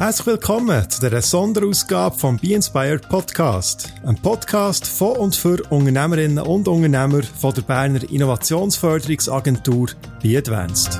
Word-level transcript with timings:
Herzlich 0.00 0.28
willkommen 0.28 0.88
zu 0.88 1.10
der 1.10 1.20
Sonderausgabe 1.20 2.16
vom 2.16 2.38
Be 2.38 2.54
Inspired 2.54 3.06
Podcast. 3.10 3.92
Ein 4.02 4.16
Podcast 4.16 4.86
von 4.86 5.14
und 5.18 5.36
für 5.36 5.62
Unternehmerinnen 5.68 6.38
und 6.38 6.68
Unternehmer 6.68 7.22
von 7.22 7.52
der 7.52 7.60
Berner 7.60 8.10
Innovationsförderungsagentur 8.10 9.90
Be 10.22 10.38
Advanced. 10.38 10.98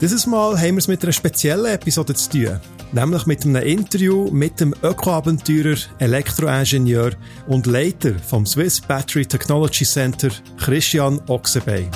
Dieses 0.00 0.26
Mal 0.26 0.58
haben 0.58 0.74
wir 0.74 0.78
es 0.78 0.88
mit 0.88 1.04
einer 1.04 1.12
speziellen 1.12 1.66
Episode 1.66 2.14
zu 2.14 2.28
tun, 2.28 2.60
nämlich 2.90 3.24
mit 3.26 3.44
einem 3.44 3.62
Interview 3.62 4.28
mit 4.32 4.58
dem 4.58 4.74
Ökoabenteurer, 4.82 5.76
Elektroingenieur 6.00 7.12
und 7.46 7.66
Leiter 7.66 8.18
vom 8.18 8.46
Swiss 8.46 8.80
Battery 8.80 9.26
Technology 9.26 9.84
Center, 9.84 10.30
Christian 10.58 11.20
Oxebey. 11.28 11.88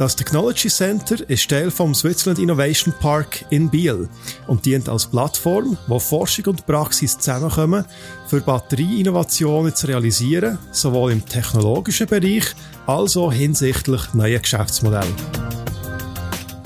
Das 0.00 0.16
Technology 0.16 0.68
Center 0.70 1.28
ist 1.28 1.50
Teil 1.50 1.70
vom 1.70 1.94
Switzerland 1.94 2.38
Innovation 2.38 2.94
Park 3.00 3.44
in 3.50 3.68
Biel 3.68 4.08
und 4.46 4.64
dient 4.64 4.88
als 4.88 5.04
Plattform, 5.04 5.76
wo 5.88 5.98
Forschung 5.98 6.46
und 6.46 6.64
Praxis 6.64 7.18
zusammenkommen, 7.18 7.84
für 8.26 8.40
Batterieinnovationen 8.40 9.74
zu 9.74 9.88
realisieren, 9.88 10.56
sowohl 10.72 11.12
im 11.12 11.26
technologischen 11.26 12.06
Bereich 12.06 12.46
als 12.86 13.14
auch 13.18 13.30
hinsichtlich 13.30 14.14
neuer 14.14 14.38
Geschäftsmodelle. 14.38 15.12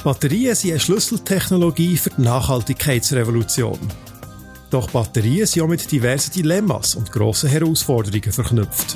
Batterien 0.04 0.54
sind 0.54 0.70
eine 0.70 0.78
Schlüsseltechnologie 0.78 1.96
für 1.96 2.10
die 2.10 2.22
Nachhaltigkeitsrevolution. 2.22 3.80
Doch 4.70 4.88
Batterien 4.92 5.48
sind 5.48 5.64
auch 5.64 5.66
mit 5.66 5.90
diversen 5.90 6.30
Dilemmas 6.34 6.94
und 6.94 7.10
grossen 7.10 7.50
Herausforderungen 7.50 8.30
verknüpft. 8.30 8.94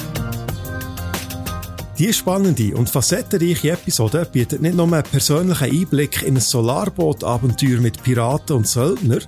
Diese 1.98 2.12
spannende 2.12 2.76
und 2.76 2.88
facettenreiche 2.88 3.72
Episode 3.72 4.24
bietet 4.30 4.62
nicht 4.62 4.76
nur 4.76 4.86
einen 4.86 5.02
persönlichen 5.02 5.64
Einblick 5.64 6.22
in 6.22 6.36
ein 6.36 6.40
Solarboot-Abenteuer 6.40 7.80
mit 7.80 8.00
Piraten 8.04 8.54
und 8.54 8.68
Söldner, 8.68 9.18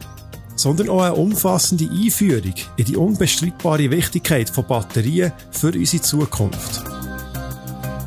sondern 0.54 0.88
auch 0.88 1.02
eine 1.02 1.14
umfassende 1.14 1.90
Einführung 1.90 2.54
in 2.76 2.84
die 2.84 2.96
unbestreitbare 2.96 3.90
Wichtigkeit 3.90 4.48
von 4.48 4.66
Batterien 4.66 5.32
für 5.50 5.72
unsere 5.72 6.02
Zukunft. 6.02 6.84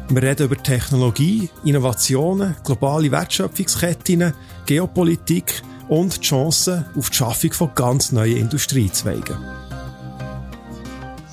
Wir 0.07 0.23
reden 0.23 0.45
über 0.45 0.63
Technologie, 0.63 1.49
Innovationen, 1.65 2.55
globale 2.63 3.11
Wertschöpfungsketten, 3.11 4.33
Geopolitik 4.65 5.61
und 5.89 6.15
die 6.15 6.21
Chancen 6.21 6.85
auf 6.95 7.09
die 7.09 7.17
Schaffung 7.17 7.51
von 7.51 7.71
ganz 7.75 8.13
neuen 8.13 8.37
Industriezweigen. 8.37 9.62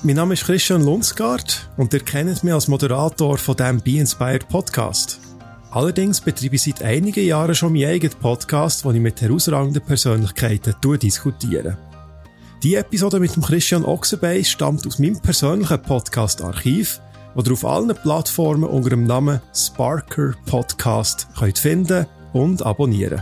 Mein 0.03 0.15
Name 0.15 0.33
ist 0.33 0.45
Christian 0.45 0.83
Lundsgaard 0.83 1.69
und 1.77 1.93
ihr 1.93 1.99
kennt 1.99 2.43
mich 2.43 2.51
als 2.51 2.67
Moderator 2.67 3.37
von 3.37 3.55
dem 3.55 3.79
Be 3.79 3.99
Inspired 3.99 4.47
Podcast. 4.47 5.19
Allerdings 5.69 6.19
betreibe 6.19 6.55
ich 6.55 6.63
seit 6.63 6.81
einigen 6.81 7.23
Jahren 7.23 7.53
schon 7.53 7.73
meinen 7.73 7.91
eigenen 7.91 8.17
Podcast, 8.17 8.83
wo 8.83 8.91
ich 8.91 8.99
mit 8.99 9.21
herausragenden 9.21 9.83
Persönlichkeiten 9.83 10.73
diskutiere. 10.99 11.77
Die 12.63 12.73
Episode 12.73 13.19
mit 13.19 13.35
dem 13.35 13.43
Christian 13.43 13.85
Oxebey 13.85 14.43
stammt 14.43 14.87
aus 14.87 14.97
meinem 14.97 15.19
persönlichen 15.19 15.83
Podcast-Archiv, 15.83 16.99
wo 17.35 17.43
ihr 17.43 17.51
auf 17.51 17.63
allen 17.63 17.95
Plattformen 17.95 18.63
unter 18.63 18.89
dem 18.89 19.05
Namen 19.05 19.39
Sparker 19.53 20.33
Podcast 20.47 21.27
könnt 21.37 21.59
finden 21.59 22.07
und 22.33 22.65
abonnieren 22.65 23.21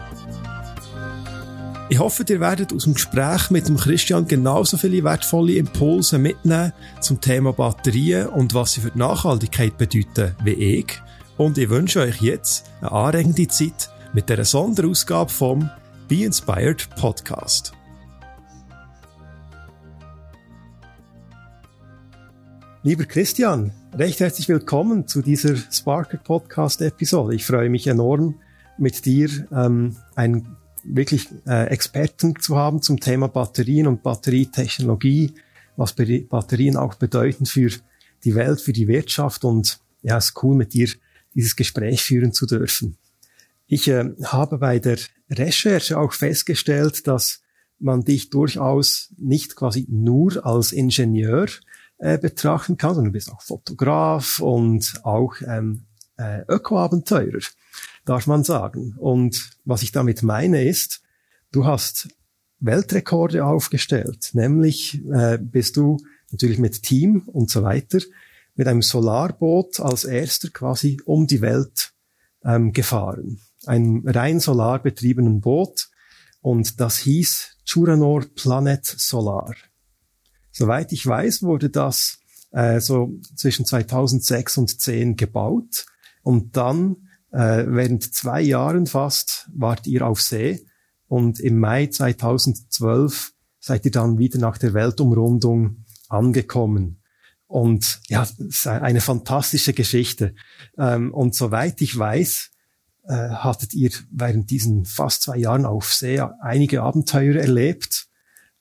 ich 1.90 1.98
hoffe, 1.98 2.24
ihr 2.30 2.40
werdet 2.40 2.72
aus 2.72 2.84
dem 2.84 2.94
Gespräch 2.94 3.50
mit 3.50 3.68
dem 3.68 3.76
Christian 3.76 4.28
genauso 4.28 4.78
viele 4.78 5.04
wertvolle 5.04 5.54
Impulse 5.54 6.20
mitnehmen 6.20 6.72
zum 7.02 7.20
Thema 7.20 7.52
Batterien 7.52 8.28
und 8.28 8.54
was 8.54 8.74
sie 8.74 8.82
für 8.82 8.92
die 8.92 9.00
Nachhaltigkeit 9.00 9.76
bedeuten 9.76 10.36
wie 10.44 10.52
ich. 10.52 11.02
Und 11.38 11.58
ich 11.58 11.70
wünsche 11.70 12.02
euch 12.02 12.22
jetzt 12.22 12.70
eine 12.82 12.92
anregende 12.92 13.48
Zeit 13.48 13.90
mit 14.14 14.30
der 14.30 14.46
Sonderausgabe 14.46 15.32
vom 15.32 15.68
Be 16.08 16.26
Inspired 16.26 16.88
Podcast. 16.96 17.74
Lieber 22.84 23.06
Christian, 23.06 23.74
recht 23.96 24.20
herzlich 24.20 24.48
willkommen 24.48 25.08
zu 25.08 25.24
dieser 25.24 25.56
Sparker 25.56 26.18
Podcast 26.18 26.82
Episode. 26.82 27.34
Ich 27.34 27.46
freue 27.46 27.70
mich 27.70 27.88
enorm, 27.88 28.36
mit 28.78 29.06
dir 29.06 29.30
ähm, 29.52 29.98
ein 30.16 30.56
wirklich 30.96 31.28
äh, 31.48 31.68
Experten 31.68 32.40
zu 32.40 32.58
haben 32.58 32.82
zum 32.82 33.00
Thema 33.00 33.28
Batterien 33.28 33.88
und 33.88 34.04
Batterietechnologie, 34.04 35.34
was 35.78 35.94
Batterien 35.94 36.76
auch 36.76 36.96
bedeuten 36.96 37.46
für 37.46 37.70
die 38.24 38.36
Welt, 38.36 38.62
für 38.62 38.74
die 38.74 38.88
Wirtschaft 38.88 39.46
und 39.46 39.80
ja, 40.02 40.18
es 40.18 40.26
ist 40.26 40.44
cool 40.44 40.56
mit 40.56 40.74
dir 40.74 40.90
dieses 41.36 41.56
Gespräch 41.56 42.02
führen 42.02 42.34
zu 42.34 42.46
dürfen. 42.46 42.98
Ich 43.68 43.88
äh, 43.88 44.12
habe 44.24 44.58
bei 44.58 44.80
der 44.80 44.98
Recherche 45.30 45.98
auch 45.98 46.14
festgestellt, 46.14 47.08
dass 47.08 47.42
man 47.80 48.04
dich 48.04 48.30
durchaus 48.30 49.14
nicht 49.18 49.56
quasi 49.56 49.86
nur 49.90 50.46
als 50.46 50.72
Ingenieur 50.72 51.48
äh, 51.98 52.18
betrachten 52.18 52.78
kann, 52.78 52.96
sondern 52.96 53.14
du 53.14 53.18
bist 53.18 53.32
auch 53.32 53.42
Fotograf 53.42 54.40
und 54.40 55.00
auch 55.04 55.36
ähm, 55.46 55.86
äh, 56.18 56.42
Ökoabenteurer 56.48 57.40
darf 58.06 58.28
man 58.28 58.44
sagen. 58.44 58.96
Und 58.98 59.52
was 59.66 59.84
ich 59.84 59.92
damit 59.92 60.24
meine 60.24 60.64
ist, 60.64 61.02
du 61.52 61.66
hast 61.66 62.10
Weltrekorde 62.60 63.46
aufgestellt, 63.46 64.32
nämlich 64.34 65.02
äh, 65.12 65.38
bist 65.42 65.78
du 65.78 65.98
natürlich 66.32 66.60
mit 66.60 66.84
Team 66.84 67.24
und 67.28 67.50
so 67.50 67.64
weiter 67.64 68.00
mit 68.56 68.68
einem 68.68 68.82
Solarboot 68.82 69.80
als 69.80 70.04
erster 70.04 70.50
quasi 70.50 71.00
um 71.06 71.28
die 71.28 71.42
Welt 71.42 71.94
ähm, 72.44 72.74
gefahren. 72.74 73.40
Ein 73.66 74.04
rein 74.06 74.40
solarbetriebenen 74.42 75.40
Boot 75.40 75.90
und 76.42 76.80
das 76.80 76.98
hieß 76.98 77.58
Churanor 77.64 78.26
Planet 78.36 78.86
Solar. 78.86 79.56
Soweit 80.52 80.92
ich 80.92 81.06
weiß, 81.06 81.44
wurde 81.44 81.70
das 81.70 82.20
äh, 82.52 82.80
so 82.80 83.14
zwischen 83.36 83.66
2006 83.66 84.58
und 84.58 84.70
2010 84.70 85.16
gebaut 85.16 85.86
und 86.24 86.58
dann 86.58 87.09
äh, 87.32 87.66
während 87.68 88.14
zwei 88.14 88.42
Jahren 88.42 88.88
fast 88.88 89.50
wart 89.54 89.88
ihr 89.88 90.06
auf 90.06 90.22
See 90.22 90.66
und 91.08 91.40
im 91.40 91.60
Mai 91.60 91.88
2012 91.88 93.34
seid 93.60 93.86
ihr 93.86 93.92
dann 93.92 94.18
wieder 94.18 94.40
nach 94.40 94.58
der 94.58 94.74
Weltumrundung 94.74 95.86
angekommen. 96.08 97.02
Und 97.48 98.02
ja, 98.08 98.28
eine 98.66 99.02
fantastische 99.02 99.74
Geschichte. 99.74 100.36
Ähm, 100.78 101.14
und 101.14 101.34
soweit 101.34 101.82
ich 101.82 101.98
weiß, 101.98 102.52
äh, 103.06 103.30
hattet 103.30 103.74
ihr 103.74 103.90
während 104.12 104.52
diesen 104.52 104.86
fast 104.86 105.24
zwei 105.24 105.38
Jahren 105.38 105.66
auf 105.66 105.92
See 105.92 106.20
einige 106.42 106.84
Abenteuer 106.84 107.36
erlebt. 107.36 108.08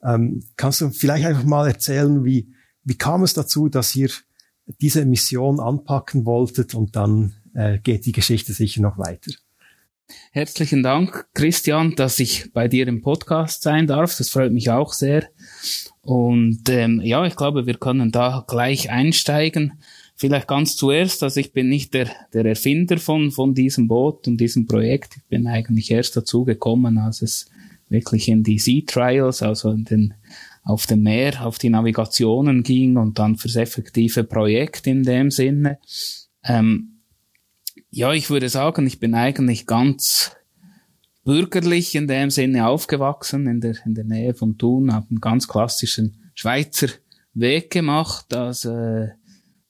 Ähm, 0.03 0.43
kannst 0.57 0.81
du 0.81 0.91
vielleicht 0.91 1.27
einfach 1.27 1.45
mal 1.45 1.69
erzählen, 1.69 2.25
wie, 2.25 2.55
wie 2.83 2.97
kam 2.97 3.23
es 3.25 3.35
dazu, 3.35 3.69
dass 3.69 3.95
ihr 3.95 4.11
diese 4.81 5.05
Mission 5.05 5.61
anpacken 5.61 6.25
wolltet 6.25 6.75
und 6.75 6.97
dann 6.97 7.35
äh, 7.59 7.79
geht 7.79 8.07
die 8.07 8.13
Geschichte 8.13 8.53
sicher 8.53 8.81
noch 8.81 8.99
weiter. 8.99 9.33
Herzlichen 10.31 10.83
Dank, 10.83 11.27
Christian, 11.35 11.95
dass 11.97 12.19
ich 12.21 12.53
bei 12.53 12.69
dir 12.69 12.87
im 12.89 13.03
Podcast 13.03 13.63
sein 13.63 13.87
darf. 13.87 14.17
Das 14.17 14.31
freut 14.31 14.53
mich 14.53 14.71
auch 14.71 14.93
sehr. 14.93 15.29
Und 16.01 16.63
ähm, 16.71 17.03
ja, 17.03 17.27
ich 17.27 17.37
glaube, 17.37 17.67
wir 17.67 17.75
können 17.75 18.13
da 18.13 18.45
gleich 18.47 18.91
einsteigen. 18.91 19.81
Vielleicht 20.17 20.49
ganz 20.49 20.77
zuerst, 20.77 21.23
also 21.23 21.39
ich 21.39 21.53
bin 21.53 21.69
nicht 21.69 21.93
der, 21.95 22.09
der 22.33 22.47
Erfinder 22.47 22.99
von, 22.99 23.31
von 23.31 23.55
diesem 23.55 23.87
Boot 23.89 24.27
und 24.27 24.39
diesem 24.39 24.67
Projekt. 24.67 25.17
Ich 25.17 25.25
bin 25.25 25.47
eigentlich 25.47 25.91
erst 25.91 26.17
dazu 26.17 26.45
gekommen, 26.45 26.97
als 26.97 27.23
es 27.23 27.51
wirklich 27.89 28.29
in 28.29 28.43
die 28.43 28.59
Sea 28.59 28.83
Trials, 28.87 29.43
also 29.43 29.71
in 29.71 29.85
den, 29.85 30.15
auf 30.63 30.87
dem 30.87 31.03
Meer, 31.03 31.45
auf 31.45 31.59
die 31.59 31.71
Navigationen 31.71 32.63
ging 32.63 32.97
und 32.97 33.19
dann 33.19 33.37
fürs 33.37 33.57
effektive 33.57 34.25
Projekt 34.25 34.87
in 34.87 35.03
dem 35.03 35.31
Sinne. 35.31 35.79
Ähm, 36.45 36.98
ja, 37.91 38.13
ich 38.13 38.31
würde 38.31 38.49
sagen, 38.49 38.87
ich 38.87 39.01
bin 39.01 39.15
eigentlich 39.15 39.67
ganz 39.67 40.33
bürgerlich 41.25 41.95
in 41.95 42.09
dem 42.09 42.31
Sinne 42.31 42.67
aufgewachsen, 42.69 43.47
in 43.47 43.61
der, 43.61 43.77
in 43.85 43.95
der 43.95 44.05
Nähe 44.05 44.35
von 44.35 44.57
Thun, 44.57 44.93
habe 44.93 45.07
einen 45.11 45.21
ganz 45.21 45.49
klassischen 45.49 46.31
Schweizer 46.35 46.89
Weg 47.35 47.71
gemacht 47.71 48.35
als 48.35 48.65
äh, 48.65 49.09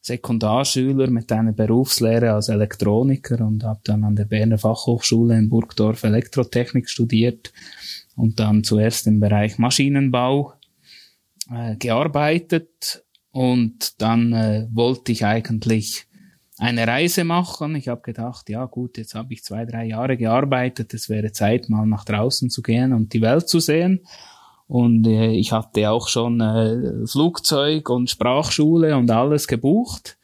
Sekundarschüler 0.01 1.11
mit 1.11 1.31
einer 1.33 1.53
Berufslehre 1.53 2.33
als 2.33 2.49
Elektroniker 2.49 3.45
und 3.45 3.65
habe 3.65 3.81
dann 3.85 4.05
an 4.05 4.17
der 4.17 4.25
Berner 4.25 4.59
Fachhochschule 4.59 5.37
in 5.37 5.49
Burgdorf 5.49 6.03
Elektrotechnik 6.05 6.89
studiert 6.89 7.53
und 8.17 8.41
dann 8.41 8.65
zuerst 8.65 9.07
im 9.07 9.21
Bereich 9.21 9.59
Maschinenbau 9.59 10.55
äh, 11.51 11.77
gearbeitet 11.77 13.05
und 13.33 14.01
dann 14.01 14.33
äh, 14.33 14.67
wollte 14.73 15.13
ich 15.13 15.25
eigentlich 15.25 16.08
eine 16.59 16.87
Reise 16.87 17.25
machen. 17.25 17.77
Ich 17.77 17.89
habe 17.89 18.01
gedacht, 18.03 18.49
ja 18.49 18.65
gut, 18.65 18.99
jetzt 18.99 19.15
habe 19.15 19.33
ich 19.33 19.45
zwei, 19.45 19.65
drei 19.65 19.87
Jahre 19.87 20.17
gearbeitet, 20.17 20.93
es 20.95 21.09
wäre 21.09 21.33
Zeit, 21.33 21.69
mal 21.69 21.87
nach 21.87 22.05
draußen 22.05 22.51
zu 22.51 22.63
gehen 22.63 22.93
und 22.93 23.13
die 23.13 23.23
Welt 23.23 23.49
zu 23.49 23.61
sehen. 23.61 24.01
Und 24.67 25.07
äh, 25.07 25.31
ich 25.31 25.53
hatte 25.53 25.91
auch 25.91 26.09
schon 26.09 26.41
äh, 26.41 27.07
Flugzeug 27.07 27.89
und 27.89 28.11
Sprachschule 28.11 28.97
und 28.97 29.11
alles 29.11 29.49
gebucht. 29.49 30.19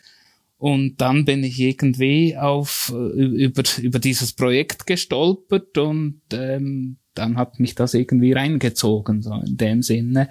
Und 0.59 1.01
dann 1.01 1.25
bin 1.25 1.45
ich 1.45 1.59
irgendwie 1.59 2.37
auf 2.37 2.93
äh, 2.95 3.23
über, 3.23 3.63
über 3.81 3.99
dieses 3.99 4.33
Projekt 4.33 4.87
gestolpert 4.87 5.79
und 5.79 6.21
ähm, 6.33 6.97
dann 7.15 7.37
hat 7.37 7.61
mich 7.61 7.75
das 7.75 7.95
irgendwie 7.95 8.33
reingezogen, 8.33 9.23
so 9.23 9.35
in 9.47 9.57
dem 9.57 9.83
Sinne. 9.83 10.29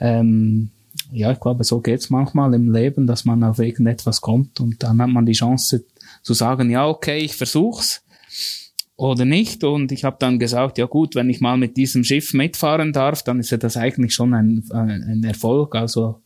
Ähm, 0.00 0.70
ja, 1.12 1.32
ich 1.32 1.40
glaube, 1.40 1.64
so 1.64 1.80
geht's 1.80 2.10
manchmal 2.10 2.54
im 2.54 2.72
Leben, 2.72 3.06
dass 3.06 3.24
man 3.24 3.42
auf 3.44 3.58
irgendetwas 3.58 4.20
kommt 4.20 4.60
und 4.60 4.82
dann 4.82 5.00
hat 5.00 5.08
man 5.08 5.26
die 5.26 5.32
Chance 5.32 5.84
zu 6.22 6.34
sagen, 6.34 6.70
ja, 6.70 6.86
okay, 6.86 7.18
ich 7.18 7.36
versuch's 7.36 8.02
oder 8.96 9.24
nicht. 9.24 9.62
Und 9.62 9.92
ich 9.92 10.04
habe 10.04 10.16
dann 10.18 10.38
gesagt, 10.38 10.78
ja 10.78 10.86
gut, 10.86 11.14
wenn 11.14 11.30
ich 11.30 11.40
mal 11.40 11.56
mit 11.56 11.76
diesem 11.76 12.02
Schiff 12.02 12.32
mitfahren 12.34 12.92
darf, 12.92 13.22
dann 13.22 13.38
ist 13.38 13.50
ja 13.50 13.58
das 13.58 13.76
eigentlich 13.76 14.14
schon 14.14 14.34
ein, 14.34 14.64
ein 14.72 15.22
Erfolg. 15.22 15.74
Also 15.74 16.22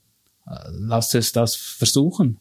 äh, 0.47 0.55
lass 0.71 1.15
es 1.15 1.33
das 1.33 1.57
versuchen. 1.57 2.39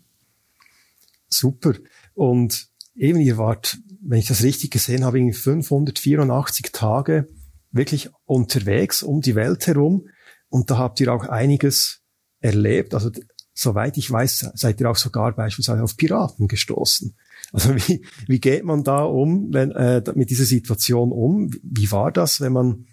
Super. 1.28 1.74
Und 2.14 2.68
eben, 2.96 3.20
ihr 3.20 3.38
wart, 3.38 3.78
wenn 4.02 4.20
ich 4.20 4.28
das 4.28 4.44
richtig 4.44 4.72
gesehen 4.72 5.04
habe, 5.04 5.20
584 5.34 6.72
Tage 6.72 7.28
wirklich 7.72 8.10
unterwegs 8.26 9.04
um 9.04 9.22
die 9.22 9.36
Welt 9.36 9.68
herum. 9.68 10.08
Und 10.50 10.72
da 10.72 10.78
habt 10.78 11.00
ihr 11.00 11.14
auch 11.14 11.26
einiges 11.26 11.99
erlebt. 12.40 12.94
Also 12.94 13.12
soweit 13.54 13.98
ich 13.98 14.10
weiß, 14.10 14.52
seid 14.54 14.80
ihr 14.80 14.90
auch 14.90 14.96
sogar 14.96 15.34
beispielsweise 15.34 15.84
auf 15.84 15.98
Piraten 15.98 16.48
gestoßen. 16.48 17.16
Also 17.52 17.76
wie, 17.76 18.06
wie 18.28 18.40
geht 18.40 18.64
man 18.64 18.84
da 18.84 19.04
um, 19.04 19.54
wenn, 19.54 19.72
äh, 19.72 20.02
mit 20.16 20.30
dieser 20.30 20.46
Situation 20.46 21.12
um? 21.12 21.52
Wie 21.64 21.92
war 21.92 22.12
das, 22.12 22.42
wenn 22.42 22.54
man 22.54 22.86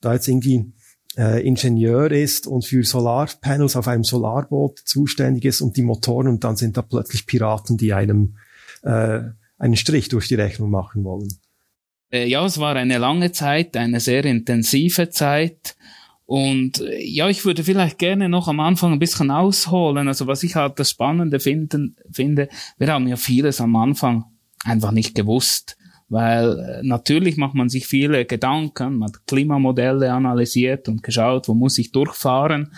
da 0.00 0.14
jetzt 0.14 0.28
irgendwie 0.28 0.72
äh, 1.16 1.46
Ingenieur 1.46 2.10
ist 2.10 2.46
und 2.46 2.64
für 2.64 2.84
Solarpanels 2.84 3.76
auf 3.76 3.88
einem 3.88 4.04
Solarboot 4.04 4.80
zuständig 4.80 5.44
ist 5.44 5.60
und 5.60 5.76
die 5.76 5.82
Motoren 5.82 6.28
und 6.28 6.44
dann 6.44 6.56
sind 6.56 6.76
da 6.76 6.82
plötzlich 6.82 7.26
Piraten, 7.26 7.76
die 7.76 7.92
einem 7.92 8.36
äh, 8.82 9.20
einen 9.58 9.76
Strich 9.76 10.08
durch 10.08 10.28
die 10.28 10.34
Rechnung 10.34 10.70
machen 10.70 11.04
wollen? 11.04 11.28
Äh, 12.10 12.26
ja, 12.28 12.44
es 12.44 12.58
war 12.58 12.76
eine 12.76 12.98
lange 12.98 13.32
Zeit, 13.32 13.76
eine 13.76 14.00
sehr 14.00 14.24
intensive 14.24 15.10
Zeit. 15.10 15.76
Und 16.26 16.80
äh, 16.80 17.04
ja, 17.04 17.28
ich 17.28 17.44
würde 17.44 17.64
vielleicht 17.64 17.98
gerne 17.98 18.28
noch 18.28 18.48
am 18.48 18.60
Anfang 18.60 18.92
ein 18.92 18.98
bisschen 18.98 19.30
ausholen. 19.30 20.08
Also 20.08 20.26
was 20.26 20.42
ich 20.42 20.54
halt 20.54 20.78
das 20.78 20.90
Spannende 20.90 21.40
finden, 21.40 21.96
finde, 22.10 22.48
wir 22.78 22.92
haben 22.92 23.06
ja 23.06 23.16
vieles 23.16 23.60
am 23.60 23.76
Anfang 23.76 24.24
einfach 24.64 24.90
nicht 24.90 25.14
gewusst. 25.14 25.76
Weil 26.14 26.60
äh, 26.60 26.80
natürlich 26.84 27.36
macht 27.36 27.56
man 27.56 27.68
sich 27.68 27.88
viele 27.88 28.24
Gedanken, 28.24 28.98
man 28.98 29.08
hat 29.08 29.26
Klimamodelle 29.26 30.12
analysiert 30.12 30.88
und 30.88 31.02
geschaut, 31.02 31.48
wo 31.48 31.54
muss 31.54 31.76
ich 31.76 31.90
durchfahren. 31.90 32.70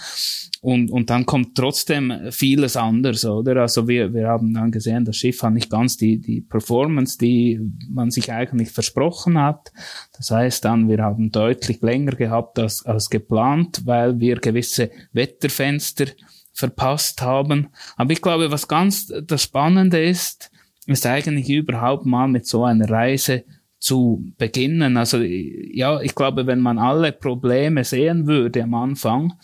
Und, 0.63 0.91
und 0.91 1.11
dann 1.11 1.27
kommt 1.27 1.55
trotzdem 1.55 2.31
vieles 2.31 2.79
anders, 2.79 3.27
oder? 3.27 3.61
Also 3.61 3.87
wir, 3.89 4.15
wir 4.15 4.29
haben 4.29 4.55
dann 4.55 4.71
gesehen, 4.71 5.05
das 5.05 5.17
Schiff 5.17 5.43
hat 5.43 5.53
nicht 5.53 5.69
ganz 5.69 5.99
die, 5.99 6.19
die 6.19 6.41
Performance, 6.41 7.19
die 7.19 7.61
man 7.91 8.11
sich 8.11 8.33
eigentlich 8.33 8.71
versprochen 8.71 9.39
hat. 9.39 9.71
Das 10.17 10.31
heißt 10.31 10.65
dann, 10.65 10.89
wir 10.89 11.03
haben 11.03 11.31
deutlich 11.31 11.83
länger 11.83 12.13
gehabt 12.13 12.59
als, 12.59 12.87
als 12.87 13.11
geplant, 13.11 13.83
weil 13.85 14.19
wir 14.19 14.37
gewisse 14.37 14.91
Wetterfenster 15.13 16.07
verpasst 16.55 17.21
haben. 17.21 17.69
Aber 17.99 18.13
ich 18.13 18.23
glaube, 18.23 18.51
was 18.51 18.67
ganz 18.67 19.13
das 19.27 19.43
Spannende 19.43 20.03
ist, 20.03 20.51
ist 20.87 21.07
eigentlich 21.07 21.49
überhaupt 21.51 22.07
mal 22.07 22.29
mit 22.29 22.47
so 22.47 22.65
einer 22.65 22.89
Reise 22.89 23.45
zu 23.79 24.25
beginnen. 24.39 24.97
Also 24.97 25.19
ja, 25.21 26.01
ich 26.01 26.15
glaube, 26.15 26.47
wenn 26.47 26.61
man 26.61 26.79
alle 26.79 27.13
Probleme 27.13 27.85
sehen 27.85 28.27
würde 28.27 28.63
am 28.63 28.75
Anfang, 28.75 29.35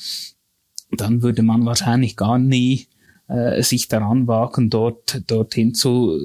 dann 0.91 1.23
würde 1.23 1.43
man 1.43 1.65
wahrscheinlich 1.65 2.17
gar 2.17 2.39
nie 2.39 2.87
äh, 3.29 3.63
sich 3.63 3.89
daran 3.89 4.27
wagen, 4.27 4.71
dort 4.71 5.23
dorthin 5.31 5.75
zu 5.75 6.19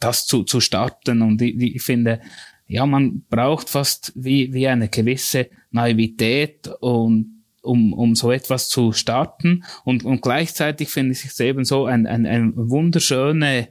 das 0.00 0.26
zu, 0.26 0.44
zu 0.44 0.60
starten. 0.60 1.22
Und 1.22 1.42
ich, 1.42 1.76
ich 1.76 1.82
finde, 1.82 2.20
ja, 2.66 2.86
man 2.86 3.24
braucht 3.28 3.68
fast 3.68 4.12
wie, 4.14 4.52
wie 4.52 4.68
eine 4.68 4.88
gewisse 4.88 5.48
Naivität 5.70 6.68
und 6.80 7.41
um, 7.62 7.92
um 7.92 8.14
so 8.14 8.30
etwas 8.30 8.68
zu 8.68 8.92
starten. 8.92 9.64
Und, 9.84 10.04
und 10.04 10.20
gleichzeitig 10.20 10.90
finde 10.90 11.12
ich 11.12 11.24
es 11.24 11.40
eben 11.40 11.64
so 11.64 11.86
ein, 11.86 12.06
ein, 12.06 12.26
ein 12.26 12.52
wunderschöne 12.56 13.68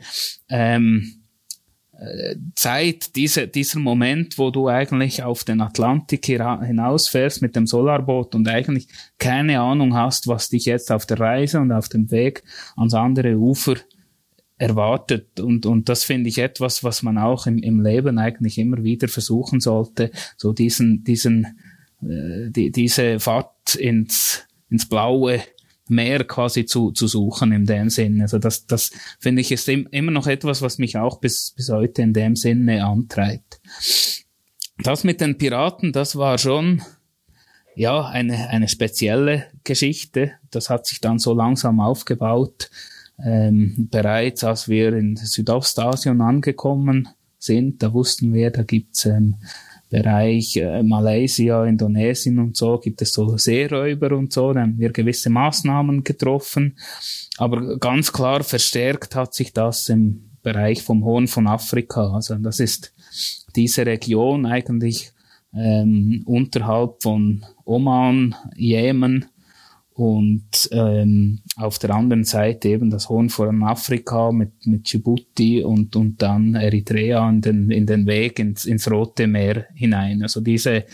ähm, 0.50 1.22
äh, 2.02 2.36
Zeit, 2.56 3.16
diese, 3.16 3.48
dieser 3.48 3.80
Moment, 3.80 4.40
wo 4.40 4.50
du 4.50 4.68
eigentlich 4.68 5.22
auf 5.22 5.44
den 5.44 5.62
Atlantik 5.62 6.26
hinausfährst 6.26 7.44
mit 7.44 7.56
dem 7.56 7.68
Solarboot 7.68 8.34
und 8.34 8.48
eigentlich 8.48 8.88
keine 9.20 9.60
Ahnung 9.60 9.96
hast, 9.96 10.28
was 10.28 10.50
dich 10.50 10.66
jetzt 10.66 10.92
auf 10.92 11.06
der 11.06 11.20
Reise 11.20 11.60
und 11.60 11.72
auf 11.72 11.90
dem 11.90 12.10
Weg 12.10 12.44
ans 12.76 12.96
andere 12.96 13.38
Ufer 13.38 13.76
erwartet. 14.58 15.40
Und, 15.40 15.66
und 15.66 15.90
das 15.90 16.04
finde 16.04 16.30
ich 16.30 16.38
etwas, 16.38 16.84
was 16.84 17.04
man 17.04 17.18
auch 17.18 17.46
im, 17.46 17.60
im 17.60 17.82
Leben 17.84 18.18
eigentlich 18.18 18.58
immer 18.58 18.84
wieder 18.84 19.08
versuchen 19.08 19.60
sollte, 19.60 20.12
so 20.38 20.54
diesen, 20.54 21.04
diesen, 21.04 21.46
äh, 22.02 22.50
die, 22.50 22.72
diese 22.72 23.20
Fahrt 23.20 23.52
ins, 23.76 24.46
ins 24.70 24.88
Blaue 24.88 25.42
Meer 25.88 26.24
quasi 26.24 26.66
zu, 26.66 26.92
zu 26.92 27.08
suchen 27.08 27.52
in 27.52 27.66
dem 27.66 27.90
Sinne. 27.90 28.24
Also 28.24 28.40
das, 28.40 28.66
das 28.66 28.92
finde 29.20 29.42
ich 29.42 29.52
ist 29.52 29.68
immer 29.68 30.12
noch 30.12 30.26
etwas, 30.26 30.62
was 30.62 30.78
mich 30.78 30.98
auch 30.98 31.20
bis, 31.20 31.52
bis 31.52 31.70
heute 31.70 32.02
in 32.02 32.14
dem 32.14 32.38
Sinne 32.38 32.86
antreibt. 32.86 33.60
Das 34.78 35.04
mit 35.04 35.20
den 35.20 35.38
Piraten, 35.38 35.92
das 35.92 36.16
war 36.16 36.38
schon, 36.38 36.82
ja, 37.76 38.06
eine, 38.06 38.50
eine 38.50 38.70
spezielle 38.70 39.48
Geschichte. 39.66 40.32
Das 40.50 40.70
hat 40.70 40.86
sich 40.86 41.02
dann 41.02 41.20
so 41.20 41.34
langsam 41.34 41.82
aufgebaut. 41.82 42.70
Ähm, 43.24 43.90
bereits 43.92 44.44
als 44.46 44.70
wir 44.70 44.94
in 44.94 45.18
Südostasien 45.18 46.22
angekommen 46.22 47.10
sind, 47.38 47.84
da 47.84 47.94
wussten 47.94 48.34
wir, 48.34 48.50
da 48.52 48.64
gibt's 48.64 49.06
ähm, 49.06 49.36
Bereich 49.92 50.56
äh, 50.56 50.82
Malaysia, 50.84 51.66
Indonesien 51.66 52.40
und 52.40 52.56
so 52.56 52.78
gibt 52.78 53.02
es 53.02 53.12
so 53.12 53.38
Seeräuber 53.38 54.16
und 54.18 54.32
so, 54.32 54.54
dann 54.54 54.64
haben 54.64 54.80
wir 54.80 54.92
gewisse 54.92 55.30
Maßnahmen 55.30 56.06
getroffen. 56.06 56.78
Aber 57.38 57.78
ganz 57.78 58.14
klar 58.14 58.42
verstärkt 58.44 59.16
hat 59.16 59.34
sich 59.34 59.52
das 59.52 59.90
im 59.90 60.32
Bereich 60.42 60.82
vom 60.82 61.04
Horn 61.04 61.28
von 61.28 61.46
Afrika. 61.46 62.14
Also 62.14 62.36
das 62.36 62.62
ist 62.62 62.94
diese 63.56 63.86
Region 63.86 64.46
eigentlich 64.46 65.12
ähm, 65.54 66.24
unterhalb 66.26 67.04
von 67.04 67.46
Oman, 67.66 68.34
Jemen, 68.56 69.26
und 70.02 70.68
ähm, 70.72 71.42
auf 71.58 71.78
der 71.78 71.92
anderen 71.92 72.24
Seite 72.24 72.70
eben 72.70 72.90
das 72.90 73.08
Horn 73.08 73.30
von 73.30 73.62
Afrika 73.62 74.32
mit, 74.32 74.66
mit 74.66 74.92
Djibouti 74.92 75.64
und, 75.64 75.96
und 75.96 76.20
dann 76.24 76.56
Eritrea 76.56 77.30
in 77.30 77.42
den, 77.42 77.70
in 77.70 77.86
den 77.86 78.08
Weg 78.08 78.40
ins, 78.40 78.66
ins 78.66 78.90
Rote 78.90 79.28
Meer 79.28 79.68
hinein. 79.76 80.24
Also 80.24 80.42
diese, 80.42 80.86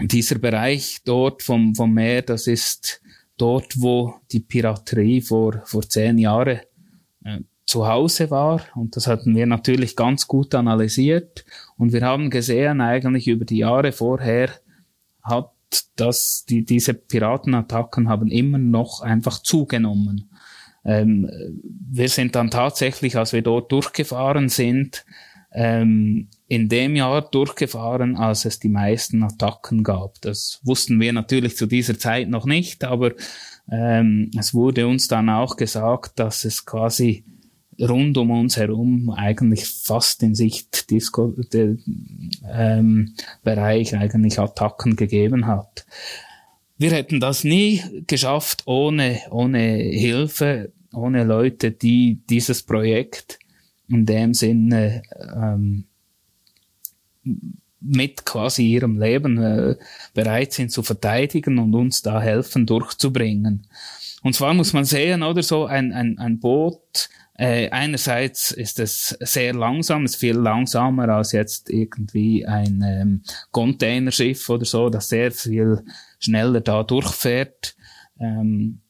dieser 0.00 0.38
Bereich 0.38 0.98
dort 1.04 1.42
vom, 1.42 1.74
vom 1.74 1.92
Meer, 1.92 2.22
das 2.22 2.46
ist 2.46 3.02
dort, 3.36 3.74
wo 3.80 4.14
die 4.30 4.38
Piraterie 4.38 5.20
vor, 5.20 5.60
vor 5.64 5.82
zehn 5.82 6.16
Jahren 6.18 6.60
äh, 7.24 7.40
zu 7.66 7.88
Hause 7.88 8.30
war. 8.30 8.62
Und 8.76 8.94
das 8.94 9.08
hatten 9.08 9.34
wir 9.34 9.46
natürlich 9.46 9.96
ganz 9.96 10.28
gut 10.28 10.54
analysiert. 10.54 11.44
Und 11.76 11.92
wir 11.92 12.02
haben 12.02 12.30
gesehen, 12.30 12.80
eigentlich 12.82 13.26
über 13.26 13.44
die 13.44 13.58
Jahre 13.58 13.90
vorher 13.90 14.50
hat 15.24 15.50
dass 15.96 16.44
die, 16.44 16.64
diese 16.64 16.94
Piratenattacken 16.94 18.08
haben 18.08 18.30
immer 18.30 18.58
noch 18.58 19.00
einfach 19.00 19.38
zugenommen. 19.42 20.30
Ähm, 20.84 21.30
wir 21.90 22.08
sind 22.08 22.34
dann 22.34 22.50
tatsächlich, 22.50 23.16
als 23.16 23.32
wir 23.32 23.42
dort 23.42 23.70
durchgefahren 23.70 24.48
sind, 24.48 25.04
ähm, 25.52 26.28
in 26.48 26.68
dem 26.68 26.96
Jahr 26.96 27.22
durchgefahren, 27.22 28.16
als 28.16 28.44
es 28.44 28.58
die 28.58 28.68
meisten 28.68 29.22
Attacken 29.22 29.82
gab. 29.82 30.20
Das 30.20 30.60
wussten 30.64 31.00
wir 31.00 31.12
natürlich 31.12 31.56
zu 31.56 31.66
dieser 31.66 31.98
Zeit 31.98 32.28
noch 32.28 32.46
nicht, 32.46 32.84
aber 32.84 33.12
ähm, 33.70 34.30
es 34.38 34.54
wurde 34.54 34.86
uns 34.86 35.08
dann 35.08 35.28
auch 35.28 35.56
gesagt, 35.56 36.18
dass 36.18 36.44
es 36.44 36.64
quasi 36.64 37.24
rund 37.80 38.18
um 38.18 38.30
uns 38.30 38.56
herum 38.56 39.10
eigentlich 39.10 39.66
fast 39.66 40.22
in 40.22 40.34
Sicht 40.34 40.90
Disco, 40.90 41.34
der, 41.52 41.76
ähm, 42.52 43.14
Bereich 43.42 43.94
eigentlich 43.94 44.38
Attacken 44.38 44.96
gegeben 44.96 45.46
hat. 45.46 45.86
Wir 46.78 46.92
hätten 46.92 47.20
das 47.20 47.44
nie 47.44 47.82
geschafft 48.06 48.62
ohne, 48.66 49.20
ohne 49.30 49.76
Hilfe, 49.76 50.72
ohne 50.92 51.24
Leute, 51.24 51.70
die 51.72 52.20
dieses 52.28 52.62
Projekt 52.62 53.38
in 53.88 54.06
dem 54.06 54.34
Sinne 54.34 55.02
ähm, 55.34 55.84
mit 57.80 58.24
quasi 58.24 58.66
ihrem 58.66 58.98
Leben 58.98 59.38
äh, 59.38 59.76
bereit 60.14 60.52
sind 60.52 60.70
zu 60.70 60.82
verteidigen 60.82 61.58
und 61.58 61.74
uns 61.74 62.02
da 62.02 62.20
helfen 62.20 62.66
durchzubringen. 62.66 63.66
Und 64.22 64.34
zwar 64.34 64.52
muss 64.54 64.72
man 64.72 64.84
sehen, 64.84 65.22
oder 65.22 65.42
so 65.42 65.64
ein, 65.64 65.92
ein, 65.92 66.18
ein 66.18 66.40
Boot 66.40 67.08
äh, 67.40 67.70
einerseits 67.70 68.50
ist 68.50 68.78
es 68.80 69.16
sehr 69.20 69.54
langsam, 69.54 70.04
es 70.04 70.12
ist 70.12 70.20
viel 70.20 70.36
langsamer 70.36 71.08
als 71.08 71.32
jetzt 71.32 71.70
irgendwie 71.70 72.44
ein 72.44 72.84
ähm, 72.86 73.22
Containerschiff 73.50 74.46
oder 74.50 74.66
so, 74.66 74.90
das 74.90 75.08
sehr 75.08 75.32
viel 75.32 75.82
schneller 76.18 76.60
da 76.60 76.82
durchfährt. 76.82 77.76
Ähm, 78.20 78.82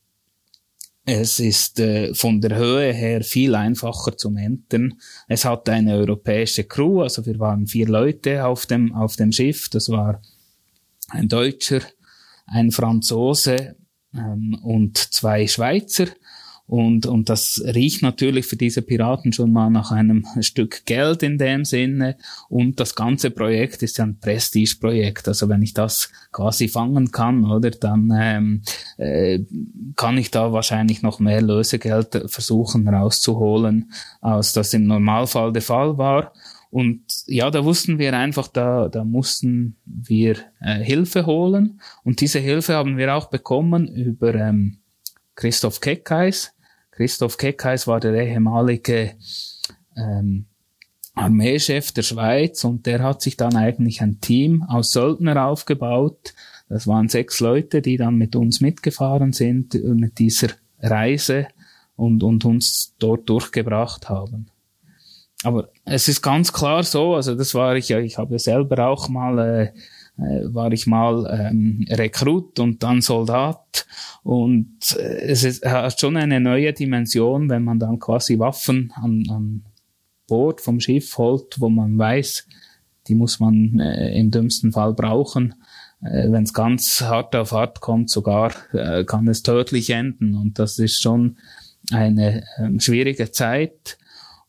es 1.04 1.38
ist 1.38 1.78
äh, 1.78 2.12
von 2.12 2.40
der 2.40 2.56
Höhe 2.56 2.92
her 2.92 3.22
viel 3.22 3.54
einfacher 3.54 4.16
zum 4.16 4.36
Entern. 4.36 4.94
Es 5.28 5.44
hat 5.44 5.68
eine 5.68 5.94
europäische 5.94 6.64
Crew, 6.64 7.02
also 7.02 7.24
wir 7.26 7.38
waren 7.38 7.68
vier 7.68 7.86
Leute 7.86 8.44
auf 8.44 8.66
dem, 8.66 8.92
auf 8.96 9.14
dem 9.14 9.30
Schiff. 9.30 9.68
Das 9.68 9.88
war 9.90 10.20
ein 11.10 11.28
Deutscher, 11.28 11.82
ein 12.46 12.72
Franzose 12.72 13.76
ähm, 14.12 14.58
und 14.60 14.98
zwei 14.98 15.46
Schweizer. 15.46 16.06
Und, 16.70 17.04
und 17.04 17.28
das 17.28 17.60
riecht 17.66 18.00
natürlich 18.00 18.46
für 18.46 18.54
diese 18.54 18.80
Piraten 18.82 19.32
schon 19.32 19.52
mal 19.52 19.70
nach 19.70 19.90
einem 19.90 20.24
Stück 20.40 20.86
Geld 20.86 21.24
in 21.24 21.36
dem 21.36 21.64
Sinne. 21.64 22.16
Und 22.48 22.78
das 22.78 22.94
ganze 22.94 23.32
Projekt 23.32 23.82
ist 23.82 23.98
ja 23.98 24.04
ein 24.04 24.20
Prestigeprojekt. 24.20 25.26
Also 25.26 25.48
wenn 25.48 25.62
ich 25.62 25.74
das 25.74 26.12
quasi 26.30 26.68
fangen 26.68 27.10
kann, 27.10 27.44
oder, 27.44 27.72
dann 27.72 28.12
ähm, 28.16 28.62
äh, 28.98 29.40
kann 29.96 30.16
ich 30.16 30.30
da 30.30 30.52
wahrscheinlich 30.52 31.02
noch 31.02 31.18
mehr 31.18 31.42
Lösegeld 31.42 32.22
versuchen 32.26 32.86
rauszuholen, 32.86 33.90
als 34.20 34.52
das 34.52 34.72
im 34.72 34.86
Normalfall 34.86 35.52
der 35.52 35.62
Fall 35.62 35.98
war. 35.98 36.32
Und 36.70 37.02
ja, 37.26 37.50
da 37.50 37.64
wussten 37.64 37.98
wir 37.98 38.16
einfach, 38.16 38.46
da, 38.46 38.88
da 38.88 39.02
mussten 39.02 39.76
wir 39.84 40.36
äh, 40.60 40.78
Hilfe 40.84 41.26
holen. 41.26 41.80
Und 42.04 42.20
diese 42.20 42.38
Hilfe 42.38 42.74
haben 42.74 42.96
wir 42.96 43.12
auch 43.16 43.26
bekommen 43.26 43.88
über 43.88 44.36
ähm, 44.36 44.78
Christoph 45.34 45.80
Keckheis. 45.80 46.54
Christoph 47.00 47.38
Keckheis 47.38 47.86
war 47.86 47.98
der 47.98 48.12
ehemalige 48.12 49.12
ähm, 49.96 50.44
Armeechef 51.14 51.92
der 51.92 52.02
Schweiz 52.02 52.62
und 52.62 52.84
der 52.84 53.02
hat 53.02 53.22
sich 53.22 53.38
dann 53.38 53.56
eigentlich 53.56 54.02
ein 54.02 54.20
Team 54.20 54.64
aus 54.64 54.90
Söldner 54.90 55.46
aufgebaut. 55.46 56.34
Das 56.68 56.86
waren 56.86 57.08
sechs 57.08 57.40
Leute, 57.40 57.80
die 57.80 57.96
dann 57.96 58.16
mit 58.16 58.36
uns 58.36 58.60
mitgefahren 58.60 59.32
sind 59.32 59.82
mit 59.82 60.18
dieser 60.18 60.48
Reise 60.78 61.46
und, 61.96 62.22
und 62.22 62.44
uns 62.44 62.94
dort 62.98 63.26
durchgebracht 63.30 64.10
haben. 64.10 64.50
Aber 65.42 65.70
es 65.86 66.06
ist 66.06 66.20
ganz 66.20 66.52
klar 66.52 66.82
so, 66.82 67.14
also 67.14 67.34
das 67.34 67.54
war 67.54 67.76
ich 67.76 67.88
ja, 67.88 67.98
ich 67.98 68.18
habe 68.18 68.38
selber 68.38 68.86
auch 68.86 69.08
mal, 69.08 69.38
äh, 69.38 69.62
äh, 69.62 69.72
war 70.52 70.72
ich 70.72 70.86
mal 70.86 71.26
ähm, 71.30 71.86
Rekrut 71.88 72.58
und 72.60 72.82
dann 72.82 73.00
Soldat. 73.00 73.86
Und 74.22 74.96
äh, 74.98 75.22
es 75.22 75.44
ist, 75.44 75.64
hat 75.64 75.98
schon 75.98 76.16
eine 76.16 76.40
neue 76.40 76.72
Dimension, 76.72 77.48
wenn 77.48 77.64
man 77.64 77.78
dann 77.78 77.98
quasi 77.98 78.38
Waffen 78.38 78.92
an, 78.96 79.24
an 79.30 79.64
Bord 80.26 80.60
vom 80.60 80.80
Schiff 80.80 81.18
holt, 81.18 81.60
wo 81.60 81.68
man 81.68 81.98
weiß, 81.98 82.46
die 83.08 83.14
muss 83.14 83.40
man 83.40 83.80
äh, 83.80 84.18
im 84.18 84.30
dümmsten 84.30 84.72
Fall 84.72 84.94
brauchen. 84.94 85.54
Äh, 86.02 86.30
wenn 86.30 86.44
es 86.44 86.54
ganz 86.54 87.00
hart 87.00 87.34
auf 87.34 87.52
hart 87.52 87.80
kommt, 87.80 88.10
sogar 88.10 88.52
äh, 88.72 89.04
kann 89.04 89.26
es 89.28 89.42
tödlich 89.42 89.90
enden. 89.90 90.34
Und 90.34 90.58
das 90.58 90.78
ist 90.78 91.00
schon 91.00 91.38
eine 91.90 92.44
äh, 92.58 92.78
schwierige 92.78 93.30
Zeit. 93.32 93.98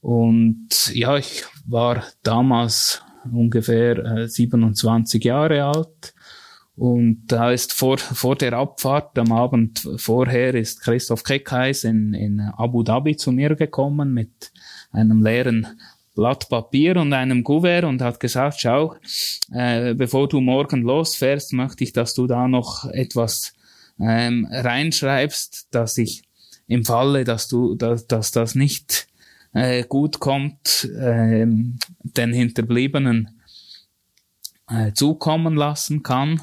Und 0.01 0.91
ja, 0.93 1.17
ich 1.17 1.43
war 1.65 2.03
damals 2.23 3.03
ungefähr 3.31 3.97
äh, 3.97 4.27
27 4.27 5.23
Jahre 5.23 5.63
alt. 5.65 6.13
Und 6.75 7.27
da 7.27 7.51
ist 7.51 7.73
vor, 7.73 7.97
vor 7.97 8.35
der 8.35 8.53
Abfahrt 8.53 9.17
am 9.19 9.31
Abend 9.31 9.87
vorher 9.97 10.55
ist 10.55 10.81
Christoph 10.81 11.23
Keckheis 11.23 11.83
in, 11.83 12.13
in 12.13 12.39
Abu 12.39 12.81
Dhabi 12.81 13.17
zu 13.17 13.31
mir 13.31 13.55
gekommen 13.55 14.13
mit 14.13 14.51
einem 14.91 15.21
leeren 15.21 15.67
Blatt 16.15 16.49
Papier 16.49 16.97
und 16.97 17.13
einem 17.13 17.43
Kuvert 17.43 17.83
und 17.83 18.01
hat 18.01 18.19
gesagt, 18.19 18.59
schau, 18.59 18.95
äh, 19.51 19.93
bevor 19.93 20.27
du 20.27 20.41
morgen 20.41 20.81
losfährst, 20.81 21.53
möchte 21.53 21.83
ich, 21.83 21.93
dass 21.93 22.13
du 22.13 22.27
da 22.27 22.47
noch 22.47 22.85
etwas 22.85 23.53
ähm, 23.99 24.47
reinschreibst, 24.51 25.67
dass 25.71 25.97
ich 25.97 26.23
im 26.67 26.85
Falle, 26.85 27.23
dass 27.23 27.47
du, 27.47 27.75
dass, 27.75 28.07
dass 28.07 28.31
das 28.31 28.55
nicht 28.55 29.07
äh, 29.53 29.83
gut 29.83 30.19
kommt, 30.19 30.89
äh, 30.97 31.45
den 31.45 32.33
Hinterbliebenen 32.33 33.41
äh, 34.69 34.93
zukommen 34.93 35.55
lassen 35.55 36.03
kann. 36.03 36.41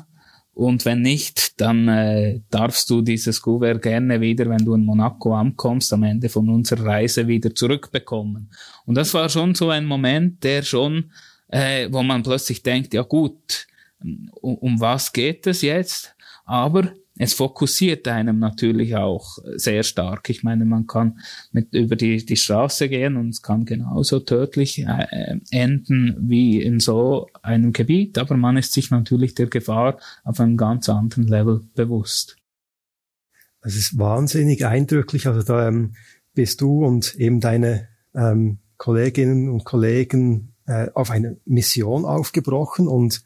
Und 0.53 0.85
wenn 0.85 1.03
nicht, 1.03 1.61
dann 1.61 1.87
äh, 1.87 2.41
darfst 2.51 2.91
du 2.91 3.01
dieses 3.01 3.41
Kuvert 3.41 3.81
gerne 3.81 4.21
wieder, 4.21 4.49
wenn 4.51 4.65
du 4.65 4.75
in 4.75 4.85
Monaco 4.85 5.35
ankommst, 5.37 5.93
am 5.93 6.03
Ende 6.03 6.29
von 6.29 6.49
unserer 6.49 6.85
Reise 6.85 7.29
wieder 7.29 7.55
zurückbekommen. 7.55 8.51
Und 8.85 8.97
das 8.97 9.15
war 9.15 9.29
schon 9.29 9.55
so 9.55 9.71
ein 9.71 9.85
Moment, 9.85 10.43
der 10.43 10.63
schon, 10.63 11.13
äh, 11.47 11.89
wo 11.93 12.03
man 12.03 12.25
plötzlich 12.25 12.63
denkt, 12.63 12.93
ja 12.93 13.03
gut, 13.03 13.69
um, 14.01 14.57
um 14.57 14.81
was 14.81 15.13
geht 15.13 15.47
es 15.47 15.63
jetzt? 15.63 16.17
Aber 16.45 16.93
es 17.19 17.35
fokussiert 17.35 18.07
einem 18.07 18.39
natürlich 18.39 18.95
auch 18.95 19.39
sehr 19.57 19.83
stark. 19.83 20.31
Ich 20.31 20.45
meine, 20.45 20.65
man 20.65 20.87
kann 20.87 21.19
mit 21.51 21.75
über 21.75 21.97
die, 21.97 22.25
die 22.25 22.37
Straße 22.37 22.89
gehen 22.89 23.17
und 23.17 23.31
es 23.31 23.43
kann 23.43 23.65
genauso 23.65 24.21
tödlich 24.21 24.79
äh, 24.79 25.41
enden 25.51 26.17
wie 26.21 26.63
in 26.63 26.79
so 26.79 27.27
einem 27.43 27.73
Gebiet, 27.73 28.19
aber 28.19 28.37
man 28.37 28.57
ist 28.57 28.73
sich 28.73 28.91
natürlich 28.91 29.35
der 29.35 29.49
Gefahr 29.49 29.99
auf 30.23 30.39
einem 30.39 30.57
ganz 30.57 30.89
anderen 30.89 31.27
Level 31.27 31.63
bewusst. 31.75 32.37
Es 33.63 33.75
ist 33.75 33.99
wahnsinnig 33.99 34.65
eindrücklich. 34.65 35.27
Also 35.27 35.43
da 35.43 35.69
ähm, 35.69 35.95
bist 36.35 36.61
du 36.61 36.85
und 36.85 37.17
eben 37.17 37.41
deine 37.41 37.89
ähm, 38.15 38.59
Kolleginnen 38.77 39.51
und 39.51 39.65
Kollegen 39.65 40.55
äh, 40.67 40.89
auf 40.95 41.11
eine 41.11 41.39
Mission 41.45 42.05
aufgebrochen 42.05 42.87
und 42.87 43.25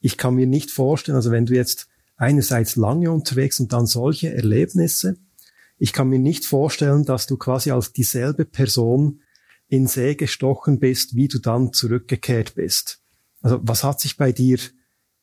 ich 0.00 0.16
kann 0.16 0.34
mir 0.34 0.46
nicht 0.46 0.70
vorstellen, 0.70 1.16
also 1.16 1.30
wenn 1.30 1.44
du 1.44 1.54
jetzt 1.54 1.88
einerseits 2.18 2.76
lange 2.76 3.10
unterwegs 3.10 3.58
und 3.60 3.72
dann 3.72 3.86
solche 3.86 4.34
Erlebnisse. 4.34 5.16
Ich 5.78 5.92
kann 5.92 6.08
mir 6.08 6.18
nicht 6.18 6.44
vorstellen, 6.44 7.04
dass 7.04 7.26
du 7.26 7.36
quasi 7.36 7.70
als 7.70 7.92
dieselbe 7.92 8.44
Person 8.44 9.22
in 9.68 9.86
See 9.86 10.14
gestochen 10.14 10.80
bist, 10.80 11.14
wie 11.14 11.28
du 11.28 11.38
dann 11.38 11.72
zurückgekehrt 11.72 12.54
bist. 12.56 13.00
Also 13.40 13.60
was 13.62 13.84
hat 13.84 14.00
sich 14.00 14.16
bei 14.16 14.32
dir 14.32 14.58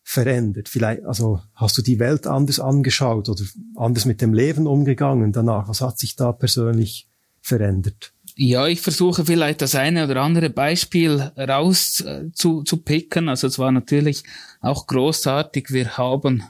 verändert? 0.03 0.69
Vielleicht, 0.69 1.03
also 1.03 1.41
hast 1.53 1.77
du 1.77 1.81
die 1.81 1.99
Welt 1.99 2.27
anders 2.27 2.59
angeschaut 2.59 3.27
oder 3.27 3.43
anders 3.75 4.05
mit 4.05 4.21
dem 4.21 4.33
Leben 4.33 4.65
umgegangen 4.65 5.33
danach? 5.33 5.67
Was 5.67 5.81
hat 5.81 5.99
sich 5.99 6.15
da 6.15 6.31
persönlich 6.31 7.09
verändert? 7.41 8.13
Ja, 8.37 8.67
ich 8.67 8.81
versuche 8.81 9.25
vielleicht 9.25 9.61
das 9.61 9.75
eine 9.75 10.05
oder 10.05 10.21
andere 10.21 10.49
Beispiel 10.49 11.31
raus 11.37 12.01
äh, 12.01 12.31
zu, 12.33 12.63
zu 12.63 12.77
picken. 12.77 13.29
Also 13.29 13.47
es 13.47 13.57
war 13.59 13.71
natürlich 13.71 14.23
auch 14.61 14.87
großartig. 14.87 15.71
Wir 15.71 15.97
haben 15.97 16.43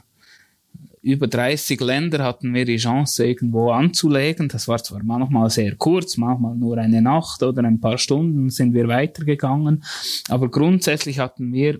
über 1.06 1.28
30 1.28 1.80
Länder 1.80 2.24
hatten 2.24 2.52
wir 2.52 2.64
die 2.64 2.78
Chance, 2.78 3.24
irgendwo 3.24 3.70
anzulegen. 3.70 4.48
Das 4.48 4.66
war 4.66 4.82
zwar 4.82 5.04
manchmal 5.04 5.50
sehr 5.50 5.76
kurz, 5.76 6.16
manchmal 6.16 6.56
nur 6.56 6.78
eine 6.78 7.00
Nacht 7.00 7.44
oder 7.44 7.62
ein 7.62 7.80
paar 7.80 7.96
Stunden 7.96 8.50
sind 8.50 8.74
wir 8.74 8.88
weitergegangen, 8.88 9.84
aber 10.28 10.50
grundsätzlich 10.50 11.20
hatten 11.20 11.52
wir 11.52 11.78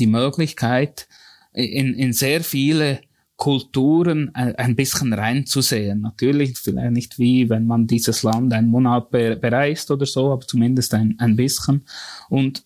die 0.00 0.06
Möglichkeit, 0.06 1.08
in, 1.52 1.92
in 1.92 2.14
sehr 2.14 2.42
viele 2.42 3.00
Kulturen 3.36 4.34
ein, 4.34 4.76
bisschen 4.76 5.12
reinzusehen. 5.12 6.00
Natürlich 6.00 6.56
vielleicht 6.56 6.92
nicht 6.92 7.18
wie, 7.18 7.50
wenn 7.50 7.66
man 7.66 7.86
dieses 7.86 8.22
Land 8.22 8.54
einen 8.54 8.68
Monat 8.68 9.10
bereist 9.10 9.90
oder 9.90 10.06
so, 10.06 10.32
aber 10.32 10.46
zumindest 10.46 10.94
ein, 10.94 11.16
ein 11.18 11.36
bisschen. 11.36 11.84
Und 12.30 12.64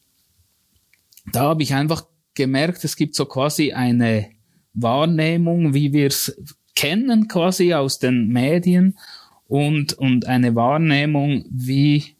da 1.33 1.41
habe 1.41 1.65
ich 1.65 1.75
einfach 1.75 2.07
gemerkt, 2.35 2.85
es 2.85 2.95
gibt 2.95 3.17
so 3.17 3.27
quasi 3.27 3.73
eine 3.73 4.31
Wahrnehmung, 4.75 5.75
wie 5.75 5.93
wir 5.93 6.07
es 6.07 6.37
kennen 6.75 7.29
quasi 7.29 7.75
aus 7.75 7.99
den 7.99 8.29
Medien 8.29 8.99
und, 9.49 9.95
und 9.95 10.27
eine 10.27 10.55
Wahrnehmung, 10.55 11.45
wie 11.51 12.17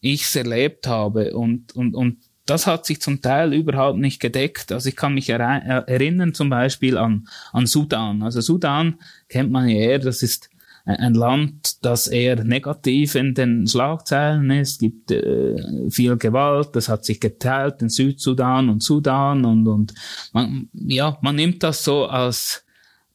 ich 0.00 0.22
es 0.22 0.36
erlebt 0.36 0.86
habe. 0.86 1.34
Und, 1.34 1.74
und, 1.74 1.94
und 1.94 2.18
das 2.46 2.66
hat 2.66 2.86
sich 2.86 3.00
zum 3.00 3.20
Teil 3.20 3.52
überhaupt 3.52 3.98
nicht 3.98 4.20
gedeckt. 4.20 4.72
Also 4.72 4.88
ich 4.88 4.96
kann 4.96 5.14
mich 5.14 5.30
erinnern 5.30 6.34
zum 6.34 6.48
Beispiel 6.50 6.96
an, 6.96 7.28
an 7.52 7.66
Sudan. 7.66 8.22
Also 8.22 8.40
Sudan 8.40 8.98
kennt 9.28 9.50
man 9.50 9.68
ja 9.68 9.76
eher, 9.76 9.98
das 9.98 10.22
ist 10.22 10.50
ein 10.88 11.14
Land, 11.14 11.84
das 11.84 12.08
eher 12.08 12.42
negativ 12.44 13.14
in 13.14 13.34
den 13.34 13.66
Schlagzeilen 13.66 14.50
ist. 14.50 14.72
Es 14.72 14.78
gibt 14.78 15.10
äh, 15.10 15.56
viel 15.90 16.16
Gewalt, 16.16 16.70
das 16.72 16.88
hat 16.88 17.04
sich 17.04 17.20
geteilt 17.20 17.82
in 17.82 17.90
Südsudan 17.90 18.70
und 18.70 18.82
Sudan 18.82 19.44
und, 19.44 19.68
und 19.68 19.94
man, 20.32 20.68
ja, 20.72 21.18
man 21.20 21.36
nimmt 21.36 21.62
das 21.62 21.84
so 21.84 22.06
als 22.06 22.64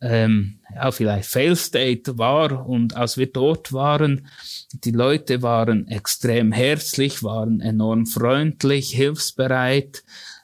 ähm, 0.02 0.60
ja, 0.76 0.92
vielleicht 0.92 1.30
Fail 1.30 1.56
State 1.56 2.18
wahr 2.18 2.68
und 2.68 2.96
als 2.96 3.18
wir 3.18 3.28
dort 3.28 3.72
waren, 3.72 4.28
die 4.74 4.92
Leute 4.92 5.42
waren 5.42 5.88
extrem 5.88 6.52
herzlich, 6.52 7.24
waren 7.24 7.62
enorm 7.62 8.06
freundlich, 8.06 8.90
hilfsbereit. 8.90 10.04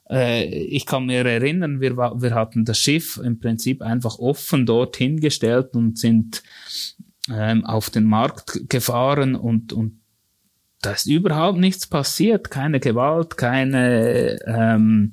Äh, 0.09 0.45
ich 0.45 0.85
kann 0.85 1.05
mir 1.05 1.25
erinnern, 1.25 1.81
wir, 1.81 1.97
wir 1.97 2.33
hatten 2.33 2.63
das 2.63 2.79
Schiff 2.79 3.19
im 3.23 3.39
Prinzip 3.39 3.81
einfach 3.81 4.17
offen 4.17 4.65
dort 4.65 4.95
hingestellt 4.95 5.75
und 5.75 5.99
sind 5.99 6.41
ähm, 7.31 7.65
auf 7.65 7.89
den 7.89 8.05
Markt 8.05 8.69
gefahren 8.69 9.35
und, 9.35 9.73
und 9.73 9.99
da 10.81 10.91
ist 10.93 11.07
überhaupt 11.07 11.59
nichts 11.59 11.87
passiert, 11.87 12.49
keine 12.49 12.79
Gewalt, 12.79 13.37
keine 13.37 14.39
ähm, 14.45 15.11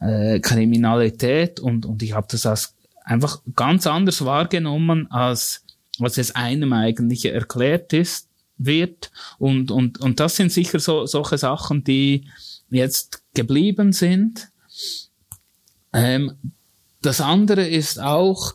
äh, 0.00 0.40
Kriminalität 0.40 1.60
und, 1.60 1.84
und 1.86 2.02
ich 2.02 2.14
habe 2.14 2.26
das 2.30 2.46
als 2.46 2.74
einfach 3.04 3.42
ganz 3.54 3.86
anders 3.86 4.24
wahrgenommen, 4.24 5.10
als 5.10 5.64
was 5.98 6.18
es 6.18 6.34
einem 6.34 6.72
eigentlich 6.72 7.26
erklärt 7.26 7.92
ist, 7.92 8.28
wird. 8.56 9.10
Und, 9.38 9.70
und, 9.70 10.00
und 10.00 10.20
das 10.20 10.36
sind 10.36 10.50
sicher 10.52 10.80
so, 10.80 11.06
solche 11.06 11.38
Sachen, 11.38 11.84
die 11.84 12.28
jetzt 12.70 13.22
geblieben 13.34 13.92
sind. 13.92 14.48
Ähm, 15.92 16.32
das 17.02 17.20
andere 17.20 17.66
ist 17.66 18.00
auch, 18.00 18.54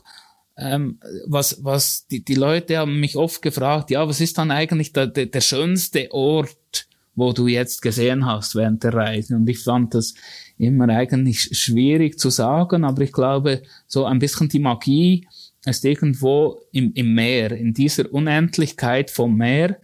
ähm, 0.60 0.98
was, 1.26 1.64
was 1.64 2.06
die, 2.06 2.24
die 2.24 2.34
Leute 2.34 2.78
haben 2.78 3.00
mich 3.00 3.16
oft 3.16 3.40
gefragt, 3.42 3.90
ja, 3.90 4.06
was 4.06 4.20
ist 4.20 4.38
dann 4.38 4.50
eigentlich 4.50 4.92
der, 4.92 5.06
der, 5.06 5.26
der 5.26 5.40
schönste 5.40 6.12
Ort, 6.12 6.86
wo 7.14 7.32
du 7.32 7.48
jetzt 7.48 7.82
gesehen 7.82 8.26
hast 8.26 8.54
während 8.54 8.84
der 8.84 8.94
Reise? 8.94 9.36
Und 9.36 9.48
ich 9.48 9.60
fand 9.60 9.94
das 9.94 10.14
immer 10.58 10.88
eigentlich 10.90 11.56
schwierig 11.58 12.18
zu 12.18 12.30
sagen, 12.30 12.84
aber 12.84 13.02
ich 13.02 13.12
glaube, 13.12 13.62
so 13.86 14.04
ein 14.04 14.18
bisschen 14.18 14.48
die 14.48 14.58
Magie 14.58 15.26
ist 15.64 15.84
irgendwo 15.84 16.60
im, 16.72 16.92
im 16.94 17.14
Meer, 17.14 17.52
in 17.52 17.72
dieser 17.72 18.12
Unendlichkeit 18.12 19.10
vom 19.10 19.36
Meer. 19.36 19.78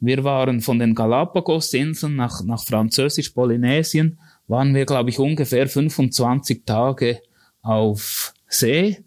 Wir 0.00 0.24
waren 0.24 0.60
von 0.60 0.78
den 0.78 0.94
Galapagos-Inseln 0.94 2.16
nach, 2.16 2.42
nach 2.44 2.64
Französisch-Polynesien, 2.64 4.18
waren 4.46 4.74
wir, 4.74 4.84
glaube 4.84 5.10
ich, 5.10 5.18
ungefähr 5.18 5.66
25 5.68 6.64
Tage 6.64 7.22
auf 7.62 8.34
See. 8.48 9.04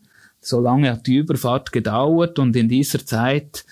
So 0.48 0.62
lange 0.62 0.92
hat 0.92 1.08
die 1.08 1.18
Überfahrt 1.18 1.74
gedauert 1.74 2.40
und 2.40 2.56
in 2.56 2.70
dieser 2.70 3.06
Zeit 3.06 3.66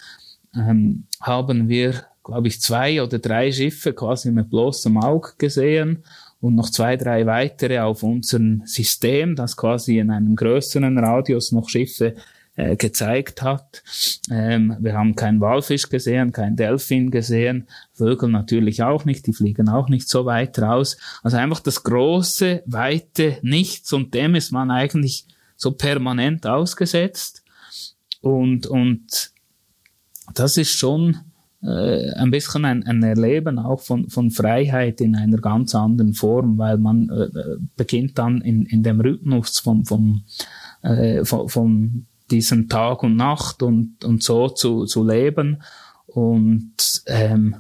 ähm, 0.54 1.06
haben 1.22 1.70
wir, 1.70 2.04
glaube 2.22 2.50
ich, 2.50 2.60
zwei 2.60 3.02
oder 3.02 3.18
drei 3.18 3.50
Schiffe 3.50 3.94
quasi 3.94 4.30
mit 4.30 4.50
bloßem 4.50 4.98
Auge 4.98 5.30
gesehen 5.38 6.04
und 6.42 6.56
noch 6.56 6.70
zwei, 6.70 6.98
drei 6.98 7.26
weitere 7.26 7.80
auf 7.80 8.04
unserem 8.04 8.64
System, 8.66 9.38
das 9.38 9.56
quasi 9.56 10.00
in 10.00 10.12
einem 10.12 10.36
größeren 10.36 10.98
Radius 10.98 11.54
noch 11.54 11.70
Schiffe 11.70 12.16
äh, 12.58 12.76
gezeigt 12.76 13.42
hat. 13.42 13.82
Ähm, 14.30 14.76
wir 14.82 14.98
haben 14.98 15.16
keinen 15.16 15.40
Walfisch 15.40 15.88
gesehen, 15.88 16.34
keinen 16.34 16.58
Delfin 16.58 17.10
gesehen, 17.10 17.68
Vögel 17.94 18.28
natürlich 18.28 18.84
auch 18.84 19.06
nicht, 19.06 19.28
die 19.28 19.34
fliegen 19.34 19.70
auch 19.70 19.88
nicht 19.88 20.10
so 20.10 20.26
weit 20.26 20.60
raus. 20.60 20.98
Also 21.24 21.38
einfach 21.38 21.62
das 21.62 21.84
große, 21.84 22.64
weite 22.66 23.38
Nichts 23.44 23.94
und 23.94 24.14
dem 24.14 24.36
ist 24.36 24.52
man 24.52 24.72
eigentlich 24.72 25.26
so 25.56 25.72
permanent 25.72 26.46
ausgesetzt. 26.46 27.44
Und, 28.22 28.68
und 28.68 29.32
das 30.34 30.58
ist 30.58 30.72
schon 30.72 31.18
äh, 31.64 32.12
ein 32.14 32.32
bisschen 32.32 32.66
ein, 32.66 32.84
ein 32.84 33.04
Erleben 33.04 33.60
auch 33.60 33.82
von, 33.82 34.10
von 34.10 34.32
Freiheit 34.32 35.02
in 35.02 35.16
einer 35.16 35.38
ganz 35.38 35.76
anderen 35.76 36.14
Form, 36.14 36.58
weil 36.58 36.78
man 36.78 37.10
äh, 37.10 37.58
beginnt 37.76 38.18
dann 38.18 38.42
in, 38.42 38.66
in 38.66 38.84
dem 38.84 39.00
Rhythmus 39.00 39.60
vom, 39.60 39.86
vom, 39.86 40.24
äh, 40.82 41.24
vom, 41.24 41.50
vom 41.50 42.06
diesen 42.32 42.70
Tag 42.70 43.04
und 43.04 43.16
Nacht 43.16 43.62
und, 43.62 44.04
und 44.04 44.24
so 44.24 44.50
zu, 44.50 44.86
zu 44.86 45.04
leben. 45.04 45.62
Und 46.08 47.04
ähm, 47.08 47.58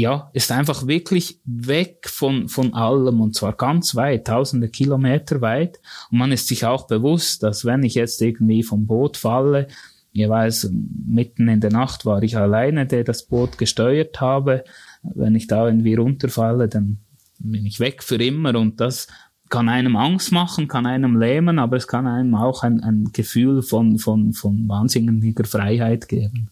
ja, 0.00 0.30
ist 0.32 0.50
einfach 0.50 0.88
wirklich 0.88 1.40
weg 1.44 2.08
von, 2.08 2.48
von 2.48 2.74
allem 2.74 3.20
und 3.20 3.36
zwar 3.36 3.52
ganz 3.52 3.94
weit, 3.94 4.26
tausende 4.26 4.68
Kilometer 4.68 5.40
weit. 5.40 5.80
Und 6.10 6.18
man 6.18 6.32
ist 6.32 6.48
sich 6.48 6.64
auch 6.64 6.88
bewusst, 6.88 7.44
dass 7.44 7.64
wenn 7.64 7.84
ich 7.84 7.94
jetzt 7.94 8.20
irgendwie 8.20 8.64
vom 8.64 8.86
Boot 8.86 9.16
falle, 9.16 9.68
jeweils 10.10 10.68
mitten 10.72 11.48
in 11.48 11.60
der 11.60 11.70
Nacht 11.70 12.06
war 12.06 12.22
ich 12.22 12.36
alleine, 12.36 12.86
der 12.86 13.04
das 13.04 13.24
Boot 13.26 13.56
gesteuert 13.56 14.20
habe. 14.20 14.64
Wenn 15.02 15.36
ich 15.36 15.46
da 15.46 15.66
irgendwie 15.66 15.94
runterfalle, 15.94 16.68
dann 16.68 16.98
bin 17.38 17.64
ich 17.64 17.78
weg 17.78 18.02
für 18.02 18.16
immer 18.16 18.56
und 18.58 18.80
das 18.80 19.06
kann 19.48 19.68
einem 19.68 19.94
Angst 19.94 20.32
machen, 20.32 20.66
kann 20.66 20.86
einem 20.86 21.16
lähmen, 21.16 21.60
aber 21.60 21.76
es 21.76 21.86
kann 21.86 22.08
einem 22.08 22.34
auch 22.34 22.64
ein, 22.64 22.80
ein 22.80 23.10
Gefühl 23.12 23.62
von, 23.62 23.98
von, 23.98 24.32
von 24.32 24.68
wahnsinniger 24.68 25.44
Freiheit 25.44 26.08
geben. 26.08 26.50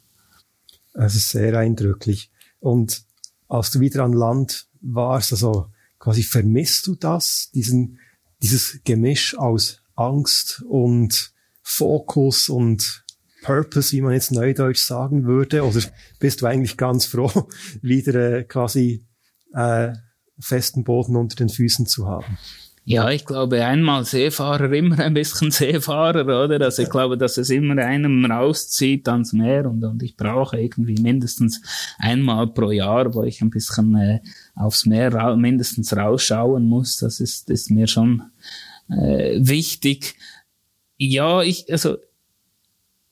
Es 0.94 1.16
ist 1.16 1.30
sehr 1.30 1.58
eindrücklich. 1.58 2.30
Und 2.60 3.02
als 3.52 3.70
du 3.70 3.80
wieder 3.80 4.02
an 4.04 4.14
Land 4.14 4.66
warst, 4.80 5.32
also 5.32 5.66
quasi 5.98 6.22
vermisst 6.22 6.86
du 6.86 6.94
das, 6.94 7.50
diesen, 7.54 7.98
dieses 8.42 8.80
Gemisch 8.84 9.36
aus 9.36 9.82
Angst 9.94 10.62
und 10.66 11.34
Fokus 11.62 12.48
und 12.48 13.04
Purpose, 13.42 13.92
wie 13.92 14.00
man 14.00 14.14
jetzt 14.14 14.32
neudeutsch 14.32 14.80
sagen 14.80 15.24
würde, 15.24 15.64
oder 15.64 15.80
bist 16.18 16.40
du 16.40 16.46
eigentlich 16.46 16.78
ganz 16.78 17.04
froh, 17.04 17.48
wieder 17.82 18.38
äh, 18.38 18.44
quasi 18.44 19.06
äh, 19.52 19.92
festen 20.40 20.82
Boden 20.82 21.14
unter 21.16 21.36
den 21.36 21.50
Füßen 21.50 21.84
zu 21.84 22.08
haben? 22.08 22.38
Ja, 22.84 23.10
ich 23.10 23.24
glaube, 23.24 23.64
einmal 23.64 24.04
Seefahrer, 24.04 24.72
immer 24.72 24.98
ein 24.98 25.14
bisschen 25.14 25.52
Seefahrer, 25.52 26.22
oder? 26.44 26.60
Also 26.64 26.82
ich 26.82 26.90
glaube, 26.90 27.16
dass 27.16 27.36
es 27.36 27.48
immer 27.50 27.80
einem 27.80 28.24
rauszieht 28.24 29.08
ans 29.08 29.32
Meer 29.32 29.70
und, 29.70 29.84
und 29.84 30.02
ich 30.02 30.16
brauche 30.16 30.58
irgendwie 30.58 31.00
mindestens 31.00 31.62
einmal 31.98 32.48
pro 32.48 32.72
Jahr, 32.72 33.14
wo 33.14 33.22
ich 33.22 33.40
ein 33.40 33.50
bisschen 33.50 33.94
äh, 33.94 34.20
aufs 34.56 34.84
Meer 34.84 35.14
ra 35.14 35.36
mindestens 35.36 35.96
rausschauen 35.96 36.64
muss. 36.64 36.96
Das 36.96 37.20
ist, 37.20 37.50
ist 37.50 37.70
mir 37.70 37.86
schon 37.86 38.24
äh, 38.90 39.38
wichtig. 39.38 40.16
Ja, 40.98 41.40
ich, 41.42 41.70
also 41.70 41.98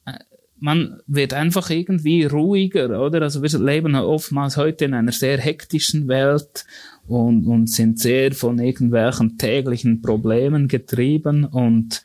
äh, 0.05 0.19
man 0.59 0.99
wird 1.07 1.33
einfach 1.33 1.69
irgendwie 1.69 2.25
ruhiger, 2.25 3.01
oder? 3.01 3.21
Also 3.21 3.41
wir 3.41 3.57
leben 3.57 3.95
oftmals 3.95 4.57
heute 4.57 4.83
in 4.83 4.93
einer 4.93 5.13
sehr 5.13 5.37
hektischen 5.37 6.09
Welt 6.09 6.65
und, 7.11 7.47
und 7.47 7.67
sind 7.67 7.99
sehr 7.99 8.33
von 8.33 8.59
irgendwelchen 8.59 9.37
täglichen 9.37 10.01
Problemen 10.01 10.67
getrieben 10.67 11.45
und 11.45 12.03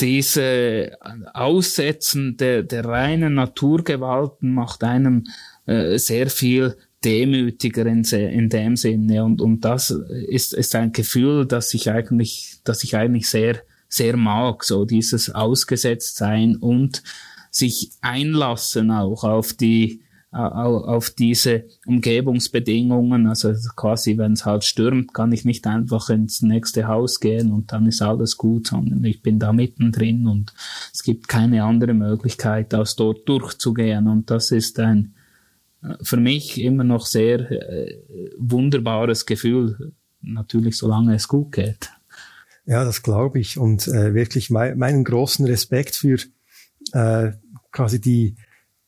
diese 0.00 0.92
Aussetzen 1.34 2.36
der, 2.36 2.62
der 2.62 2.84
reinen 2.84 3.34
Naturgewalten 3.34 4.52
macht 4.52 4.84
einem 4.84 5.24
äh, 5.66 5.98
sehr 5.98 6.28
viel 6.28 6.76
demütiger 7.04 7.86
in, 7.86 8.04
in 8.04 8.48
dem 8.48 8.76
Sinne. 8.76 9.24
Und, 9.24 9.40
und 9.40 9.64
das 9.64 9.90
ist, 9.90 10.54
ist 10.54 10.74
ein 10.74 10.92
Gefühl, 10.92 11.46
das 11.46 11.74
ich 11.74 11.90
eigentlich, 11.90 12.60
das 12.64 12.84
ich 12.84 12.96
eigentlich 12.96 13.28
sehr, 13.28 13.62
sehr 13.88 14.16
mag, 14.16 14.64
so 14.64 14.84
dieses 14.84 15.30
Ausgesetztsein 15.34 16.56
und 16.56 17.02
sich 17.50 17.90
einlassen 18.00 18.90
auch 18.90 19.24
auf 19.24 19.52
die, 19.52 20.02
auf 20.30 21.10
diese 21.10 21.64
Umgebungsbedingungen. 21.86 23.26
Also 23.26 23.54
quasi, 23.76 24.18
wenn 24.18 24.34
es 24.34 24.44
halt 24.44 24.64
stürmt, 24.64 25.14
kann 25.14 25.32
ich 25.32 25.44
nicht 25.44 25.66
einfach 25.66 26.10
ins 26.10 26.42
nächste 26.42 26.86
Haus 26.86 27.20
gehen 27.20 27.50
und 27.52 27.72
dann 27.72 27.86
ist 27.86 28.02
alles 28.02 28.36
gut, 28.36 28.66
sondern 28.68 29.02
ich 29.04 29.22
bin 29.22 29.38
da 29.38 29.52
mittendrin 29.52 30.26
und 30.26 30.52
es 30.92 31.02
gibt 31.02 31.28
keine 31.28 31.64
andere 31.64 31.94
Möglichkeit, 31.94 32.74
aus 32.74 32.96
dort 32.96 33.28
durchzugehen. 33.28 34.06
Und 34.06 34.30
das 34.30 34.50
ist 34.50 34.78
ein 34.78 35.14
für 36.02 36.16
mich 36.16 36.60
immer 36.60 36.84
noch 36.84 37.06
sehr 37.06 37.50
äh, 37.50 38.00
wunderbares 38.36 39.26
Gefühl, 39.26 39.92
natürlich 40.20 40.76
solange 40.76 41.14
es 41.14 41.28
gut 41.28 41.52
geht. 41.52 41.90
Ja, 42.66 42.84
das 42.84 43.02
glaube 43.02 43.38
ich 43.38 43.58
und 43.58 43.86
äh, 43.88 44.12
wirklich 44.12 44.50
mein, 44.50 44.76
meinen 44.76 45.04
großen 45.04 45.46
Respekt 45.46 45.94
für 45.94 46.18
äh, 46.92 47.32
quasi 47.70 48.00
die 48.00 48.36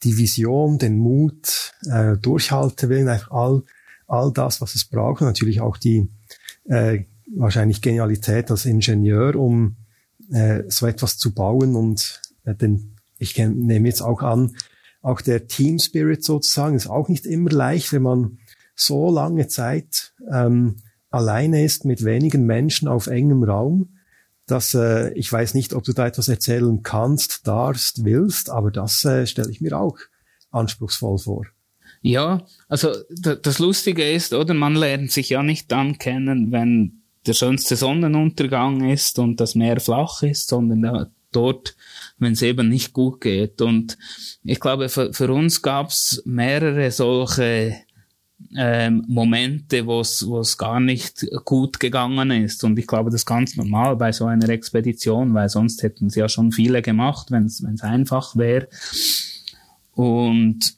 die 0.02 0.16
Vision, 0.16 0.78
den 0.78 0.98
Mut, 0.98 1.72
äh, 1.90 2.16
Durchhaltewillen, 2.16 3.08
einfach 3.08 3.30
all, 3.30 3.62
all 4.06 4.32
das, 4.32 4.60
was 4.60 4.74
es 4.74 4.84
braucht. 4.84 5.20
Und 5.20 5.28
natürlich 5.28 5.60
auch 5.60 5.76
die 5.76 6.08
äh, 6.64 7.04
wahrscheinlich 7.34 7.82
Genialität 7.82 8.50
als 8.50 8.66
Ingenieur, 8.66 9.36
um 9.36 9.76
äh, 10.32 10.64
so 10.68 10.86
etwas 10.86 11.18
zu 11.18 11.34
bauen. 11.34 11.76
Und 11.76 12.20
äh, 12.44 12.54
den, 12.54 12.96
ich 13.18 13.36
nehme 13.36 13.88
jetzt 13.88 14.02
auch 14.02 14.22
an, 14.22 14.56
auch 15.02 15.20
der 15.20 15.46
Team 15.46 15.78
Spirit 15.78 16.24
sozusagen 16.24 16.76
ist 16.76 16.88
auch 16.88 17.08
nicht 17.08 17.26
immer 17.26 17.50
leicht, 17.50 17.92
wenn 17.92 18.02
man 18.02 18.38
so 18.74 19.10
lange 19.10 19.48
Zeit 19.48 20.12
ähm, 20.30 20.76
alleine 21.10 21.64
ist 21.64 21.84
mit 21.84 22.04
wenigen 22.04 22.44
Menschen 22.44 22.88
auf 22.88 23.06
engem 23.06 23.42
Raum 23.42 23.96
dass 24.50 24.74
äh, 24.74 25.12
ich 25.14 25.30
weiß 25.32 25.54
nicht, 25.54 25.74
ob 25.74 25.84
du 25.84 25.92
da 25.92 26.06
etwas 26.06 26.28
erzählen 26.28 26.82
kannst, 26.82 27.46
darfst, 27.46 28.04
willst, 28.04 28.50
aber 28.50 28.70
das 28.70 29.04
äh, 29.04 29.26
stelle 29.26 29.50
ich 29.50 29.60
mir 29.60 29.78
auch 29.78 29.98
anspruchsvoll 30.50 31.18
vor. 31.18 31.46
Ja, 32.02 32.46
also 32.68 32.94
das 33.10 33.58
Lustige 33.58 34.10
ist, 34.10 34.32
oder 34.32 34.54
man 34.54 34.74
lernt 34.74 35.12
sich 35.12 35.28
ja 35.28 35.42
nicht 35.42 35.70
dann 35.70 35.98
kennen, 35.98 36.50
wenn 36.50 37.02
der 37.26 37.34
schönste 37.34 37.76
Sonnenuntergang 37.76 38.88
ist 38.88 39.18
und 39.18 39.40
das 39.40 39.54
Meer 39.54 39.80
flach 39.80 40.22
ist, 40.22 40.48
sondern 40.48 41.10
dort, 41.32 41.76
wenn 42.18 42.32
es 42.32 42.42
eben 42.42 42.68
nicht 42.68 42.92
gut 42.92 43.20
geht. 43.20 43.60
Und 43.60 43.98
ich 44.42 44.60
glaube, 44.60 44.88
für, 44.88 45.12
für 45.12 45.32
uns 45.32 45.62
gab 45.62 45.90
es 45.90 46.22
mehrere 46.24 46.90
solche 46.90 47.76
ähm, 48.57 49.05
Momente, 49.07 49.87
wo 49.87 50.00
es 50.00 50.59
gar 50.59 50.81
nicht 50.81 51.26
gut 51.44 51.79
gegangen 51.79 52.31
ist. 52.31 52.64
Und 52.64 52.79
ich 52.79 52.87
glaube, 52.87 53.11
das 53.11 53.22
ist 53.22 53.26
ganz 53.26 53.57
normal 53.57 53.96
bei 53.96 54.12
so 54.12 54.26
einer 54.26 54.48
Expedition, 54.48 55.35
weil 55.35 55.48
sonst 55.48 55.83
hätten 55.83 56.11
sie 56.11 56.20
ja 56.20 56.29
schon 56.29 56.53
viele 56.53 56.83
gemacht, 56.83 57.31
wenn 57.31 57.44
es 57.44 57.62
einfach 57.83 58.37
wäre. 58.37 58.68
Und 59.92 60.74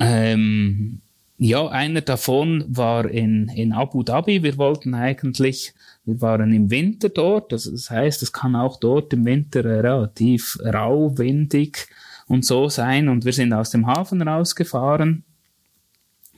ähm, 0.00 1.00
ja, 1.38 1.66
einer 1.68 2.00
davon 2.00 2.64
war 2.68 3.08
in, 3.08 3.48
in 3.48 3.72
Abu 3.72 4.02
Dhabi. 4.02 4.42
Wir 4.42 4.56
wollten 4.58 4.94
eigentlich, 4.94 5.74
wir 6.04 6.20
waren 6.20 6.52
im 6.52 6.70
Winter 6.70 7.08
dort. 7.08 7.52
Das, 7.52 7.64
das 7.64 7.90
heißt, 7.90 8.22
es 8.22 8.32
kann 8.32 8.54
auch 8.54 8.78
dort 8.78 9.12
im 9.12 9.24
Winter 9.24 9.64
relativ 9.64 10.58
rau, 10.64 11.16
windig 11.16 11.88
und 12.26 12.44
so 12.44 12.68
sein. 12.68 13.08
Und 13.08 13.24
wir 13.24 13.32
sind 13.32 13.52
aus 13.52 13.70
dem 13.70 13.86
Hafen 13.86 14.22
rausgefahren 14.22 15.24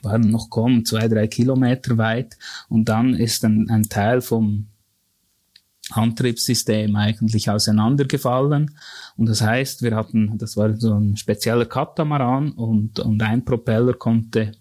waren 0.01 0.29
noch 0.29 0.49
kaum 0.49 0.85
zwei, 0.85 1.07
drei 1.07 1.27
Kilometer 1.27 1.97
weit 1.97 2.37
und 2.69 2.89
dann 2.89 3.13
ist 3.13 3.43
ein, 3.43 3.69
ein 3.69 3.89
Teil 3.89 4.21
vom 4.21 4.67
Antriebssystem 5.91 6.95
eigentlich 6.95 7.49
auseinandergefallen. 7.49 8.75
Und 9.15 9.29
das 9.29 9.41
heißt, 9.41 9.83
wir 9.83 9.95
hatten, 9.95 10.37
das 10.37 10.57
war 10.57 10.75
so 10.75 10.93
ein 10.93 11.15
spezieller 11.15 11.65
Katamaran 11.65 12.51
und, 12.51 12.99
und 12.99 13.21
ein 13.21 13.45
Propeller 13.45 13.93
konnte 13.93 14.51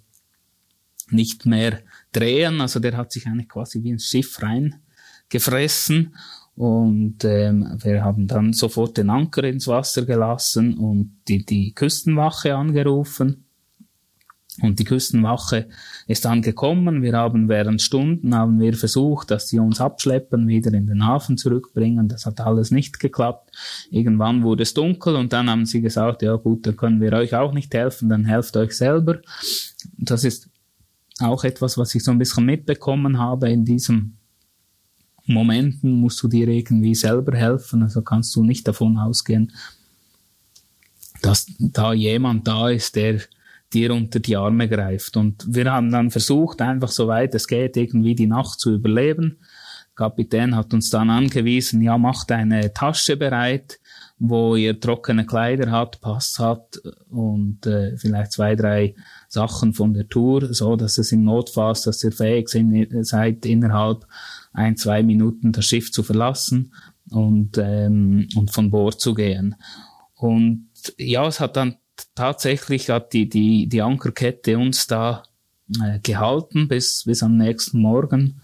nicht 1.11 1.47
mehr 1.47 1.81
drehen, 2.13 2.61
also 2.61 2.81
der 2.81 2.97
hat 2.97 3.13
sich 3.13 3.27
eigentlich 3.27 3.49
quasi 3.49 3.83
wie 3.83 3.91
ins 3.91 4.07
Schiff 4.07 4.41
reingefressen 4.43 6.15
und 6.57 7.23
ähm, 7.25 7.79
wir 7.83 8.03
haben 8.03 8.27
dann 8.27 8.53
sofort 8.55 8.97
den 8.97 9.11
Anker 9.11 9.45
ins 9.45 9.69
Wasser 9.69 10.07
gelassen 10.07 10.79
und 10.79 11.19
die, 11.29 11.45
die 11.45 11.75
Küstenwache 11.75 12.57
angerufen. 12.57 13.46
Und 14.63 14.79
die 14.79 14.85
Küstenwache 14.85 15.69
ist 16.07 16.25
dann 16.25 16.41
gekommen. 16.41 17.03
Wir 17.03 17.13
haben 17.13 17.49
während 17.49 17.83
Stunden 17.83 18.35
haben 18.35 18.59
wir 18.59 18.75
versucht, 18.75 19.31
dass 19.31 19.49
sie 19.49 19.59
uns 19.59 19.81
abschleppen, 19.81 20.49
wieder 20.49 20.73
in 20.73 20.87
den 20.87 21.07
Hafen 21.07 21.37
zurückbringen. 21.37 22.09
Das 22.09 22.25
hat 22.25 22.41
alles 22.41 22.71
nicht 22.71 22.99
geklappt. 22.99 23.51
Irgendwann 23.91 24.43
wurde 24.43 24.63
es 24.63 24.73
dunkel 24.73 25.17
und 25.17 25.33
dann 25.33 25.51
haben 25.51 25.67
sie 25.67 25.83
gesagt, 25.83 26.23
ja 26.23 26.37
gut, 26.37 26.67
dann 26.67 26.77
können 26.77 27.01
wir 27.01 27.13
euch 27.13 27.35
auch 27.35 27.53
nicht 27.53 27.75
helfen, 27.75 28.09
dann 28.09 28.25
helft 28.25 28.57
euch 28.57 28.73
selber. 28.73 29.21
Das 29.99 30.25
ist 30.25 30.49
auch 31.21 31.45
etwas, 31.45 31.77
was 31.77 31.95
ich 31.95 32.05
so 32.05 32.11
ein 32.11 32.19
bisschen 32.19 32.45
mitbekommen 32.45 33.19
habe 33.19 33.51
in 33.51 33.65
diesem 33.65 34.17
Momenten 35.27 35.93
musst 35.93 36.23
du 36.23 36.29
dir 36.29 36.47
irgendwie 36.47 36.95
selber 36.95 37.37
helfen, 37.37 37.83
also 37.83 38.01
kannst 38.03 38.35
du 38.37 38.45
nicht 38.45 38.67
davon 38.69 38.97
ausgehen, 38.97 39.53
dass 41.21 41.47
da 41.59 41.93
jemand 41.93 42.47
da 42.47 42.71
ist, 42.71 42.95
der 42.95 43.21
dir 43.73 43.93
unter 43.93 44.21
die 44.21 44.37
Arme 44.37 44.69
greift. 44.69 45.17
Und 45.17 45.45
wir 45.49 45.71
haben 45.73 45.91
dann 45.91 46.11
versucht, 46.11 46.61
einfach 46.63 46.91
so 46.91 47.09
weit 47.09 47.35
es 47.35 47.49
geht, 47.49 47.77
irgendwie 47.77 48.15
die 48.15 48.27
Nacht 48.27 48.61
zu 48.61 48.75
überleben. 48.75 49.39
Der 49.99 50.09
Kapitän 50.09 50.55
hat 50.55 50.75
uns 50.75 50.91
dann 50.91 51.11
angewiesen, 51.11 51.83
ja, 51.83 51.99
macht 51.99 52.31
eine 52.31 52.73
Tasche 52.73 53.17
bereit, 53.17 53.79
wo 54.19 54.57
ihr 54.57 54.81
trockene 54.81 55.27
Kleider 55.27 55.71
hat, 55.71 56.01
Pass 56.01 56.39
hat 56.39 56.81
und 57.11 57.67
äh, 57.67 57.97
vielleicht 57.99 58.33
zwei, 58.33 58.57
drei 58.57 58.95
Sachen 59.29 59.75
von 59.75 59.93
der 59.93 60.09
Tour, 60.09 60.53
so 60.55 60.77
dass 60.77 60.99
es 60.99 61.13
im 61.13 61.25
Notfall, 61.25 61.75
dass 61.85 62.03
ihr 62.03 62.13
fähig 62.13 62.49
seid, 62.49 63.45
innerhalb 63.45 64.07
ein, 64.53 64.77
zwei 64.77 65.03
Minuten 65.03 65.53
das 65.53 65.67
Schiff 65.67 65.93
zu 65.93 66.03
verlassen 66.03 66.73
und, 67.11 67.59
ähm, 67.59 68.29
und 68.37 68.51
von 68.51 68.71
Bord 68.71 69.01
zu 69.01 69.13
gehen. 69.13 69.55
Und 70.15 70.69
ja, 70.97 71.27
es 71.27 71.41
hat 71.41 71.57
dann 71.57 71.77
tatsächlich 72.15 72.91
hat 72.91 73.13
die, 73.13 73.29
die, 73.29 73.69
die 73.69 73.83
Ankerkette 73.83 74.59
uns 74.59 74.87
da 74.87 75.23
äh, 75.83 75.99
gehalten 76.01 76.69
bis, 76.69 77.05
bis 77.05 77.23
am 77.23 77.37
nächsten 77.37 77.81
Morgen. 77.81 78.41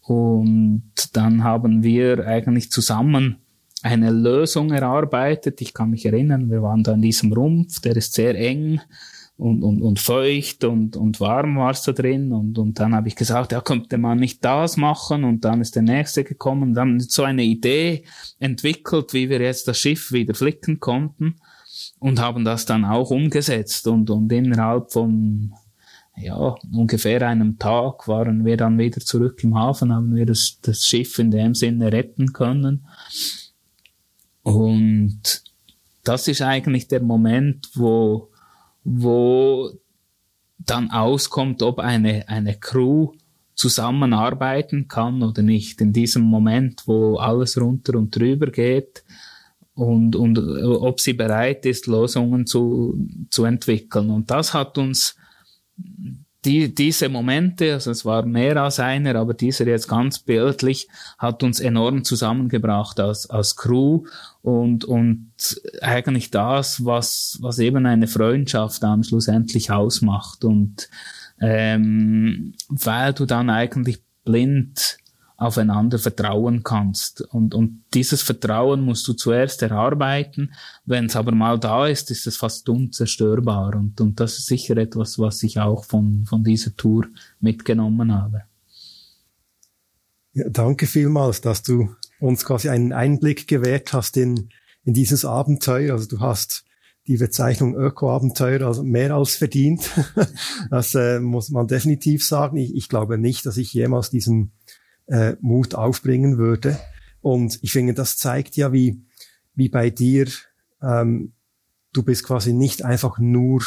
Und 0.00 0.92
dann 1.12 1.44
haben 1.44 1.82
wir 1.82 2.26
eigentlich 2.26 2.70
zusammen 2.70 3.36
eine 3.82 4.10
Lösung 4.10 4.70
erarbeitet. 4.72 5.60
Ich 5.60 5.74
kann 5.74 5.90
mich 5.90 6.06
erinnern, 6.06 6.50
wir 6.50 6.62
waren 6.62 6.82
da 6.82 6.92
in 6.92 7.02
diesem 7.02 7.32
Rumpf, 7.32 7.80
der 7.80 7.96
ist 7.96 8.14
sehr 8.14 8.36
eng 8.36 8.80
und, 9.36 9.62
und, 9.62 9.82
und 9.82 9.98
feucht 9.98 10.64
und, 10.64 10.96
und 10.96 11.18
warm 11.18 11.56
war 11.56 11.70
es 11.70 11.82
da 11.82 11.92
drin. 11.92 12.32
Und, 12.32 12.58
und 12.58 12.78
dann 12.78 12.94
habe 12.94 13.08
ich 13.08 13.16
gesagt, 13.16 13.52
ja, 13.52 13.60
könnte 13.60 13.98
man 13.98 14.18
nicht 14.18 14.44
das 14.44 14.76
machen? 14.76 15.24
Und 15.24 15.44
dann 15.44 15.60
ist 15.60 15.74
der 15.74 15.82
nächste 15.82 16.24
gekommen 16.24 16.62
und 16.62 16.74
dann 16.74 17.00
so 17.00 17.24
eine 17.24 17.42
Idee 17.42 18.04
entwickelt, 18.38 19.12
wie 19.14 19.28
wir 19.28 19.40
jetzt 19.40 19.66
das 19.66 19.78
Schiff 19.78 20.12
wieder 20.12 20.34
flicken 20.34 20.78
konnten 20.78 21.36
und 22.02 22.20
haben 22.20 22.44
das 22.44 22.66
dann 22.66 22.84
auch 22.84 23.10
umgesetzt. 23.10 23.86
Und, 23.86 24.10
und 24.10 24.30
innerhalb 24.32 24.92
von 24.92 25.54
ja, 26.16 26.56
ungefähr 26.72 27.26
einem 27.26 27.58
Tag 27.58 28.08
waren 28.08 28.44
wir 28.44 28.56
dann 28.56 28.76
wieder 28.76 29.00
zurück 29.00 29.42
im 29.44 29.54
Hafen, 29.54 29.92
haben 29.94 30.14
wir 30.14 30.26
das, 30.26 30.58
das 30.60 30.86
Schiff 30.86 31.18
in 31.20 31.30
dem 31.30 31.54
Sinne 31.54 31.92
retten 31.92 32.32
können. 32.32 32.86
Und 34.42 35.44
das 36.02 36.26
ist 36.26 36.42
eigentlich 36.42 36.88
der 36.88 37.02
Moment, 37.02 37.70
wo 37.74 38.28
wo 38.84 39.70
dann 40.58 40.90
auskommt, 40.90 41.62
ob 41.62 41.78
eine, 41.78 42.28
eine 42.28 42.56
Crew 42.56 43.12
zusammenarbeiten 43.54 44.88
kann 44.88 45.22
oder 45.22 45.42
nicht. 45.42 45.80
In 45.80 45.92
diesem 45.92 46.22
Moment, 46.22 46.82
wo 46.86 47.18
alles 47.18 47.60
runter 47.60 47.96
und 47.96 48.16
drüber 48.16 48.50
geht 48.50 49.04
und, 49.74 50.16
und 50.16 50.38
ob 50.38 51.00
sie 51.00 51.14
bereit 51.14 51.64
ist, 51.66 51.86
Lösungen 51.86 52.46
zu, 52.46 53.08
zu 53.30 53.44
entwickeln. 53.44 54.10
Und 54.10 54.30
das 54.30 54.54
hat 54.54 54.78
uns 54.78 55.16
die, 56.44 56.74
diese 56.74 57.08
Momente, 57.08 57.74
also 57.74 57.92
es 57.92 58.04
war 58.04 58.26
mehr 58.26 58.56
als 58.56 58.80
einer, 58.80 59.14
aber 59.14 59.32
dieser 59.32 59.66
jetzt 59.66 59.88
ganz 59.88 60.18
bildlich, 60.18 60.88
hat 61.16 61.42
uns 61.42 61.60
enorm 61.60 62.04
zusammengebracht 62.04 62.98
als, 62.98 63.30
als 63.30 63.56
Crew 63.56 64.04
und, 64.42 64.84
und 64.84 65.30
eigentlich 65.80 66.30
das, 66.30 66.84
was, 66.84 67.38
was 67.40 67.58
eben 67.60 67.86
eine 67.86 68.08
Freundschaft 68.08 68.82
dann 68.82 69.04
schlussendlich 69.04 69.70
ausmacht 69.70 70.44
und 70.44 70.88
ähm, 71.40 72.54
weil 72.68 73.12
du 73.12 73.24
dann 73.24 73.48
eigentlich 73.48 74.02
blind 74.24 74.98
aufeinander 75.42 75.98
vertrauen 75.98 76.62
kannst. 76.62 77.20
Und, 77.20 77.54
und 77.54 77.84
dieses 77.94 78.22
Vertrauen 78.22 78.82
musst 78.82 79.06
du 79.08 79.12
zuerst 79.12 79.62
erarbeiten. 79.62 80.54
Wenn 80.84 81.06
es 81.06 81.16
aber 81.16 81.32
mal 81.32 81.58
da 81.58 81.86
ist, 81.86 82.10
ist 82.10 82.26
es 82.26 82.36
fast 82.36 82.68
unzerstörbar. 82.68 83.74
Und, 83.74 84.00
und 84.00 84.20
das 84.20 84.38
ist 84.38 84.46
sicher 84.46 84.76
etwas, 84.76 85.18
was 85.18 85.42
ich 85.42 85.58
auch 85.58 85.84
von, 85.84 86.24
von 86.26 86.44
dieser 86.44 86.76
Tour 86.76 87.06
mitgenommen 87.40 88.14
habe. 88.14 88.44
Ja, 90.34 90.48
danke 90.48 90.86
vielmals, 90.86 91.40
dass 91.40 91.62
du 91.62 91.94
uns 92.20 92.44
quasi 92.44 92.68
einen 92.68 92.92
Einblick 92.92 93.48
gewährt 93.48 93.92
hast 93.92 94.16
in, 94.16 94.48
in 94.84 94.94
dieses 94.94 95.24
Abenteuer. 95.24 95.92
Also 95.92 96.08
du 96.08 96.20
hast 96.20 96.64
die 97.06 97.16
Bezeichnung 97.16 97.74
Öko-Abenteuer 97.74 98.62
also 98.62 98.82
mehr 98.82 99.14
als 99.14 99.34
verdient. 99.34 99.90
das 100.70 100.94
äh, 100.94 101.18
muss 101.18 101.50
man 101.50 101.66
definitiv 101.66 102.24
sagen. 102.24 102.56
Ich, 102.56 102.74
ich 102.74 102.88
glaube 102.88 103.18
nicht, 103.18 103.44
dass 103.44 103.56
ich 103.56 103.72
jemals 103.72 104.10
diesen 104.10 104.52
äh, 105.12 105.36
Mut 105.42 105.74
aufbringen 105.74 106.38
würde. 106.38 106.78
Und 107.20 107.58
ich 107.62 107.70
finde, 107.70 107.92
das 107.92 108.16
zeigt 108.16 108.56
ja, 108.56 108.72
wie, 108.72 109.04
wie 109.54 109.68
bei 109.68 109.90
dir, 109.90 110.26
ähm, 110.82 111.34
du 111.92 112.02
bist 112.02 112.24
quasi 112.24 112.54
nicht 112.54 112.82
einfach 112.82 113.18
nur 113.18 113.62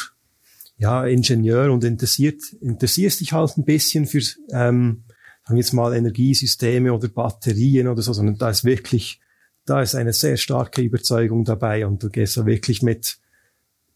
ja, 0.78 1.06
Ingenieur 1.06 1.72
und 1.72 1.84
interessiert, 1.84 2.42
interessierst 2.60 3.22
dich 3.22 3.32
halt 3.32 3.58
ein 3.58 3.64
bisschen 3.64 4.08
für, 4.08 4.20
ähm, 4.52 5.04
sagen 5.44 5.56
wir 5.56 5.58
jetzt 5.58 5.74
mal, 5.74 5.96
Energiesysteme 5.96 6.92
oder 6.92 7.08
Batterien 7.08 7.88
oder 7.88 8.02
so, 8.02 8.12
sondern 8.12 8.38
da 8.38 8.50
ist 8.50 8.66
wirklich, 8.66 9.22
da 9.66 9.82
ist 9.82 9.96
eine 9.96 10.14
sehr 10.14 10.38
starke 10.38 10.82
Überzeugung 10.82 11.46
dabei 11.46 11.86
und 11.86 12.02
du 12.04 12.10
gehst 12.10 12.38
da 12.38 12.46
wirklich 12.46 12.82
mit 12.82 13.20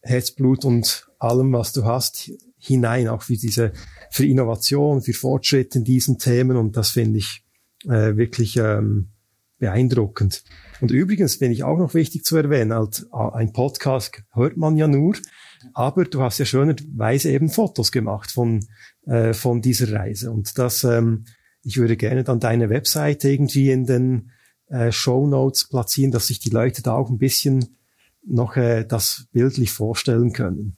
Herzblut 0.01 0.63
und 0.63 1.09
allem, 1.17 1.51
was 1.51 1.73
du 1.73 1.83
hast, 1.83 2.31
hinein, 2.59 3.07
auch 3.07 3.23
für 3.23 3.35
diese, 3.35 3.71
für 4.11 4.25
Innovation, 4.25 5.01
für 5.01 5.13
Fortschritt 5.13 5.75
in 5.75 5.83
diesen 5.83 6.17
Themen 6.17 6.57
und 6.57 6.77
das 6.77 6.91
finde 6.91 7.19
ich 7.19 7.43
äh, 7.85 8.15
wirklich 8.15 8.57
ähm, 8.57 9.09
beeindruckend. 9.57 10.43
Und 10.81 10.91
übrigens 10.91 11.35
finde 11.35 11.53
ich 11.53 11.63
auch 11.63 11.77
noch 11.77 11.93
wichtig 11.93 12.23
zu 12.23 12.37
erwähnen, 12.37 12.71
äh, 12.71 13.17
ein 13.33 13.53
Podcast 13.53 14.23
hört 14.33 14.57
man 14.57 14.77
ja 14.77 14.87
nur, 14.87 15.15
aber 15.73 16.05
du 16.05 16.21
hast 16.21 16.37
ja 16.39 16.45
schönerweise 16.45 17.29
eben 17.31 17.49
Fotos 17.49 17.91
gemacht 17.91 18.31
von, 18.31 18.65
äh, 19.05 19.33
von 19.33 19.61
dieser 19.61 19.91
Reise 19.91 20.31
und 20.31 20.57
das, 20.57 20.83
ähm, 20.83 21.25
ich 21.63 21.77
würde 21.77 21.97
gerne 21.97 22.23
dann 22.23 22.39
deine 22.39 22.69
Webseite 22.69 23.29
irgendwie 23.29 23.69
in 23.71 23.85
den 23.85 24.31
äh, 24.67 24.91
Show 24.91 25.27
Notes 25.27 25.67
platzieren, 25.67 26.11
dass 26.11 26.27
sich 26.27 26.39
die 26.39 26.49
Leute 26.49 26.81
da 26.81 26.93
auch 26.93 27.09
ein 27.09 27.17
bisschen 27.17 27.75
noch 28.25 28.55
äh, 28.55 28.85
das 28.85 29.27
bildlich 29.31 29.71
vorstellen 29.71 30.33
können. 30.33 30.77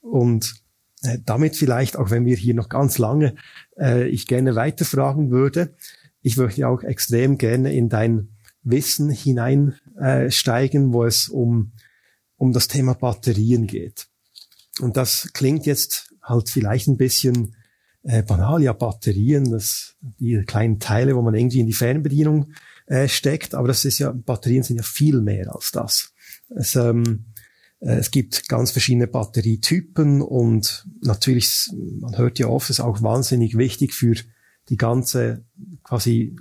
Und 0.00 0.54
äh, 1.02 1.18
damit 1.24 1.56
vielleicht, 1.56 1.96
auch 1.96 2.10
wenn 2.10 2.24
wir 2.24 2.36
hier 2.36 2.54
noch 2.54 2.68
ganz 2.68 2.98
lange, 2.98 3.34
äh, 3.78 4.08
ich 4.08 4.26
gerne 4.26 4.54
weiterfragen 4.54 5.30
würde, 5.30 5.74
ich 6.22 6.36
möchte 6.36 6.68
auch 6.68 6.82
extrem 6.82 7.38
gerne 7.38 7.72
in 7.72 7.88
dein 7.88 8.28
Wissen 8.62 9.08
hineinsteigen, 9.08 10.90
äh, 10.90 10.92
wo 10.92 11.04
es 11.04 11.28
um, 11.28 11.72
um 12.36 12.52
das 12.52 12.68
Thema 12.68 12.94
Batterien 12.94 13.66
geht. 13.66 14.08
Und 14.80 14.96
das 14.96 15.30
klingt 15.32 15.66
jetzt 15.66 16.14
halt 16.22 16.50
vielleicht 16.50 16.88
ein 16.88 16.98
bisschen 16.98 17.56
äh, 18.02 18.22
banal, 18.22 18.62
ja, 18.62 18.72
Batterien, 18.72 19.50
das, 19.50 19.96
die 20.18 20.42
kleinen 20.46 20.78
Teile, 20.78 21.16
wo 21.16 21.22
man 21.22 21.34
irgendwie 21.34 21.60
in 21.60 21.66
die 21.66 21.72
Fernbedienung 21.72 22.52
äh, 22.86 23.08
steckt, 23.08 23.54
aber 23.54 23.68
das 23.68 23.84
ist 23.84 23.98
ja, 23.98 24.12
Batterien 24.12 24.62
sind 24.62 24.76
ja 24.76 24.82
viel 24.82 25.20
mehr 25.20 25.54
als 25.54 25.70
das. 25.72 26.12
Es, 26.48 26.76
ähm, 26.76 27.26
äh, 27.28 27.29
es 27.80 28.10
gibt 28.10 28.48
ganz 28.48 28.70
verschiedene 28.70 29.06
Batterietypen 29.06 30.20
und 30.20 30.86
natürlich, 31.00 31.70
man 31.72 32.16
hört 32.16 32.38
ja 32.38 32.46
oft, 32.46 32.68
ist 32.68 32.80
auch 32.80 33.02
wahnsinnig 33.02 33.56
wichtig 33.56 33.94
für 33.94 34.14
die 34.68 34.76
ganze 34.76 35.44
quasi 35.82 36.36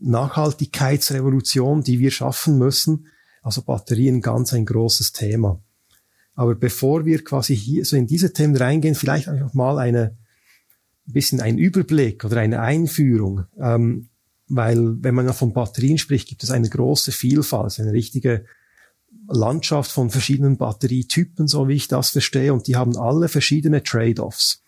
Nachhaltigkeitsrevolution, 0.00 1.82
die 1.82 1.98
wir 1.98 2.12
schaffen 2.12 2.56
müssen. 2.56 3.08
Also 3.42 3.62
Batterien 3.62 4.20
ganz 4.20 4.52
ein 4.52 4.64
großes 4.64 5.12
Thema. 5.12 5.60
Aber 6.34 6.54
bevor 6.54 7.04
wir 7.04 7.24
quasi 7.24 7.56
hier 7.56 7.84
so 7.84 7.96
in 7.96 8.06
diese 8.06 8.32
Themen 8.32 8.56
reingehen, 8.56 8.94
vielleicht 8.94 9.28
einfach 9.28 9.52
mal 9.54 9.78
eine 9.78 10.16
ein 11.10 11.12
bisschen 11.12 11.40
ein 11.40 11.58
Überblick 11.58 12.24
oder 12.24 12.38
eine 12.38 12.60
Einführung. 12.60 13.44
Ähm, 13.58 14.08
weil 14.48 15.02
wenn 15.02 15.14
man 15.14 15.26
ja 15.26 15.32
von 15.32 15.52
Batterien 15.52 15.98
spricht, 15.98 16.28
gibt 16.28 16.42
es 16.42 16.50
eine 16.50 16.68
große 16.68 17.12
Vielfalt, 17.12 17.78
eine 17.78 17.92
richtige 17.92 18.44
Landschaft 19.30 19.90
von 19.90 20.10
verschiedenen 20.10 20.56
Batterietypen, 20.56 21.46
so 21.46 21.68
wie 21.68 21.74
ich 21.74 21.88
das 21.88 22.10
verstehe, 22.10 22.52
und 22.52 22.66
die 22.66 22.76
haben 22.76 22.96
alle 22.96 23.28
verschiedene 23.28 23.82
Trade-offs. 23.82 24.62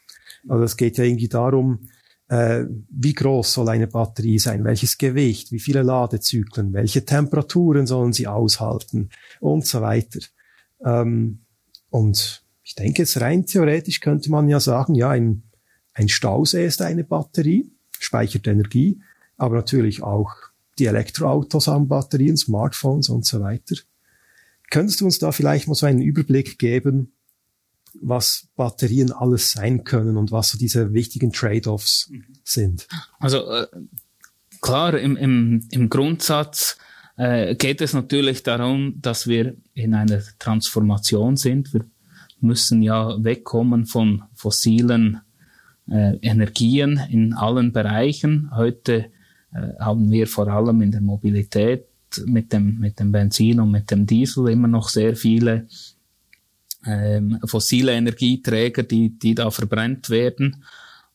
Also 0.48 0.64
es 0.64 0.77
geht 0.77 0.98
ja 0.98 1.05
irgendwie 1.05 1.29
darum, 1.29 1.88
äh, 2.29 2.64
wie 2.90 3.12
groß 3.12 3.53
soll 3.53 3.68
eine 3.68 3.87
Batterie 3.87 4.38
sein, 4.38 4.64
welches 4.64 4.98
Gewicht, 4.98 5.53
wie 5.53 5.61
viele 5.61 5.83
Ladezyklen, 5.83 6.72
welche 6.72 7.05
Temperaturen 7.05 7.87
sollen 7.87 8.12
sie 8.12 8.27
aushalten 8.27 9.11
und 9.40 9.66
so 9.66 9.83
weiter. 9.83 10.20
Ähm, 10.85 11.40
und 11.90 12.42
ich 12.64 12.75
denke, 12.75 13.03
jetzt 13.03 13.20
rein 13.20 13.44
theoretisch 13.44 14.01
könnte 14.01 14.31
man 14.31 14.48
ja 14.48 14.61
sagen, 14.61 14.94
ja, 14.94 15.11
ein, 15.11 15.42
ein 15.92 16.09
Stausee 16.09 16.64
ist 16.64 16.81
eine 16.81 17.05
Batterie, 17.05 17.70
speichert 17.98 18.46
Energie, 18.46 19.01
aber 19.37 19.57
natürlich 19.57 20.03
auch 20.03 20.33
die 20.79 20.87
Elektroautos 20.87 21.66
haben 21.66 21.88
Batterien, 21.88 22.37
Smartphones 22.37 23.09
und 23.09 23.27
so 23.27 23.40
weiter. 23.40 23.77
Könntest 24.72 25.02
du 25.02 25.04
uns 25.04 25.18
da 25.18 25.32
vielleicht 25.32 25.68
mal 25.68 25.74
so 25.74 25.85
einen 25.85 26.00
Überblick 26.00 26.58
geben, 26.58 27.12
was 28.00 28.48
Batterien 28.56 29.12
alles 29.12 29.52
sein 29.52 29.85
können 29.85 30.16
und 30.16 30.32
was 30.32 30.48
so 30.48 30.56
diese 30.56 30.94
wichtigen 30.94 31.30
Trade-offs 31.30 32.11
sind? 32.42 32.88
Also 33.18 33.50
äh, 33.50 33.66
klar, 34.62 34.98
im, 34.98 35.18
im, 35.18 35.68
im 35.70 35.90
Grundsatz 35.90 36.78
äh, 37.18 37.54
geht 37.54 37.82
es 37.82 37.92
natürlich 37.92 38.44
darum, 38.44 38.94
dass 39.02 39.26
wir 39.26 39.56
in 39.74 39.92
einer 39.92 40.22
Transformation 40.38 41.37
sind. 41.37 41.74
Wir 41.74 41.85
müssen 42.40 42.80
ja 42.80 43.22
wegkommen 43.22 43.85
von 43.85 44.22
fossilen 44.32 45.20
äh, 45.87 46.16
Energien 46.22 46.98
in 47.11 47.35
allen 47.35 47.72
Bereichen. 47.72 48.50
Heute 48.56 49.11
äh, 49.52 49.78
haben 49.78 50.11
wir 50.11 50.26
vor 50.26 50.48
allem 50.48 50.80
in 50.80 50.92
der 50.92 51.02
Mobilität 51.02 51.91
mit 52.27 52.53
dem, 52.53 52.79
mit 52.79 52.98
dem 52.98 53.12
Benzin 53.12 53.61
und 53.61 53.70
mit 53.70 53.90
dem 53.90 54.07
Diesel 54.07 54.48
immer 54.48 54.68
noch 54.68 54.88
sehr 54.88 55.16
viele 55.16 55.66
ähm, 56.87 57.38
fossile 57.44 57.92
Energieträger, 57.92 58.83
die, 58.83 59.11
die 59.18 59.35
da 59.35 59.51
verbrennt 59.51 60.11
werden. 60.11 60.64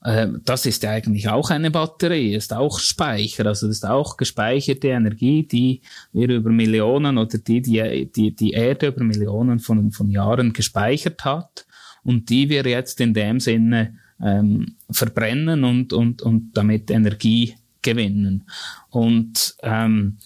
Ähm, 0.05 0.41
das 0.45 0.65
ist 0.65 0.83
ja 0.83 0.91
eigentlich 0.91 1.27
auch 1.27 1.49
eine 1.49 1.71
Batterie, 1.71 2.36
ist 2.36 2.53
auch 2.53 2.79
Speicher, 2.79 3.45
also 3.47 3.67
das 3.67 3.77
ist 3.77 3.86
auch 3.86 4.15
gespeicherte 4.15 4.89
Energie, 4.89 5.43
die 5.43 5.81
wir 6.13 6.29
über 6.29 6.51
Millionen 6.51 7.17
oder 7.17 7.38
die 7.38 7.62
die, 7.62 8.12
die, 8.12 8.36
die 8.36 8.51
Erde 8.51 8.88
über 8.88 9.03
Millionen 9.03 9.60
von, 9.60 9.91
von 9.91 10.10
Jahren 10.10 10.53
gespeichert 10.53 11.25
hat 11.25 11.65
und 12.03 12.29
die 12.29 12.47
wir 12.49 12.63
jetzt 12.63 13.01
in 13.01 13.13
dem 13.13 13.39
Sinne 13.39 13.95
ähm, 14.21 14.75
verbrennen 14.89 15.63
und, 15.63 15.93
und, 15.93 16.21
und 16.21 16.51
damit 16.53 16.89
Energie 16.91 17.55
gewinnen. 17.81 18.43
Und 18.89 19.55
ähm, 19.62 20.17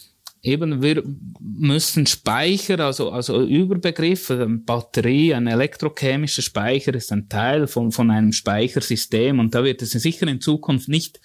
eben 0.44 0.82
wir 0.82 1.04
müssen 1.40 2.06
Speicher, 2.06 2.80
also, 2.80 3.12
also 3.12 3.44
Überbegriff, 3.44 4.32
also 4.32 4.46
Batterie, 4.48 5.34
ein 5.34 5.48
elektrochemischer 5.48 6.42
Speicher 6.42 6.94
ist 6.96 7.12
ein 7.12 7.30
Teil 7.30 7.68
von, 7.68 7.92
von 7.92 8.10
einem 8.10 8.32
Speichersystem 8.32 9.40
und 9.40 9.54
da 9.54 9.64
wird 9.64 9.82
es 9.82 9.92
sicher 9.92 10.28
in 10.28 10.42
Zukunft 10.42 10.90
nicht 10.90 11.20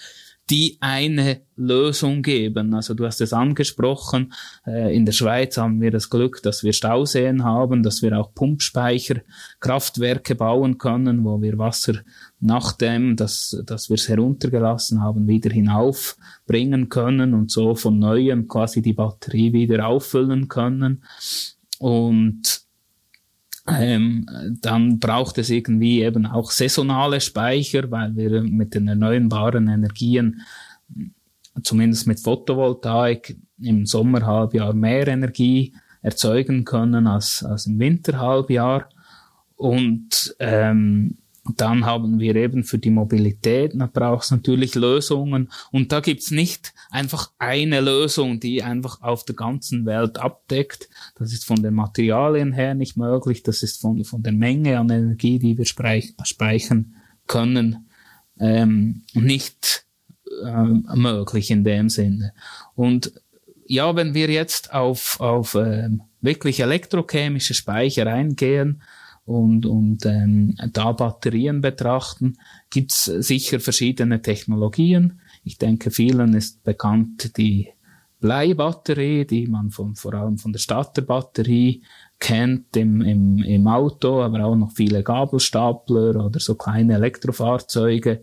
die 0.48 0.78
eine 0.80 1.40
Lösung 1.56 2.22
geben. 2.22 2.72
Also 2.74 2.94
du 2.94 3.04
hast 3.04 3.20
es 3.20 3.32
angesprochen, 3.32 4.32
äh, 4.66 4.94
in 4.94 5.04
der 5.04 5.12
Schweiz 5.12 5.56
haben 5.56 5.80
wir 5.80 5.90
das 5.90 6.08
Glück, 6.08 6.40
dass 6.42 6.62
wir 6.62 6.72
Stauseen 6.72 7.42
haben, 7.42 7.82
dass 7.82 8.02
wir 8.02 8.16
auch 8.16 8.32
Pumpspeicherkraftwerke 8.32 10.36
bauen 10.36 10.78
können, 10.78 11.24
wo 11.24 11.42
wir 11.42 11.58
Wasser 11.58 11.94
nachdem, 12.40 13.16
dass, 13.16 13.62
dass 13.64 13.88
wir 13.88 13.94
es 13.94 14.08
heruntergelassen 14.08 15.02
haben, 15.02 15.26
wieder 15.26 15.50
hinaufbringen 15.50 16.88
können 16.88 17.34
und 17.34 17.50
so 17.50 17.74
von 17.74 17.98
neuem 17.98 18.46
quasi 18.46 18.82
die 18.82 18.92
Batterie 18.92 19.52
wieder 19.52 19.86
auffüllen 19.86 20.48
können. 20.48 21.02
Und 21.78 22.66
ähm, 23.68 24.26
dann 24.60 24.98
braucht 24.98 25.38
es 25.38 25.50
irgendwie 25.50 26.02
eben 26.02 26.26
auch 26.26 26.50
saisonale 26.50 27.20
Speicher, 27.20 27.90
weil 27.90 28.14
wir 28.14 28.42
mit 28.42 28.74
den 28.74 28.88
erneuerbaren 28.88 29.68
Energien, 29.68 30.42
zumindest 31.62 32.06
mit 32.06 32.20
Photovoltaik, 32.20 33.36
im 33.58 33.86
Sommerhalbjahr 33.86 34.74
mehr 34.74 35.08
Energie 35.08 35.74
erzeugen 36.02 36.64
können 36.64 37.06
als, 37.06 37.42
als 37.42 37.66
im 37.66 37.78
Winterhalbjahr. 37.78 38.88
Und 39.56 40.36
ähm, 40.38 41.16
dann 41.56 41.84
haben 41.84 42.18
wir 42.18 42.36
eben 42.36 42.64
für 42.64 42.78
die 42.78 42.90
Mobilität, 42.90 43.72
da 43.74 43.86
braucht 43.86 44.24
es 44.24 44.30
natürlich 44.30 44.74
Lösungen. 44.74 45.50
Und 45.70 45.92
da 45.92 46.00
gibt's 46.00 46.30
nicht 46.30 46.74
einfach 46.90 47.30
eine 47.38 47.80
Lösung, 47.80 48.40
die 48.40 48.62
einfach 48.62 49.02
auf 49.02 49.24
der 49.24 49.34
ganzen 49.34 49.86
Welt 49.86 50.18
abdeckt. 50.18 50.88
Das 51.16 51.32
ist 51.32 51.44
von 51.44 51.62
den 51.62 51.74
Materialien 51.74 52.52
her 52.52 52.74
nicht 52.74 52.96
möglich. 52.96 53.42
Das 53.42 53.62
ist 53.62 53.80
von, 53.80 54.04
von 54.04 54.22
der 54.22 54.32
Menge 54.32 54.78
an 54.78 54.90
Energie, 54.90 55.38
die 55.38 55.56
wir 55.56 55.66
speichern 55.66 56.94
können, 57.26 57.88
ähm, 58.38 59.02
nicht 59.14 59.86
ähm, 60.44 60.88
möglich 60.94 61.50
in 61.50 61.64
dem 61.64 61.88
Sinne. 61.88 62.32
Und 62.74 63.12
ja, 63.66 63.94
wenn 63.96 64.14
wir 64.14 64.30
jetzt 64.30 64.72
auf, 64.72 65.20
auf 65.20 65.54
ähm, 65.54 66.02
wirklich 66.20 66.60
elektrochemische 66.60 67.54
Speicher 67.54 68.06
eingehen, 68.06 68.82
und, 69.26 69.66
und 69.66 70.06
ähm, 70.06 70.56
da 70.72 70.92
Batterien 70.92 71.60
betrachten, 71.60 72.38
gibt's 72.70 73.04
sicher 73.04 73.60
verschiedene 73.60 74.22
Technologien. 74.22 75.20
Ich 75.44 75.58
denke, 75.58 75.90
vielen 75.90 76.34
ist 76.34 76.62
bekannt 76.62 77.36
die 77.36 77.68
Bleibatterie, 78.20 79.26
die 79.26 79.46
man 79.46 79.70
von, 79.70 79.94
vor 79.94 80.14
allem 80.14 80.38
von 80.38 80.52
der 80.52 80.58
Starterbatterie 80.60 81.82
kennt 82.18 82.76
im, 82.76 83.02
im, 83.02 83.38
im 83.42 83.66
Auto, 83.66 84.22
aber 84.22 84.44
auch 84.44 84.56
noch 84.56 84.72
viele 84.72 85.02
Gabelstapler 85.02 86.24
oder 86.24 86.40
so 86.40 86.54
kleine 86.54 86.94
Elektrofahrzeuge, 86.94 88.22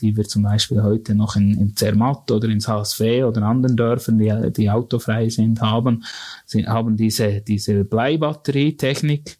die 0.00 0.16
wir 0.16 0.24
zum 0.24 0.44
Beispiel 0.44 0.82
heute 0.82 1.14
noch 1.14 1.36
in, 1.36 1.58
in 1.58 1.76
Zermatt 1.76 2.30
oder 2.30 2.48
ins 2.48 2.68
HSV 2.68 3.00
oder 3.00 3.42
anderen 3.42 3.76
Dörfern, 3.76 4.18
die, 4.18 4.52
die 4.52 4.70
autofrei 4.70 5.28
sind, 5.28 5.60
haben, 5.60 6.04
sie 6.46 6.66
haben 6.66 6.96
diese, 6.96 7.40
diese 7.42 7.84
Bleibatterietechnik. 7.84 9.36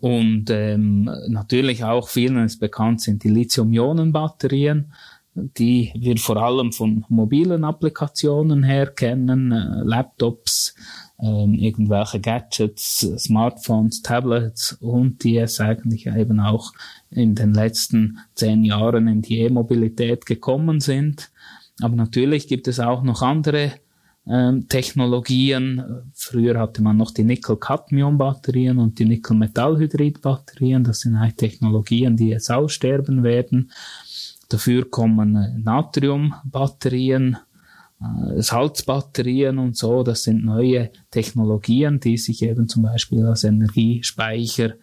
Und 0.00 0.50
ähm, 0.50 1.10
natürlich 1.28 1.84
auch 1.84 2.08
vielen 2.08 2.44
ist 2.44 2.58
bekannt 2.58 3.00
sind 3.00 3.24
die 3.24 3.30
Lithium-Ionen-Batterien, 3.30 4.92
die 5.34 5.92
wir 5.96 6.16
vor 6.18 6.36
allem 6.36 6.72
von 6.72 7.04
mobilen 7.08 7.64
Applikationen 7.64 8.62
her 8.64 8.88
kennen, 8.88 9.52
äh, 9.52 9.82
Laptops, 9.84 10.74
ähm, 11.20 11.54
irgendwelche 11.54 12.20
Gadgets, 12.20 13.00
Smartphones, 13.18 14.02
Tablets 14.02 14.72
und 14.74 15.24
die 15.24 15.38
es 15.38 15.60
eigentlich 15.60 16.06
eben 16.06 16.40
auch 16.40 16.72
in 17.10 17.34
den 17.34 17.54
letzten 17.54 18.18
zehn 18.34 18.64
Jahren 18.64 19.08
in 19.08 19.22
die 19.22 19.40
E-Mobilität 19.40 20.26
gekommen 20.26 20.80
sind. 20.80 21.30
Aber 21.80 21.96
natürlich 21.96 22.48
gibt 22.48 22.68
es 22.68 22.80
auch 22.80 23.02
noch 23.02 23.22
andere 23.22 23.72
Technologien. 24.68 26.02
Früher 26.14 26.58
hatte 26.58 26.82
man 26.82 26.96
noch 26.96 27.12
die 27.12 27.24
Nickel-Cadmium-Batterien 27.24 28.78
und 28.78 28.98
die 28.98 29.06
Nickel-Metallhydrid-Batterien. 29.06 30.84
Das 30.84 31.00
sind 31.00 31.18
halt 31.18 31.38
Technologien, 31.38 32.16
die 32.16 32.28
jetzt 32.28 32.50
aussterben 32.50 33.22
werden. 33.22 33.70
Dafür 34.48 34.90
kommen 34.90 35.36
äh, 35.36 35.58
Natrium-Batterien, 35.58 37.36
äh, 38.00 38.42
Salzbatterien 38.42 39.58
und 39.58 39.76
so. 39.76 40.02
Das 40.02 40.22
sind 40.22 40.44
neue 40.44 40.90
Technologien, 41.10 42.00
die 42.00 42.16
sich 42.16 42.42
eben 42.42 42.68
zum 42.68 42.82
Beispiel 42.82 43.24
als 43.26 43.44
Energiespeicher 43.44 44.74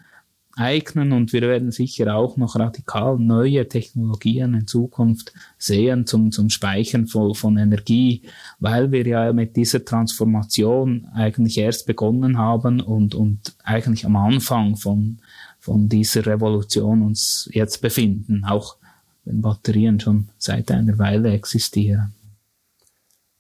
eignen 0.55 1.11
und 1.11 1.33
wir 1.33 1.41
werden 1.41 1.71
sicher 1.71 2.15
auch 2.15 2.37
noch 2.37 2.55
radikal 2.55 3.19
neue 3.19 3.67
Technologien 3.67 4.53
in 4.53 4.67
Zukunft 4.67 5.33
sehen 5.57 6.07
zum, 6.07 6.31
zum 6.31 6.49
Speichern 6.49 7.07
von, 7.07 7.35
von 7.35 7.57
Energie, 7.57 8.23
weil 8.59 8.91
wir 8.91 9.05
ja 9.05 9.33
mit 9.33 9.55
dieser 9.55 9.83
Transformation 9.83 11.07
eigentlich 11.13 11.57
erst 11.57 11.85
begonnen 11.85 12.37
haben 12.37 12.79
und, 12.79 13.15
und 13.15 13.55
eigentlich 13.63 14.05
am 14.05 14.15
Anfang 14.15 14.77
von, 14.77 15.19
von 15.59 15.89
dieser 15.89 16.25
Revolution 16.25 17.01
uns 17.01 17.49
jetzt 17.51 17.81
befinden, 17.81 18.45
auch 18.45 18.77
wenn 19.25 19.41
Batterien 19.41 19.99
schon 19.99 20.29
seit 20.37 20.71
einer 20.71 20.97
Weile 20.97 21.31
existieren. 21.33 22.13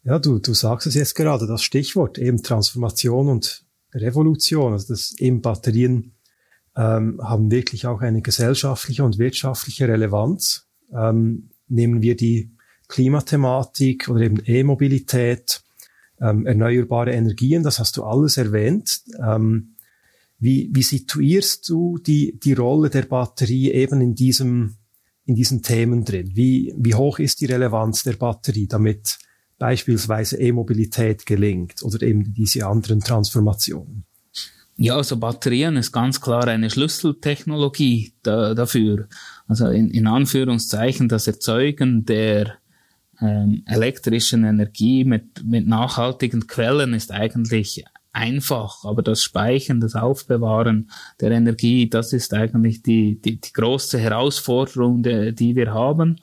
Ja, 0.03 0.19
du, 0.19 0.39
du 0.39 0.53
sagst 0.53 0.85
es 0.85 0.95
jetzt 0.95 1.15
gerade, 1.15 1.47
das 1.47 1.63
Stichwort 1.63 2.17
eben 2.17 2.43
Transformation 2.43 3.29
und 3.29 3.63
Revolution, 3.93 4.73
also 4.73 4.93
dass 4.93 5.17
eben 5.17 5.41
Batterien 5.41 6.11
ähm, 6.75 7.19
haben 7.23 7.51
wirklich 7.51 7.87
auch 7.87 8.01
eine 8.01 8.21
gesellschaftliche 8.21 9.03
und 9.03 9.17
wirtschaftliche 9.17 9.87
Relevanz. 9.87 10.67
Ähm, 10.93 11.49
nehmen 11.67 12.01
wir 12.01 12.15
die 12.15 12.51
Klimathematik 12.87 14.09
oder 14.09 14.21
eben 14.21 14.41
E-Mobilität, 14.45 15.61
ähm, 16.21 16.45
erneuerbare 16.45 17.11
Energien, 17.11 17.63
das 17.63 17.79
hast 17.79 17.97
du 17.97 18.03
alles 18.03 18.37
erwähnt. 18.37 19.01
Ähm, 19.21 19.75
wie, 20.37 20.69
wie 20.73 20.83
situierst 20.83 21.67
du 21.69 21.97
die, 21.97 22.39
die 22.39 22.53
Rolle 22.53 22.89
der 22.89 23.03
Batterie 23.03 23.71
eben 23.71 24.01
in 24.01 24.15
diesem 24.15 24.77
in 25.25 25.35
diesen 25.35 25.61
Themen 25.63 26.05
drin? 26.05 26.31
Wie, 26.35 26.73
wie 26.77 26.95
hoch 26.95 27.19
ist 27.19 27.41
die 27.41 27.45
Relevanz 27.45 28.03
der 28.03 28.13
Batterie, 28.13 28.67
damit 28.67 29.17
beispielsweise 29.57 30.37
E-Mobilität 30.37 31.25
gelingt 31.25 31.81
oder 31.83 32.01
eben 32.03 32.33
diese 32.33 32.65
anderen 32.67 33.01
Transformationen? 33.01 34.05
Ja, 34.77 34.97
also 34.97 35.17
Batterien 35.17 35.77
ist 35.77 35.93
ganz 35.93 36.19
klar 36.19 36.47
eine 36.47 36.69
Schlüsseltechnologie 36.69 38.13
da, 38.23 38.53
dafür. 38.53 39.07
Also 39.47 39.67
in, 39.67 39.89
in 39.89 40.05
Anführungszeichen 40.05 41.07
das 41.07 41.27
Erzeugen 41.27 42.05
der 42.05 42.55
ähm, 43.21 43.63
elektrischen 43.65 44.43
Energie 44.43 45.05
mit, 45.05 45.45
mit 45.45 45.65
nachhaltigen 45.65 46.47
Quellen 46.47 46.93
ist 46.93 47.11
eigentlich 47.11 47.85
einfach, 48.11 48.83
aber 48.83 49.01
das 49.01 49.23
Speichern, 49.23 49.79
das 49.79 49.95
Aufbewahren 49.95 50.89
der 51.19 51.31
Energie, 51.31 51.89
das 51.89 52.13
ist 52.13 52.33
eigentlich 52.33 52.81
die, 52.81 53.19
die, 53.21 53.39
die 53.39 53.53
große 53.53 53.99
Herausforderung, 53.99 55.03
die, 55.03 55.33
die 55.33 55.55
wir 55.55 55.73
haben. 55.73 56.17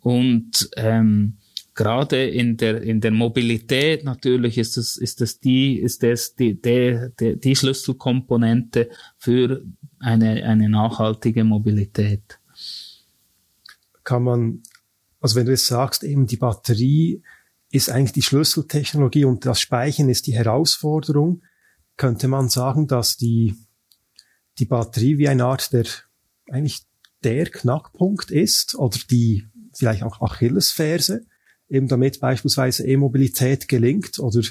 Und 0.00 0.70
ähm, 0.76 1.36
gerade 1.76 2.26
in 2.26 2.56
der 2.56 2.82
in 2.82 3.00
der 3.00 3.12
Mobilität 3.12 4.02
natürlich 4.02 4.58
ist 4.58 4.76
das 4.76 4.96
ist 4.96 5.20
das 5.20 5.38
die 5.38 5.78
ist 5.78 6.02
das 6.02 6.34
die 6.34 6.60
die, 6.60 7.08
die, 7.20 7.38
die 7.38 7.54
Schlüsselkomponente 7.54 8.88
für 9.18 9.62
eine 10.00 10.42
eine 10.44 10.68
nachhaltige 10.68 11.44
Mobilität. 11.44 12.40
Kann 14.02 14.24
man 14.24 14.62
also 15.20 15.36
wenn 15.36 15.46
du 15.46 15.52
jetzt 15.52 15.66
sagst 15.66 16.02
eben 16.02 16.26
die 16.26 16.38
Batterie 16.38 17.22
ist 17.70 17.90
eigentlich 17.90 18.12
die 18.12 18.22
Schlüsseltechnologie 18.22 19.26
und 19.26 19.44
das 19.44 19.60
Speichern 19.60 20.08
ist 20.08 20.26
die 20.26 20.34
Herausforderung, 20.34 21.42
könnte 21.96 22.26
man 22.26 22.48
sagen, 22.48 22.86
dass 22.86 23.18
die 23.18 23.54
die 24.58 24.64
Batterie 24.64 25.18
wie 25.18 25.28
eine 25.28 25.44
Art 25.44 25.72
der 25.74 25.84
eigentlich 26.50 26.84
der 27.22 27.50
Knackpunkt 27.50 28.30
ist 28.30 28.76
oder 28.76 28.98
die 29.10 29.46
vielleicht 29.74 30.04
auch 30.04 30.22
Achillesferse 30.22 31.26
eben 31.68 31.88
damit 31.88 32.20
beispielsweise 32.20 32.86
E-Mobilität 32.86 33.68
gelingt 33.68 34.18
oder, 34.18 34.42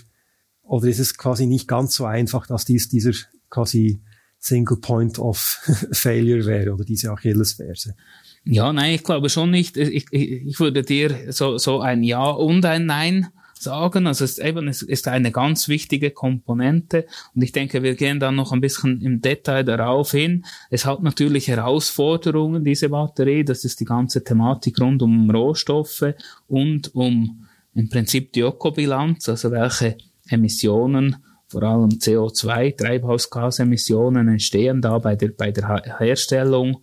oder 0.63 0.87
ist 0.87 0.99
es 0.99 1.17
quasi 1.17 1.45
nicht 1.45 1.67
ganz 1.67 1.95
so 1.95 2.05
einfach, 2.05 2.47
dass 2.47 2.65
dies 2.65 2.89
dieser 2.89 3.11
quasi 3.49 4.01
Single 4.39 4.77
Point 4.77 5.19
of 5.19 5.39
Failure 5.91 6.45
wäre 6.45 6.73
oder 6.73 6.85
diese 6.85 7.11
Achillesferse? 7.11 7.95
Ja, 8.43 8.71
nein, 8.71 8.93
ich 8.93 9.03
glaube 9.03 9.29
schon 9.29 9.49
nicht. 9.49 9.75
Ich, 9.75 10.05
ich, 10.11 10.31
ich 10.31 10.59
würde 10.59 10.83
dir 10.83 11.31
so, 11.31 11.57
so 11.57 11.79
ein 11.79 12.03
Ja 12.03 12.29
und 12.29 12.63
ein 12.65 12.85
Nein 12.85 13.27
sagen. 13.59 14.07
Also 14.07 14.25
es 14.25 14.37
ist 14.37 14.45
eben, 14.45 14.67
es 14.67 14.81
ist 14.81 15.07
eine 15.07 15.31
ganz 15.31 15.67
wichtige 15.67 16.11
Komponente 16.11 17.05
und 17.33 17.41
ich 17.41 17.51
denke, 17.51 17.83
wir 17.83 17.95
gehen 17.95 18.19
dann 18.19 18.35
noch 18.35 18.51
ein 18.51 18.61
bisschen 18.61 19.01
im 19.01 19.21
Detail 19.21 19.63
darauf 19.63 20.11
hin. 20.11 20.45
Es 20.69 20.85
hat 20.85 21.01
natürlich 21.01 21.47
Herausforderungen, 21.47 22.63
diese 22.63 22.89
Batterie. 22.89 23.43
Das 23.43 23.65
ist 23.65 23.79
die 23.79 23.85
ganze 23.85 24.23
Thematik 24.23 24.79
rund 24.79 25.01
um 25.01 25.29
Rohstoffe 25.29 26.13
und 26.47 26.93
um 26.95 27.45
im 27.73 27.89
Prinzip 27.89 28.31
die 28.33 28.41
Ökobilanz, 28.41 29.27
also 29.29 29.51
welche 29.51 29.97
Emissionen 30.29 31.17
vor 31.47 31.63
allem 31.63 31.89
CO2, 31.89 32.75
Treibhausgasemissionen 32.75 34.27
entstehen 34.27 34.81
da 34.81 34.97
bei 34.97 35.15
der, 35.15 35.29
bei 35.29 35.51
der 35.51 35.99
Herstellung 35.99 36.81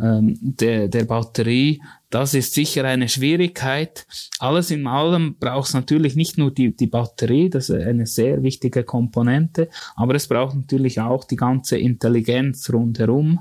ähm, 0.00 0.36
der, 0.40 0.88
der 0.88 1.04
Batterie. 1.04 1.80
Das 2.12 2.34
ist 2.34 2.52
sicher 2.52 2.84
eine 2.84 3.08
Schwierigkeit. 3.08 4.06
Alles 4.38 4.70
in 4.70 4.86
allem 4.86 5.36
braucht 5.40 5.68
es 5.68 5.74
natürlich 5.74 6.14
nicht 6.14 6.36
nur 6.36 6.50
die, 6.50 6.76
die 6.76 6.86
Batterie, 6.86 7.48
das 7.48 7.70
ist 7.70 7.86
eine 7.86 8.06
sehr 8.06 8.42
wichtige 8.42 8.84
Komponente, 8.84 9.70
aber 9.96 10.14
es 10.14 10.28
braucht 10.28 10.54
natürlich 10.54 11.00
auch 11.00 11.24
die 11.24 11.36
ganze 11.36 11.78
Intelligenz 11.78 12.70
rundherum, 12.70 13.40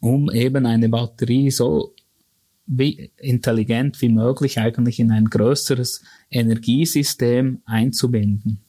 um 0.00 0.28
eben 0.32 0.66
eine 0.66 0.88
Batterie 0.88 1.52
so 1.52 1.94
wie 2.66 3.12
intelligent 3.18 4.02
wie 4.02 4.08
möglich 4.08 4.58
eigentlich 4.58 4.98
in 4.98 5.12
ein 5.12 5.26
größeres 5.26 6.02
Energiesystem 6.32 7.62
einzubinden. 7.66 8.64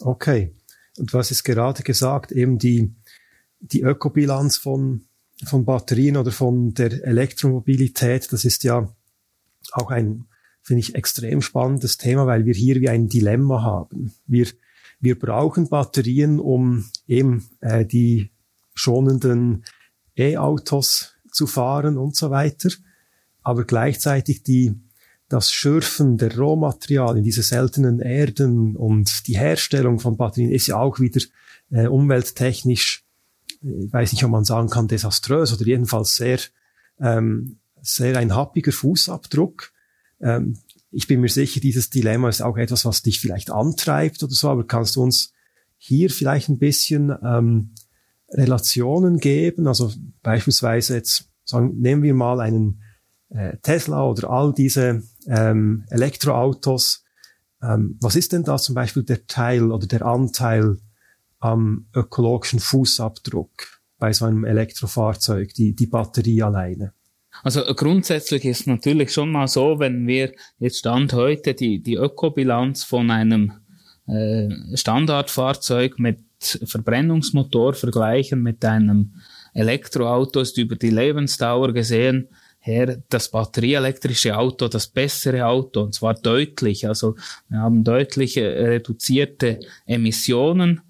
Okay. 0.00 0.54
Und 0.96 1.12
was 1.12 1.30
ist 1.30 1.44
gerade 1.44 1.82
gesagt, 1.82 2.32
eben 2.32 2.58
die, 2.58 2.94
die 3.60 3.82
Ökobilanz 3.82 4.56
von 4.56 5.04
von 5.44 5.64
Batterien 5.64 6.16
oder 6.16 6.32
von 6.32 6.74
der 6.74 7.04
Elektromobilität, 7.04 8.32
das 8.32 8.44
ist 8.44 8.64
ja 8.64 8.88
auch 9.72 9.90
ein, 9.90 10.26
finde 10.62 10.80
ich, 10.80 10.94
extrem 10.94 11.42
spannendes 11.42 11.98
Thema, 11.98 12.26
weil 12.26 12.44
wir 12.44 12.54
hier 12.54 12.80
wie 12.80 12.88
ein 12.88 13.08
Dilemma 13.08 13.62
haben. 13.62 14.12
Wir, 14.26 14.46
wir 15.00 15.18
brauchen 15.18 15.68
Batterien, 15.68 16.38
um 16.40 16.84
eben 17.06 17.48
äh, 17.60 17.84
die 17.84 18.30
schonenden 18.74 19.64
E-Autos 20.16 21.14
zu 21.32 21.46
fahren 21.46 21.96
und 21.96 22.16
so 22.16 22.30
weiter. 22.30 22.70
Aber 23.42 23.64
gleichzeitig 23.64 24.42
die, 24.42 24.74
das 25.28 25.52
Schürfen 25.52 26.18
der 26.18 26.36
Rohmaterialien, 26.36 27.24
diese 27.24 27.42
seltenen 27.42 28.00
Erden 28.00 28.76
und 28.76 29.26
die 29.26 29.38
Herstellung 29.38 29.98
von 29.98 30.16
Batterien 30.16 30.50
ist 30.50 30.66
ja 30.66 30.76
auch 30.76 31.00
wieder 31.00 31.20
äh, 31.70 31.86
umwelttechnisch 31.86 33.04
ich 33.62 33.92
weiß 33.92 34.12
nicht, 34.12 34.24
ob 34.24 34.30
man 34.30 34.44
sagen 34.44 34.68
kann, 34.68 34.88
desaströs 34.88 35.52
oder 35.52 35.66
jedenfalls 35.66 36.16
sehr, 36.16 36.38
ähm, 37.00 37.58
sehr 37.82 38.16
ein 38.16 38.34
happiger 38.34 38.72
Fußabdruck. 38.72 39.72
Ähm, 40.20 40.58
ich 40.90 41.06
bin 41.06 41.20
mir 41.20 41.28
sicher, 41.28 41.60
dieses 41.60 41.90
Dilemma 41.90 42.28
ist 42.28 42.42
auch 42.42 42.56
etwas, 42.56 42.84
was 42.84 43.02
dich 43.02 43.20
vielleicht 43.20 43.50
antreibt 43.50 44.22
oder 44.22 44.32
so, 44.32 44.48
aber 44.48 44.66
kannst 44.66 44.96
du 44.96 45.02
uns 45.02 45.32
hier 45.76 46.10
vielleicht 46.10 46.48
ein 46.48 46.58
bisschen 46.58 47.14
ähm, 47.22 47.74
Relationen 48.30 49.18
geben? 49.18 49.66
Also 49.66 49.92
beispielsweise 50.22 50.94
jetzt 50.94 51.30
sagen, 51.44 51.78
nehmen 51.78 52.02
wir 52.02 52.14
mal 52.14 52.40
einen 52.40 52.82
äh, 53.30 53.56
Tesla 53.62 54.04
oder 54.04 54.30
all 54.30 54.52
diese 54.52 55.02
ähm, 55.26 55.84
Elektroautos. 55.90 57.04
Ähm, 57.62 57.98
was 58.00 58.16
ist 58.16 58.32
denn 58.32 58.44
da 58.44 58.56
zum 58.58 58.74
Beispiel 58.74 59.02
der 59.02 59.26
Teil 59.26 59.70
oder 59.70 59.86
der 59.86 60.04
Anteil 60.04 60.78
am 61.40 61.86
ökologischen 61.94 62.60
Fußabdruck 62.60 63.50
bei 63.98 64.12
so 64.12 64.26
einem 64.26 64.44
Elektrofahrzeug, 64.44 65.52
die, 65.54 65.74
die 65.74 65.86
Batterie 65.86 66.42
alleine? 66.42 66.92
Also 67.42 67.62
grundsätzlich 67.74 68.44
ist 68.44 68.66
natürlich 68.66 69.12
schon 69.12 69.32
mal 69.32 69.48
so, 69.48 69.78
wenn 69.78 70.06
wir 70.06 70.32
jetzt 70.58 70.78
Stand 70.78 71.12
heute 71.12 71.54
die, 71.54 71.82
die 71.82 71.94
Ökobilanz 71.94 72.84
von 72.84 73.10
einem 73.10 73.52
äh, 74.06 74.48
Standardfahrzeug 74.76 75.98
mit 75.98 76.20
Verbrennungsmotor 76.40 77.74
vergleichen 77.74 78.42
mit 78.42 78.64
einem 78.64 79.14
Elektroauto, 79.54 80.40
ist 80.40 80.58
über 80.58 80.76
die 80.76 80.90
Lebensdauer 80.90 81.72
gesehen 81.72 82.28
her 82.60 83.02
das 83.08 83.30
batterieelektrische 83.30 84.36
Auto 84.36 84.68
das 84.68 84.86
bessere 84.86 85.46
Auto 85.46 85.82
und 85.82 85.94
zwar 85.94 86.14
deutlich. 86.14 86.86
Also 86.86 87.16
wir 87.48 87.58
haben 87.58 87.84
deutlich 87.84 88.38
reduzierte 88.38 89.60
Emissionen 89.86 90.82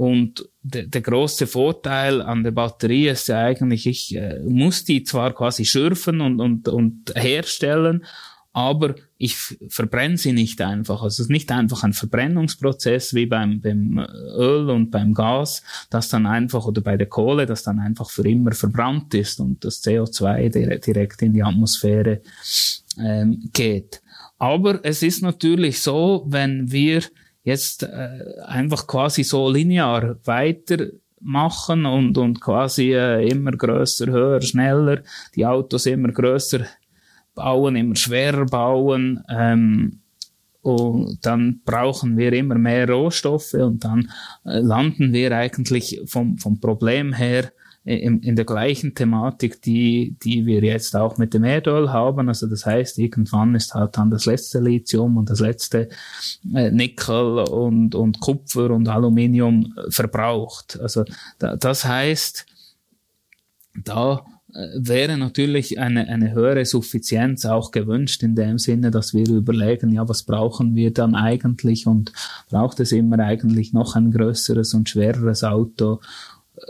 und 0.00 0.48
der, 0.62 0.84
der 0.84 1.02
große 1.02 1.46
Vorteil 1.46 2.22
an 2.22 2.42
der 2.42 2.52
Batterie 2.52 3.08
ist 3.08 3.28
ja 3.28 3.40
eigentlich, 3.40 3.86
ich 3.86 4.16
äh, 4.16 4.38
muss 4.48 4.82
die 4.82 5.02
zwar 5.02 5.34
quasi 5.34 5.66
schürfen 5.66 6.22
und, 6.22 6.40
und, 6.40 6.68
und 6.68 7.12
herstellen, 7.14 8.06
aber 8.54 8.94
ich 9.18 9.36
verbrenne 9.36 10.16
sie 10.16 10.32
nicht 10.32 10.62
einfach. 10.62 11.02
Also 11.02 11.16
es 11.16 11.26
ist 11.26 11.30
nicht 11.30 11.52
einfach 11.52 11.82
ein 11.82 11.92
Verbrennungsprozess 11.92 13.12
wie 13.12 13.26
beim, 13.26 13.60
beim 13.60 13.98
Öl 14.38 14.70
und 14.70 14.90
beim 14.90 15.12
Gas, 15.12 15.62
das 15.90 16.08
dann 16.08 16.24
einfach, 16.24 16.64
oder 16.64 16.80
bei 16.80 16.96
der 16.96 17.08
Kohle, 17.08 17.44
das 17.44 17.62
dann 17.62 17.78
einfach 17.78 18.08
für 18.08 18.26
immer 18.26 18.52
verbrannt 18.52 19.12
ist 19.12 19.38
und 19.38 19.66
das 19.66 19.84
CO2 19.84 20.78
direkt 20.78 21.20
in 21.20 21.34
die 21.34 21.42
Atmosphäre 21.42 22.22
ähm, 22.98 23.50
geht. 23.52 24.00
Aber 24.38 24.82
es 24.82 25.02
ist 25.02 25.20
natürlich 25.20 25.82
so, 25.82 26.24
wenn 26.26 26.72
wir 26.72 27.02
jetzt 27.42 27.82
äh, 27.82 28.40
einfach 28.44 28.86
quasi 28.86 29.24
so 29.24 29.50
linear 29.50 30.16
weitermachen 30.24 31.86
und, 31.86 32.18
und 32.18 32.40
quasi 32.40 32.92
äh, 32.92 33.28
immer 33.28 33.52
größer, 33.52 34.06
höher, 34.06 34.40
schneller, 34.42 35.02
die 35.34 35.46
Autos 35.46 35.86
immer 35.86 36.12
größer 36.12 36.66
bauen, 37.34 37.76
immer 37.76 37.96
schwerer 37.96 38.46
bauen, 38.46 39.22
ähm, 39.28 40.00
und 40.62 41.18
dann 41.22 41.62
brauchen 41.64 42.18
wir 42.18 42.32
immer 42.32 42.56
mehr 42.56 42.88
Rohstoffe 42.88 43.54
und 43.54 43.84
dann 43.84 44.10
äh, 44.44 44.58
landen 44.60 45.12
wir 45.12 45.34
eigentlich 45.34 46.00
vom, 46.04 46.36
vom 46.36 46.60
Problem 46.60 47.12
her 47.14 47.50
in, 47.84 48.20
in 48.20 48.36
der 48.36 48.44
gleichen 48.44 48.94
Thematik, 48.94 49.62
die, 49.62 50.16
die 50.22 50.44
wir 50.44 50.62
jetzt 50.62 50.94
auch 50.94 51.16
mit 51.16 51.32
dem 51.32 51.44
Erdöl 51.44 51.90
haben. 51.90 52.28
Also 52.28 52.46
das 52.46 52.66
heißt, 52.66 52.98
irgendwann 52.98 53.54
ist 53.54 53.74
halt 53.74 53.96
dann 53.96 54.10
das 54.10 54.26
letzte 54.26 54.60
Lithium 54.60 55.16
und 55.16 55.30
das 55.30 55.40
letzte 55.40 55.88
äh, 56.54 56.70
Nickel 56.70 57.38
und, 57.38 57.94
und 57.94 58.20
Kupfer 58.20 58.70
und 58.70 58.88
Aluminium 58.88 59.74
verbraucht. 59.88 60.78
Also 60.80 61.04
da, 61.38 61.56
das 61.56 61.86
heißt, 61.86 62.44
da 63.82 64.24
äh, 64.52 64.68
wäre 64.74 65.16
natürlich 65.16 65.78
eine, 65.78 66.06
eine 66.06 66.32
höhere 66.32 66.66
Suffizienz 66.66 67.46
auch 67.46 67.70
gewünscht 67.70 68.22
in 68.22 68.34
dem 68.34 68.58
Sinne, 68.58 68.90
dass 68.90 69.14
wir 69.14 69.26
überlegen, 69.26 69.90
ja, 69.90 70.06
was 70.06 70.24
brauchen 70.24 70.74
wir 70.74 70.92
dann 70.92 71.14
eigentlich 71.14 71.86
und 71.86 72.12
braucht 72.50 72.78
es 72.80 72.92
immer 72.92 73.20
eigentlich 73.20 73.72
noch 73.72 73.96
ein 73.96 74.10
größeres 74.10 74.74
und 74.74 74.90
schwereres 74.90 75.44
Auto 75.44 76.00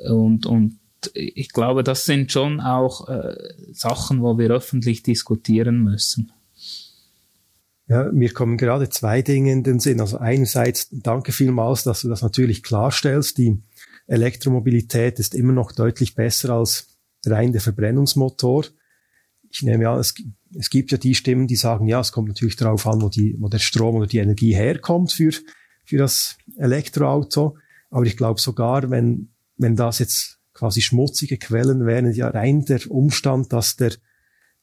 und, 0.09 0.47
und 0.47 0.80
ich 1.15 1.53
glaube, 1.53 1.83
das 1.85 2.05
sind 2.05 2.33
schon 2.33 2.61
auch 2.61 3.09
äh, 3.09 3.35
Sachen, 3.73 4.23
wo 4.23 4.39
wir 4.39 4.51
öffentlich 4.51 5.03
diskutieren 5.03 5.83
müssen. 5.83 6.33
Ja, 7.89 8.11
mir 8.13 8.33
kommen 8.33 8.57
gerade 8.57 8.89
zwei 8.89 9.21
Dinge 9.21 9.51
in 9.51 9.65
den 9.65 9.81
Sinn. 9.81 10.01
Also 10.01 10.19
einerseits 10.19 10.89
danke 10.93 11.33
vielmals, 11.33 11.83
dass 11.83 12.03
du 12.03 12.09
das 12.09 12.23
natürlich 12.23 12.63
klarstellst. 12.63 13.39
Die 13.39 13.61
Elektromobilität 14.07 15.19
ist 15.19 15.35
immer 15.35 15.53
noch 15.53 15.73
deutlich 15.73 16.15
besser 16.15 16.51
als 16.51 16.99
rein 17.27 17.53
der 17.53 17.61
Verbrennungsmotor. 17.61 18.67
Ich 19.51 19.63
nehme 19.63 19.89
an, 19.89 19.99
es, 19.99 20.15
es 20.57 20.71
gibt 20.71 20.93
ja 20.93 20.99
die 20.99 21.15
Stimmen, 21.15 21.49
die 21.49 21.57
sagen, 21.57 21.87
ja, 21.87 22.01
es 22.01 22.13
kommt 22.13 22.29
natürlich 22.29 22.57
darauf 22.57 22.87
an, 22.87 23.03
wo, 23.03 23.09
die, 23.09 23.37
wo 23.41 23.49
der 23.49 23.59
Strom 23.59 23.97
oder 23.97 24.07
die 24.07 24.19
Energie 24.19 24.55
herkommt 24.55 25.11
für, 25.13 25.33
für 25.85 25.97
das 25.97 26.37
Elektroauto. 26.59 27.57
Aber 27.91 28.07
ich 28.07 28.17
glaube 28.17 28.41
sogar, 28.41 28.91
wenn, 28.91 29.31
wenn 29.57 29.75
das 29.75 29.99
jetzt 29.99 30.40
quasi 30.61 30.83
schmutzige 30.83 31.39
Quellen 31.39 31.87
wären, 31.87 32.13
ja 32.13 32.29
rein 32.29 32.67
der 32.67 32.81
Umstand, 32.91 33.51
dass 33.55 33.77
der, 33.77 33.93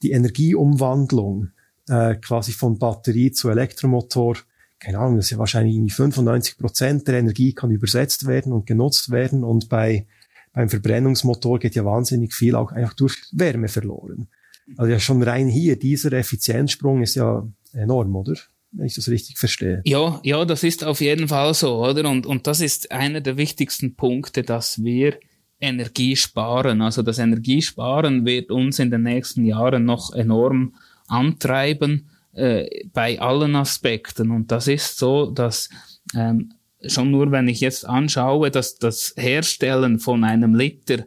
die 0.04 0.12
Energieumwandlung 0.12 1.50
äh, 1.90 2.16
quasi 2.16 2.52
von 2.52 2.78
Batterie 2.78 3.32
zu 3.32 3.50
Elektromotor, 3.50 4.38
keine 4.80 5.00
Ahnung, 5.00 5.16
das 5.16 5.26
ist 5.26 5.32
ja 5.32 5.40
wahrscheinlich 5.40 5.76
irgendwie 5.76 5.94
95 5.94 6.58
Prozent 6.60 7.08
der 7.08 7.18
Energie 7.18 7.54
kann 7.54 7.72
übersetzt 7.72 8.28
werden 8.28 8.54
und 8.54 8.68
genutzt 8.68 9.10
werden 9.10 9.44
und 9.44 9.70
bei 9.70 10.06
beim 10.54 10.70
Verbrennungsmotor 10.70 11.60
geht 11.60 11.76
ja 11.76 11.86
wahnsinnig 11.86 12.34
viel 12.34 12.56
auch 12.56 12.72
einfach 12.72 12.96
durch 12.96 13.16
Wärme 13.32 13.68
verloren. 13.68 14.28
Also 14.76 14.92
ja 14.92 15.00
schon 15.00 15.22
rein 15.24 15.48
hier, 15.48 15.78
dieser 15.78 16.14
Effizienzsprung 16.14 17.02
ist 17.02 17.16
ja 17.16 17.48
enorm, 17.74 18.16
oder? 18.16 18.36
Wenn 18.72 18.86
ich 18.86 18.96
das 18.96 19.08
richtig 19.08 19.38
verstehe. 19.38 19.82
Ja, 19.86 20.20
ja, 20.24 20.46
das 20.46 20.64
ist 20.64 20.84
auf 20.84 21.00
jeden 21.00 21.28
Fall 21.28 21.54
so, 21.54 21.84
oder? 21.84 22.10
Und, 22.10 22.26
und 22.26 22.48
das 22.48 22.60
ist 22.60 22.92
einer 22.92 23.22
der 23.22 23.38
wichtigsten 23.38 23.96
Punkte, 23.96 24.44
dass 24.44 24.84
wir 24.84 25.20
Energie 25.60 26.16
sparen. 26.16 26.82
Also 26.82 27.02
das 27.02 27.20
Energiesparen 27.20 28.26
wird 28.26 28.52
uns 28.52 28.80
in 28.80 28.92
den 28.92 29.04
nächsten 29.04 29.46
Jahren 29.46 29.86
noch 29.86 30.14
enorm 30.14 30.76
antreiben 31.08 32.10
äh, 32.34 32.86
bei 32.94 33.20
allen 33.20 33.56
Aspekten. 33.56 34.32
Und 34.32 34.52
das 34.52 34.68
ist 34.68 34.98
so, 34.98 35.32
dass 35.32 35.70
ähm, 36.16 36.54
schon 36.86 37.12
nur 37.12 37.32
wenn 37.32 37.48
ich 37.48 37.62
jetzt 37.62 37.88
anschaue, 37.88 38.52
dass 38.52 38.78
das 38.78 39.14
Herstellen 39.18 40.00
von 40.00 40.24
einem 40.24 40.56
Liter 40.56 41.06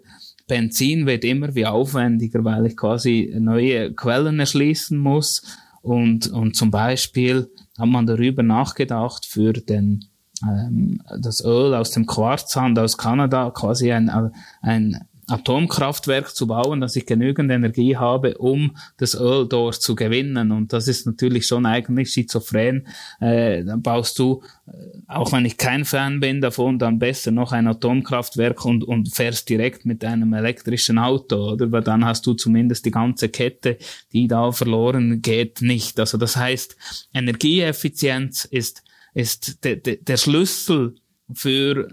Benzin 0.51 1.07
wird 1.07 1.25
immer 1.25 1.55
wie 1.55 1.67
aufwendiger, 1.67 2.45
weil 2.45 2.67
ich 2.67 2.77
quasi 2.77 3.33
neue 3.39 3.95
Quellen 3.95 4.41
erschließen 4.41 4.99
muss. 4.99 5.43
Und, 5.81 6.27
und 6.27 6.57
zum 6.57 6.73
Beispiel 6.73 7.49
hat 7.79 7.89
man 7.89 8.05
darüber 8.05 8.43
nachgedacht, 8.43 9.25
für 9.27 9.53
den, 9.53 10.07
ähm, 10.43 11.03
das 11.21 11.45
Öl 11.45 11.75
aus 11.75 11.91
dem 11.91 12.07
Quarzsand 12.07 12.79
aus 12.79 12.97
Kanada 12.97 13.51
quasi 13.51 13.93
ein, 13.93 14.33
ein 14.63 15.07
Atomkraftwerk 15.31 16.35
zu 16.35 16.47
bauen, 16.47 16.81
dass 16.81 16.97
ich 16.97 17.07
genügend 17.07 17.51
Energie 17.51 17.97
habe, 17.97 18.37
um 18.39 18.77
das 18.99 19.15
Öl 19.15 19.47
dort 19.49 19.77
zu 19.77 19.95
gewinnen. 19.95 20.51
Und 20.51 20.73
das 20.73 20.89
ist 20.89 21.07
natürlich 21.07 21.47
schon 21.47 21.67
eigentlich 21.67 22.11
schizophren. 22.11 22.87
Äh, 23.21 23.65
dann 23.65 23.83
baust 23.83 24.19
du, 24.19 24.43
äh, 24.67 24.73
auch 25.07 25.33
wenn 25.33 25.45
ich 25.45 25.57
kein 25.57 25.85
Fan 25.85 26.21
bin 26.21 26.41
davon, 26.41 26.79
dann 26.79 26.99
besser 26.99 27.31
noch 27.31 27.53
ein 27.53 27.69
Atomkraftwerk 27.69 28.65
und, 28.65 28.85
und 28.85 29.15
fährst 29.15 29.49
direkt 29.49 29.87
mit 29.87 30.05
einem 30.05 30.33
elektrischen 30.33 30.99
Auto, 30.99 31.53
oder? 31.53 31.71
Weil 31.71 31.83
dann 31.83 32.05
hast 32.05 32.27
du 32.27 32.35
zumindest 32.35 32.85
die 32.85 32.91
ganze 32.91 33.29
Kette, 33.29 33.79
die 34.13 34.27
da 34.27 34.53
verloren 34.53 35.23
geht, 35.23 35.63
nicht. 35.63 36.01
Also 36.01 36.19
das 36.19 36.37
heißt, 36.37 36.77
Energieeffizienz 37.15 38.45
ist, 38.45 38.83
ist 39.15 39.65
de, 39.65 39.77
de, 39.77 40.03
der 40.03 40.17
Schlüssel 40.17 40.97
für 41.33 41.89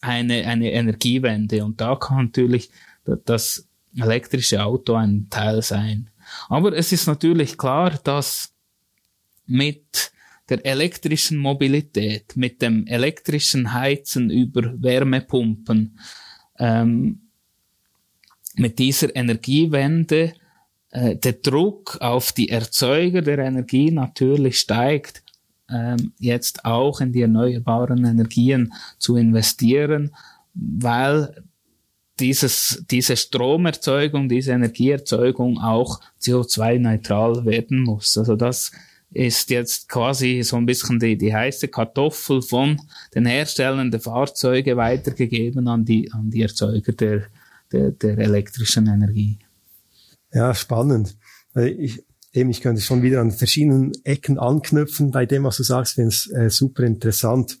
eine, 0.00 0.46
eine 0.46 0.72
Energiewende. 0.72 1.64
Und 1.64 1.80
da 1.80 1.96
kann 1.96 2.26
natürlich 2.26 2.70
das 3.24 3.68
elektrische 3.96 4.62
Auto 4.64 4.94
ein 4.94 5.28
Teil 5.30 5.62
sein. 5.62 6.10
Aber 6.48 6.76
es 6.76 6.92
ist 6.92 7.06
natürlich 7.06 7.58
klar, 7.58 7.98
dass 8.04 8.54
mit 9.46 10.12
der 10.48 10.64
elektrischen 10.64 11.38
Mobilität, 11.38 12.36
mit 12.36 12.62
dem 12.62 12.86
elektrischen 12.86 13.72
Heizen 13.72 14.30
über 14.30 14.82
Wärmepumpen, 14.82 15.98
ähm, 16.58 17.28
mit 18.56 18.78
dieser 18.78 19.14
Energiewende 19.16 20.34
äh, 20.90 21.16
der 21.16 21.34
Druck 21.34 21.98
auf 22.00 22.32
die 22.32 22.50
Erzeuger 22.50 23.22
der 23.22 23.38
Energie 23.38 23.90
natürlich 23.90 24.60
steigt, 24.60 25.22
ähm, 25.72 26.12
jetzt 26.18 26.64
auch 26.64 27.00
in 27.00 27.12
die 27.12 27.22
erneuerbaren 27.22 28.04
Energien 28.04 28.72
zu 28.98 29.16
investieren, 29.16 30.14
weil 30.54 31.34
dieses, 32.20 32.84
diese 32.90 33.16
Stromerzeugung, 33.16 34.28
diese 34.28 34.52
Energieerzeugung 34.52 35.58
auch 35.58 36.00
CO2-neutral 36.20 37.44
werden 37.44 37.80
muss. 37.80 38.16
Also 38.18 38.36
das 38.36 38.70
ist 39.10 39.50
jetzt 39.50 39.88
quasi 39.88 40.42
so 40.42 40.56
ein 40.56 40.66
bisschen 40.66 40.98
die, 40.98 41.16
die 41.16 41.34
heiße 41.34 41.68
Kartoffel 41.68 42.42
von 42.42 42.80
den 43.14 43.26
Herstellern 43.26 43.90
der 43.90 44.00
Fahrzeuge 44.00 44.76
weitergegeben 44.76 45.68
an 45.68 45.84
die, 45.84 46.10
an 46.12 46.30
die 46.30 46.42
Erzeuger 46.42 46.92
der, 46.92 47.24
der, 47.72 47.90
der 47.90 48.18
elektrischen 48.18 48.86
Energie. 48.86 49.38
Ja, 50.32 50.54
spannend. 50.54 51.16
Ich, 51.54 52.02
eben, 52.32 52.50
ich 52.50 52.60
könnte 52.60 52.82
schon 52.82 53.02
wieder 53.02 53.20
an 53.20 53.30
verschiedenen 53.30 53.92
Ecken 54.04 54.38
anknüpfen 54.38 55.10
bei 55.10 55.26
dem, 55.26 55.44
was 55.44 55.56
du 55.56 55.62
sagst, 55.62 55.94
finde 55.94 56.08
es 56.08 56.30
äh, 56.30 56.50
super 56.50 56.84
interessant. 56.84 57.58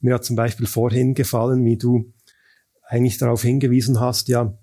Mir 0.00 0.14
hat 0.14 0.24
zum 0.24 0.36
Beispiel 0.36 0.66
vorhin 0.66 1.14
gefallen, 1.14 1.64
wie 1.64 1.76
du 1.76 2.12
eigentlich 2.86 3.18
darauf 3.18 3.42
hingewiesen 3.42 4.00
hast, 4.00 4.28
ja, 4.28 4.56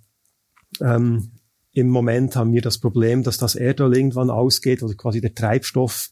ähm, 0.81 1.31
im 1.71 1.87
Moment 1.89 2.35
haben 2.35 2.51
wir 2.53 2.61
das 2.61 2.77
Problem, 2.77 3.23
dass 3.23 3.37
das 3.37 3.55
Erdöl 3.55 3.95
irgendwann 3.95 4.29
ausgeht 4.29 4.83
oder 4.83 4.95
quasi 4.95 5.21
der 5.21 5.35
Treibstoff 5.35 6.11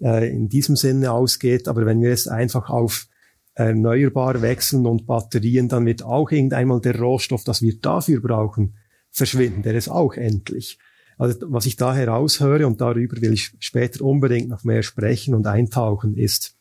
äh, 0.00 0.28
in 0.30 0.48
diesem 0.48 0.76
Sinne 0.76 1.12
ausgeht. 1.12 1.68
Aber 1.68 1.86
wenn 1.86 2.00
wir 2.00 2.10
jetzt 2.10 2.28
einfach 2.28 2.70
auf 2.70 3.06
erneuerbar 3.54 4.42
wechseln 4.42 4.84
und 4.84 5.06
Batterien, 5.06 5.68
dann 5.68 5.86
wird 5.86 6.02
auch 6.02 6.30
irgendeinmal 6.30 6.80
der 6.80 6.98
Rohstoff, 7.00 7.44
das 7.44 7.62
wir 7.62 7.78
dafür 7.80 8.20
brauchen, 8.20 8.76
verschwinden. 9.10 9.62
Der 9.62 9.74
ist 9.74 9.88
auch 9.88 10.14
endlich. 10.14 10.78
Also 11.18 11.38
was 11.48 11.66
ich 11.66 11.76
da 11.76 11.94
heraushöre, 11.94 12.66
und 12.66 12.80
darüber 12.80 13.20
will 13.20 13.32
ich 13.32 13.52
später 13.58 14.04
unbedingt 14.04 14.48
noch 14.48 14.64
mehr 14.64 14.82
sprechen 14.82 15.34
und 15.34 15.46
eintauchen, 15.46 16.16
ist 16.16 16.56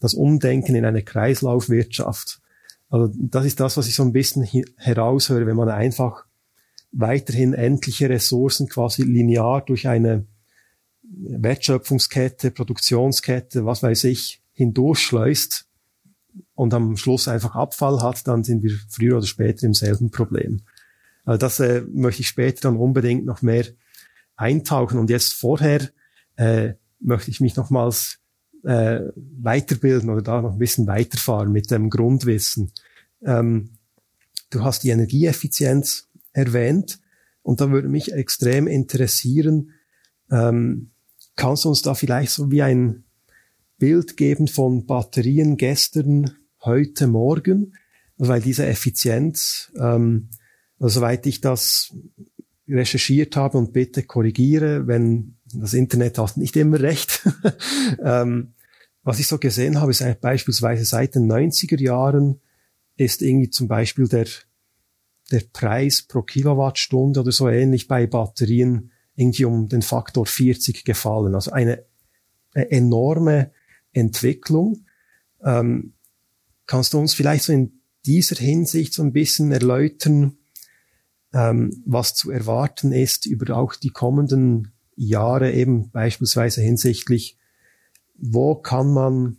das 0.00 0.14
Umdenken 0.14 0.74
in 0.74 0.84
eine 0.84 1.02
Kreislaufwirtschaft. 1.02 2.40
Also 2.90 3.12
das 3.16 3.46
ist 3.46 3.60
das, 3.60 3.76
was 3.76 3.86
ich 3.86 3.94
so 3.94 4.02
ein 4.02 4.12
bisschen 4.12 4.46
heraushöre, 4.76 5.46
wenn 5.46 5.56
man 5.56 5.68
einfach 5.68 6.26
weiterhin 6.90 7.54
endliche 7.54 8.10
Ressourcen 8.10 8.68
quasi 8.68 9.02
linear 9.02 9.64
durch 9.64 9.88
eine 9.88 10.26
Wertschöpfungskette, 11.02 12.50
Produktionskette, 12.50 13.64
was 13.64 13.82
weiß 13.82 14.04
ich, 14.04 14.42
hindurchschleust 14.52 15.66
und 16.54 16.74
am 16.74 16.96
Schluss 16.96 17.28
einfach 17.28 17.54
Abfall 17.54 18.02
hat, 18.02 18.26
dann 18.26 18.44
sind 18.44 18.62
wir 18.62 18.72
früher 18.88 19.18
oder 19.18 19.26
später 19.26 19.66
im 19.66 19.74
selben 19.74 20.10
Problem. 20.10 20.62
Also 21.24 21.38
das 21.38 21.60
äh, 21.60 21.82
möchte 21.92 22.22
ich 22.22 22.28
später 22.28 22.62
dann 22.62 22.76
unbedingt 22.76 23.24
noch 23.24 23.42
mehr 23.42 23.64
eintauchen. 24.36 24.98
Und 24.98 25.10
jetzt 25.10 25.34
vorher 25.34 25.90
äh, 26.36 26.74
möchte 27.00 27.30
ich 27.30 27.40
mich 27.40 27.56
nochmals 27.56 28.18
äh, 28.64 29.00
weiterbilden 29.14 30.10
oder 30.10 30.22
da 30.22 30.40
noch 30.40 30.52
ein 30.52 30.58
bisschen 30.58 30.86
weiterfahren 30.86 31.52
mit 31.52 31.70
dem 31.70 31.90
Grundwissen. 31.90 32.72
Ähm, 33.24 33.70
du 34.50 34.62
hast 34.62 34.84
die 34.84 34.90
Energieeffizienz 34.90 36.08
erwähnt 36.32 37.00
und 37.42 37.60
da 37.60 37.70
würde 37.70 37.88
mich 37.88 38.12
extrem 38.12 38.66
interessieren, 38.66 39.72
ähm, 40.30 40.92
kannst 41.36 41.64
du 41.64 41.70
uns 41.70 41.82
da 41.82 41.94
vielleicht 41.94 42.32
so 42.32 42.50
wie 42.50 42.62
ein 42.62 43.04
Bild 43.78 44.16
geben 44.16 44.46
von 44.46 44.86
Batterien 44.86 45.56
gestern, 45.56 46.36
heute, 46.60 47.08
morgen? 47.08 47.74
Weil 48.16 48.40
diese 48.40 48.64
Effizienz, 48.64 49.72
ähm, 49.76 50.28
also 50.78 51.00
soweit 51.00 51.26
ich 51.26 51.40
das 51.40 51.92
recherchiert 52.72 53.36
habe 53.36 53.58
und 53.58 53.72
bitte 53.72 54.02
korrigiere, 54.02 54.86
wenn 54.86 55.36
das 55.54 55.74
Internet 55.74 56.18
hat 56.18 56.36
nicht 56.36 56.56
immer 56.56 56.80
recht. 56.80 57.26
ähm, 58.04 58.54
was 59.02 59.18
ich 59.18 59.26
so 59.26 59.38
gesehen 59.38 59.80
habe, 59.80 59.90
ist 59.90 60.04
beispielsweise 60.20 60.84
seit 60.84 61.14
den 61.14 61.30
90er 61.30 61.80
Jahren 61.80 62.40
ist 62.96 63.22
irgendwie 63.22 63.50
zum 63.50 63.68
Beispiel 63.68 64.06
der, 64.08 64.26
der 65.30 65.42
Preis 65.52 66.02
pro 66.02 66.22
Kilowattstunde 66.22 67.20
oder 67.20 67.32
so 67.32 67.48
ähnlich 67.48 67.88
bei 67.88 68.06
Batterien 68.06 68.92
irgendwie 69.14 69.44
um 69.44 69.68
den 69.68 69.82
Faktor 69.82 70.26
40 70.26 70.84
gefallen. 70.84 71.34
Also 71.34 71.50
eine, 71.50 71.84
eine 72.54 72.70
enorme 72.70 73.50
Entwicklung. 73.92 74.86
Ähm, 75.44 75.94
kannst 76.66 76.92
du 76.92 76.98
uns 76.98 77.14
vielleicht 77.14 77.44
so 77.44 77.52
in 77.52 77.80
dieser 78.06 78.36
Hinsicht 78.36 78.94
so 78.94 79.02
ein 79.02 79.12
bisschen 79.12 79.52
erläutern, 79.52 80.38
ähm, 81.32 81.82
was 81.86 82.14
zu 82.14 82.30
erwarten 82.30 82.92
ist 82.92 83.26
über 83.26 83.56
auch 83.56 83.74
die 83.74 83.90
kommenden 83.90 84.72
Jahre 84.96 85.52
eben 85.52 85.90
beispielsweise 85.90 86.60
hinsichtlich, 86.60 87.38
wo 88.16 88.54
kann 88.54 88.92
man 88.92 89.38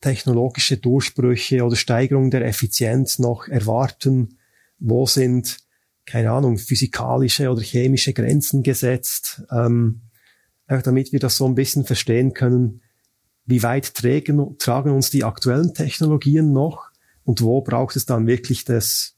technologische 0.00 0.76
Durchbrüche 0.76 1.64
oder 1.64 1.76
Steigerung 1.76 2.30
der 2.30 2.46
Effizienz 2.46 3.18
noch 3.18 3.48
erwarten? 3.48 4.38
Wo 4.78 5.06
sind 5.06 5.64
keine 6.06 6.30
Ahnung, 6.30 6.58
physikalische 6.58 7.50
oder 7.50 7.62
chemische 7.62 8.12
Grenzen 8.12 8.62
gesetzt, 8.62 9.42
ähm, 9.50 10.02
einfach 10.66 10.84
damit 10.84 11.12
wir 11.12 11.20
das 11.20 11.36
so 11.36 11.46
ein 11.46 11.54
bisschen 11.54 11.84
verstehen 11.84 12.34
können, 12.34 12.82
wie 13.46 13.62
weit 13.62 13.94
trägen, 13.94 14.56
tragen 14.58 14.90
uns 14.90 15.10
die 15.10 15.24
aktuellen 15.24 15.74
Technologien 15.74 16.52
noch 16.52 16.90
und 17.24 17.42
wo 17.42 17.60
braucht 17.62 17.96
es 17.96 18.06
dann 18.06 18.26
wirklich 18.26 18.64
das, 18.64 19.13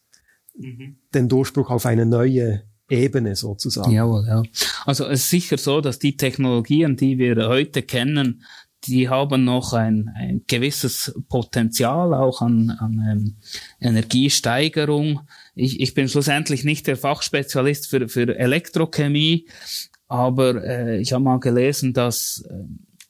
mhm. 0.59 0.96
den 1.14 1.28
Durchbruch 1.28 1.70
auf 1.70 1.86
eine 1.86 2.07
neue 2.07 2.62
Ebene 2.88 3.34
sozusagen. 3.34 3.90
Jawohl, 3.90 4.24
ja. 4.28 4.42
Also 4.84 5.07
es 5.07 5.22
ist 5.22 5.30
sicher 5.30 5.59
so, 5.59 5.80
dass 5.80 5.98
die 5.98 6.16
Technologien, 6.16 6.96
die 6.96 7.18
wir 7.18 7.48
heute 7.48 7.82
kennen, 7.82 8.44
die 8.84 9.09
haben 9.09 9.44
noch 9.44 9.72
ein, 9.72 10.11
ein 10.14 10.42
gewisses 10.46 11.14
Potenzial 11.28 12.14
auch 12.14 12.40
an, 12.40 12.70
an 12.70 13.04
ähm, 13.11 13.36
Energiesteigerung. 13.80 15.22
Ich, 15.54 15.80
ich 15.80 15.94
bin 15.94 16.09
schlussendlich 16.09 16.64
nicht 16.64 16.86
der 16.86 16.96
Fachspezialist 16.96 17.88
für, 17.88 18.09
für 18.09 18.38
Elektrochemie, 18.38 19.48
aber 20.07 20.62
äh, 20.62 21.00
ich 21.00 21.12
habe 21.12 21.24
mal 21.24 21.40
gelesen, 21.40 21.92
dass 21.94 22.44
äh, 22.48 22.54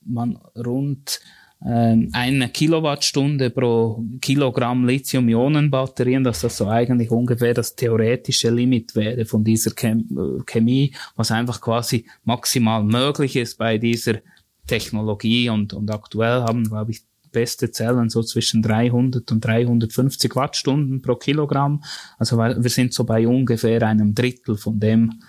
man 0.05 0.37
rund 0.57 1.21
eine 1.61 2.51
Kilowattstunde 2.51 3.51
pro 3.51 4.05
Kilogramm 4.21 4.87
Lithium-Ionen-Batterien, 4.87 6.23
dass 6.23 6.43
das 6.43 6.59
so 6.59 6.69
eigentlich 6.69 7.11
ungefähr 7.11 7.55
das 7.55 7.75
theoretische 7.75 8.51
Limit 8.51 8.95
wäre 8.95 9.25
von 9.25 9.43
dieser 9.43 9.71
Chem 9.71 10.43
Chemie, 10.45 10.95
was 11.17 11.31
einfach 11.31 11.61
quasi 11.61 12.07
maximal 12.25 12.85
möglich 12.85 13.37
ist 13.37 13.57
bei 13.57 13.79
dieser 13.79 14.17
Technologie 14.67 15.49
und, 15.49 15.73
und 15.73 15.91
aktuell 15.91 16.43
haben, 16.43 16.65
glaube 16.65 16.91
ich, 16.91 17.03
beste 17.33 17.71
Zellen 17.71 18.11
so 18.11 18.23
zwischen 18.23 18.63
300 18.63 19.31
und 19.31 19.45
350 19.45 20.35
Wattstunden 20.37 21.03
pro 21.03 21.17
Kilogramm. 21.17 21.83
Also 22.19 22.39
wir 22.39 22.71
sind 22.71 22.93
so 22.93 23.05
bei 23.05 23.27
ungefähr 23.27 23.83
einem 23.83 24.15
Drittel 24.15 24.57
von 24.57 24.81
dem, 24.81 25.21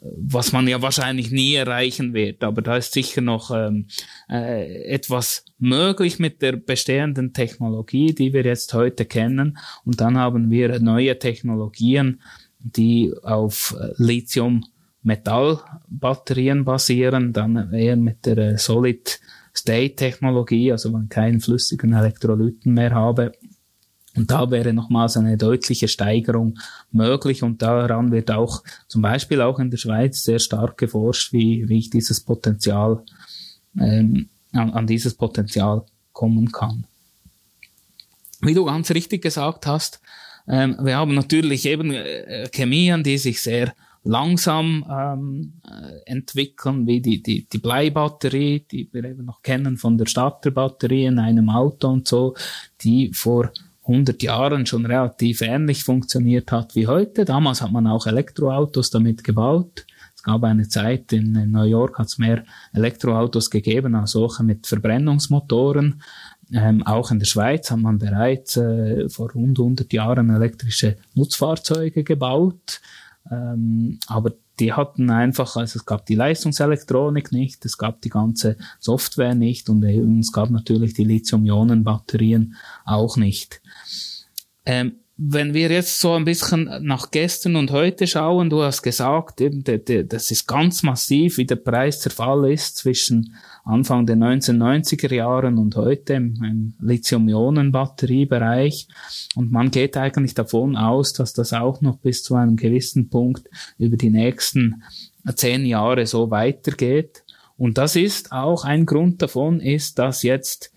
was 0.00 0.52
man 0.52 0.68
ja 0.68 0.82
wahrscheinlich 0.82 1.30
nie 1.30 1.54
erreichen 1.54 2.12
wird. 2.12 2.44
Aber 2.44 2.62
da 2.62 2.76
ist 2.76 2.92
sicher 2.92 3.20
noch 3.20 3.50
ähm, 3.50 3.86
äh, 4.28 4.84
etwas 4.84 5.44
möglich 5.58 6.18
mit 6.18 6.42
der 6.42 6.56
bestehenden 6.56 7.32
Technologie, 7.32 8.14
die 8.14 8.32
wir 8.32 8.44
jetzt 8.44 8.74
heute 8.74 9.06
kennen. 9.06 9.58
Und 9.84 10.00
dann 10.00 10.18
haben 10.18 10.50
wir 10.50 10.80
neue 10.80 11.18
Technologien, 11.18 12.20
die 12.58 13.12
auf 13.22 13.74
Lithium 13.96 14.64
Metallbatterien 15.02 16.64
basieren, 16.64 17.32
dann 17.32 17.72
eher 17.72 17.96
mit 17.96 18.26
der 18.26 18.38
äh, 18.38 18.58
Solid-State-Technologie, 18.58 20.72
also 20.72 20.92
wenn 20.92 21.04
ich 21.04 21.10
keinen 21.10 21.40
flüssigen 21.40 21.94
Elektrolyten 21.94 22.74
mehr 22.74 22.94
habe. 22.94 23.32
Und 24.16 24.30
da 24.30 24.50
wäre 24.50 24.72
nochmals 24.72 25.16
eine 25.16 25.36
deutliche 25.36 25.86
Steigerung 25.86 26.58
möglich 26.90 27.42
und 27.42 27.62
daran 27.62 28.10
wird 28.10 28.30
auch 28.30 28.64
zum 28.88 29.02
Beispiel 29.02 29.40
auch 29.40 29.58
in 29.60 29.70
der 29.70 29.78
Schweiz 29.78 30.24
sehr 30.24 30.40
stark 30.40 30.78
geforscht, 30.78 31.32
wie, 31.32 31.68
wie 31.68 31.78
ich 31.78 31.90
dieses 31.90 32.20
Potenzial, 32.20 33.04
ähm, 33.78 34.28
an, 34.52 34.70
an 34.72 34.86
dieses 34.86 35.14
Potenzial 35.14 35.84
kommen 36.12 36.50
kann. 36.50 36.86
Wie 38.40 38.54
du 38.54 38.64
ganz 38.64 38.90
richtig 38.90 39.22
gesagt 39.22 39.66
hast, 39.66 40.00
ähm, 40.48 40.76
wir 40.82 40.96
haben 40.96 41.14
natürlich 41.14 41.66
eben 41.66 41.92
äh, 41.92 42.48
Chemien, 42.52 43.04
die 43.04 43.18
sich 43.18 43.40
sehr 43.40 43.72
langsam 44.02 44.84
ähm, 44.90 45.52
äh, 45.68 46.10
entwickeln, 46.10 46.86
wie 46.86 47.00
die, 47.00 47.22
die, 47.22 47.46
die 47.48 47.58
Bleibatterie, 47.58 48.64
die 48.70 48.88
wir 48.92 49.04
eben 49.04 49.26
noch 49.26 49.42
kennen 49.42 49.76
von 49.76 49.98
der 49.98 50.06
Starterbatterie 50.06 51.04
in 51.04 51.18
einem 51.18 51.50
Auto 51.50 51.88
und 51.88 52.08
so, 52.08 52.34
die 52.80 53.12
vor 53.12 53.52
100 53.90 54.22
Jahren 54.22 54.66
schon 54.66 54.86
relativ 54.86 55.40
ähnlich 55.40 55.84
funktioniert 55.84 56.52
hat 56.52 56.74
wie 56.74 56.86
heute. 56.86 57.24
Damals 57.24 57.60
hat 57.62 57.72
man 57.72 57.86
auch 57.86 58.06
Elektroautos 58.06 58.90
damit 58.90 59.24
gebaut. 59.24 59.84
Es 60.14 60.22
gab 60.22 60.44
eine 60.44 60.68
Zeit, 60.68 61.12
in, 61.12 61.50
New 61.50 61.64
York 61.64 61.98
hat 61.98 62.08
es 62.08 62.18
mehr 62.18 62.44
Elektroautos 62.74 63.50
gegeben 63.50 63.94
als 63.94 64.12
solche 64.12 64.42
mit 64.42 64.66
Verbrennungsmotoren. 64.66 66.02
Ähm, 66.52 66.82
auch 66.86 67.10
in 67.10 67.18
der 67.18 67.26
Schweiz 67.26 67.70
hat 67.70 67.78
man 67.78 67.98
bereits 67.98 68.56
äh, 68.56 69.08
vor 69.08 69.30
rund 69.32 69.58
100 69.58 69.92
Jahren 69.92 70.30
elektrische 70.30 70.96
Nutzfahrzeuge 71.14 72.04
gebaut. 72.04 72.80
Ähm, 73.30 73.98
aber 74.08 74.32
die 74.60 74.72
hatten 74.74 75.10
einfach, 75.10 75.56
also 75.56 75.78
es 75.78 75.86
gab 75.86 76.04
die 76.06 76.14
Leistungselektronik 76.14 77.32
nicht, 77.32 77.64
es 77.64 77.78
gab 77.78 78.02
die 78.02 78.10
ganze 78.10 78.56
Software 78.78 79.34
nicht 79.34 79.70
und 79.70 79.82
es 79.82 80.32
gab 80.32 80.50
natürlich 80.50 80.92
die 80.92 81.04
Lithium-Ionen-Batterien 81.04 82.56
auch 82.84 83.16
nicht. 83.16 83.59
Ähm, 84.64 85.00
wenn 85.22 85.52
wir 85.52 85.70
jetzt 85.70 86.00
so 86.00 86.14
ein 86.14 86.24
bisschen 86.24 86.70
nach 86.80 87.10
gestern 87.10 87.56
und 87.56 87.72
heute 87.72 88.06
schauen, 88.06 88.48
du 88.48 88.62
hast 88.62 88.80
gesagt, 88.80 89.42
eben, 89.42 89.62
das 90.08 90.30
ist 90.30 90.46
ganz 90.46 90.82
massiv, 90.82 91.36
wie 91.36 91.44
der 91.44 91.56
Preiszerfall 91.56 92.50
ist 92.50 92.78
zwischen 92.78 93.34
Anfang 93.62 94.06
der 94.06 94.16
1990er 94.16 95.14
Jahren 95.14 95.58
und 95.58 95.76
heute 95.76 96.14
im, 96.14 96.42
im 96.42 96.72
Lithium-Ionen-Batteriebereich. 96.80 98.88
Und 99.34 99.52
man 99.52 99.70
geht 99.70 99.98
eigentlich 99.98 100.32
davon 100.32 100.74
aus, 100.74 101.12
dass 101.12 101.34
das 101.34 101.52
auch 101.52 101.82
noch 101.82 101.98
bis 101.98 102.22
zu 102.22 102.34
einem 102.34 102.56
gewissen 102.56 103.10
Punkt 103.10 103.46
über 103.76 103.98
die 103.98 104.08
nächsten 104.08 104.82
zehn 105.34 105.66
Jahre 105.66 106.06
so 106.06 106.30
weitergeht. 106.30 107.24
Und 107.58 107.76
das 107.76 107.94
ist 107.94 108.32
auch 108.32 108.64
ein 108.64 108.86
Grund 108.86 109.20
davon, 109.20 109.60
ist, 109.60 109.98
dass 109.98 110.22
jetzt 110.22 110.72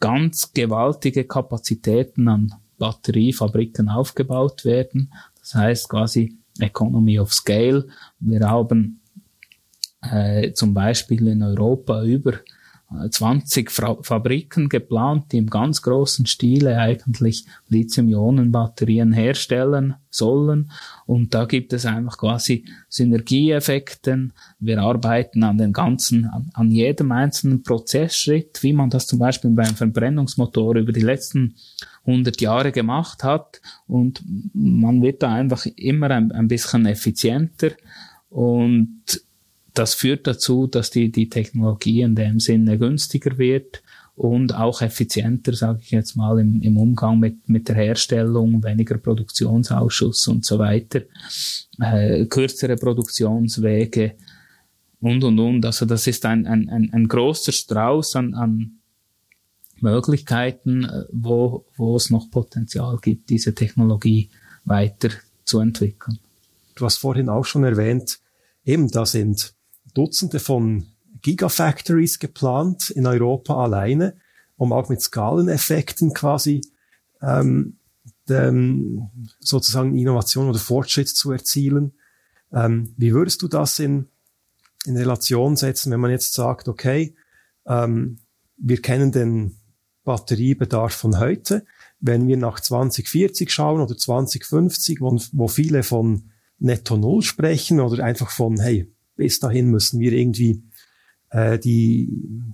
ganz 0.00 0.52
gewaltige 0.52 1.22
Kapazitäten 1.22 2.26
an 2.26 2.52
Batteriefabriken 2.78 3.88
aufgebaut 3.88 4.64
werden. 4.64 5.12
Das 5.40 5.54
heißt 5.54 5.88
quasi 5.88 6.38
Economy 6.58 7.18
of 7.18 7.32
Scale. 7.32 7.86
Wir 8.20 8.48
haben 8.48 9.00
äh, 10.02 10.52
zum 10.52 10.74
Beispiel 10.74 11.28
in 11.28 11.42
Europa 11.42 12.02
über 12.04 12.34
20 13.10 13.70
Fra 13.70 13.96
Fabriken 14.02 14.68
geplant, 14.68 15.32
die 15.32 15.38
im 15.38 15.50
ganz 15.50 15.82
großen 15.82 16.26
Stile 16.26 16.78
eigentlich 16.78 17.46
Lithium-Ionen-Batterien 17.68 19.12
herstellen 19.12 19.94
sollen. 20.10 20.70
Und 21.06 21.34
da 21.34 21.44
gibt 21.44 21.72
es 21.72 21.86
einfach 21.86 22.18
quasi 22.18 22.64
Synergieeffekten. 22.88 24.32
Wir 24.58 24.80
arbeiten 24.80 25.42
an 25.42 25.58
den 25.58 25.72
ganzen, 25.72 26.26
an, 26.26 26.50
an 26.54 26.70
jedem 26.70 27.12
einzelnen 27.12 27.62
Prozessschritt, 27.62 28.62
wie 28.62 28.72
man 28.72 28.90
das 28.90 29.06
zum 29.06 29.18
Beispiel 29.18 29.50
beim 29.50 29.74
Verbrennungsmotor 29.74 30.76
über 30.76 30.92
die 30.92 31.00
letzten 31.00 31.56
100 32.06 32.40
Jahre 32.40 32.72
gemacht 32.72 33.24
hat. 33.24 33.60
Und 33.86 34.22
man 34.52 35.02
wird 35.02 35.22
da 35.22 35.32
einfach 35.32 35.66
immer 35.76 36.10
ein, 36.10 36.32
ein 36.32 36.48
bisschen 36.48 36.86
effizienter. 36.86 37.72
Und 38.30 39.02
das 39.74 39.94
führt 39.94 40.26
dazu, 40.26 40.66
dass 40.68 40.90
die, 40.90 41.10
die 41.10 41.28
Technologie 41.28 42.02
in 42.02 42.14
dem 42.14 42.38
Sinne 42.40 42.78
günstiger 42.78 43.38
wird 43.38 43.82
und 44.16 44.54
auch 44.54 44.80
effizienter, 44.80 45.54
sage 45.54 45.80
ich 45.82 45.90
jetzt 45.90 46.16
mal, 46.16 46.38
im, 46.38 46.62
im 46.62 46.76
Umgang 46.78 47.18
mit, 47.18 47.48
mit 47.48 47.68
der 47.68 47.74
Herstellung, 47.74 48.62
weniger 48.62 48.96
Produktionsausschuss 48.98 50.28
und 50.28 50.44
so 50.44 50.60
weiter, 50.60 51.02
äh, 51.80 52.24
kürzere 52.26 52.76
Produktionswege 52.76 54.14
und, 55.00 55.24
und, 55.24 55.38
und. 55.40 55.66
Also 55.66 55.84
das 55.84 56.06
ist 56.06 56.24
ein, 56.24 56.46
ein, 56.46 56.68
ein, 56.68 56.92
ein 56.92 57.08
großer 57.08 57.50
Strauß 57.50 58.14
an, 58.16 58.34
an 58.34 58.78
Möglichkeiten, 59.80 60.84
äh, 60.84 61.04
wo, 61.10 61.64
wo 61.76 61.96
es 61.96 62.10
noch 62.10 62.30
Potenzial 62.30 62.98
gibt, 63.02 63.30
diese 63.30 63.52
Technologie 63.56 64.30
weiter 64.64 65.08
zu 65.44 65.58
entwickeln. 65.58 66.20
Du 66.76 66.84
hast 66.84 66.98
vorhin 66.98 67.28
auch 67.28 67.44
schon 67.44 67.64
erwähnt, 67.64 68.20
eben 68.64 68.88
da 68.88 69.04
sind 69.04 69.54
Dutzende 69.94 70.40
von 70.40 70.86
Gigafactories 71.22 72.18
geplant 72.18 72.90
in 72.90 73.06
Europa 73.06 73.62
alleine, 73.62 74.16
um 74.56 74.72
auch 74.72 74.88
mit 74.88 75.00
Skaleneffekten 75.00 76.12
quasi 76.12 76.60
ähm, 77.22 77.78
dem, 78.28 79.10
sozusagen 79.40 79.96
Innovation 79.96 80.48
oder 80.48 80.58
Fortschritt 80.58 81.08
zu 81.08 81.32
erzielen. 81.32 81.92
Ähm, 82.52 82.94
wie 82.96 83.14
würdest 83.14 83.42
du 83.42 83.48
das 83.48 83.78
in, 83.78 84.08
in 84.84 84.96
Relation 84.96 85.56
setzen, 85.56 85.90
wenn 85.90 86.00
man 86.00 86.10
jetzt 86.10 86.34
sagt, 86.34 86.68
okay, 86.68 87.14
ähm, 87.66 88.18
wir 88.56 88.80
kennen 88.80 89.12
den 89.12 89.56
Batteriebedarf 90.04 90.92
von 90.92 91.18
heute. 91.18 91.64
Wenn 92.00 92.28
wir 92.28 92.36
nach 92.36 92.60
2040 92.60 93.50
schauen 93.50 93.80
oder 93.80 93.96
2050, 93.96 95.00
wo, 95.00 95.18
wo 95.32 95.48
viele 95.48 95.82
von 95.82 96.30
Netto 96.58 96.96
Null 96.96 97.22
sprechen 97.22 97.80
oder 97.80 98.04
einfach 98.04 98.30
von, 98.30 98.60
hey, 98.60 98.93
bis 99.16 99.40
dahin 99.40 99.70
müssen 99.70 100.00
wir 100.00 100.12
irgendwie 100.12 100.62
äh, 101.30 101.58
die, 101.58 102.08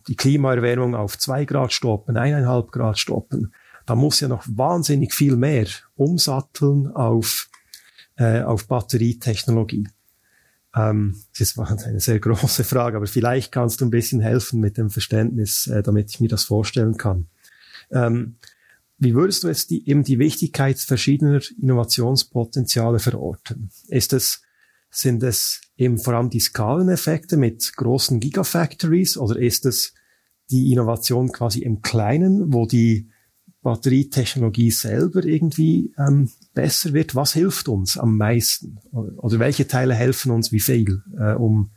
die 0.09 0.17
Klimaerwärmung 0.17 0.95
auf 0.95 1.19
zwei 1.19 1.45
Grad 1.45 1.73
stoppen, 1.73 2.17
eineinhalb 2.17 2.73
Grad 2.73 2.99
stoppen. 2.99 3.53
Da 3.87 3.95
muss 3.95 4.21
ja 4.21 4.29
noch 4.29 4.45
wahnsinnig 4.47 5.13
viel 5.15 5.37
mehr 5.37 5.67
umsatteln 5.97 6.89
auf, 6.89 7.49
äh, 8.17 8.43
auf 8.43 8.69
Batterietechnologie. 8.69 9.89
Ähm, 10.75 11.17
das 11.39 11.57
war 11.57 11.71
eine 11.71 12.01
sehr 12.01 12.21
große 12.21 12.65
Frage, 12.65 12.97
aber 12.97 13.07
vielleicht 13.07 13.53
kannst 13.53 13.81
du 13.81 13.85
ein 13.85 13.91
bisschen 13.91 14.21
helfen 14.21 14.61
mit 14.61 14.79
dem 14.79 14.91
Verständnis, 14.91 15.67
äh, 15.67 15.83
damit 15.83 16.11
ich 16.11 16.21
mir 16.21 16.29
das 16.29 16.45
vorstellen 16.45 16.97
kann. 16.97 17.27
Ähm, 17.91 18.37
wie 18.99 19.15
würdest 19.15 19.43
du 19.43 19.49
jetzt 19.49 19.71
die, 19.71 19.89
eben 19.89 20.05
die 20.05 20.19
Wichtigkeit 20.19 20.79
verschiedener 20.79 21.41
Innovationspotenziale 21.61 22.99
verorten? 22.99 23.71
Ist 23.89 24.13
es, 24.13 24.43
sind 24.91 25.23
es 25.23 25.63
eben 25.81 25.99
vor 25.99 26.15
allem 26.15 26.29
die 26.29 26.41
Skaleneffekte 26.41 27.39
mit 27.39 27.73
großen 27.75 28.21
Gigafactories 28.21 29.17
oder 29.17 29.39
ist 29.41 29.65
es 29.65 29.95
die 30.51 30.73
Innovation 30.73 31.33
quasi 31.33 31.61
im 31.61 31.81
Kleinen, 31.81 32.53
wo 32.53 32.67
die 32.67 33.09
Batterietechnologie 33.63 34.71
selber 34.71 35.25
irgendwie 35.25 35.95
ähm, 35.99 36.31
besser 36.53 36.93
wird? 36.93 37.15
Was 37.15 37.33
hilft 37.33 37.69
uns 37.69 37.97
am 37.97 38.19
meisten? 38.19 38.79
Oder 38.93 39.39
welche 39.39 39.67
Teile 39.67 39.95
helfen 39.95 40.33
uns 40.33 40.53
wie 40.53 40.61
viel, 40.61 41.03
äh, 41.19 41.33
um 41.33 41.71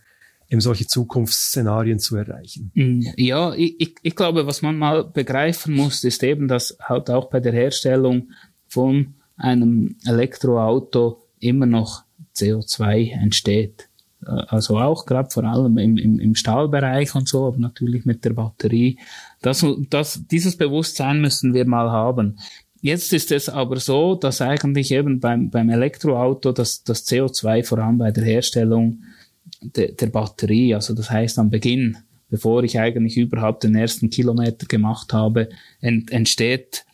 eben 0.49 0.59
solche 0.59 0.85
Zukunftsszenarien 0.85 1.99
zu 1.99 2.17
erreichen. 2.17 2.71
Mm, 2.75 3.01
ja, 3.15 3.53
ich, 3.53 3.95
ich 4.01 4.15
glaube, 4.15 4.45
was 4.45 4.61
man 4.61 4.77
mal 4.77 5.05
begreifen 5.05 5.73
muss, 5.73 6.03
ist 6.03 6.23
eben, 6.23 6.47
dass 6.47 6.77
halt 6.81 7.09
auch 7.09 7.29
bei 7.29 7.39
der 7.39 7.53
Herstellung 7.53 8.31
von 8.67 9.15
einem 9.37 9.95
Elektroauto 10.05 11.25
immer 11.39 11.65
noch 11.65 12.03
CO2 12.35 13.11
entsteht. 13.13 13.89
Äh, 14.27 14.43
also 14.47 14.77
auch 14.77 15.05
gerade 15.05 15.29
vor 15.29 15.43
allem 15.43 15.77
im, 15.77 15.97
im, 15.97 16.19
im 16.19 16.35
Stahlbereich 16.35 17.15
und 17.15 17.27
so, 17.27 17.47
aber 17.47 17.57
natürlich 17.57 18.05
mit 18.05 18.25
der 18.25 18.33
Batterie. 18.33 18.97
Das, 19.41 19.65
das, 19.89 20.21
dieses 20.29 20.57
Bewusstsein 20.57 21.21
müssen 21.21 21.53
wir 21.53 21.65
mal 21.65 21.91
haben. 21.91 22.37
Jetzt 22.81 23.13
ist 23.13 23.31
es 23.31 23.47
aber 23.47 23.79
so, 23.79 24.15
dass 24.15 24.41
eigentlich 24.41 24.91
eben 24.91 25.19
beim, 25.19 25.49
beim 25.49 25.69
Elektroauto 25.69 26.51
das, 26.51 26.83
das 26.83 27.07
CO2 27.07 27.63
vor 27.63 27.79
allem 27.79 27.97
bei 27.97 28.11
der 28.11 28.25
Herstellung 28.25 29.03
de, 29.61 29.93
der 29.93 30.07
Batterie, 30.07 30.75
also 30.75 30.93
das 30.93 31.09
heißt 31.09 31.39
am 31.39 31.49
Beginn, 31.49 31.97
bevor 32.29 32.63
ich 32.63 32.79
eigentlich 32.79 33.15
überhaupt 33.17 33.63
den 33.63 33.75
ersten 33.75 34.09
Kilometer 34.09 34.65
gemacht 34.65 35.13
habe, 35.13 35.49
ent, 35.79 36.11
entsteht 36.11 36.85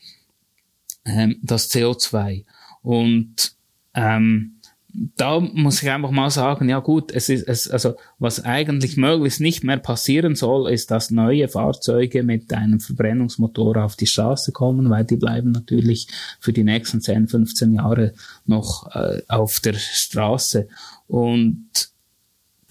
ähm, 1.05 1.37
das 1.41 1.71
CO2. 1.71 2.43
Und 2.81 3.53
ähm, 3.95 4.58
da 4.91 5.39
muss 5.39 5.83
ich 5.83 5.89
einfach 5.89 6.09
mal 6.09 6.31
sagen, 6.31 6.67
ja 6.67 6.79
gut, 6.79 7.11
es 7.11 7.29
ist, 7.29 7.47
es, 7.47 7.69
also, 7.69 7.95
was 8.17 8.43
eigentlich 8.43 8.97
möglichst 8.97 9.39
nicht 9.39 9.63
mehr 9.63 9.77
passieren 9.77 10.35
soll, 10.35 10.71
ist, 10.71 10.89
dass 10.89 11.11
neue 11.11 11.47
Fahrzeuge 11.47 12.23
mit 12.23 12.51
einem 12.53 12.79
Verbrennungsmotor 12.79 13.77
auf 13.77 13.95
die 13.95 14.07
Straße 14.07 14.51
kommen, 14.51 14.89
weil 14.89 15.05
die 15.05 15.17
bleiben 15.17 15.51
natürlich 15.51 16.07
für 16.39 16.53
die 16.53 16.63
nächsten 16.63 17.01
10, 17.01 17.27
15 17.27 17.73
Jahre 17.73 18.13
noch 18.45 18.93
äh, 18.95 19.21
auf 19.27 19.59
der 19.59 19.73
Straße. 19.73 20.67
Und 21.07 21.69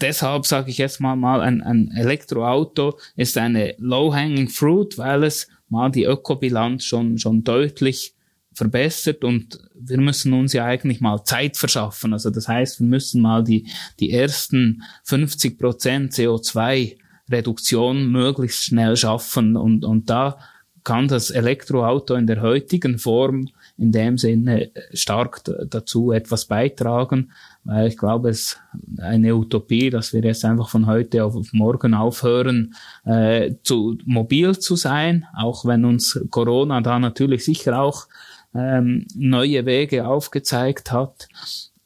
deshalb 0.01 0.45
sage 0.45 0.71
ich 0.71 0.77
jetzt 0.77 0.99
mal, 0.99 1.15
mal 1.15 1.39
ein, 1.39 1.61
ein 1.61 1.91
Elektroauto 1.95 2.97
ist 3.15 3.37
eine 3.37 3.75
low-hanging 3.77 4.49
fruit, 4.49 4.97
weil 4.97 5.23
es 5.23 5.47
mal 5.69 5.89
die 5.89 6.03
Ökobilanz 6.03 6.83
schon, 6.83 7.17
schon 7.17 7.45
deutlich 7.45 8.13
verbessert 8.53 9.23
und 9.23 9.59
wir 9.73 9.99
müssen 9.99 10.33
uns 10.33 10.53
ja 10.53 10.65
eigentlich 10.65 11.01
mal 11.01 11.23
Zeit 11.23 11.57
verschaffen. 11.57 12.13
Also 12.13 12.29
das 12.29 12.47
heißt, 12.47 12.79
wir 12.79 12.87
müssen 12.87 13.21
mal 13.21 13.43
die, 13.43 13.67
die 13.99 14.11
ersten 14.11 14.83
50 15.03 15.57
Prozent 15.57 16.13
CO2 16.13 16.97
Reduktion 17.31 18.11
möglichst 18.11 18.63
schnell 18.65 18.97
schaffen 18.97 19.55
und, 19.55 19.85
und 19.85 20.09
da 20.09 20.37
kann 20.83 21.07
das 21.07 21.29
Elektroauto 21.29 22.15
in 22.15 22.25
der 22.25 22.41
heutigen 22.41 22.97
Form 22.97 23.49
in 23.77 23.91
dem 23.91 24.17
Sinne 24.17 24.71
stark 24.93 25.41
dazu 25.69 26.11
etwas 26.11 26.45
beitragen, 26.45 27.31
weil 27.63 27.87
ich 27.87 27.97
glaube, 27.97 28.29
es 28.29 28.39
ist 28.39 28.59
eine 28.97 29.35
Utopie, 29.35 29.89
dass 29.89 30.13
wir 30.13 30.21
jetzt 30.21 30.43
einfach 30.43 30.69
von 30.69 30.85
heute 30.85 31.23
auf 31.23 31.53
morgen 31.53 31.93
aufhören, 31.93 32.75
äh, 33.05 33.53
zu 33.63 33.97
mobil 34.05 34.57
zu 34.57 34.75
sein, 34.75 35.25
auch 35.37 35.63
wenn 35.65 35.85
uns 35.85 36.19
Corona 36.29 36.81
da 36.81 36.99
natürlich 36.99 37.45
sicher 37.45 37.79
auch 37.79 38.07
ähm, 38.53 39.05
neue 39.15 39.65
Wege 39.65 40.07
aufgezeigt 40.07 40.91
hat, 40.91 41.27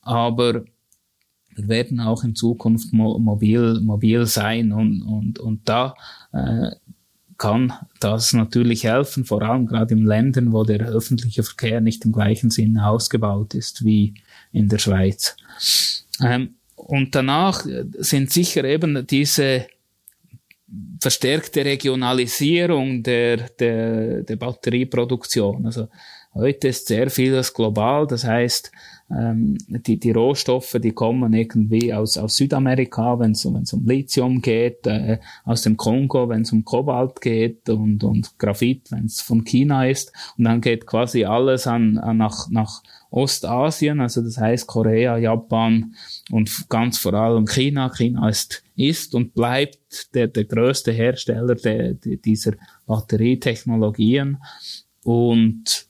aber 0.02 0.66
wir 1.56 1.68
werden 1.68 2.00
auch 2.00 2.24
in 2.24 2.36
Zukunft 2.36 2.94
mo 2.94 3.20
mobil, 3.20 3.80
mobil 3.82 4.26
sein 4.26 4.72
und, 4.72 5.02
und, 5.04 5.40
und 5.40 5.70
da 5.70 5.94
äh, 6.32 6.72
kann 7.38 7.74
das 8.00 8.34
natürlich 8.34 8.86
helfen, 8.86 9.26
vor 9.26 9.42
allem 9.42 9.66
gerade 9.66 9.94
in 9.94 10.06
Ländern, 10.06 10.54
wo 10.54 10.64
der 10.64 10.88
öffentliche 10.88 11.44
Verkehr 11.44 11.82
nicht 11.82 12.06
im 12.06 12.12
gleichen 12.12 12.50
Sinne 12.50 12.88
ausgebaut 12.88 13.54
ist 13.54 13.84
wie 13.84 14.14
in 14.52 14.70
der 14.70 14.78
Schweiz. 14.78 15.36
Ähm, 16.22 16.56
und 16.76 17.16
danach 17.16 17.66
sind 18.00 18.32
sicher 18.32 18.64
eben 18.64 19.06
diese 19.08 19.68
verstärkte 21.00 21.66
Regionalisierung 21.66 23.04
der, 23.04 23.38
der, 23.60 24.24
der 24.24 24.36
Batterieproduktion. 24.36 25.66
Also 25.66 25.88
heute 26.34 26.70
ist 26.70 26.88
sehr 26.88 27.10
vieles 27.10 27.54
global, 27.54 28.08
das 28.08 28.24
heißt, 28.24 28.72
ähm, 29.12 29.58
die, 29.68 30.00
die 30.00 30.12
Rohstoffe, 30.12 30.78
die 30.82 30.92
kommen 30.92 31.34
irgendwie 31.34 31.94
aus, 31.94 32.18
aus 32.18 32.38
Südamerika, 32.38 33.20
wenn 33.20 33.32
es 33.32 33.46
um 33.46 33.86
Lithium 33.86 34.42
geht, 34.42 34.88
äh, 34.88 35.20
aus 35.44 35.62
dem 35.64 35.78
Kongo, 35.78 36.30
wenn 36.30 36.42
es 36.42 36.52
um 36.52 36.64
Kobalt 36.64 37.22
geht 37.22 37.70
und, 37.70 38.04
und 38.04 38.38
Graphit, 38.40 38.92
wenn 38.92 39.06
es 39.06 39.22
von 39.22 39.44
China 39.44 39.88
ist. 39.88 40.12
Und 40.38 40.46
dann 40.46 40.62
geht 40.62 40.88
quasi 40.88 41.26
alles 41.26 41.68
an, 41.68 41.98
an 41.98 42.18
nach, 42.18 42.50
nach 42.50 42.82
Ostasien, 43.12 44.02
also 44.02 44.22
das 44.22 44.40
heißt 44.40 44.66
Korea, 44.66 45.18
Japan 45.18 45.94
und 46.32 46.68
ganz 46.70 46.98
vor 46.98 47.14
allem 47.14 47.46
China. 47.46 47.92
China 47.96 48.28
ist, 48.30 48.64
ist 48.76 49.14
und 49.14 49.36
bleibt 49.36 50.16
der, 50.16 50.28
der 50.28 50.46
größte 50.46 50.92
Hersteller 50.92 51.54
der, 51.56 51.94
der 51.94 52.18
dieser 52.18 52.54
Batterietechnologien. 52.88 54.38
Und 55.04 55.88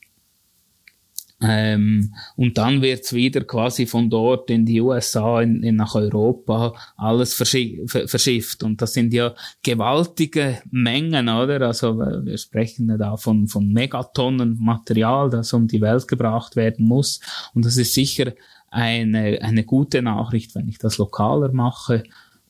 ähm, 1.46 2.14
und 2.36 2.56
dann 2.56 2.80
wird's 2.80 3.12
wieder 3.12 3.42
quasi 3.42 3.86
von 3.86 4.08
dort 4.08 4.50
in 4.50 4.64
die 4.64 4.80
USA, 4.80 5.42
in, 5.42 5.62
in 5.62 5.76
nach 5.76 5.94
Europa, 5.94 6.74
alles 6.96 7.34
verschifft. 7.34 8.62
Und 8.62 8.80
das 8.80 8.94
sind 8.94 9.12
ja 9.12 9.34
gewaltige 9.62 10.62
Mengen, 10.70 11.28
oder? 11.28 11.60
Also 11.62 11.98
wir 11.98 12.38
sprechen 12.38 12.88
ja 12.88 12.96
da 12.96 13.16
von, 13.16 13.46
von 13.48 13.70
Megatonnen 13.72 14.58
Material, 14.60 15.28
das 15.28 15.52
um 15.52 15.68
die 15.68 15.80
Welt 15.80 16.08
gebracht 16.08 16.56
werden 16.56 16.86
muss. 16.86 17.20
Und 17.54 17.64
das 17.64 17.76
ist 17.76 17.94
sicher 17.94 18.32
eine, 18.70 19.38
eine 19.42 19.64
gute 19.64 20.02
Nachricht, 20.02 20.54
wenn 20.54 20.68
ich 20.68 20.78
das 20.78 20.98
lokaler 20.98 21.52
mache 21.52 22.04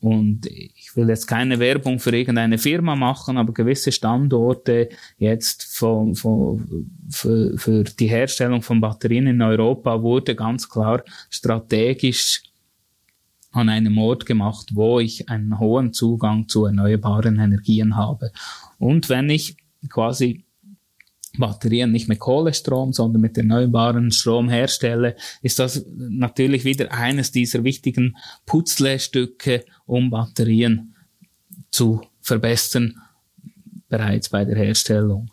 und 0.05 0.45
ich 0.45 0.95
will 0.95 1.09
jetzt 1.09 1.25
keine 1.25 1.57
Werbung 1.57 1.97
für 1.97 2.15
irgendeine 2.15 2.59
Firma 2.59 2.95
machen, 2.95 3.37
aber 3.37 3.53
gewisse 3.53 3.91
Standorte 3.91 4.89
jetzt 5.17 5.63
von, 5.63 6.13
von, 6.13 6.87
für, 7.09 7.57
für 7.57 7.83
die 7.83 8.05
Herstellung 8.05 8.61
von 8.61 8.79
Batterien 8.79 9.25
in 9.25 9.41
Europa 9.41 9.99
wurde 10.03 10.35
ganz 10.35 10.69
klar 10.69 11.03
strategisch 11.31 12.43
an 13.51 13.67
einem 13.67 13.97
Ort 13.97 14.27
gemacht, 14.27 14.75
wo 14.75 14.99
ich 14.99 15.27
einen 15.27 15.57
hohen 15.57 15.91
Zugang 15.91 16.47
zu 16.47 16.65
erneuerbaren 16.65 17.39
Energien 17.39 17.95
habe. 17.95 18.31
Und 18.77 19.09
wenn 19.09 19.31
ich 19.31 19.57
quasi 19.89 20.44
Batterien 21.37 21.91
nicht 21.91 22.07
mit 22.07 22.19
Kohlestrom, 22.19 22.93
sondern 22.93 23.21
mit 23.21 23.37
erneuerbaren 23.37 24.11
Strom 24.11 24.49
herstelle, 24.49 25.15
ist 25.41 25.59
das 25.59 25.85
natürlich 25.95 26.65
wieder 26.65 26.91
eines 26.91 27.31
dieser 27.31 27.63
wichtigen 27.63 28.17
Putzlestücke, 28.45 29.65
um 29.85 30.09
Batterien 30.09 30.95
zu 31.71 32.01
verbessern, 32.21 32.95
bereits 33.87 34.29
bei 34.29 34.45
der 34.45 34.57
Herstellung. 34.57 35.29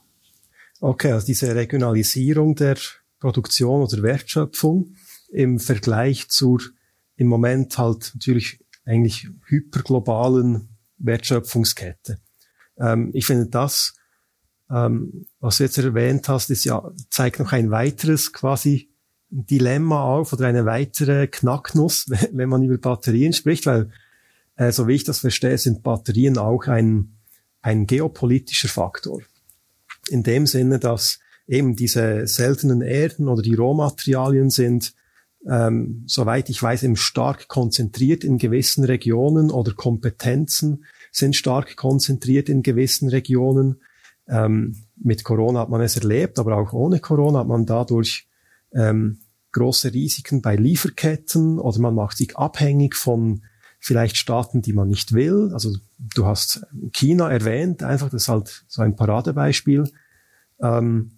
Okay, 0.81 1.13
also 1.13 1.27
diese 1.27 1.55
Regionalisierung 1.55 2.55
der 2.55 2.77
Produktion 3.21 3.83
oder 3.83 4.03
Wertschöpfung 4.03 4.95
im 5.31 5.59
Vergleich 5.59 6.29
zur 6.29 6.61
im 7.17 7.29
Moment 7.29 7.79
halt 7.79 8.11
natürlich 8.15 8.59
eigentlich 8.85 9.29
hyperglobalen 9.47 10.69
Wertschöpfungskette. 10.99 12.19
Ähm, 12.79 13.11
ich 13.13 13.27
finde 13.27 13.47
das 13.47 13.95
ähm, 14.73 15.27
was 15.41 15.59
du 15.59 15.65
jetzt 15.65 15.79
erwähnt 15.79 16.29
hast, 16.29 16.51
ist 16.51 16.65
ja, 16.65 16.91
zeigt 17.11 17.39
noch 17.39 17.53
ein 17.53 17.71
weiteres 17.71 18.33
quasi 18.33 18.89
Dilemma 19.31 20.05
auf 20.05 20.33
oder 20.33 20.47
eine 20.47 20.65
weitere 20.65 21.27
Knacknuss, 21.27 22.07
wenn 22.33 22.49
man 22.49 22.63
über 22.63 22.79
Batterien 22.79 23.33
spricht, 23.33 23.67
weil, 23.67 23.91
äh, 24.57 24.73
so 24.73 24.89
wie 24.89 24.95
ich 24.95 25.05
das 25.05 25.21
verstehe, 25.21 25.59
sind 25.59 25.83
Batterien 25.83 26.39
auch 26.39 26.67
ein, 26.67 27.17
ein 27.61 27.87
geopolitischer 27.87 28.69
Faktor. 28.69 29.21
In 30.09 30.23
dem 30.23 30.47
Sinne, 30.47 30.79
dass 30.79 31.21
eben 31.47 31.77
diese 31.77 32.27
seltenen 32.27 32.83
Erden 32.83 33.29
oder 33.29 33.43
die 33.43 33.55
Rohmaterialien 33.55 34.51
sind, 34.51 34.95
ähm, 35.49 36.05
soweit 36.07 36.49
ich 36.51 36.63
weiß, 36.63 36.85
eben 36.85 36.97
stark 36.97 37.49
konzentriert 37.49 38.25
in 38.25 38.39
gewissen 38.39 38.85
Regionen 38.85 39.51
oder 39.51 39.73
Kompetenzen 39.75 40.85
sind 41.11 41.37
stark 41.37 41.77
konzentriert 41.77 42.49
in 42.49 42.63
gewissen 42.63 43.09
Regionen. 43.09 43.83
Ähm, 44.29 44.77
mit 44.97 45.25
Corona 45.25 45.61
hat 45.61 45.69
man 45.69 45.81
es 45.81 45.97
erlebt, 45.97 46.39
aber 46.39 46.57
auch 46.57 46.73
ohne 46.73 47.01
Corona 47.01 47.41
hat 47.41 47.49
man 47.49 47.67
dadurch 47.67 48.29
ähm, 48.73 49.19
große 49.53 49.93
Risiken 49.93 50.43
bei 50.43 50.57
Lieferketten 50.57 51.59
oder 51.59 51.79
man 51.81 51.95
macht 51.95 52.17
sich 52.17 52.37
abhängig 52.37 52.97
von 52.97 53.43
vielleicht 53.79 54.17
Staaten, 54.17 54.63
die 54.63 54.73
man 54.73 54.89
nicht 54.89 55.13
will. 55.13 55.51
Also 55.53 55.77
du 55.99 56.25
hast 56.25 56.65
China 56.93 57.31
erwähnt, 57.31 57.83
einfach 57.83 58.11
das 58.11 58.23
ist 58.23 58.29
halt 58.29 58.65
so 58.69 58.83
ein 58.83 58.97
Paradebeispiel. 58.97 59.91
Ähm, 60.61 61.13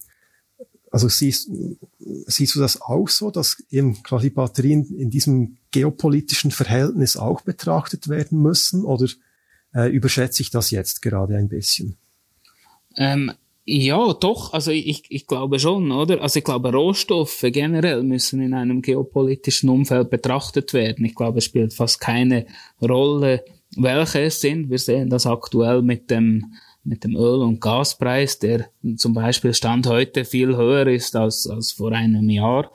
also 0.91 1.09
siehst, 1.09 1.51
siehst 1.99 2.55
du 2.55 2.61
das 2.61 2.81
auch 2.81 3.09
so, 3.09 3.31
dass 3.31 3.63
eben 3.69 4.03
quasi 4.05 4.31
Batterien 4.31 4.85
in 4.95 5.11
diesem 5.11 5.57
geopolitischen 5.73 6.53
Verhältnis 6.53 7.17
auch 7.17 7.41
betrachtet 7.41 8.09
werden 8.09 8.41
müssen 8.41 8.85
oder 8.85 9.09
äh, 9.75 9.91
überschätze 9.91 10.41
ich 10.41 10.51
das 10.51 10.71
jetzt 10.71 11.03
gerade 11.03 11.37
ein 11.37 11.49
bisschen? 11.49 11.97
Ähm, 12.97 13.33
ja, 13.67 14.13
doch, 14.13 14.53
also 14.53 14.71
ich, 14.73 15.05
ich 15.09 15.27
glaube 15.27 15.59
schon, 15.59 15.91
oder? 15.91 16.21
Also 16.21 16.39
ich 16.39 16.45
glaube, 16.45 16.71
Rohstoffe 16.71 17.47
generell 17.47 18.03
müssen 18.03 18.43
in 18.43 18.53
einem 18.53 18.83
geopolitischen 18.83 19.71
Umfeld 19.71 20.11
betrachtet 20.11 20.75
werden. 20.75 21.05
Ich 21.07 21.15
glaube, 21.15 21.39
es 21.39 21.45
spielt 21.45 21.73
fast 21.73 21.99
keine 21.99 22.45
Rolle, 22.83 23.43
welche 23.77 24.21
es 24.21 24.43
sind. 24.43 24.69
Wir 24.69 24.79
sehen 24.79 25.09
das 25.09 25.27
aktuell 25.27 25.81
mit 25.81 26.11
dem, 26.11 26.53
mit 26.85 27.05
dem 27.05 27.17
Öl- 27.17 27.43
und 27.43 27.63
Gaspreis, 27.63 28.39
der 28.39 28.69
zum 28.97 29.15
Beispiel 29.15 29.55
Stand 29.55 29.87
heute 29.87 30.27
viel 30.27 30.57
höher 30.57 30.87
ist 30.87 31.17
als, 31.17 31.49
als 31.49 31.73
vor 31.73 31.93
einem 31.93 32.29
Jahr. 32.29 32.71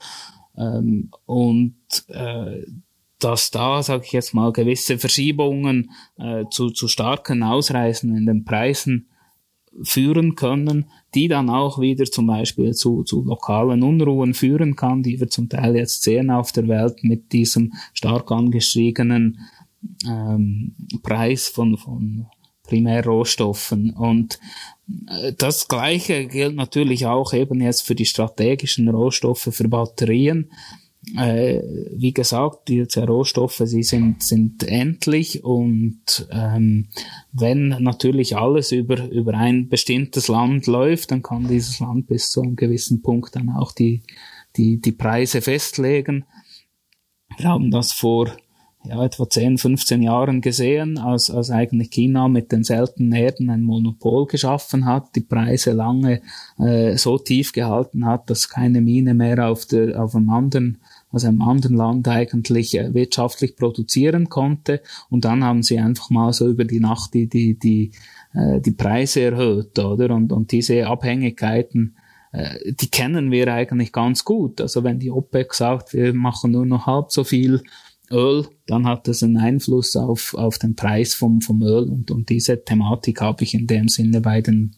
Ähm, 0.57 1.11
und 1.27 1.75
äh, 2.07 2.63
dass 3.19 3.51
da, 3.51 3.83
sage 3.83 4.05
ich 4.05 4.13
jetzt 4.13 4.33
mal, 4.33 4.51
gewisse 4.53 4.97
Verschiebungen 4.97 5.91
äh, 6.17 6.45
zu, 6.49 6.71
zu 6.71 6.87
starken 6.87 7.43
Ausreißen 7.43 8.15
in 8.15 8.25
den 8.25 8.43
Preisen 8.43 9.08
führen 9.83 10.35
können, 10.35 10.85
die 11.15 11.27
dann 11.27 11.49
auch 11.49 11.79
wieder 11.79 12.05
zum 12.05 12.27
Beispiel 12.27 12.73
zu, 12.73 13.03
zu 13.03 13.23
lokalen 13.23 13.83
Unruhen 13.83 14.33
führen 14.33 14.75
kann, 14.75 15.03
die 15.03 15.19
wir 15.19 15.29
zum 15.29 15.49
Teil 15.49 15.75
jetzt 15.75 16.03
sehen 16.03 16.29
auf 16.29 16.51
der 16.51 16.67
Welt 16.67 17.03
mit 17.03 17.31
diesem 17.33 17.73
stark 17.93 18.31
angestiegenen 18.31 19.39
ähm, 20.05 20.75
Preis 21.01 21.47
von, 21.47 21.77
von 21.77 22.27
Primärrohstoffen. 22.63 23.91
Und 23.91 24.39
äh, 25.07 25.33
das 25.37 25.67
Gleiche 25.67 26.27
gilt 26.27 26.55
natürlich 26.55 27.05
auch 27.05 27.33
eben 27.33 27.61
jetzt 27.61 27.81
für 27.81 27.95
die 27.95 28.05
strategischen 28.05 28.87
Rohstoffe 28.89 29.49
für 29.51 29.67
Batterien 29.67 30.51
äh, 31.17 31.61
wie 31.95 32.13
gesagt, 32.13 32.67
diese 32.67 33.05
Rohstoffe, 33.05 33.61
sie 33.65 33.83
sind, 33.83 34.21
sind 34.21 34.63
endlich 34.63 35.43
und 35.43 36.27
ähm, 36.31 36.89
wenn 37.31 37.69
natürlich 37.79 38.35
alles 38.35 38.71
über, 38.71 39.09
über 39.09 39.33
ein 39.33 39.69
bestimmtes 39.69 40.27
Land 40.27 40.67
läuft, 40.67 41.11
dann 41.11 41.23
kann 41.23 41.47
dieses 41.47 41.79
Land 41.79 42.07
bis 42.07 42.31
zu 42.31 42.41
einem 42.41 42.55
gewissen 42.55 43.01
Punkt 43.01 43.35
dann 43.35 43.49
auch 43.49 43.71
die, 43.71 44.03
die, 44.57 44.79
die 44.79 44.91
Preise 44.91 45.41
festlegen. 45.41 46.25
Wir 47.37 47.49
haben 47.49 47.71
das 47.71 47.91
vor 47.91 48.35
ja, 48.83 49.03
etwa 49.03 49.29
10, 49.29 49.57
15 49.57 50.01
Jahren 50.01 50.39
gesehen, 50.39 50.97
als, 50.97 51.29
als 51.29 51.51
eigentlich 51.51 51.91
China 51.91 52.29
mit 52.29 52.51
den 52.51 52.63
seltenen 52.63 53.11
Erden 53.11 53.49
ein 53.49 53.63
Monopol 53.63 54.25
geschaffen 54.25 54.85
hat, 54.85 55.15
die 55.15 55.21
Preise 55.21 55.73
lange 55.73 56.21
äh, 56.57 56.95
so 56.97 57.17
tief 57.17 57.51
gehalten 57.51 58.05
hat, 58.05 58.29
dass 58.29 58.47
keine 58.47 58.79
Mine 58.81 59.13
mehr 59.13 59.49
auf, 59.49 59.65
der, 59.65 60.01
auf 60.01 60.15
einem 60.15 60.29
anderen 60.29 60.77
aus 61.11 61.25
einem 61.25 61.41
anderen 61.41 61.75
Land 61.75 62.07
eigentlich 62.07 62.77
äh, 62.77 62.93
wirtschaftlich 62.93 63.55
produzieren 63.55 64.29
konnte. 64.29 64.81
Und 65.09 65.25
dann 65.25 65.43
haben 65.43 65.63
sie 65.63 65.79
einfach 65.79 66.09
mal 66.09 66.33
so 66.33 66.47
über 66.47 66.65
die 66.65 66.79
Nacht 66.79 67.13
die, 67.13 67.27
die, 67.27 67.57
die, 67.57 67.91
äh, 68.33 68.61
die 68.61 68.71
Preise 68.71 69.21
erhöht, 69.21 69.77
oder? 69.79 70.13
Und, 70.13 70.31
und 70.31 70.51
diese 70.51 70.85
Abhängigkeiten, 70.85 71.95
äh, 72.31 72.73
die 72.73 72.89
kennen 72.89 73.31
wir 73.31 73.51
eigentlich 73.51 73.91
ganz 73.91 74.23
gut. 74.23 74.61
Also 74.61 74.83
wenn 74.83 74.99
die 74.99 75.11
OPEC 75.11 75.53
sagt, 75.53 75.93
wir 75.93 76.13
machen 76.13 76.51
nur 76.51 76.65
noch 76.65 76.85
halb 76.85 77.11
so 77.11 77.23
viel 77.23 77.63
Öl, 78.11 78.47
dann 78.67 78.87
hat 78.87 79.07
das 79.07 79.23
einen 79.23 79.37
Einfluss 79.37 79.95
auf, 79.95 80.33
auf 80.33 80.57
den 80.57 80.75
Preis 80.75 81.13
vom, 81.13 81.41
vom 81.41 81.61
Öl. 81.61 81.89
Und, 81.89 82.11
und 82.11 82.29
diese 82.29 82.63
Thematik 82.63 83.21
habe 83.21 83.43
ich 83.43 83.53
in 83.53 83.67
dem 83.67 83.87
Sinne 83.87 84.21
bei 84.21 84.41
den, 84.41 84.75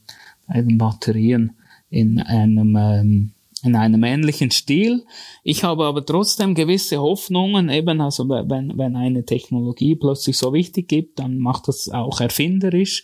bei 0.47 0.61
den 0.61 0.77
Batterien 0.77 1.53
in 1.89 2.19
einem 2.19 2.75
ähm, 2.77 3.31
in 3.63 3.75
einem 3.75 4.03
ähnlichen 4.03 4.51
Stil. 4.51 5.05
Ich 5.43 5.63
habe 5.63 5.85
aber 5.85 6.05
trotzdem 6.05 6.55
gewisse 6.55 6.99
Hoffnungen, 6.99 7.69
eben 7.69 8.01
also 8.01 8.27
wenn, 8.27 8.77
wenn 8.77 8.95
eine 8.95 9.25
Technologie 9.25 9.95
plötzlich 9.95 10.37
so 10.37 10.53
wichtig 10.53 10.87
gibt, 10.87 11.19
dann 11.19 11.37
macht 11.37 11.67
das 11.67 11.89
auch 11.89 12.21
erfinderisch. 12.21 13.03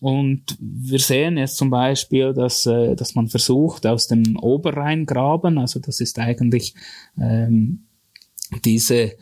Und 0.00 0.56
wir 0.58 0.98
sehen 0.98 1.36
jetzt 1.36 1.56
zum 1.56 1.70
Beispiel, 1.70 2.32
dass, 2.32 2.66
äh, 2.66 2.96
dass 2.96 3.14
man 3.14 3.28
versucht, 3.28 3.86
aus 3.86 4.08
dem 4.08 4.36
Oberrheingraben, 4.36 5.58
also 5.58 5.80
das 5.80 6.00
ist 6.00 6.18
eigentlich 6.18 6.74
ähm, 7.20 7.84
diese 8.64 9.12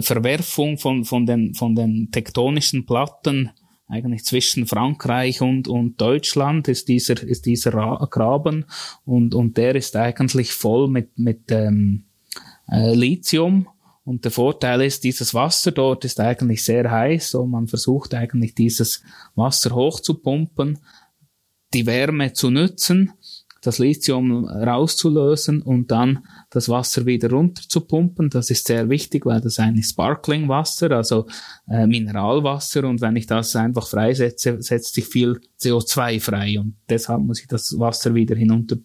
Verwerfung 0.00 0.78
von, 0.78 1.04
von, 1.04 1.26
den, 1.26 1.54
von 1.54 1.74
den 1.74 2.10
tektonischen 2.10 2.86
Platten, 2.86 3.50
eigentlich 3.88 4.24
zwischen 4.24 4.66
Frankreich 4.66 5.42
und, 5.42 5.68
und 5.68 6.00
Deutschland 6.00 6.66
ist 6.66 6.88
dieser, 6.88 7.22
ist 7.22 7.46
dieser 7.46 7.70
Graben 8.10 8.64
und, 9.04 9.34
und 9.34 9.56
der 9.56 9.76
ist 9.76 9.94
eigentlich 9.94 10.52
voll 10.52 10.88
mit, 10.88 11.18
mit 11.18 11.52
ähm, 11.52 12.04
äh, 12.68 12.94
Lithium. 12.94 13.68
Und 14.04 14.24
der 14.24 14.32
Vorteil 14.32 14.82
ist, 14.82 15.02
dieses 15.04 15.34
Wasser 15.34 15.72
dort 15.72 16.04
ist 16.04 16.20
eigentlich 16.20 16.64
sehr 16.64 16.90
heiß 16.90 17.34
und 17.36 17.50
man 17.50 17.66
versucht 17.66 18.14
eigentlich 18.14 18.54
dieses 18.54 19.02
Wasser 19.34 19.74
hochzupumpen, 19.74 20.78
die 21.74 21.86
Wärme 21.86 22.32
zu 22.32 22.50
nutzen 22.50 23.12
das 23.66 23.78
Lithium 23.78 24.44
rauszulösen 24.46 25.60
und 25.60 25.90
dann 25.90 26.24
das 26.56 26.68
Wasser 26.70 27.04
wieder 27.04 27.30
runter 27.30 27.62
zu 27.68 27.82
pumpen. 27.82 28.30
Das 28.30 28.50
ist 28.50 28.66
sehr 28.66 28.88
wichtig, 28.88 29.26
weil 29.26 29.40
das 29.40 29.58
eigentlich 29.58 29.86
Sparkling 29.86 30.48
Wasser, 30.48 30.90
also 30.90 31.26
äh, 31.68 31.86
Mineralwasser 31.86 32.84
und 32.84 33.00
wenn 33.02 33.16
ich 33.16 33.26
das 33.26 33.54
einfach 33.54 33.86
freisetze, 33.86 34.60
setzt 34.62 34.94
sich 34.94 35.04
viel 35.04 35.38
CO2 35.60 36.20
frei 36.20 36.58
und 36.58 36.76
deshalb 36.88 37.20
muss 37.20 37.40
ich 37.40 37.46
das 37.46 37.78
Wasser 37.78 38.14
wieder 38.14 38.34
hinunter 38.34 38.76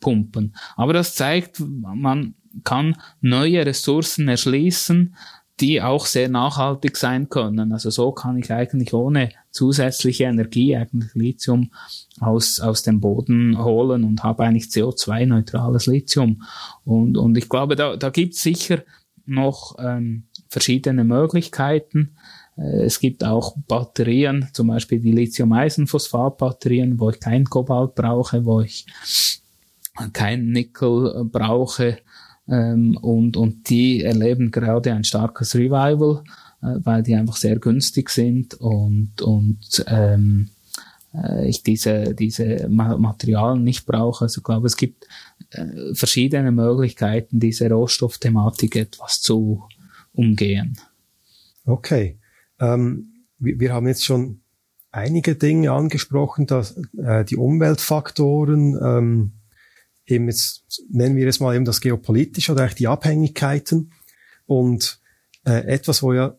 pumpen. 0.00 0.56
Aber 0.76 0.94
das 0.94 1.14
zeigt, 1.14 1.60
man 1.60 2.34
kann 2.64 2.96
neue 3.20 3.64
Ressourcen 3.64 4.28
erschließen, 4.28 5.14
die 5.60 5.82
auch 5.82 6.06
sehr 6.06 6.28
nachhaltig 6.28 6.96
sein 6.96 7.28
können. 7.28 7.72
Also 7.72 7.90
so 7.90 8.12
kann 8.12 8.38
ich 8.38 8.52
eigentlich 8.52 8.94
ohne 8.94 9.30
zusätzliche 9.50 10.24
Energie 10.24 10.76
eigentlich 10.76 11.14
Lithium 11.14 11.70
aus, 12.20 12.60
aus 12.60 12.82
dem 12.82 13.00
Boden 13.00 13.62
holen 13.62 14.04
und 14.04 14.22
habe 14.22 14.44
eigentlich 14.44 14.66
CO2-neutrales 14.66 15.86
Lithium. 15.86 16.42
Und, 16.84 17.16
und 17.16 17.36
ich 17.36 17.48
glaube, 17.48 17.74
da, 17.74 17.96
da 17.96 18.10
gibt 18.10 18.34
es 18.34 18.42
sicher 18.42 18.82
noch 19.26 19.76
ähm, 19.78 20.24
verschiedene 20.48 21.04
Möglichkeiten. 21.04 22.16
Äh, 22.56 22.84
es 22.84 23.00
gibt 23.00 23.24
auch 23.24 23.56
Batterien, 23.66 24.48
zum 24.52 24.68
Beispiel 24.68 25.00
die 25.00 25.12
Lithium-Eisenphosphat-Batterien, 25.12 27.00
wo 27.00 27.10
ich 27.10 27.20
kein 27.20 27.44
Kobalt 27.44 27.94
brauche, 27.94 28.44
wo 28.44 28.60
ich 28.60 28.86
kein 30.12 30.50
Nickel 30.50 31.24
brauche 31.24 31.98
ähm, 32.48 32.96
und, 32.96 33.36
und 33.36 33.68
die 33.70 34.02
erleben 34.02 34.50
gerade 34.50 34.92
ein 34.92 35.04
starkes 35.04 35.54
Revival, 35.54 36.22
äh, 36.62 36.76
weil 36.82 37.02
die 37.02 37.14
einfach 37.14 37.36
sehr 37.36 37.58
günstig 37.58 38.10
sind 38.10 38.54
und, 38.54 39.20
und 39.22 39.84
ähm, 39.86 40.50
äh, 41.14 41.48
ich 41.48 41.62
diese, 41.62 42.14
diese 42.14 42.68
Materialien 42.68 43.64
nicht 43.64 43.86
brauche. 43.86 44.24
Also 44.24 44.40
ich 44.40 44.44
glaube, 44.44 44.66
es 44.66 44.76
gibt 44.76 45.06
äh, 45.50 45.94
verschiedene 45.94 46.52
Möglichkeiten, 46.52 47.40
diese 47.40 47.70
Rohstoffthematik 47.70 48.76
etwas 48.76 49.20
zu 49.20 49.64
umgehen. 50.12 50.78
Okay. 51.64 52.18
Ähm, 52.58 53.24
wir, 53.38 53.60
wir 53.60 53.72
haben 53.72 53.88
jetzt 53.88 54.04
schon 54.04 54.40
einige 54.90 55.36
Dinge 55.36 55.72
angesprochen, 55.72 56.46
dass 56.46 56.76
äh, 56.96 57.24
die 57.24 57.36
Umweltfaktoren, 57.36 58.78
ähm, 58.82 59.32
eben 60.08 60.26
jetzt 60.26 60.82
nennen 60.90 61.16
wir 61.16 61.28
es 61.28 61.40
mal 61.40 61.54
eben 61.54 61.64
das 61.64 61.80
Geopolitische 61.80 62.52
oder 62.52 62.62
eigentlich 62.62 62.74
die 62.76 62.88
Abhängigkeiten 62.88 63.92
und 64.46 65.00
äh, 65.44 65.66
etwas, 65.66 66.02
wo 66.02 66.12
ja 66.12 66.36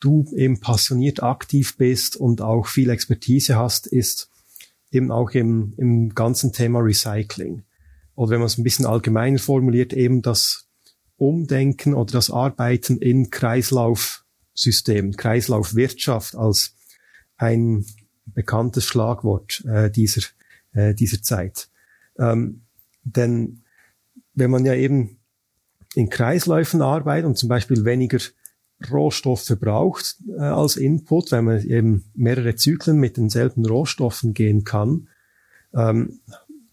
du 0.00 0.26
eben 0.34 0.60
passioniert 0.60 1.22
aktiv 1.22 1.76
bist 1.76 2.16
und 2.16 2.40
auch 2.40 2.66
viel 2.66 2.90
Expertise 2.90 3.56
hast, 3.56 3.86
ist 3.86 4.30
eben 4.90 5.10
auch 5.10 5.30
im, 5.30 5.74
im 5.76 6.14
ganzen 6.14 6.52
Thema 6.52 6.80
Recycling. 6.80 7.62
Oder 8.14 8.32
wenn 8.32 8.40
man 8.40 8.46
es 8.46 8.58
ein 8.58 8.64
bisschen 8.64 8.84
allgemeiner 8.84 9.38
formuliert, 9.38 9.92
eben 9.92 10.20
das 10.20 10.68
Umdenken 11.16 11.94
oder 11.94 12.12
das 12.12 12.30
Arbeiten 12.30 12.98
in 12.98 13.30
Kreislaufsystem, 13.30 15.16
Kreislaufwirtschaft 15.16 16.34
als 16.34 16.74
ein 17.36 17.86
bekanntes 18.26 18.84
Schlagwort 18.84 19.64
äh, 19.66 19.90
dieser, 19.90 20.22
äh, 20.72 20.94
dieser 20.94 21.22
Zeit. 21.22 21.68
Ähm, 22.18 22.62
denn 23.04 23.62
wenn 24.34 24.50
man 24.50 24.64
ja 24.64 24.74
eben 24.74 25.18
in 25.94 26.08
Kreisläufen 26.08 26.82
arbeitet 26.82 27.26
und 27.26 27.36
zum 27.36 27.48
Beispiel 27.48 27.84
weniger 27.84 28.18
Rohstoffe 28.90 29.44
verbraucht 29.44 30.16
äh, 30.36 30.40
als 30.42 30.76
Input, 30.76 31.30
wenn 31.32 31.44
man 31.44 31.62
eben 31.62 32.04
mehrere 32.14 32.56
Zyklen 32.56 32.98
mit 32.98 33.16
denselben 33.16 33.64
Rohstoffen 33.64 34.34
gehen 34.34 34.64
kann, 34.64 35.08
ähm, 35.74 36.20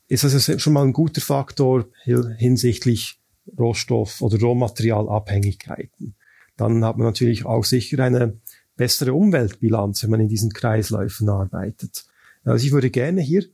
ist 0.08 0.24
das 0.24 0.62
schon 0.62 0.74
mal 0.74 0.84
ein 0.84 0.94
guter 0.94 1.22
Faktor 1.22 1.86
hinsichtlich 2.04 3.20
Rohstoff- 3.58 4.22
oder 4.22 4.40
Rohmaterialabhängigkeiten. 4.40 6.16
Dann 6.58 6.84
hat 6.84 6.98
man 6.98 7.06
natürlich 7.06 7.46
auch 7.46 7.64
sicher 7.64 8.04
eine 8.04 8.40
bessere 8.76 9.14
Umweltbilanz, 9.14 10.04
wenn 10.04 10.10
man 10.10 10.22
in 10.22 10.28
diesen 10.28 10.52
Kreisläufen 10.52 11.30
arbeitet. 11.30 12.06
Also 12.44 12.66
ich 12.66 12.72
würde 12.72 12.90
gerne 12.90 13.22
hier 13.22 13.46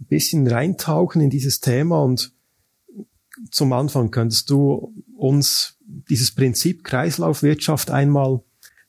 ein 0.00 0.06
bisschen 0.06 0.46
reintauchen 0.46 1.20
in 1.20 1.30
dieses 1.30 1.60
Thema 1.60 2.02
und 2.02 2.32
zum 3.50 3.72
Anfang 3.72 4.10
könntest 4.10 4.50
du 4.50 4.94
uns 5.16 5.76
dieses 5.86 6.34
Prinzip 6.34 6.84
Kreislaufwirtschaft 6.84 7.90
einmal 7.90 8.40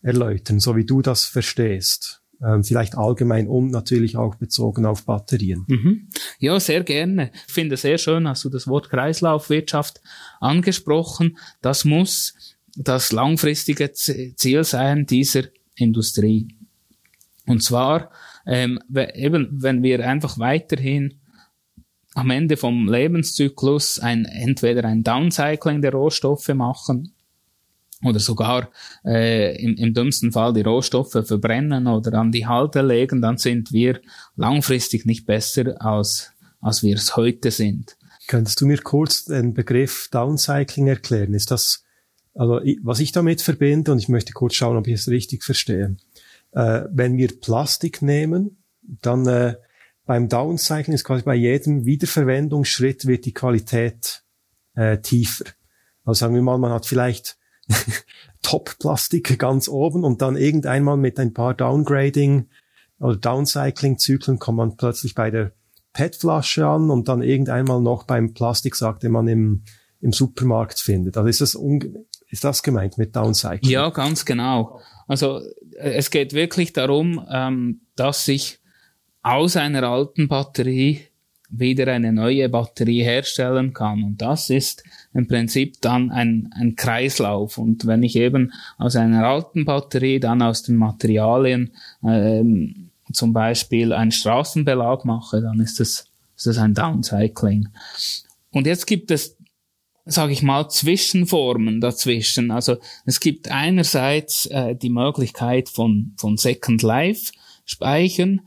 erläutern, 0.02 0.60
so 0.60 0.76
wie 0.76 0.86
du 0.86 1.02
das 1.02 1.26
verstehst. 1.26 2.22
Ähm, 2.42 2.64
vielleicht 2.64 2.98
allgemein 2.98 3.48
und 3.50 3.70
natürlich 3.70 4.16
auch 4.16 4.36
bezogen 4.36 4.86
auf 4.86 5.06
Batterien. 5.06 5.66
Mhm. 5.68 6.08
Ja, 6.40 6.58
sehr 6.60 6.84
gerne. 6.84 7.32
Ich 7.48 7.54
finde 7.54 7.76
sehr 7.76 7.98
schön, 7.98 8.28
hast 8.30 8.46
du 8.46 8.50
das 8.50 8.66
Wort 8.68 8.90
Kreislaufwirtschaft 8.90 10.02
angesprochen. 10.40 11.38
Das 11.62 11.84
muss 11.84 12.34
das 12.78 13.12
langfristige 13.12 13.92
Ziel 13.92 14.64
sein 14.64 15.06
dieser 15.06 15.44
Industrie. 15.76 16.48
Und 17.46 17.62
zwar 17.62 18.10
ähm, 18.50 18.80
eben, 19.14 19.48
wenn 19.62 19.84
wir 19.84 20.06
einfach 20.08 20.40
weiterhin 20.40 21.20
am 22.16 22.32
Ende 22.32 22.58
vom 22.58 22.90
Lebenszyklus 22.90 24.00
ein, 24.00 24.26
entweder 24.26 24.86
ein 24.86 25.04
Downcycling 25.04 25.84
der 25.84 25.92
Rohstoffe 25.92 26.48
machen 26.50 27.14
oder 28.04 28.20
sogar 28.20 28.70
äh, 29.06 29.56
im, 29.64 29.76
im 29.76 29.94
dümmsten 29.94 30.32
Fall 30.32 30.54
die 30.54 30.64
Rohstoffe 30.64 31.12
verbrennen 31.12 31.86
oder 31.86 32.18
an 32.18 32.32
die 32.32 32.48
Halde 32.48 32.82
legen, 32.82 33.22
dann 33.22 33.38
sind 33.38 33.72
wir 33.72 34.02
langfristig 34.36 35.06
nicht 35.06 35.28
besser 35.28 35.80
als, 35.80 36.32
als 36.60 36.82
wir 36.82 36.96
es 36.96 37.16
heute 37.16 37.52
sind. 37.52 37.98
Könntest 38.28 38.62
du 38.62 38.66
mir 38.66 38.80
kurz 38.80 39.26
den 39.26 39.54
Begriff 39.54 40.10
Downcycling 40.12 40.88
erklären? 40.88 41.36
Ist 41.36 41.52
das, 41.52 41.84
also 42.34 42.62
was 42.82 43.00
ich 43.00 43.12
damit 43.12 43.44
verbinde, 43.44 43.92
und 43.92 44.00
ich 44.00 44.10
möchte 44.10 44.34
kurz 44.34 44.56
schauen, 44.56 44.78
ob 44.78 44.88
ich 44.88 44.96
es 44.96 45.08
richtig 45.08 45.44
verstehe. 45.44 45.98
Äh, 46.52 46.84
wenn 46.92 47.18
wir 47.18 47.40
Plastik 47.40 48.02
nehmen, 48.02 48.64
dann 48.82 49.26
äh, 49.28 49.56
beim 50.06 50.28
Downcycling 50.28 50.96
ist 50.96 51.04
quasi 51.04 51.24
bei 51.24 51.36
jedem 51.36 51.86
Wiederverwendungsschritt 51.86 53.06
wird 53.06 53.26
die 53.26 53.34
Qualität 53.34 54.24
äh, 54.74 54.98
tiefer. 55.00 55.46
Also 56.04 56.20
sagen 56.20 56.34
wir 56.34 56.42
mal, 56.42 56.58
man 56.58 56.72
hat 56.72 56.88
vielleicht 56.88 57.38
Top-Plastik 58.42 59.38
ganz 59.38 59.68
oben 59.68 60.04
und 60.04 60.22
dann 60.24 60.36
irgendeinmal 60.36 60.98
mit 60.98 61.20
ein 61.20 61.34
paar 61.34 61.54
Downgrading 61.54 62.50
oder 63.00 63.16
Downcycling-Zyklen 63.16 64.40
kommt 64.40 64.58
man 64.58 64.78
plötzlich 64.78 65.14
bei 65.14 65.30
der 65.30 65.52
PET-Flasche 65.94 66.66
an 66.66 66.90
und 66.90 67.08
dann 67.08 67.22
irgendeinmal 67.22 67.82
noch 67.82 68.04
beim 68.04 68.34
Plastik, 68.34 68.76
sagte 68.76 69.10
man 69.10 69.28
im, 69.28 69.64
im 70.02 70.12
Supermarkt 70.12 70.80
findet. 70.80 71.18
Also 71.18 71.30
ist 71.30 71.42
das, 71.42 71.58
ist 72.30 72.44
das 72.44 72.64
gemeint 72.64 72.98
mit 72.98 73.16
Downcycling? 73.16 73.72
Ja, 73.72 73.90
ganz 73.90 74.26
genau. 74.26 74.80
Also 75.08 75.40
äh, 75.76 75.94
es 75.94 76.12
geht 76.12 76.34
wirklich 76.34 76.74
darum, 76.74 77.26
ähm, 77.30 77.82
dass 77.96 78.26
sich 78.26 78.60
aus 79.22 79.58
einer 79.58 79.84
alten 79.84 80.28
Batterie 80.28 81.02
wieder 81.50 81.92
eine 81.92 82.14
neue 82.14 82.48
Batterie 82.48 83.04
herstellen 83.04 83.74
kann. 83.74 84.04
Und 84.04 84.22
das 84.22 84.50
ist 84.50 84.84
im 85.14 85.28
Prinzip 85.28 85.82
dann 85.82 86.12
ein, 86.12 86.54
ein 86.56 86.76
Kreislauf. 86.76 87.58
Und 87.58 87.88
wenn 87.88 88.04
ich 88.04 88.16
eben 88.16 88.54
aus 88.78 88.96
einer 88.96 89.28
alten 89.28 89.66
Batterie 89.66 90.20
dann 90.20 90.44
aus 90.44 90.62
den 90.62 90.76
Materialien 90.76 91.72
ähm, 92.04 92.92
zum 93.12 93.34
Beispiel 93.34 93.94
einen 93.94 94.12
Straßenbelag 94.12 95.06
mache, 95.06 95.42
dann 95.42 95.60
ist 95.60 95.80
das, 95.80 96.06
ist 96.36 96.46
das 96.46 96.60
ein 96.60 96.76
Downcycling. 96.76 97.70
Und 98.52 98.68
jetzt 98.68 98.86
gibt 98.86 99.10
es 99.10 99.39
sage 100.10 100.34
ich 100.34 100.44
mal, 100.44 100.70
Zwischenformen 100.70 101.82
dazwischen. 101.82 102.52
Also 102.52 102.78
es 103.06 103.20
gibt 103.20 103.50
einerseits 103.50 104.46
äh, 104.48 104.76
die 104.76 104.90
Möglichkeit 104.90 105.70
von, 105.70 106.14
von 106.18 106.38
Second 106.38 106.82
Life 106.82 107.32
Speichern. 107.66 108.42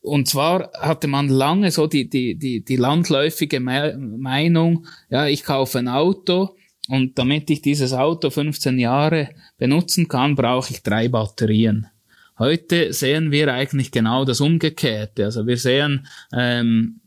Und 0.00 0.28
zwar 0.28 0.70
hatte 0.78 1.06
man 1.06 1.28
lange 1.28 1.70
so 1.70 1.86
die, 1.86 2.08
die, 2.08 2.36
die, 2.36 2.64
die 2.64 2.76
landläufige 2.76 3.60
Me 3.60 3.96
Meinung, 3.96 4.86
ja, 5.08 5.26
ich 5.26 5.44
kaufe 5.44 5.78
ein 5.78 5.88
Auto 5.88 6.56
und 6.88 7.18
damit 7.18 7.48
ich 7.50 7.62
dieses 7.62 7.92
Auto 7.92 8.30
15 8.30 8.78
Jahre 8.78 9.30
benutzen 9.56 10.08
kann, 10.08 10.34
brauche 10.34 10.72
ich 10.72 10.82
drei 10.82 11.08
Batterien. 11.08 11.86
Heute 12.38 12.92
sehen 12.92 13.30
wir 13.30 13.52
eigentlich 13.54 13.92
genau 13.92 14.24
das 14.24 14.40
Umgekehrte. 14.40 15.24
Also 15.24 15.46
wir 15.46 15.56
sehen 15.56 16.06
ähm, 16.32 17.00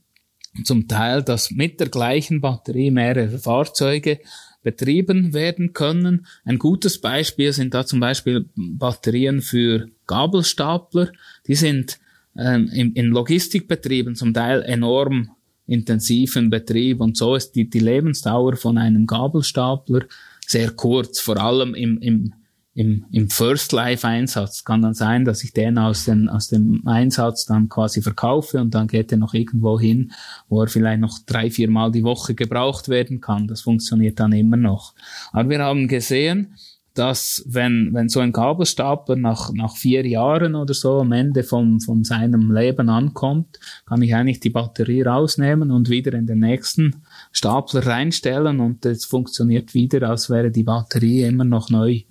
zum 0.64 0.88
Teil, 0.88 1.24
dass 1.24 1.52
mit 1.52 1.80
der 1.80 1.90
gleichen 1.90 2.42
Batterie 2.42 2.92
mehrere 2.92 3.38
Fahrzeuge 3.40 4.20
betrieben 4.64 5.34
werden 5.34 5.74
können. 5.74 6.26
Ein 6.44 6.60
gutes 6.60 7.00
Beispiel 7.00 7.54
sind 7.54 7.74
da 7.74 7.86
zum 7.86 8.00
Beispiel 8.00 8.50
Batterien 8.56 9.42
für 9.42 9.88
Gabelstapler. 10.08 11.12
Die 11.48 11.56
sind 11.56 12.00
ähm, 12.38 12.70
in, 12.74 12.94
in 12.94 13.08
Logistikbetrieben 13.08 14.16
zum 14.16 14.34
Teil 14.34 14.64
enorm 14.64 15.30
intensiven 15.68 16.50
Betrieb 16.50 17.02
und 17.02 17.18
so 17.18 17.36
ist 17.36 17.52
die, 17.52 17.70
die 17.70 17.80
Lebensdauer 17.80 18.56
von 18.56 18.78
einem 18.78 19.06
Gabelstapler 19.06 20.06
sehr 20.46 20.72
kurz, 20.72 21.20
vor 21.20 21.38
allem 21.38 21.76
im, 21.76 22.00
im 22.00 22.34
im, 22.78 23.06
im 23.12 23.28
First 23.28 23.72
Life 23.72 24.08
Einsatz 24.08 24.64
kann 24.64 24.84
dann 24.84 24.94
sein, 24.94 25.26
dass 25.26 25.44
ich 25.44 25.52
den 25.52 25.80
aus, 25.80 26.06
den, 26.06 26.30
aus 26.30 26.48
dem 26.48 26.84
Einsatz 26.86 27.48
dann 27.48 27.70
quasi 27.70 28.04
verkaufe 28.04 28.62
und 28.62 28.76
dann 28.76 28.88
geht 28.88 29.12
er 29.12 29.18
noch 29.18 29.34
irgendwo 29.34 29.80
hin, 29.80 30.12
wo 30.48 30.62
er 30.62 30.68
vielleicht 30.68 31.02
noch 31.02 31.18
drei, 31.26 31.50
vier 31.50 31.72
Mal 31.72 31.92
die 31.92 32.04
Woche 32.04 32.36
gebraucht 32.36 32.88
werden 32.88 33.20
kann. 33.20 33.48
Das 33.48 33.62
funktioniert 33.62 34.20
dann 34.20 34.32
immer 34.32 34.58
noch. 34.58 34.94
Aber 35.32 35.50
wir 35.50 35.58
haben 35.58 35.88
gesehen, 35.88 36.54
dass 36.94 37.44
wenn, 37.48 37.96
wenn 37.96 38.10
so 38.10 38.20
ein 38.20 38.32
Gabelstapler 38.32 39.16
nach, 39.16 39.52
nach 39.54 39.76
vier 39.76 40.06
Jahren 40.06 40.54
oder 40.54 40.76
so 40.76 41.00
am 41.00 41.14
Ende 41.14 41.42
von, 41.42 41.80
von 41.80 42.04
seinem 42.04 42.52
Leben 42.52 42.90
ankommt, 42.90 43.60
kann 43.88 44.04
ich 44.04 44.14
eigentlich 44.14 44.40
die 44.40 44.52
Batterie 44.52 45.02
rausnehmen 45.02 45.72
und 45.72 45.90
wieder 45.90 46.14
in 46.14 46.28
den 46.28 46.40
nächsten 46.40 47.02
Stapler 47.38 47.86
reinstellen 47.86 48.60
und 48.60 48.86
es 48.86 49.06
funktioniert 49.06 49.74
wieder, 49.74 50.10
als 50.10 50.30
wäre 50.30 50.50
die 50.50 50.64
Batterie 50.64 51.24
immer 51.24 51.46
noch 51.46 51.70
neu. 51.70 52.02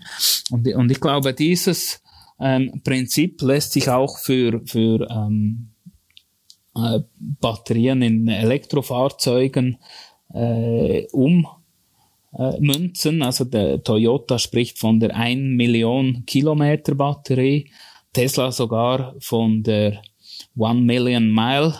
Und, 0.50 0.72
und 0.72 0.90
ich 0.90 1.00
glaube, 1.00 1.34
dieses 1.34 2.00
ähm, 2.38 2.80
Prinzip 2.84 3.42
lässt 3.42 3.72
sich 3.72 3.88
auch 3.88 4.18
für, 4.18 4.60
für 4.66 5.08
ähm, 5.10 5.70
äh, 6.76 7.00
Batterien 7.40 8.02
in 8.02 8.28
Elektrofahrzeugen 8.28 9.78
äh, 10.32 11.06
um 11.12 11.48
äh, 12.38 12.60
Münzen. 12.60 13.22
Also 13.22 13.44
der 13.44 13.82
Toyota 13.82 14.38
spricht 14.38 14.78
von 14.78 15.00
der 15.00 15.16
1 15.16 15.40
Million 15.56 16.24
Kilometer 16.26 16.94
Batterie, 16.94 17.70
Tesla 18.12 18.52
sogar 18.52 19.16
von 19.18 19.62
der 19.62 20.02
1 20.56 20.80
Million 20.82 21.32
Mile 21.32 21.74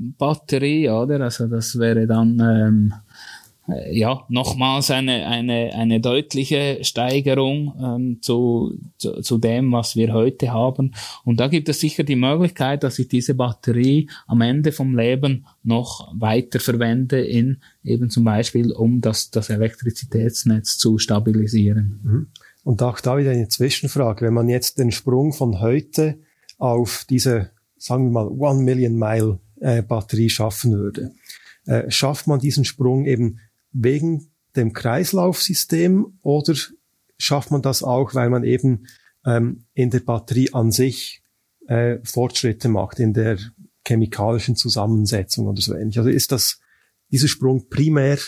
Batterie, 0.00 0.88
oder? 0.88 1.20
Also 1.20 1.46
das 1.46 1.78
wäre 1.78 2.06
dann 2.06 2.40
ähm, 2.40 2.94
äh, 3.70 3.98
ja, 3.98 4.24
nochmals 4.28 4.90
eine, 4.90 5.26
eine, 5.26 5.72
eine 5.74 6.00
deutliche 6.00 6.78
Steigerung 6.82 7.74
ähm, 7.80 8.18
zu, 8.22 8.78
zu, 8.96 9.20
zu 9.20 9.38
dem, 9.38 9.72
was 9.72 9.96
wir 9.96 10.12
heute 10.12 10.52
haben. 10.52 10.92
Und 11.24 11.40
da 11.40 11.48
gibt 11.48 11.68
es 11.68 11.80
sicher 11.80 12.02
die 12.02 12.16
Möglichkeit, 12.16 12.82
dass 12.82 12.98
ich 12.98 13.08
diese 13.08 13.34
Batterie 13.34 14.08
am 14.26 14.40
Ende 14.40 14.72
vom 14.72 14.96
Leben 14.96 15.46
noch 15.62 16.12
weiter 16.18 16.60
verwende, 16.60 17.20
in 17.20 17.58
eben 17.84 18.10
zum 18.10 18.24
Beispiel, 18.24 18.72
um 18.72 19.00
das, 19.00 19.30
das 19.30 19.50
Elektrizitätsnetz 19.50 20.78
zu 20.78 20.98
stabilisieren. 20.98 22.00
Mhm. 22.02 22.26
Und 22.62 22.82
auch 22.82 23.00
da 23.00 23.18
wieder 23.18 23.30
eine 23.30 23.48
Zwischenfrage. 23.48 24.26
Wenn 24.26 24.34
man 24.34 24.48
jetzt 24.48 24.78
den 24.78 24.92
Sprung 24.92 25.32
von 25.32 25.60
heute 25.60 26.18
auf 26.58 27.06
diese, 27.08 27.50
sagen 27.76 28.06
wir 28.06 28.10
mal, 28.10 28.28
One 28.28 28.62
Million 28.62 28.94
Mile 28.96 29.38
äh, 29.60 29.82
Batterie 29.82 30.30
schaffen 30.30 30.72
würde, 30.72 31.12
äh, 31.66 31.90
schafft 31.90 32.26
man 32.26 32.40
diesen 32.40 32.64
Sprung 32.64 33.04
eben 33.06 33.40
wegen 33.72 34.32
dem 34.56 34.72
Kreislaufsystem 34.72 36.18
oder 36.22 36.54
schafft 37.18 37.50
man 37.50 37.62
das 37.62 37.82
auch, 37.82 38.14
weil 38.14 38.30
man 38.30 38.44
eben 38.44 38.86
ähm, 39.24 39.66
in 39.74 39.90
der 39.90 40.00
Batterie 40.00 40.52
an 40.52 40.72
sich 40.72 41.22
äh, 41.68 41.98
Fortschritte 42.02 42.68
macht, 42.68 42.98
in 42.98 43.12
der 43.12 43.38
chemikalischen 43.86 44.56
Zusammensetzung 44.56 45.46
oder 45.46 45.60
so 45.60 45.74
ähnlich. 45.74 45.98
Also 45.98 46.10
ist 46.10 46.32
das 46.32 46.60
dieser 47.10 47.28
Sprung 47.28 47.68
primär 47.68 48.18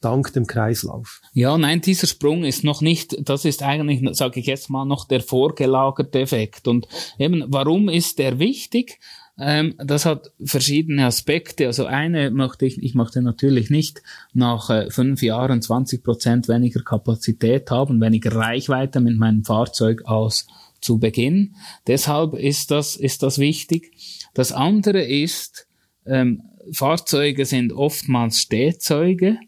dank 0.00 0.32
dem 0.32 0.46
Kreislauf? 0.46 1.20
Ja, 1.32 1.56
nein, 1.56 1.80
dieser 1.80 2.06
Sprung 2.06 2.44
ist 2.44 2.62
noch 2.62 2.82
nicht, 2.82 3.16
das 3.26 3.44
ist 3.44 3.62
eigentlich, 3.62 4.02
sage 4.16 4.40
ich 4.40 4.46
jetzt 4.46 4.68
mal, 4.68 4.84
noch 4.84 5.08
der 5.08 5.20
vorgelagerte 5.20 6.20
Effekt. 6.20 6.68
Und 6.68 6.86
eben, 7.18 7.44
warum 7.48 7.88
ist 7.88 8.18
der 8.18 8.38
wichtig? 8.38 9.00
Ähm, 9.38 9.74
das 9.78 10.06
hat 10.06 10.32
verschiedene 10.44 11.06
Aspekte. 11.06 11.66
Also 11.66 11.86
eine 11.86 12.30
möchte 12.30 12.66
ich, 12.66 12.80
ich 12.82 12.94
möchte 12.94 13.20
natürlich 13.20 13.68
nicht 13.68 14.02
nach 14.32 14.70
äh, 14.70 14.90
fünf 14.90 15.22
Jahren 15.22 15.60
20 15.60 16.04
Prozent 16.04 16.48
weniger 16.48 16.82
Kapazität 16.82 17.70
haben, 17.70 18.00
weniger 18.00 18.34
Reichweite 18.34 19.00
mit 19.00 19.16
meinem 19.16 19.44
Fahrzeug 19.44 20.02
als 20.04 20.46
zu 20.80 20.98
Beginn. 20.98 21.56
Deshalb 21.86 22.34
ist 22.34 22.70
das, 22.70 22.94
ist 22.96 23.22
das 23.22 23.38
wichtig. 23.38 23.92
Das 24.34 24.52
andere 24.52 25.02
ist, 25.02 25.66
ähm, 26.06 26.42
Fahrzeuge 26.72 27.44
sind 27.44 27.72
oftmals 27.72 28.40
Stehzeuge 28.40 29.38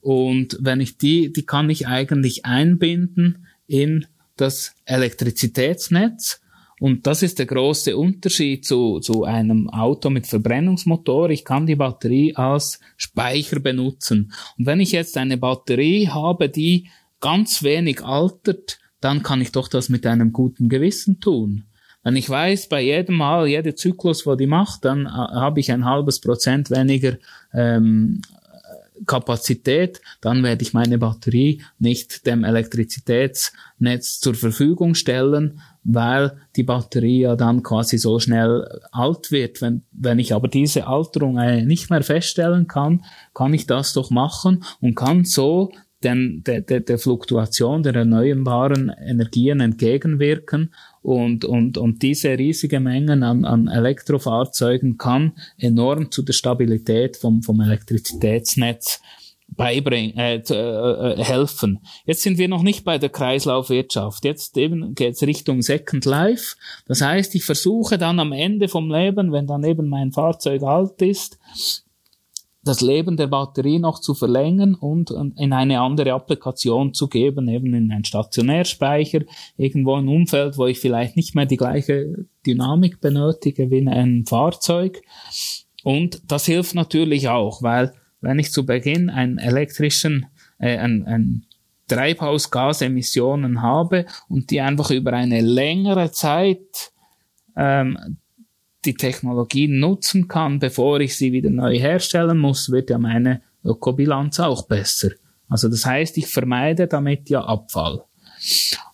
und 0.00 0.56
wenn 0.60 0.80
ich 0.80 0.96
die, 0.96 1.32
die 1.32 1.44
kann 1.44 1.68
ich 1.70 1.86
eigentlich 1.86 2.46
einbinden 2.46 3.46
in 3.66 4.06
das 4.36 4.74
Elektrizitätsnetz 4.84 6.40
Und 6.80 7.06
das 7.06 7.22
ist 7.22 7.38
der 7.38 7.46
große 7.46 7.96
Unterschied 7.96 8.64
zu, 8.64 9.00
zu 9.00 9.24
einem 9.24 9.68
Auto 9.68 10.10
mit 10.10 10.26
Verbrennungsmotor. 10.26 11.30
Ich 11.30 11.44
kann 11.44 11.66
die 11.66 11.76
Batterie 11.76 12.34
als 12.36 12.80
Speicher 12.96 13.60
benutzen. 13.60 14.32
Und 14.58 14.66
wenn 14.66 14.80
ich 14.80 14.92
jetzt 14.92 15.16
eine 15.16 15.36
Batterie 15.36 16.08
habe, 16.08 16.48
die 16.48 16.88
ganz 17.20 17.62
wenig 17.62 18.04
altert, 18.04 18.78
dann 19.00 19.22
kann 19.22 19.40
ich 19.40 19.52
doch 19.52 19.68
das 19.68 19.88
mit 19.88 20.06
einem 20.06 20.32
guten 20.32 20.68
Gewissen 20.68 21.20
tun. 21.20 21.64
Wenn 22.04 22.16
ich 22.16 22.30
weiß, 22.30 22.68
bei 22.68 22.82
jedem 22.82 23.16
Mal, 23.16 23.48
jeder 23.48 23.74
Zyklus, 23.74 24.24
wo 24.24 24.34
die 24.34 24.46
macht, 24.46 24.84
dann 24.84 25.06
äh, 25.06 25.08
habe 25.08 25.60
ich 25.60 25.72
ein 25.72 25.84
halbes 25.84 26.20
Prozent 26.20 26.70
weniger 26.70 27.18
ähm, 27.52 28.22
Kapazität, 29.06 30.00
dann 30.20 30.42
werde 30.42 30.62
ich 30.62 30.72
meine 30.72 30.98
Batterie 30.98 31.62
nicht 31.78 32.26
dem 32.26 32.44
Elektrizitätsnetz 32.44 34.20
zur 34.20 34.34
Verfügung 34.34 34.94
stellen, 34.94 35.60
weil 35.90 36.32
die 36.54 36.64
Batterie 36.64 37.20
ja 37.20 37.34
dann 37.34 37.62
quasi 37.62 37.96
so 37.96 38.18
schnell 38.18 38.68
alt 38.92 39.32
wird. 39.32 39.62
Wenn, 39.62 39.82
wenn 39.90 40.18
ich 40.18 40.34
aber 40.34 40.48
diese 40.48 40.86
Alterung 40.86 41.38
äh, 41.38 41.64
nicht 41.64 41.88
mehr 41.88 42.02
feststellen 42.02 42.68
kann, 42.68 43.04
kann 43.32 43.54
ich 43.54 43.66
das 43.66 43.94
doch 43.94 44.10
machen 44.10 44.64
und 44.82 44.94
kann 44.94 45.24
so 45.24 45.72
den, 46.04 46.44
der, 46.44 46.60
der, 46.60 46.80
der 46.80 46.98
Fluktuation 46.98 47.82
der 47.82 47.94
erneuerbaren 47.94 48.90
Energien 48.90 49.60
entgegenwirken 49.60 50.74
und, 51.00 51.46
und, 51.46 51.78
und 51.78 52.02
diese 52.02 52.38
riesige 52.38 52.80
Mengen 52.80 53.22
an, 53.22 53.46
an 53.46 53.66
Elektrofahrzeugen 53.66 54.98
kann 54.98 55.32
enorm 55.56 56.10
zu 56.10 56.22
der 56.22 56.34
Stabilität 56.34 57.16
vom, 57.16 57.42
vom 57.42 57.60
Elektrizitätsnetz 57.60 59.00
beibringen, 59.48 60.16
äh, 60.16 60.36
äh, 60.36 61.22
helfen. 61.22 61.80
Jetzt 62.04 62.22
sind 62.22 62.38
wir 62.38 62.48
noch 62.48 62.62
nicht 62.62 62.84
bei 62.84 62.98
der 62.98 63.08
Kreislaufwirtschaft. 63.08 64.24
Jetzt 64.24 64.56
eben 64.56 64.94
geht's 64.94 65.22
Richtung 65.22 65.62
Second 65.62 66.04
Life. 66.04 66.56
Das 66.86 67.00
heißt, 67.00 67.34
ich 67.34 67.44
versuche 67.44 67.98
dann 67.98 68.20
am 68.20 68.32
Ende 68.32 68.68
vom 68.68 68.90
Leben, 68.90 69.32
wenn 69.32 69.46
dann 69.46 69.64
eben 69.64 69.88
mein 69.88 70.12
Fahrzeug 70.12 70.62
alt 70.62 71.00
ist, 71.02 71.38
das 72.64 72.80
Leben 72.82 73.16
der 73.16 73.28
Batterie 73.28 73.78
noch 73.78 74.00
zu 74.00 74.14
verlängern 74.14 74.74
und 74.74 75.10
in 75.10 75.52
eine 75.52 75.80
andere 75.80 76.12
Applikation 76.12 76.92
zu 76.92 77.08
geben, 77.08 77.48
eben 77.48 77.72
in 77.74 77.90
einen 77.90 78.04
Stationärspeicher, 78.04 79.20
irgendwo 79.56 79.94
ein 79.94 80.08
Umfeld, 80.08 80.58
wo 80.58 80.66
ich 80.66 80.78
vielleicht 80.78 81.16
nicht 81.16 81.34
mehr 81.34 81.46
die 81.46 81.56
gleiche 81.56 82.26
Dynamik 82.46 83.00
benötige 83.00 83.70
wie 83.70 83.78
in 83.78 83.88
einem 83.88 84.26
Fahrzeug. 84.26 85.02
Und 85.82 86.20
das 86.30 86.44
hilft 86.44 86.74
natürlich 86.74 87.28
auch, 87.28 87.62
weil 87.62 87.94
wenn 88.20 88.38
ich 88.38 88.52
zu 88.52 88.66
Beginn 88.66 89.10
einen 89.10 89.38
elektrischen, 89.38 90.26
äh, 90.58 90.78
ein, 90.78 91.06
ein 91.06 91.46
Treibhausgasemissionen 91.88 93.62
habe 93.62 94.06
und 94.28 94.50
die 94.50 94.60
einfach 94.60 94.90
über 94.90 95.12
eine 95.12 95.40
längere 95.40 96.10
Zeit 96.12 96.92
ähm, 97.56 98.18
die 98.84 98.94
Technologie 98.94 99.68
nutzen 99.68 100.28
kann, 100.28 100.58
bevor 100.58 101.00
ich 101.00 101.16
sie 101.16 101.32
wieder 101.32 101.50
neu 101.50 101.78
herstellen 101.78 102.38
muss, 102.38 102.70
wird 102.70 102.90
ja 102.90 102.98
meine 102.98 103.42
Ökobilanz 103.64 104.38
auch 104.40 104.66
besser. 104.66 105.10
Also 105.48 105.68
das 105.68 105.84
heißt, 105.84 106.16
ich 106.18 106.26
vermeide 106.26 106.86
damit 106.86 107.28
ja 107.30 107.42
Abfall. 107.42 108.04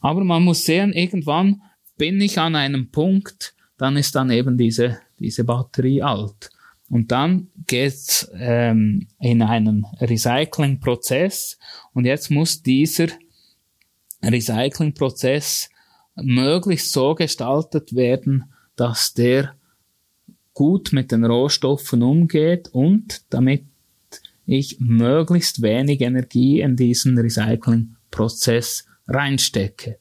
Aber 0.01 0.25
man 0.25 0.43
muss 0.43 0.65
sehen, 0.65 0.93
irgendwann 0.93 1.63
bin 1.99 2.21
ich 2.21 2.39
an 2.39 2.57
einem 2.57 2.91
Punkt, 2.91 3.55
dann 3.77 3.97
ist 3.97 4.15
dann 4.15 4.31
eben 4.31 4.57
diese, 4.57 4.99
diese 5.19 5.45
Batterie 5.45 6.03
alt. 6.03 6.51
Und 6.95 7.11
dann 7.11 7.49
geht's 7.67 8.31
ähm, 8.37 9.09
in 9.19 9.43
einen 9.43 9.85
Recyclingprozess 10.01 11.59
und 11.93 12.05
jetzt 12.05 12.31
muss 12.31 12.63
dieser 12.63 13.09
Recyclingprozess 14.23 15.71
möglichst 16.15 16.93
so 16.93 17.17
gestaltet 17.17 17.97
werden, 17.97 18.45
dass 18.77 19.13
der 19.13 19.57
gut 20.53 20.93
mit 20.93 21.11
den 21.11 21.25
Rohstoffen 21.25 22.01
umgeht 22.01 22.69
und 22.69 23.23
damit 23.29 23.65
ich 24.47 24.79
möglichst 24.79 25.63
wenig 25.63 26.01
Energie 26.01 26.61
in 26.61 26.77
diesen 26.77 27.19
Recyclingprozess 27.19 28.87
reinstecke. 29.09 29.99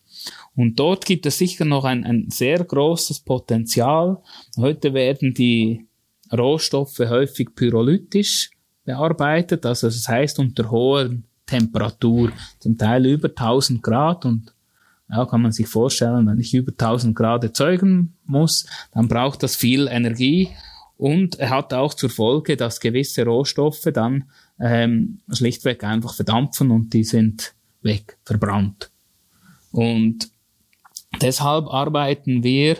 Und 0.55 0.79
dort 0.79 1.07
gibt 1.07 1.25
es 1.25 1.39
sicher 1.39 1.65
noch 1.65 1.85
ein, 1.85 2.03
ein 2.03 2.29
sehr 2.29 2.63
großes 2.63 3.21
Potenzial. 3.21 4.21
Heute 4.57 4.93
werden 4.93 5.33
die 5.33 5.87
Rohstoffe 6.37 6.99
häufig 6.99 7.55
pyrolytisch 7.55 8.51
bearbeitet, 8.85 9.65
also 9.65 9.87
das 9.87 10.07
heißt 10.07 10.39
unter 10.39 10.69
hoher 10.69 11.09
Temperatur, 11.45 12.31
zum 12.59 12.77
Teil 12.77 13.05
über 13.05 13.29
1000 13.29 13.81
Grad. 13.83 14.25
Und 14.25 14.53
ja, 15.09 15.25
kann 15.25 15.41
man 15.41 15.51
sich 15.51 15.67
vorstellen, 15.67 16.27
wenn 16.27 16.39
ich 16.39 16.53
über 16.53 16.71
1000 16.71 17.15
Grad 17.15 17.43
erzeugen 17.43 18.15
muss, 18.25 18.65
dann 18.91 19.07
braucht 19.07 19.43
das 19.43 19.55
viel 19.55 19.87
Energie. 19.87 20.49
Und 20.97 21.39
er 21.39 21.49
hat 21.49 21.73
auch 21.73 21.93
zur 21.93 22.09
Folge, 22.09 22.55
dass 22.55 22.79
gewisse 22.79 23.25
Rohstoffe 23.25 23.89
dann 23.93 24.29
ähm, 24.59 25.19
schlichtweg 25.31 25.83
einfach 25.83 26.13
verdampfen 26.13 26.71
und 26.71 26.93
die 26.93 27.03
sind 27.03 27.53
weg, 27.81 28.17
verbrannt. 28.23 28.89
Und 29.71 30.29
deshalb 31.21 31.67
arbeiten 31.67 32.43
wir 32.43 32.77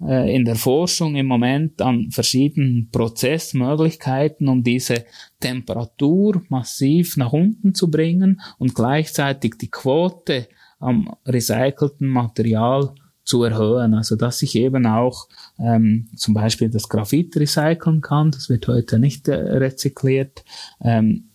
äh, 0.00 0.34
in 0.34 0.44
der 0.44 0.56
Forschung 0.56 1.16
im 1.16 1.26
Moment 1.26 1.80
an 1.80 2.10
verschiedenen 2.10 2.88
Prozessmöglichkeiten, 2.90 4.48
um 4.48 4.62
diese 4.62 5.04
Temperatur 5.40 6.42
massiv 6.48 7.16
nach 7.16 7.32
unten 7.32 7.74
zu 7.74 7.90
bringen 7.90 8.40
und 8.58 8.74
gleichzeitig 8.74 9.54
die 9.60 9.70
Quote 9.70 10.48
am 10.78 11.14
recycelten 11.24 12.08
Material 12.08 12.92
zu 13.24 13.42
erhöhen. 13.42 13.94
Also 13.94 14.16
dass 14.16 14.42
ich 14.42 14.54
eben 14.54 14.86
auch 14.86 15.28
ähm, 15.58 16.08
zum 16.16 16.34
Beispiel 16.34 16.70
das 16.70 16.88
Graphit 16.88 17.36
recyceln 17.36 18.00
kann, 18.00 18.30
das 18.30 18.48
wird 18.48 18.68
heute 18.68 18.98
nicht 18.98 19.28
äh, 19.28 19.34
rezykliert, 19.34 20.44
ähm, 20.80 21.30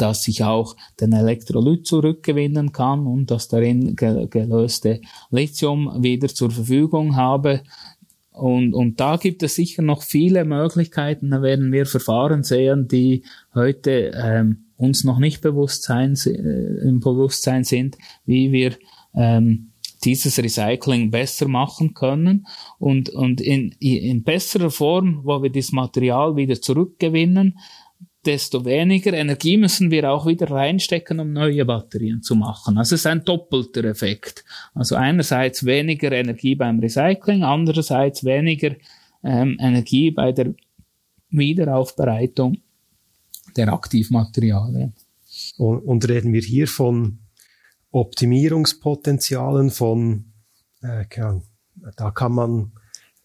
dass 0.00 0.26
ich 0.28 0.44
auch 0.44 0.76
den 1.00 1.12
Elektrolyt 1.12 1.86
zurückgewinnen 1.86 2.72
kann 2.72 3.06
und 3.06 3.30
das 3.30 3.48
darin 3.48 3.96
ge 3.96 4.26
gelöste 4.28 5.00
Lithium 5.30 6.02
wieder 6.02 6.28
zur 6.28 6.50
Verfügung 6.50 7.16
habe. 7.16 7.62
Und, 8.32 8.72
und 8.72 9.00
da 9.00 9.16
gibt 9.16 9.42
es 9.42 9.56
sicher 9.56 9.82
noch 9.82 10.02
viele 10.02 10.44
Möglichkeiten. 10.44 11.30
Da 11.30 11.42
werden 11.42 11.72
wir 11.72 11.86
Verfahren 11.86 12.44
sehen, 12.44 12.86
die 12.86 13.24
heute 13.54 14.12
ähm, 14.14 14.66
uns 14.76 15.02
noch 15.02 15.18
nicht 15.18 15.40
Bewusstsein, 15.40 16.14
äh, 16.24 16.88
im 16.88 17.00
Bewusstsein 17.00 17.64
sind, 17.64 17.98
wie 18.24 18.52
wir 18.52 18.76
ähm, 19.14 19.72
dieses 20.04 20.38
Recycling 20.38 21.10
besser 21.10 21.48
machen 21.48 21.94
können 21.94 22.46
und, 22.78 23.10
und 23.10 23.40
in, 23.40 23.72
in 23.80 24.22
besserer 24.22 24.70
Form, 24.70 25.22
wo 25.24 25.42
wir 25.42 25.50
das 25.50 25.72
Material 25.72 26.36
wieder 26.36 26.60
zurückgewinnen, 26.60 27.58
desto 28.28 28.66
weniger 28.66 29.14
Energie 29.14 29.56
müssen 29.56 29.90
wir 29.90 30.10
auch 30.10 30.26
wieder 30.26 30.50
reinstecken, 30.50 31.18
um 31.18 31.32
neue 31.32 31.64
Batterien 31.64 32.22
zu 32.22 32.36
machen. 32.36 32.76
Also 32.76 32.94
es 32.94 33.00
ist 33.00 33.06
ein 33.06 33.24
doppelter 33.24 33.84
Effekt. 33.84 34.44
Also 34.74 34.96
einerseits 34.96 35.64
weniger 35.64 36.12
Energie 36.12 36.54
beim 36.54 36.78
Recycling, 36.78 37.42
andererseits 37.42 38.24
weniger 38.24 38.76
ähm, 39.24 39.56
Energie 39.58 40.10
bei 40.10 40.32
der 40.32 40.52
Wiederaufbereitung 41.30 42.58
der 43.56 43.72
Aktivmaterialien. 43.72 44.92
Und, 45.56 45.78
und 45.78 46.06
reden 46.06 46.34
wir 46.34 46.42
hier 46.42 46.68
von 46.68 47.20
Optimierungspotenzialen 47.92 49.70
von, 49.70 50.32
äh, 50.82 51.06
da 51.96 52.10
kann 52.10 52.32
man 52.32 52.72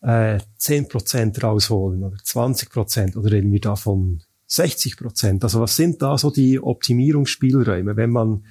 äh, 0.01 0.39
10% 0.60 1.41
rausholen 1.41 2.04
oder 2.04 2.16
20% 2.16 3.18
oder 3.18 3.32
reden 3.34 3.51
wir 3.51 3.60
da 3.60 3.76
von 3.76 4.22
60%? 4.54 5.43
Also 5.43 5.60
was 5.60 5.76
sind 5.76 6.01
da 6.01 6.18
so 6.18 6.30
die 6.30 6.60
Optimierungsspielräume, 6.60 7.95
wenn 7.95 8.12
man 8.12 8.45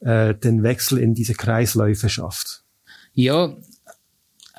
äh, 0.00 0.34
den 0.34 0.62
Wechsel 0.62 0.98
in 0.98 1.14
diese 1.14 1.34
Kreisläufe 1.34 2.08
schafft? 2.08 2.64
Ja, 3.12 3.56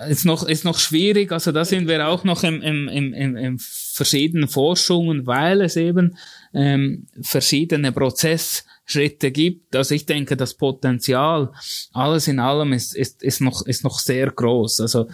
ist 0.08 0.26
noch, 0.26 0.47
ist 0.47 0.66
noch 0.66 0.80
schwierig. 0.80 1.32
Also 1.32 1.52
da 1.52 1.66
sind 1.66 1.88
wir 1.88 2.08
auch 2.08 2.24
noch 2.24 2.43
im, 2.43 2.62
im, 2.62 2.88
im, 2.88 3.14
im, 3.14 3.36
im 3.36 3.60
verschiedenen 3.60 4.47
Forschungen, 4.47 5.28
weil 5.28 5.62
es 5.62 5.76
eben 5.76 6.18
ähm, 6.54 7.08
verschiedene 7.22 7.91
Prozessschritte 7.91 9.32
gibt. 9.32 9.76
Also 9.76 9.95
ich 9.95 10.06
denke, 10.06 10.38
das 10.38 10.54
Potenzial, 10.54 11.52
alles 11.93 12.28
in 12.28 12.39
allem, 12.39 12.74
ist, 12.74 12.95
ist, 12.95 13.24
ist, 13.24 13.41
noch, 13.41 13.66
ist 13.66 13.84
noch 13.84 14.00
sehr 14.00 14.32
groß. 14.32 14.82
Also 14.82 15.08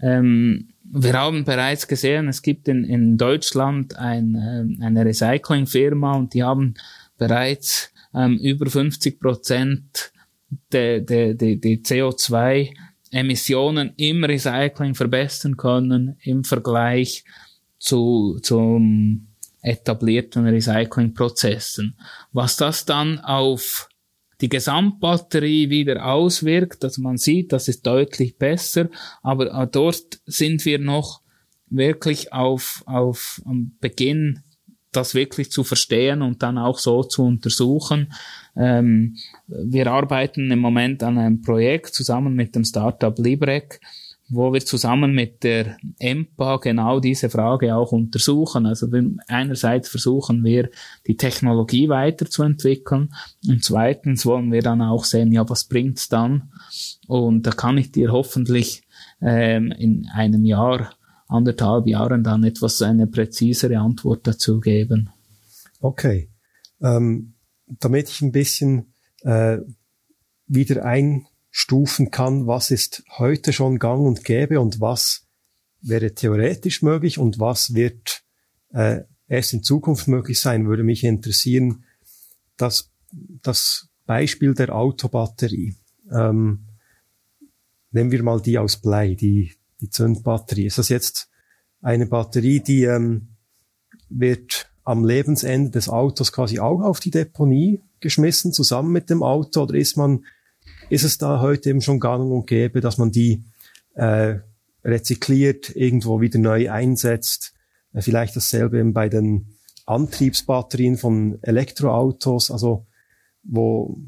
ähm, 0.00 0.68
wir 0.92 1.12
haben 1.12 1.44
bereits 1.44 1.86
gesehen, 1.86 2.28
es 2.28 2.42
gibt 2.42 2.66
in, 2.68 2.84
in 2.84 3.16
Deutschland 3.16 3.96
ein, 3.96 4.34
äh, 4.34 4.84
eine 4.84 5.04
Recyclingfirma 5.04 6.16
und 6.16 6.34
die 6.34 6.42
haben 6.42 6.74
bereits 7.16 7.92
ähm, 8.14 8.38
über 8.38 8.68
50 8.68 9.20
Prozent 9.20 10.12
der, 10.72 11.00
der, 11.00 11.34
der, 11.34 11.56
der 11.56 11.76
CO2 11.76 12.74
Emissionen 13.12 13.92
im 13.96 14.24
Recycling 14.24 14.94
verbessern 14.94 15.56
können 15.56 16.16
im 16.22 16.44
Vergleich 16.44 17.24
zu, 17.78 18.38
zum 18.42 19.28
etablierten 19.62 20.46
Recyclingprozessen. 20.46 21.96
Was 22.32 22.56
das 22.56 22.84
dann 22.84 23.20
auf 23.20 23.89
die 24.40 24.48
Gesamtbatterie 24.48 25.70
wieder 25.70 26.06
auswirkt. 26.06 26.84
Also 26.84 27.02
man 27.02 27.16
sieht, 27.16 27.52
das 27.52 27.68
ist 27.68 27.86
deutlich 27.86 28.36
besser, 28.36 28.88
aber 29.22 29.52
äh, 29.52 29.66
dort 29.70 30.20
sind 30.26 30.64
wir 30.64 30.78
noch 30.78 31.22
wirklich 31.68 32.32
auf, 32.32 32.82
auf 32.86 33.40
am 33.44 33.76
Beginn 33.80 34.42
das 34.92 35.14
wirklich 35.14 35.50
zu 35.52 35.62
verstehen 35.62 36.20
und 36.20 36.42
dann 36.42 36.58
auch 36.58 36.78
so 36.78 37.04
zu 37.04 37.24
untersuchen. 37.24 38.12
Ähm, 38.56 39.16
wir 39.46 39.86
arbeiten 39.86 40.50
im 40.50 40.58
Moment 40.58 41.02
an 41.02 41.18
einem 41.18 41.42
Projekt 41.42 41.94
zusammen 41.94 42.34
mit 42.34 42.56
dem 42.56 42.64
Startup 42.64 43.16
Librec, 43.18 43.80
wo 44.30 44.52
wir 44.52 44.64
zusammen 44.64 45.12
mit 45.12 45.42
der 45.42 45.76
EMPA 45.98 46.58
genau 46.58 47.00
diese 47.00 47.28
Frage 47.28 47.74
auch 47.74 47.92
untersuchen. 47.92 48.64
Also 48.66 48.88
einerseits 49.26 49.88
versuchen 49.88 50.44
wir, 50.44 50.70
die 51.06 51.16
Technologie 51.16 51.88
weiterzuentwickeln 51.88 53.12
und 53.46 53.64
zweitens 53.64 54.24
wollen 54.24 54.52
wir 54.52 54.62
dann 54.62 54.82
auch 54.82 55.04
sehen, 55.04 55.32
ja, 55.32 55.48
was 55.48 55.64
bringt's 55.64 56.08
dann? 56.08 56.52
Und 57.08 57.46
da 57.46 57.50
kann 57.50 57.76
ich 57.76 57.90
dir 57.90 58.12
hoffentlich 58.12 58.82
ähm, 59.20 59.72
in 59.72 60.06
einem 60.12 60.44
Jahr, 60.44 60.94
anderthalb 61.26 61.86
Jahren 61.86 62.24
dann 62.24 62.44
etwas 62.44 62.82
eine 62.82 63.06
präzisere 63.06 63.78
Antwort 63.78 64.26
dazu 64.26 64.60
geben. 64.60 65.10
Okay. 65.80 66.30
Ähm, 66.80 67.34
damit 67.78 68.08
ich 68.08 68.20
ein 68.20 68.32
bisschen 68.32 68.94
äh, 69.22 69.58
wieder 70.46 70.84
ein 70.84 71.26
stufen 71.50 72.10
kann, 72.10 72.46
was 72.46 72.70
ist 72.70 73.02
heute 73.18 73.52
schon 73.52 73.78
gang 73.78 74.06
und 74.06 74.24
gäbe 74.24 74.60
und 74.60 74.80
was 74.80 75.26
wäre 75.82 76.14
theoretisch 76.14 76.82
möglich 76.82 77.18
und 77.18 77.38
was 77.38 77.74
wird 77.74 78.22
äh, 78.72 79.02
erst 79.28 79.52
in 79.52 79.62
Zukunft 79.62 80.08
möglich 80.08 80.38
sein, 80.38 80.66
würde 80.66 80.84
mich 80.84 81.04
interessieren, 81.04 81.84
das, 82.56 82.90
das 83.42 83.88
Beispiel 84.06 84.54
der 84.54 84.74
Autobatterie. 84.74 85.74
Ähm, 86.12 86.66
nehmen 87.90 88.10
wir 88.10 88.22
mal 88.22 88.40
die 88.40 88.58
aus 88.58 88.76
Blei, 88.76 89.14
die, 89.14 89.52
die 89.80 89.88
Zündbatterie. 89.88 90.66
Ist 90.66 90.78
das 90.78 90.88
jetzt 90.88 91.30
eine 91.80 92.06
Batterie, 92.06 92.60
die 92.60 92.84
ähm, 92.84 93.28
wird 94.08 94.70
am 94.84 95.04
Lebensende 95.04 95.70
des 95.70 95.88
Autos 95.88 96.32
quasi 96.32 96.58
auch 96.58 96.82
auf 96.82 97.00
die 97.00 97.10
Deponie 97.10 97.80
geschmissen, 98.00 98.52
zusammen 98.52 98.92
mit 98.92 99.10
dem 99.10 99.22
Auto, 99.22 99.62
oder 99.62 99.74
ist 99.74 99.96
man 99.96 100.24
ist 100.90 101.04
es 101.04 101.18
da 101.18 101.40
heute 101.40 101.70
eben 101.70 101.80
schon 101.80 102.00
gang 102.00 102.30
und 102.30 102.46
gäbe, 102.46 102.80
dass 102.80 102.98
man 102.98 103.10
die 103.10 103.44
äh, 103.94 104.38
rezykliert, 104.84 105.74
irgendwo 105.74 106.20
wieder 106.20 106.38
neu 106.38 106.70
einsetzt. 106.70 107.54
Äh, 107.92 108.02
vielleicht 108.02 108.36
dasselbe 108.36 108.78
eben 108.78 108.92
bei 108.92 109.08
den 109.08 109.54
Antriebsbatterien 109.86 110.98
von 110.98 111.38
Elektroautos, 111.42 112.50
also 112.50 112.86
wo 113.42 113.98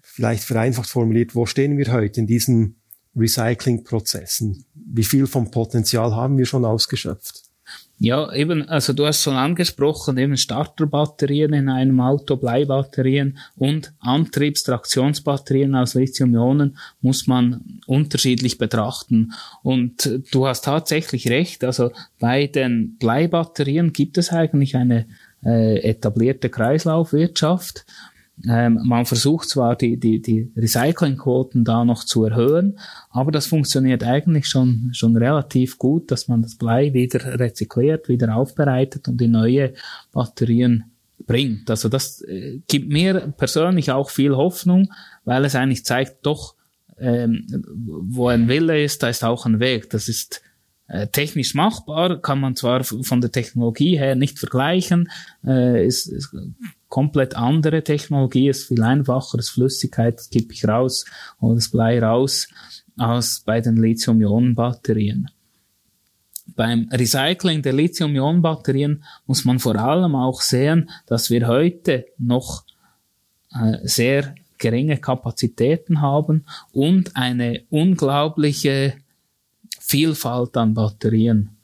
vielleicht 0.00 0.44
vereinfacht 0.44 0.88
formuliert, 0.88 1.34
wo 1.34 1.44
stehen 1.44 1.76
wir 1.76 1.92
heute 1.92 2.20
in 2.20 2.26
diesen 2.26 2.80
Recyclingprozessen? 3.14 4.64
Wie 4.74 5.04
viel 5.04 5.26
vom 5.26 5.50
Potenzial 5.50 6.14
haben 6.14 6.38
wir 6.38 6.46
schon 6.46 6.64
ausgeschöpft? 6.64 7.47
Ja, 8.00 8.32
eben, 8.32 8.68
also 8.68 8.92
du 8.92 9.06
hast 9.06 9.24
schon 9.24 9.34
angesprochen, 9.34 10.18
eben 10.18 10.36
Starterbatterien 10.36 11.52
in 11.52 11.68
einem 11.68 12.00
Auto, 12.00 12.36
Bleibatterien 12.36 13.38
und 13.56 13.92
Antriebstraktionsbatterien 13.98 15.74
aus 15.74 15.94
Lithium-Ionen 15.94 16.78
muss 17.00 17.26
man 17.26 17.80
unterschiedlich 17.86 18.56
betrachten. 18.56 19.32
Und 19.64 20.20
du 20.30 20.46
hast 20.46 20.64
tatsächlich 20.64 21.28
recht, 21.28 21.64
also 21.64 21.90
bei 22.20 22.46
den 22.46 22.96
Bleibatterien 22.98 23.92
gibt 23.92 24.16
es 24.16 24.30
eigentlich 24.30 24.76
eine 24.76 25.06
äh, 25.44 25.80
etablierte 25.80 26.50
Kreislaufwirtschaft 26.50 27.84
ähm, 28.46 28.80
man 28.84 29.04
versucht 29.04 29.48
zwar 29.48 29.74
die, 29.74 29.96
die, 29.96 30.20
die 30.20 30.52
Recyclingquoten 30.56 31.64
da 31.64 31.84
noch 31.84 32.04
zu 32.04 32.24
erhöhen, 32.24 32.78
aber 33.10 33.32
das 33.32 33.46
funktioniert 33.46 34.04
eigentlich 34.04 34.46
schon, 34.46 34.90
schon 34.92 35.16
relativ 35.16 35.78
gut, 35.78 36.10
dass 36.10 36.28
man 36.28 36.42
das 36.42 36.54
Blei 36.54 36.92
wieder 36.92 37.38
rezykliert, 37.38 38.08
wieder 38.08 38.36
aufbereitet 38.36 39.08
und 39.08 39.20
in 39.20 39.32
neue 39.32 39.74
Batterien 40.12 40.84
bringt. 41.26 41.68
Also 41.68 41.88
das 41.88 42.22
äh, 42.22 42.60
gibt 42.68 42.90
mir 42.90 43.32
persönlich 43.36 43.90
auch 43.90 44.10
viel 44.10 44.36
Hoffnung, 44.36 44.92
weil 45.24 45.44
es 45.44 45.54
eigentlich 45.54 45.84
zeigt, 45.84 46.24
doch, 46.24 46.54
ähm, 46.98 47.46
wo 47.76 48.28
ein 48.28 48.48
Wille 48.48 48.82
ist, 48.82 49.02
da 49.02 49.08
ist 49.08 49.24
auch 49.24 49.46
ein 49.46 49.60
Weg. 49.60 49.90
Das 49.90 50.08
ist 50.08 50.42
äh, 50.88 51.06
technisch 51.08 51.54
machbar, 51.54 52.20
kann 52.20 52.40
man 52.40 52.56
zwar 52.56 52.82
von 52.84 53.20
der 53.20 53.30
Technologie 53.30 53.98
her 53.98 54.14
nicht 54.14 54.38
vergleichen, 54.38 55.10
äh, 55.44 55.86
ist, 55.86 56.06
ist 56.06 56.34
komplett 56.88 57.36
andere 57.36 57.84
Technologie, 57.84 58.48
ist 58.48 58.68
viel 58.68 58.82
einfacher, 58.82 59.38
ist 59.38 59.50
Flüssigkeit, 59.50 60.18
das 60.18 60.30
kippe 60.30 60.52
ich 60.52 60.66
raus 60.66 61.04
oder 61.40 61.56
das 61.56 61.70
Blei 61.70 62.02
raus, 62.02 62.48
als 62.96 63.40
bei 63.44 63.60
den 63.60 63.76
Lithium-Ionen-Batterien. 63.76 65.30
Beim 66.56 66.88
Recycling 66.90 67.62
der 67.62 67.74
Lithium-Ionen-Batterien 67.74 69.04
muss 69.26 69.44
man 69.44 69.58
vor 69.58 69.76
allem 69.76 70.14
auch 70.14 70.40
sehen, 70.40 70.90
dass 71.06 71.30
wir 71.30 71.46
heute 71.46 72.06
noch 72.18 72.64
äh, 73.52 73.78
sehr 73.82 74.34
geringe 74.56 74.96
Kapazitäten 74.96 76.00
haben 76.00 76.44
und 76.72 77.16
eine 77.16 77.62
unglaubliche 77.70 78.94
Vielfalt 79.78 80.56
an 80.56 80.74
Batterien. 80.74 81.56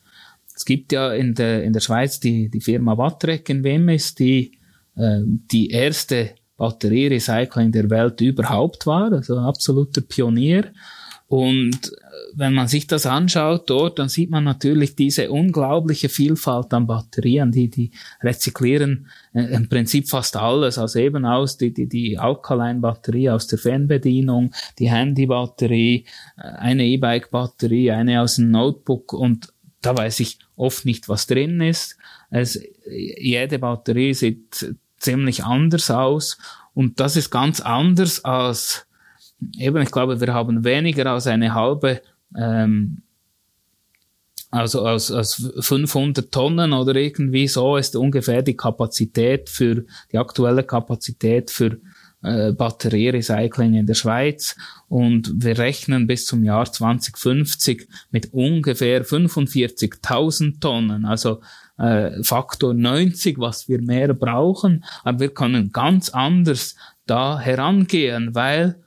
Es 0.55 0.65
gibt 0.65 0.93
ja 0.93 1.13
in 1.13 1.35
der, 1.35 1.65
in 1.65 1.73
der 1.73 1.81
Schweiz 1.81 2.21
die, 2.21 2.49
die 2.49 2.61
Firma 2.61 2.97
Watrec 2.97 3.49
in 3.49 3.65
Wemmis, 3.65 4.15
die 4.15 4.59
äh, 4.97 5.21
die 5.25 5.71
erste 5.71 6.35
Batterierecycling 6.57 7.73
der 7.73 7.91
Welt 7.91 8.21
überhaupt 8.21 8.87
war, 8.87 9.13
also 9.13 9.39
absoluter 9.39 10.01
Pionier. 10.01 10.73
Und 11.27 11.93
äh, 11.93 12.15
wenn 12.35 12.55
man 12.55 12.69
sich 12.69 12.87
das 12.87 13.07
anschaut 13.07 13.69
dort, 13.71 13.99
dann 13.99 14.09
sieht 14.09 14.31
man 14.31 14.45
natürlich 14.45 14.95
diese 14.95 15.31
unglaubliche 15.31 16.09
Vielfalt 16.09 16.73
an 16.75 16.87
Batterien, 16.87 17.51
die, 17.51 17.69
die 17.71 17.91
rezyklieren 18.23 19.09
äh, 19.33 19.43
im 19.55 19.69
Prinzip 19.69 20.09
fast 20.09 20.37
alles, 20.37 20.79
also 20.79 20.99
eben 20.99 21.25
aus 21.25 21.57
die, 21.57 21.73
die, 21.73 21.89
die 21.89 22.19
Alkaline-Batterie 22.19 23.31
aus 23.31 23.47
der 23.47 23.59
Fernbedienung, 23.59 24.53
die 24.79 24.91
Handy-Batterie, 24.91 26.05
äh, 26.37 26.43
eine 26.43 26.85
E-Bike-Batterie, 26.87 27.91
eine 27.91 28.21
aus 28.21 28.37
dem 28.37 28.51
Notebook 28.51 29.13
und 29.13 29.53
da 29.81 29.97
weiß 29.97 30.21
ich 30.21 30.39
oft 30.57 30.85
nicht, 30.85 31.09
was 31.09 31.27
drin 31.27 31.61
ist. 31.61 31.99
Es, 32.31 32.59
jede 32.87 33.59
Batterie 33.59 34.15
sieht 34.15 34.75
ziemlich 35.05 35.45
anders 35.45 35.91
aus. 35.91 36.39
Und 36.75 36.99
das 37.01 37.17
ist 37.17 37.31
ganz 37.31 37.61
anders 37.61 38.25
als, 38.25 38.87
eben, 39.59 39.83
ich 39.83 39.91
glaube, 39.91 40.21
wir 40.21 40.35
haben 40.35 40.65
weniger 40.65 41.07
als 41.07 41.27
eine 41.27 41.55
halbe, 41.55 42.03
ähm, 42.37 43.03
also 44.51 44.85
als, 44.85 45.11
als 45.11 45.51
500 45.61 46.31
Tonnen 46.31 46.73
oder 46.73 46.95
irgendwie 46.95 47.49
so 47.49 47.77
ist 47.77 47.97
ungefähr 47.97 48.43
die 48.43 48.57
Kapazität 48.57 49.49
für, 49.51 49.85
die 50.13 50.19
aktuelle 50.19 50.63
Kapazität 50.63 51.51
für 51.51 51.79
äh, 52.23 52.53
Batterierecycling 52.53 53.75
in 53.75 53.87
der 53.87 53.95
Schweiz 53.95 54.57
und 54.89 55.31
wir 55.35 55.59
rechnen 55.59 56.07
bis 56.07 56.27
zum 56.27 56.45
Jahr 56.45 56.71
2050 56.71 57.89
mit 58.11 58.33
ungefähr 58.33 59.05
45.000 59.05 60.61
Tonnen, 60.61 61.05
also 61.05 61.41
äh, 61.79 62.23
Faktor 62.23 62.75
90, 62.75 63.39
was 63.39 63.69
wir 63.69 63.81
mehr 63.81 64.15
brauchen, 64.15 64.85
aber 65.03 65.21
wir 65.21 65.35
können 65.35 65.73
ganz 65.73 66.11
anders 66.11 66.77
da 67.07 67.39
herangehen, 67.39 68.35
weil 68.35 68.83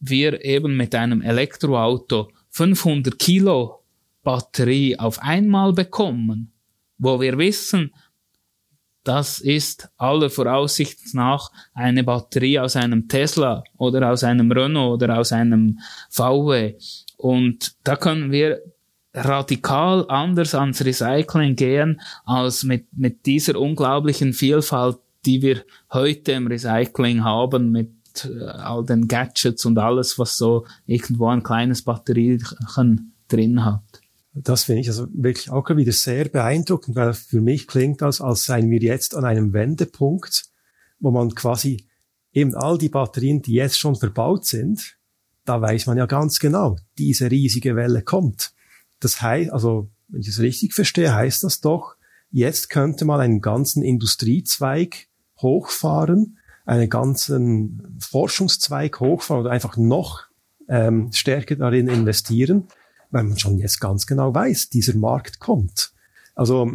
wir 0.00 0.44
eben 0.44 0.76
mit 0.76 0.94
einem 0.94 1.22
Elektroauto 1.22 2.30
500 2.50 3.18
Kilo 3.18 3.82
Batterie 4.22 4.98
auf 4.98 5.20
einmal 5.20 5.72
bekommen, 5.72 6.52
wo 6.98 7.20
wir 7.20 7.38
wissen, 7.38 7.92
das 9.04 9.40
ist 9.40 9.88
aller 9.96 10.28
Voraussicht 10.28 11.14
nach 11.14 11.50
eine 11.72 12.04
Batterie 12.04 12.58
aus 12.58 12.76
einem 12.76 13.08
Tesla 13.08 13.64
oder 13.78 14.10
aus 14.10 14.24
einem 14.24 14.52
Renault 14.52 15.02
oder 15.02 15.18
aus 15.18 15.32
einem 15.32 15.78
VW. 16.10 16.74
Und 17.16 17.74
da 17.82 17.96
können 17.96 18.30
wir 18.30 18.60
radikal 19.14 20.06
anders 20.08 20.54
ans 20.54 20.84
Recycling 20.84 21.56
gehen 21.56 22.00
als 22.24 22.62
mit, 22.62 22.86
mit 22.96 23.26
dieser 23.26 23.58
unglaublichen 23.58 24.32
Vielfalt, 24.32 24.98
die 25.24 25.42
wir 25.42 25.64
heute 25.92 26.32
im 26.32 26.46
Recycling 26.46 27.24
haben, 27.24 27.72
mit 27.72 27.90
äh, 28.24 28.44
all 28.44 28.84
den 28.84 29.08
Gadgets 29.08 29.64
und 29.64 29.78
alles, 29.78 30.18
was 30.18 30.36
so 30.36 30.66
irgendwo 30.86 31.28
ein 31.28 31.42
kleines 31.42 31.82
Batteriechen 31.82 33.14
drin 33.28 33.64
hat. 33.64 33.82
Das 34.32 34.64
finde 34.64 34.82
ich 34.82 34.88
also 34.88 35.08
wirklich 35.12 35.50
auch 35.50 35.68
wieder 35.70 35.92
sehr 35.92 36.28
beeindruckend, 36.28 36.96
weil 36.96 37.14
für 37.14 37.40
mich 37.40 37.66
klingt 37.66 38.00
das, 38.00 38.20
als 38.20 38.44
seien 38.44 38.70
wir 38.70 38.80
jetzt 38.80 39.16
an 39.16 39.24
einem 39.24 39.52
Wendepunkt, 39.52 40.44
wo 41.00 41.10
man 41.10 41.34
quasi 41.34 41.84
eben 42.32 42.54
all 42.54 42.78
die 42.78 42.88
Batterien, 42.88 43.42
die 43.42 43.54
jetzt 43.54 43.78
schon 43.78 43.96
verbaut 43.96 44.46
sind, 44.46 44.96
da 45.44 45.60
weiß 45.60 45.86
man 45.86 45.98
ja 45.98 46.06
ganz 46.06 46.38
genau, 46.38 46.76
diese 46.96 47.30
riesige 47.30 47.74
Welle 47.74 48.02
kommt. 48.02 48.52
Das 49.00 49.20
heißt, 49.20 49.50
also, 49.50 49.90
wenn 50.08 50.20
ich 50.20 50.28
es 50.28 50.40
richtig 50.40 50.74
verstehe, 50.74 51.14
heißt 51.14 51.42
das 51.44 51.60
doch, 51.60 51.96
jetzt 52.30 52.70
könnte 52.70 53.04
man 53.04 53.20
einen 53.20 53.40
ganzen 53.40 53.82
Industriezweig 53.82 55.08
hochfahren, 55.38 56.38
einen 56.64 56.88
ganzen 56.88 57.96
Forschungszweig 57.98 59.00
hochfahren 59.00 59.42
oder 59.42 59.52
einfach 59.52 59.76
noch 59.76 60.24
ähm, 60.68 61.10
stärker 61.12 61.56
darin 61.56 61.88
investieren, 61.88 62.68
weil 63.10 63.24
man 63.24 63.38
schon 63.38 63.58
jetzt 63.58 63.80
ganz 63.80 64.06
genau 64.06 64.34
weiß, 64.34 64.68
dieser 64.68 64.94
Markt 64.94 65.40
kommt. 65.40 65.92
Also 66.34 66.70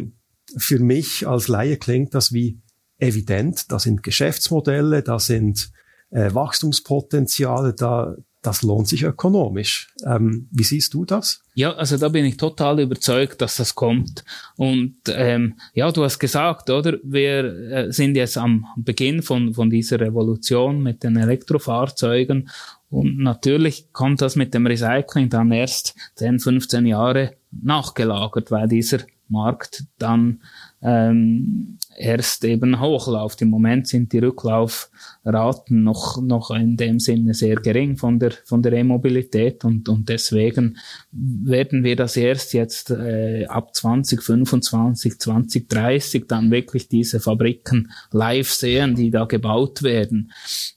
für 0.56 0.78
mich 0.78 1.26
als 1.26 1.48
Laie 1.48 1.76
klingt 1.76 2.14
das 2.14 2.32
wie 2.32 2.60
evident. 2.98 3.70
Da 3.72 3.78
sind 3.78 4.02
Geschäftsmodelle, 4.02 5.02
da 5.02 5.18
sind 5.18 5.70
äh, 6.10 6.32
Wachstumspotenziale, 6.34 7.74
da, 7.74 8.14
das 8.46 8.62
lohnt 8.62 8.86
sich 8.86 9.02
ökonomisch. 9.02 9.88
Ähm, 10.04 10.48
wie 10.52 10.62
siehst 10.62 10.94
du 10.94 11.04
das? 11.04 11.42
Ja, 11.54 11.72
also 11.74 11.96
da 11.96 12.08
bin 12.08 12.24
ich 12.24 12.36
total 12.36 12.78
überzeugt, 12.80 13.40
dass 13.42 13.56
das 13.56 13.74
kommt. 13.74 14.24
Und 14.56 14.96
ähm, 15.08 15.54
ja, 15.74 15.90
du 15.90 16.04
hast 16.04 16.18
gesagt, 16.18 16.70
oder? 16.70 16.98
Wir 17.02 17.44
äh, 17.44 17.92
sind 17.92 18.16
jetzt 18.16 18.38
am 18.38 18.66
Beginn 18.76 19.22
von, 19.22 19.52
von 19.54 19.68
dieser 19.68 19.98
Revolution 19.98 20.82
mit 20.82 21.02
den 21.02 21.16
Elektrofahrzeugen. 21.16 22.48
Und 22.88 23.18
natürlich 23.18 23.92
kommt 23.92 24.22
das 24.22 24.36
mit 24.36 24.54
dem 24.54 24.66
Recycling 24.66 25.28
dann 25.28 25.50
erst 25.50 25.94
10, 26.14 26.38
15 26.38 26.86
Jahre 26.86 27.34
nachgelagert, 27.50 28.50
weil 28.52 28.68
dieser 28.68 28.98
Markt 29.28 29.84
dann 29.98 30.40
ähm, 30.86 31.78
erst 31.98 32.44
eben 32.44 32.80
hochläuft. 32.80 33.42
Im 33.42 33.50
Moment 33.50 33.88
sind 33.88 34.12
die 34.12 34.20
Rücklaufraten 34.20 35.82
noch, 35.82 36.22
noch 36.22 36.52
in 36.52 36.76
dem 36.76 37.00
Sinne 37.00 37.34
sehr 37.34 37.56
gering 37.56 37.96
von 37.96 38.20
der, 38.20 38.32
von 38.44 38.62
der 38.62 38.72
E-Mobilität 38.74 39.64
und, 39.64 39.88
und 39.88 40.08
deswegen 40.08 40.78
werden 41.10 41.82
wir 41.82 41.96
das 41.96 42.16
erst 42.16 42.52
jetzt 42.52 42.90
äh, 42.90 43.46
ab 43.46 43.74
2025, 43.74 45.18
2030 45.18 46.26
dann 46.28 46.52
wirklich 46.52 46.88
diese 46.88 47.18
Fabriken 47.18 47.90
live 48.12 48.50
sehen, 48.50 48.94
die 48.94 49.10
da 49.10 49.24
gebaut 49.24 49.82
werden. 49.82 50.30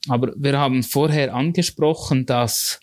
Aber 0.07 0.33
wir 0.35 0.57
haben 0.57 0.81
vorher 0.81 1.35
angesprochen, 1.35 2.25
dass 2.25 2.79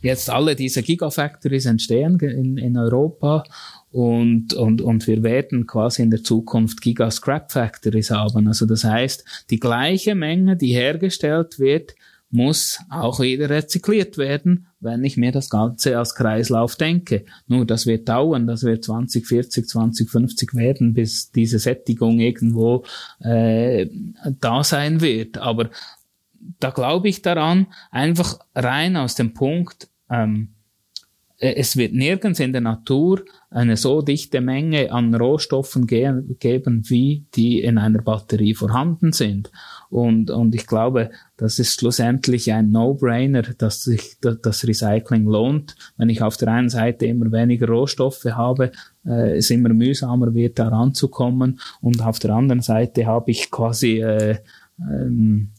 jetzt 0.00 0.30
alle 0.30 0.56
diese 0.56 0.82
Gigafactories 0.82 1.66
entstehen 1.66 2.18
in, 2.20 2.56
in 2.56 2.78
Europa 2.78 3.44
und, 3.92 4.54
und, 4.54 4.82
und 4.82 5.06
wir 5.06 5.22
werden 5.22 5.66
quasi 5.66 6.02
in 6.02 6.10
der 6.10 6.22
Zukunft 6.22 6.80
Giga 6.80 7.10
Scrap 7.10 7.50
Factories 7.50 8.10
haben. 8.10 8.46
Also 8.46 8.66
das 8.66 8.84
heißt, 8.84 9.24
die 9.50 9.58
gleiche 9.58 10.14
Menge, 10.14 10.56
die 10.56 10.74
hergestellt 10.74 11.58
wird, 11.58 11.94
muss 12.30 12.78
auch 12.90 13.18
wieder 13.18 13.50
rezykliert 13.50 14.16
werden, 14.16 14.68
wenn 14.78 15.02
ich 15.02 15.16
mir 15.16 15.32
das 15.32 15.50
Ganze 15.50 15.98
als 15.98 16.14
Kreislauf 16.14 16.76
denke. 16.76 17.24
Nur 17.48 17.66
das 17.66 17.86
wird 17.86 18.08
dauern, 18.08 18.46
das 18.46 18.62
wird 18.62 18.84
2040, 18.84 19.66
2050 19.66 20.54
werden, 20.54 20.94
bis 20.94 21.32
diese 21.32 21.58
Sättigung 21.58 22.20
irgendwo 22.20 22.84
äh, 23.18 23.88
da 24.40 24.62
sein 24.62 25.00
wird. 25.00 25.38
Aber 25.38 25.70
da 26.60 26.70
glaube 26.70 27.08
ich 27.08 27.22
daran, 27.22 27.66
einfach 27.90 28.38
rein 28.54 28.96
aus 28.96 29.16
dem 29.16 29.34
Punkt, 29.34 29.88
ähm, 30.08 30.50
äh, 30.50 30.59
es 31.42 31.76
wird 31.76 31.94
nirgends 31.94 32.38
in 32.38 32.52
der 32.52 32.60
Natur 32.60 33.24
eine 33.48 33.78
so 33.78 34.02
dichte 34.02 34.42
Menge 34.42 34.92
an 34.92 35.14
Rohstoffen 35.14 35.86
ge 35.86 36.22
geben, 36.38 36.82
wie 36.88 37.24
die 37.34 37.62
in 37.62 37.78
einer 37.78 38.02
Batterie 38.02 38.54
vorhanden 38.54 39.12
sind. 39.12 39.50
Und, 39.88 40.30
und 40.30 40.54
ich 40.54 40.66
glaube, 40.66 41.10
das 41.38 41.58
ist 41.58 41.80
schlussendlich 41.80 42.52
ein 42.52 42.70
No-Brainer, 42.70 43.42
dass 43.56 43.82
sich 43.82 44.18
das 44.20 44.66
Recycling 44.66 45.24
lohnt. 45.24 45.76
Wenn 45.96 46.10
ich 46.10 46.22
auf 46.22 46.36
der 46.36 46.48
einen 46.48 46.68
Seite 46.68 47.06
immer 47.06 47.32
weniger 47.32 47.68
Rohstoffe 47.68 48.26
habe, 48.26 48.70
äh, 49.06 49.38
es 49.38 49.50
immer 49.50 49.70
mühsamer 49.70 50.34
wird, 50.34 50.58
da 50.58 50.68
ranzukommen. 50.68 51.58
Und 51.80 52.02
auf 52.04 52.18
der 52.18 52.34
anderen 52.34 52.60
Seite 52.60 53.06
habe 53.06 53.30
ich 53.30 53.50
quasi 53.50 54.00
äh, 54.02 54.36
ähm, 54.78 55.52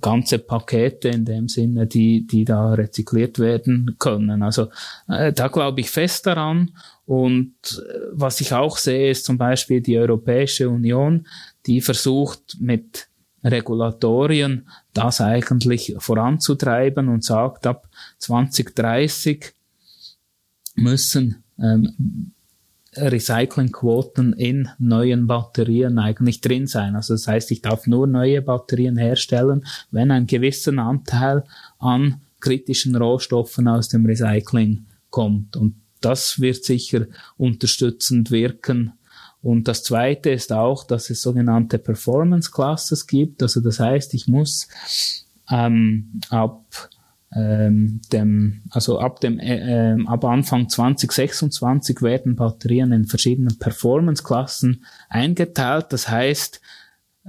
ganze 0.00 0.38
Pakete 0.38 1.08
in 1.08 1.24
dem 1.24 1.48
Sinne, 1.48 1.86
die, 1.86 2.26
die 2.26 2.44
da 2.44 2.74
rezykliert 2.74 3.38
werden 3.38 3.96
können. 3.98 4.42
Also 4.42 4.68
äh, 5.08 5.32
da 5.32 5.48
glaube 5.48 5.80
ich 5.80 5.90
fest 5.90 6.26
daran. 6.26 6.72
Und 7.06 7.54
äh, 7.62 7.98
was 8.12 8.40
ich 8.40 8.52
auch 8.52 8.76
sehe, 8.76 9.10
ist 9.10 9.24
zum 9.24 9.38
Beispiel 9.38 9.80
die 9.80 9.98
Europäische 9.98 10.68
Union, 10.68 11.26
die 11.66 11.80
versucht 11.80 12.56
mit 12.60 13.08
Regulatorien 13.44 14.68
das 14.92 15.20
eigentlich 15.20 15.94
voranzutreiben 15.98 17.08
und 17.08 17.24
sagt, 17.24 17.66
ab 17.66 17.88
2030 18.18 19.52
müssen 20.76 21.42
ähm, 21.58 22.32
Recyclingquoten 22.94 24.34
in 24.34 24.68
neuen 24.78 25.26
Batterien 25.26 25.98
eigentlich 25.98 26.40
drin 26.40 26.66
sein. 26.66 26.94
Also 26.94 27.14
das 27.14 27.26
heißt, 27.26 27.50
ich 27.50 27.62
darf 27.62 27.86
nur 27.86 28.06
neue 28.06 28.42
Batterien 28.42 28.96
herstellen, 28.96 29.64
wenn 29.90 30.10
ein 30.10 30.26
gewisser 30.26 30.76
Anteil 30.76 31.44
an 31.78 32.20
kritischen 32.40 32.94
Rohstoffen 32.96 33.68
aus 33.68 33.88
dem 33.88 34.04
Recycling 34.04 34.86
kommt. 35.10 35.56
Und 35.56 35.76
das 36.00 36.40
wird 36.40 36.64
sicher 36.64 37.06
unterstützend 37.38 38.30
wirken. 38.30 38.92
Und 39.40 39.68
das 39.68 39.82
zweite 39.82 40.30
ist 40.30 40.52
auch, 40.52 40.84
dass 40.84 41.10
es 41.10 41.22
sogenannte 41.22 41.78
Performance 41.78 42.50
Classes 42.50 43.06
gibt. 43.06 43.42
Also 43.42 43.60
das 43.60 43.80
heißt, 43.80 44.12
ich 44.14 44.28
muss 44.28 44.68
ähm, 45.50 46.20
ab 46.28 46.90
ähm, 47.34 48.00
dem, 48.12 48.62
also 48.70 48.98
ab 48.98 49.20
dem, 49.20 49.38
äh, 49.38 49.92
äh, 49.92 50.04
ab 50.06 50.24
Anfang 50.24 50.68
2026 50.68 52.02
werden 52.02 52.36
Batterien 52.36 52.92
in 52.92 53.06
verschiedenen 53.06 53.58
Performance-Klassen 53.58 54.84
eingeteilt. 55.08 55.86
Das 55.90 56.08
heißt, 56.08 56.60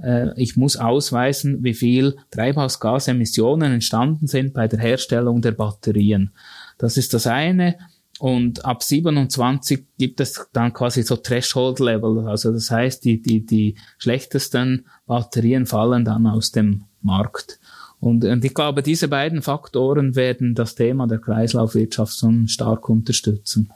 äh, 0.02 0.38
ich 0.40 0.56
muss 0.56 0.76
ausweisen, 0.76 1.62
wie 1.62 1.74
viel 1.74 2.16
Treibhausgasemissionen 2.30 3.72
entstanden 3.72 4.26
sind 4.26 4.52
bei 4.52 4.68
der 4.68 4.80
Herstellung 4.80 5.40
der 5.40 5.52
Batterien. 5.52 6.32
Das 6.78 6.96
ist 6.96 7.14
das 7.14 7.26
eine. 7.26 7.76
Und 8.20 8.64
ab 8.64 8.82
27 8.82 9.86
gibt 9.98 10.20
es 10.20 10.48
dann 10.52 10.72
quasi 10.72 11.02
so 11.02 11.16
Threshold-Level. 11.16 12.28
Also 12.28 12.52
das 12.52 12.70
heißt, 12.70 13.04
die, 13.04 13.20
die, 13.20 13.44
die 13.44 13.76
schlechtesten 13.98 14.86
Batterien 15.06 15.66
fallen 15.66 16.04
dann 16.04 16.26
aus 16.26 16.52
dem 16.52 16.84
Markt. 17.02 17.58
Und, 18.04 18.22
und 18.26 18.44
ich 18.44 18.52
glaube, 18.52 18.82
diese 18.82 19.08
beiden 19.08 19.40
Faktoren 19.40 20.14
werden 20.14 20.54
das 20.54 20.74
Thema 20.74 21.06
der 21.06 21.20
Kreislaufwirtschaft 21.20 22.12
so 22.12 22.30
stark 22.48 22.90
unterstützen. 22.90 23.72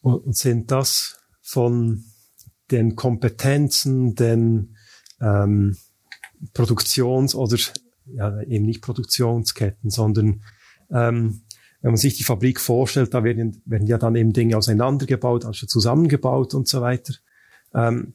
Und 0.00 0.36
sind 0.36 0.70
das 0.70 1.18
von 1.42 2.04
den 2.70 2.94
Kompetenzen, 2.94 4.14
den 4.14 4.76
ähm, 5.20 5.76
Produktions- 6.54 7.34
oder 7.34 7.56
ja, 8.14 8.42
eben 8.42 8.64
nicht 8.64 8.80
Produktionsketten, 8.80 9.90
sondern 9.90 10.42
ähm, 10.92 11.40
wenn 11.80 11.90
man 11.90 11.96
sich 11.96 12.16
die 12.16 12.22
Fabrik 12.22 12.60
vorstellt, 12.60 13.12
da 13.12 13.24
werden, 13.24 13.60
werden 13.64 13.88
ja 13.88 13.98
dann 13.98 14.14
eben 14.14 14.34
Dinge 14.34 14.56
auseinandergebaut, 14.56 15.44
also 15.44 15.66
zusammengebaut 15.66 16.54
und 16.54 16.68
so 16.68 16.80
weiter. 16.80 17.14
Ähm, 17.74 18.14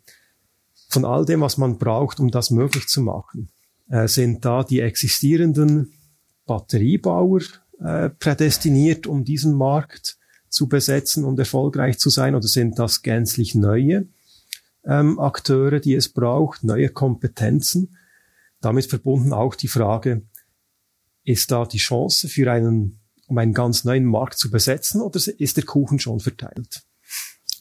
von 0.87 1.03
all 1.03 1.25
dem, 1.25 1.41
was 1.41 1.57
man 1.57 1.79
braucht, 1.79 2.21
um 2.21 2.31
das 2.31 2.49
möglich 2.49 2.87
zu 2.87 3.01
machen 3.01 3.49
äh, 3.91 4.07
sind 4.07 4.45
da 4.45 4.63
die 4.63 4.79
existierenden 4.79 5.93
Batteriebauer 6.45 7.41
äh, 7.79 8.09
prädestiniert, 8.09 9.05
um 9.05 9.25
diesen 9.25 9.53
Markt 9.53 10.17
zu 10.49 10.67
besetzen 10.67 11.25
und 11.25 11.37
erfolgreich 11.37 11.99
zu 11.99 12.09
sein, 12.09 12.33
oder 12.33 12.47
sind 12.47 12.79
das 12.79 13.01
gänzlich 13.01 13.53
neue 13.53 14.07
ähm, 14.85 15.19
Akteure, 15.19 15.79
die 15.79 15.95
es 15.95 16.09
braucht, 16.09 16.63
neue 16.63 16.89
Kompetenzen? 16.89 17.97
Damit 18.61 18.85
verbunden 18.85 19.33
auch 19.33 19.55
die 19.55 19.67
Frage, 19.67 20.23
ist 21.23 21.51
da 21.51 21.65
die 21.65 21.77
Chance 21.77 22.29
für 22.29 22.51
einen, 22.51 22.99
um 23.27 23.37
einen 23.37 23.53
ganz 23.53 23.83
neuen 23.83 24.05
Markt 24.05 24.37
zu 24.37 24.49
besetzen, 24.49 25.01
oder 25.01 25.19
ist 25.37 25.57
der 25.57 25.65
Kuchen 25.65 25.99
schon 25.99 26.19
verteilt? 26.19 26.83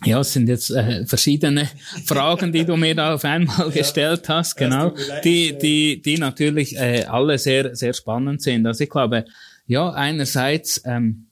Ja, 0.05 0.21
es 0.21 0.33
sind 0.33 0.49
jetzt 0.49 0.71
äh, 0.71 1.05
verschiedene 1.07 1.69
Fragen, 2.07 2.53
die 2.53 2.65
du 2.65 2.77
mir 2.77 2.95
da 2.95 3.15
auf 3.15 3.25
einmal 3.25 3.71
gestellt 3.71 4.29
hast, 4.29 4.57
genau, 4.57 4.95
die, 5.25 5.57
die, 5.59 6.01
die 6.01 6.19
natürlich 6.19 6.77
äh, 6.77 7.05
alle 7.05 7.39
sehr, 7.39 7.75
sehr 7.77 7.93
spannend 7.93 8.41
sind. 8.41 8.67
Also 8.67 8.85
ich 8.85 8.91
glaube, 8.91 9.27
ja, 9.67 9.91
einerseits 9.91 10.83
ähm, 10.87 11.27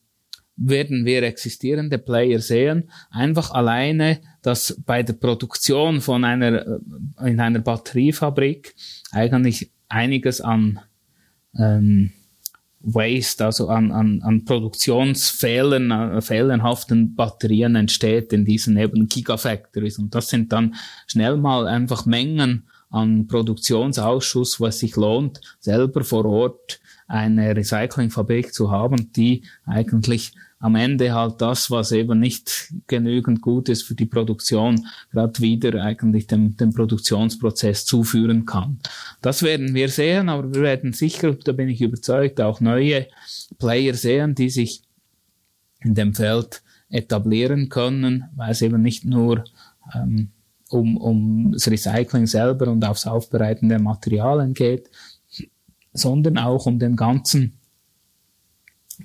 werden 0.57 1.05
wir 1.07 1.23
existierende 1.23 1.99
Player 1.99 2.41
sehen, 2.41 2.91
einfach 3.11 3.53
alleine, 3.53 4.21
dass 4.43 4.77
bei 4.85 5.03
der 5.03 5.15
Produktion 5.15 6.01
von 6.01 6.25
einer, 6.25 6.67
äh, 6.67 7.31
in 7.31 7.41
einer 7.41 7.61
Batteriefabrik 7.61 8.75
eigentlich 9.13 9.71
einiges 9.89 10.41
an 10.41 10.81
ähm, 11.59 12.13
Waste, 12.81 13.45
also 13.45 13.69
an, 13.69 13.91
an, 13.91 14.23
an 14.23 14.45
Produktionsfehlern, 14.45 15.91
äh, 15.91 16.21
fehlenhaften 16.21 17.15
Batterien 17.15 17.75
entsteht 17.75 18.33
in 18.33 18.45
diesen 18.45 18.77
eben 18.77 19.09
Gigafactories. 19.09 19.99
Und 19.99 20.15
das 20.15 20.29
sind 20.29 20.53
dann 20.53 20.75
schnell 21.07 21.37
mal 21.37 21.67
einfach 21.67 22.07
Mengen 22.07 22.69
an 22.91 23.27
Produktionsausschuss, 23.27 24.61
was 24.61 24.79
sich 24.79 24.97
lohnt, 24.97 25.41
selber 25.59 26.05
vor 26.05 26.25
Ort 26.25 26.81
eine 27.07 27.57
Recyclingfabrik 27.57 28.55
zu 28.55 28.71
haben, 28.71 29.13
die 29.13 29.43
eigentlich 29.67 30.33
am 30.61 30.75
Ende 30.75 31.13
halt 31.15 31.41
das, 31.41 31.71
was 31.71 31.93
eben 31.93 32.19
nicht 32.19 32.73
genügend 32.87 33.41
gut 33.43 33.69
ist 33.69 33.83
für 33.83 33.95
die 33.95 34.07
Produktion, 34.07 34.87
gerade 35.13 35.41
wieder 35.41 35.83
eigentlich 35.83 36.27
dem, 36.27 36.57
dem 36.57 36.73
Produktionsprozess 36.73 37.85
zuführen 37.85 38.45
kann. 38.45 38.81
Das 39.23 39.43
werden 39.43 39.75
wir 39.75 39.89
sehen, 39.89 40.29
aber 40.29 40.53
wir 40.53 40.63
werden 40.63 40.93
sicher, 40.93 41.35
da 41.35 41.53
bin 41.53 41.69
ich 41.69 41.81
überzeugt, 41.81 42.41
auch 42.41 42.61
neue 42.61 43.07
Player 43.59 43.95
sehen, 43.95 44.35
die 44.35 44.51
sich 44.51 44.83
in 45.81 45.95
dem 45.95 46.15
Feld 46.15 46.63
etablieren 46.91 47.69
können, 47.69 48.25
weil 48.35 48.51
es 48.51 48.63
eben 48.63 48.83
nicht 48.83 49.05
nur 49.05 49.45
ähm, 49.95 50.31
um, 50.71 50.97
um 50.97 51.53
das 51.53 51.71
Recycling 51.71 52.27
selber 52.27 52.69
und 52.69 52.85
aufs 52.85 53.07
Aufbereiten 53.07 53.69
der 53.69 53.81
Materialien 53.81 54.55
geht, 54.55 54.91
sondern 55.93 56.39
auch 56.39 56.67
um 56.67 56.79
den 56.79 56.97
ganzen 56.97 57.58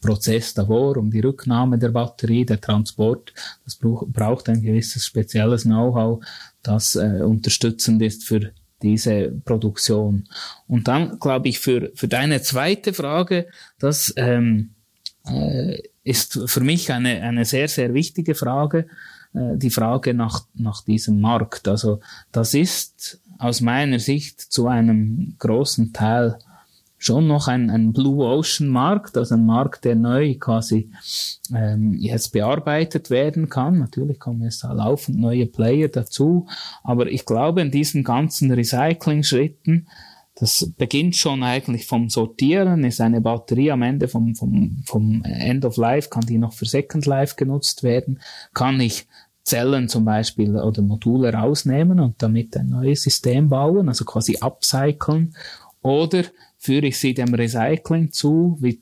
Prozess 0.04 0.54
davor, 0.54 0.98
um 0.98 1.10
die 1.10 1.22
Rücknahme 1.22 1.78
der 1.78 1.90
Batterie, 1.90 2.46
der 2.46 2.62
Transport. 2.62 3.34
Das 3.64 3.78
braucht 3.78 4.50
ein 4.50 4.62
gewisses 4.62 5.06
spezielles 5.06 5.64
Know-how, 5.64 6.24
das 6.62 6.96
äh, 6.96 7.22
unterstützend 7.24 8.02
ist 8.02 8.24
für 8.26 8.52
diese 8.82 9.32
Produktion. 9.46 10.26
Und 10.68 10.88
dann 10.88 11.20
glaube 11.20 11.48
ich 11.48 11.60
für, 11.60 11.92
für 11.96 12.08
deine 12.08 12.42
zweite 12.42 12.94
Frage, 12.94 13.48
das 13.80 14.14
ähm, 14.18 14.72
äh, 15.26 15.82
ist 16.04 16.40
für 16.46 16.62
mich 16.62 16.92
eine, 16.92 17.22
eine 17.22 17.46
sehr, 17.46 17.70
sehr 17.70 17.94
wichtige 17.94 18.36
Frage, 18.36 18.88
äh, 19.34 19.58
die 19.58 19.70
Frage 19.70 20.14
nach, 20.14 20.46
nach 20.54 20.84
diesem 20.84 21.22
Markt. 21.22 21.68
Also 21.68 22.02
das 22.32 22.54
ist 22.54 23.22
aus 23.40 23.62
meiner 23.62 24.00
Sicht 24.00 24.42
zu 24.42 24.68
einem 24.68 25.36
großen 25.40 25.94
Teil 25.94 26.38
schon 27.04 27.28
noch 27.28 27.48
ein, 27.50 27.70
ein 27.70 27.92
Blue 27.92 28.26
Ocean 28.26 28.70
Markt, 28.70 29.18
also 29.18 29.36
ein 29.36 29.46
Markt, 29.46 29.84
der 29.84 29.96
neu 29.96 30.36
quasi 30.36 30.90
ähm, 31.54 31.94
jetzt 31.96 32.30
bearbeitet 32.32 33.10
werden 33.10 33.50
kann. 33.50 33.80
Natürlich 33.80 34.20
kommen 34.20 34.42
jetzt 34.44 34.64
da 34.64 34.72
laufend 34.72 35.20
neue 35.20 35.46
Player 35.46 35.90
dazu, 35.90 36.48
aber 36.82 37.08
ich 37.08 37.26
glaube, 37.26 37.62
in 37.62 37.72
diesen 37.72 38.06
ganzen 38.06 38.52
Recycling-Schritten, 38.52 39.88
das 40.36 40.72
beginnt 40.78 41.18
schon 41.18 41.44
eigentlich 41.44 41.86
vom 41.88 42.10
Sortieren, 42.10 42.86
ist 42.86 43.02
eine 43.02 43.20
Batterie 43.20 43.72
am 43.72 43.82
Ende 43.82 44.08
vom, 44.08 44.34
vom, 44.34 44.82
vom 44.86 45.24
End 45.26 45.66
of 45.66 45.76
Life, 45.76 46.10
kann 46.10 46.26
die 46.26 46.38
noch 46.38 46.54
für 46.54 46.66
Second 46.66 47.06
Life 47.06 47.36
genutzt 47.36 47.84
werden, 47.84 48.22
kann 48.54 48.80
ich 48.80 49.08
Zellen 49.44 49.90
zum 49.90 50.06
Beispiel 50.06 50.56
oder 50.56 50.82
Module 50.82 51.34
rausnehmen 51.34 52.00
und 52.00 52.24
damit 52.24 52.56
ein 52.56 52.70
neues 52.70 53.04
System 53.04 53.50
bauen, 53.50 53.90
also 53.90 54.06
quasi 54.06 54.38
upcyclen, 54.40 55.36
oder 55.82 56.24
führe 56.64 56.88
ich 56.88 56.98
sie 56.98 57.14
dem 57.14 57.34
Recycling 57.34 58.14
zu, 58.14 58.58
wie 58.62 58.80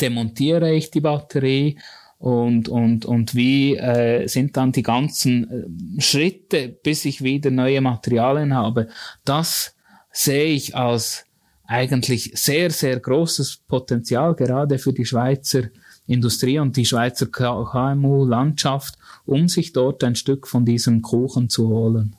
demontiere 0.00 0.72
ich 0.72 0.92
die 0.92 1.00
Batterie 1.00 1.76
und, 2.18 2.68
und, 2.68 3.04
und 3.04 3.34
wie 3.34 3.76
äh, 3.76 4.28
sind 4.28 4.56
dann 4.56 4.70
die 4.70 4.84
ganzen 4.84 5.98
äh, 5.98 6.00
Schritte, 6.00 6.68
bis 6.68 7.04
ich 7.04 7.24
wieder 7.24 7.50
neue 7.50 7.80
Materialien 7.80 8.54
habe. 8.54 8.88
Das 9.24 9.74
sehe 10.12 10.54
ich 10.54 10.76
als 10.76 11.26
eigentlich 11.66 12.30
sehr, 12.36 12.70
sehr 12.70 13.00
großes 13.00 13.62
Potenzial, 13.66 14.36
gerade 14.36 14.78
für 14.78 14.92
die 14.92 15.06
Schweizer 15.06 15.64
Industrie 16.06 16.60
und 16.60 16.76
die 16.76 16.86
Schweizer 16.86 17.26
KMU-Landschaft, 17.26 18.96
um 19.26 19.48
sich 19.48 19.72
dort 19.72 20.04
ein 20.04 20.14
Stück 20.14 20.46
von 20.46 20.64
diesem 20.64 21.02
Kuchen 21.02 21.48
zu 21.48 21.68
holen. 21.70 22.14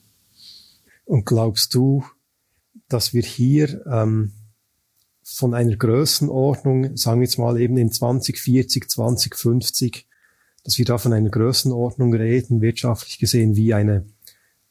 Und 1.05 1.25
glaubst 1.25 1.73
du, 1.75 2.03
dass 2.87 3.13
wir 3.13 3.23
hier 3.23 3.85
ähm, 3.87 4.31
von 5.23 5.53
einer 5.53 5.75
Größenordnung, 5.75 6.95
sagen 6.97 7.19
wir 7.19 7.25
jetzt 7.25 7.39
mal 7.39 7.59
eben 7.59 7.77
in 7.77 7.91
2040, 7.91 8.89
2050, 8.89 10.07
dass 10.63 10.77
wir 10.77 10.85
da 10.85 10.97
von 10.97 11.13
einer 11.13 11.29
Größenordnung 11.29 12.13
reden, 12.13 12.61
wirtschaftlich 12.61 13.17
gesehen, 13.19 13.55
wie 13.55 13.73
eine 13.73 14.05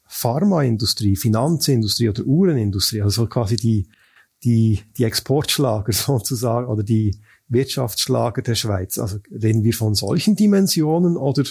Pharmaindustrie, 0.06 1.16
Finanzindustrie 1.16 2.08
oder 2.08 2.24
Uhrenindustrie, 2.24 3.02
also 3.02 3.26
quasi 3.26 3.56
die, 3.56 3.88
die, 4.44 4.80
die 4.96 5.04
Exportschlager 5.04 5.92
sozusagen 5.92 6.68
oder 6.68 6.82
die 6.82 7.18
Wirtschaftsschlager 7.48 8.42
der 8.42 8.54
Schweiz. 8.54 8.98
Also 8.98 9.18
reden 9.30 9.64
wir 9.64 9.74
von 9.74 9.94
solchen 9.94 10.36
Dimensionen 10.36 11.16
oder 11.16 11.44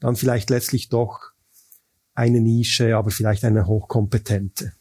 dann 0.00 0.16
vielleicht 0.16 0.48
letztlich 0.50 0.88
doch 0.88 1.32
eine 2.14 2.40
Nische, 2.40 2.96
aber 2.96 3.10
vielleicht 3.10 3.44
eine 3.44 3.66
hochkompetente? 3.66 4.72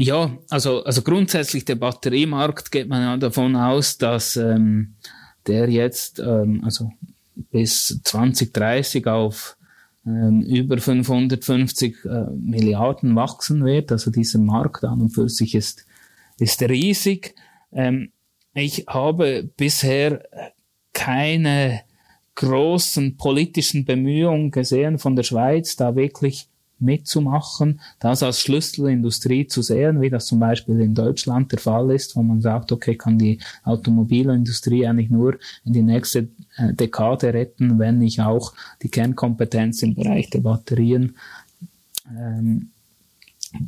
Ja, 0.00 0.38
also, 0.48 0.84
also 0.84 1.02
grundsätzlich 1.02 1.64
der 1.64 1.74
Batteriemarkt 1.74 2.70
geht 2.70 2.88
man 2.88 3.02
ja 3.02 3.16
davon 3.16 3.56
aus, 3.56 3.98
dass 3.98 4.36
ähm, 4.36 4.94
der 5.48 5.68
jetzt 5.68 6.20
ähm, 6.20 6.62
also 6.64 6.92
bis 7.50 8.00
2030 8.04 9.08
auf 9.08 9.56
ähm, 10.06 10.42
über 10.42 10.78
550 10.78 12.04
äh, 12.04 12.26
Milliarden 12.30 13.16
wachsen 13.16 13.64
wird. 13.64 13.90
Also 13.90 14.12
dieser 14.12 14.38
Markt 14.38 14.84
an 14.84 15.00
und 15.00 15.10
für 15.10 15.28
sich 15.28 15.56
ist, 15.56 15.84
ist 16.38 16.62
riesig. 16.62 17.34
Ähm, 17.72 18.12
ich 18.54 18.84
habe 18.86 19.50
bisher 19.56 20.22
keine 20.92 21.80
großen 22.36 23.16
politischen 23.16 23.84
Bemühungen 23.84 24.52
gesehen 24.52 24.98
von 24.98 25.16
der 25.16 25.24
Schweiz, 25.24 25.74
da 25.74 25.96
wirklich 25.96 26.47
mitzumachen, 26.80 27.80
das 27.98 28.22
als 28.22 28.40
Schlüsselindustrie 28.40 29.46
zu 29.46 29.62
sehen, 29.62 30.00
wie 30.00 30.10
das 30.10 30.26
zum 30.26 30.40
Beispiel 30.40 30.80
in 30.80 30.94
Deutschland 30.94 31.52
der 31.52 31.58
Fall 31.58 31.90
ist, 31.90 32.16
wo 32.16 32.22
man 32.22 32.40
sagt, 32.40 32.72
okay, 32.72 32.96
kann 32.96 33.18
die 33.18 33.38
Automobilindustrie 33.64 34.86
eigentlich 34.86 35.10
nur 35.10 35.38
in 35.64 35.72
die 35.72 35.82
nächste 35.82 36.28
äh, 36.56 36.72
Dekade 36.72 37.34
retten, 37.34 37.78
wenn 37.78 38.00
ich 38.02 38.20
auch 38.20 38.52
die 38.82 38.88
Kernkompetenz 38.88 39.82
im 39.82 39.94
Bereich 39.94 40.30
der 40.30 40.40
Batterien 40.40 41.16
ähm, 42.16 42.70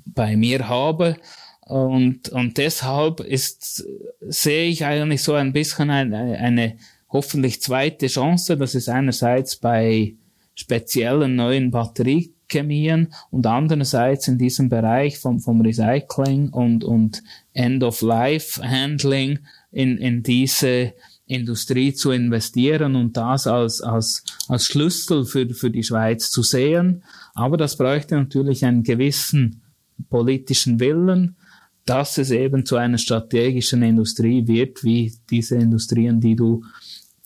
bei 0.04 0.36
mir 0.36 0.68
habe. 0.68 1.16
Und, 1.60 2.30
und 2.30 2.58
deshalb 2.58 3.20
ist, 3.20 3.86
sehe 4.20 4.68
ich 4.68 4.84
eigentlich 4.84 5.22
so 5.22 5.34
ein 5.34 5.52
bisschen 5.52 5.90
eine, 5.90 6.38
eine 6.38 6.76
hoffentlich 7.08 7.62
zweite 7.62 8.08
Chance. 8.08 8.56
Das 8.56 8.74
ist 8.74 8.88
einerseits 8.88 9.56
bei 9.56 10.14
speziellen 10.54 11.36
neuen 11.36 11.70
Batterie 11.70 12.34
Chemien 12.50 13.12
und 13.30 13.46
andererseits 13.46 14.28
in 14.28 14.38
diesem 14.38 14.68
Bereich 14.68 15.18
vom, 15.18 15.40
vom 15.40 15.60
Recycling 15.60 16.50
und, 16.50 16.84
und 16.84 17.22
End-of-Life-Handling 17.52 19.38
in, 19.72 19.98
in 19.98 20.22
diese 20.22 20.94
Industrie 21.26 21.94
zu 21.94 22.10
investieren 22.10 22.96
und 22.96 23.16
das 23.16 23.46
als, 23.46 23.80
als, 23.80 24.24
als 24.48 24.66
Schlüssel 24.66 25.24
für, 25.24 25.48
für 25.54 25.70
die 25.70 25.84
Schweiz 25.84 26.30
zu 26.30 26.42
sehen. 26.42 27.04
Aber 27.34 27.56
das 27.56 27.76
bräuchte 27.76 28.16
natürlich 28.16 28.64
einen 28.64 28.82
gewissen 28.82 29.62
politischen 30.08 30.80
Willen, 30.80 31.36
dass 31.84 32.18
es 32.18 32.30
eben 32.30 32.66
zu 32.66 32.76
einer 32.76 32.98
strategischen 32.98 33.82
Industrie 33.82 34.46
wird, 34.46 34.84
wie 34.84 35.12
diese 35.30 35.56
Industrien, 35.56 36.20
die 36.20 36.36
du 36.36 36.64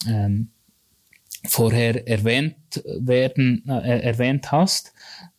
ähm, 0.07 0.51
vorher 1.47 2.07
erwähnt 2.09 2.83
werden, 2.99 3.65
äh, 3.69 4.01
erwähnt 4.01 4.51
hast. 4.53 4.94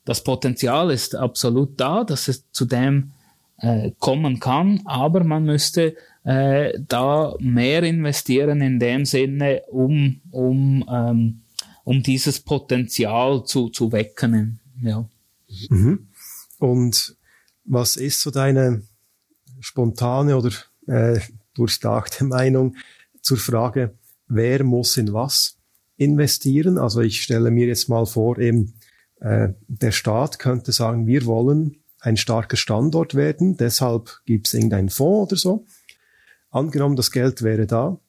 Das 0.06 0.24
Potenzial 0.24 0.92
ist 0.92 1.16
absolut 1.16 1.80
da, 1.80 2.04
dass 2.04 2.28
es 2.28 2.50
zu 2.52 2.66
dem 2.66 3.12
äh, 3.58 3.92
kommen 4.00 4.40
kann, 4.40 4.82
aber 4.86 5.24
man 5.24 5.46
müsste 5.46 5.96
äh, 6.24 6.80
da 6.88 7.36
mehr 7.40 7.84
investieren 7.84 8.62
in 8.62 8.80
dem 8.80 9.06
Sinne, 9.06 9.64
um, 9.70 10.22
um, 10.32 10.86
ähm, 10.90 11.42
um 11.84 12.04
dieses 12.04 12.40
Potenzial 12.40 13.44
zu, 13.46 13.70
zu 13.70 13.92
wecken. 13.92 14.60
Ja. 14.82 15.08
Mhm. 15.70 16.08
Und 16.60 17.16
was 17.64 17.96
ist 17.96 18.22
so 18.22 18.32
deine 18.32 18.84
spontane 19.60 20.38
oder 20.38 20.52
äh, 20.88 21.20
durchdachte 21.56 22.26
Meinung 22.26 22.76
zur 23.22 23.38
Frage, 23.38 23.96
wer 24.28 24.64
muss 24.64 24.98
in 24.98 25.14
was 25.14 25.58
investieren. 25.98 26.78
Also 26.78 27.02
ich 27.02 27.22
stelle 27.22 27.52
mir 27.52 27.68
jetzt 27.68 27.90
mal 27.90 28.06
vor, 28.06 28.38
eben 28.38 28.74
äh, 29.20 29.50
der 29.68 29.92
Staat 29.92 30.40
könnte 30.40 30.72
sagen, 30.72 31.08
wir 31.08 31.26
wollen 31.26 31.78
ein 32.00 32.18
starker 32.18 32.58
Standort 32.58 33.16
werden, 33.16 33.58
deshalb 33.58 34.22
gibt 34.26 34.48
es 34.48 34.54
irgendeinen 34.54 34.90
Fonds 34.90 35.32
oder 35.32 35.38
so. 35.38 35.66
Angenommen, 36.52 36.96
das 36.96 37.12
Geld 37.12 37.42
wäre 37.42 37.66
da. 37.66 38.00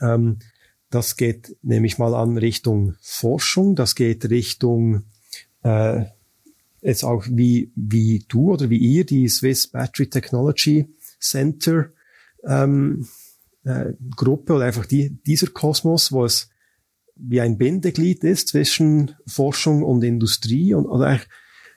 Ähm, 0.00 0.38
das 0.90 1.16
geht 1.16 1.56
nämlich 1.62 1.98
mal 1.98 2.14
an 2.14 2.38
Richtung 2.38 2.94
Forschung, 3.00 3.74
das 3.74 3.94
geht 3.94 4.30
Richtung 4.30 5.04
äh, 5.62 6.04
jetzt 6.80 7.04
auch 7.04 7.26
wie, 7.28 7.72
wie 7.74 8.24
du 8.28 8.52
oder 8.52 8.70
wie 8.70 8.78
ihr 8.78 9.04
die 9.04 9.28
Swiss 9.28 9.66
Battery 9.66 10.08
Technology 10.08 10.94
Center 11.20 11.90
ähm, 12.44 13.06
äh, 13.64 13.92
Gruppe 14.16 14.54
oder 14.54 14.66
einfach 14.66 14.86
die, 14.86 15.10
dieser 15.26 15.48
Kosmos, 15.48 16.12
wo 16.12 16.24
es 16.24 16.48
wie 17.18 17.40
ein 17.40 17.58
Bindeglied 17.58 18.24
ist 18.24 18.48
zwischen 18.48 19.14
Forschung 19.26 19.82
und 19.82 20.02
Industrie? 20.02 20.74
Und, 20.74 20.86
oder 20.86 21.20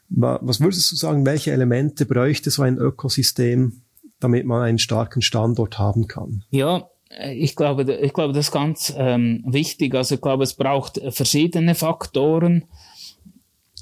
was 0.09 0.59
würdest 0.59 0.91
du 0.91 0.95
sagen, 0.95 1.25
welche 1.25 1.51
Elemente 1.51 2.05
bräuchte 2.05 2.49
so 2.49 2.63
ein 2.63 2.77
Ökosystem, 2.77 3.81
damit 4.19 4.45
man 4.45 4.63
einen 4.63 4.79
starken 4.79 5.21
Standort 5.21 5.79
haben 5.79 6.07
kann? 6.07 6.43
Ja, 6.49 6.89
ich 7.33 7.55
glaube, 7.55 7.91
ich 7.93 8.13
glaube, 8.13 8.33
das 8.33 8.47
ist 8.47 8.51
ganz 8.51 8.93
ähm, 8.97 9.43
wichtig. 9.45 9.95
Also 9.95 10.15
ich 10.15 10.21
glaube, 10.21 10.43
es 10.43 10.53
braucht 10.53 11.01
verschiedene 11.09 11.75
Faktoren, 11.75 12.65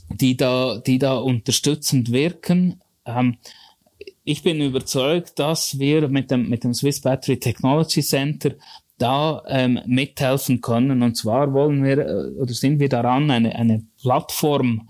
die 0.09 0.35
da, 0.37 0.79
die 0.79 0.99
da 0.99 1.17
unterstützend 1.17 2.11
wirken. 2.11 2.81
Ähm, 3.05 3.37
ich 4.23 4.43
bin 4.43 4.61
überzeugt, 4.61 5.39
dass 5.39 5.79
wir 5.79 6.07
mit 6.07 6.31
dem, 6.31 6.49
mit 6.49 6.63
dem 6.63 6.73
Swiss 6.73 7.01
Battery 7.01 7.39
Technology 7.39 8.01
Center 8.01 8.51
da 9.01 9.43
ähm, 9.47 9.79
mithelfen 9.85 10.61
können. 10.61 11.01
Und 11.01 11.15
zwar 11.15 11.53
wollen 11.53 11.83
wir 11.83 11.97
äh, 11.99 12.39
oder 12.39 12.53
sind 12.53 12.79
wir 12.79 12.89
daran, 12.89 13.31
eine, 13.31 13.55
eine 13.55 13.83
Plattform 14.01 14.89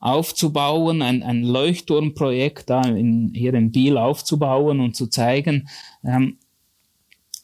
aufzubauen, 0.00 1.02
ein, 1.02 1.22
ein 1.22 1.42
Leuchtturmprojekt 1.42 2.70
da 2.70 2.82
in, 2.82 3.32
hier 3.34 3.54
in 3.54 3.70
Biel 3.70 3.98
aufzubauen 3.98 4.80
und 4.80 4.96
zu 4.96 5.06
zeigen, 5.08 5.68
ähm, 6.02 6.38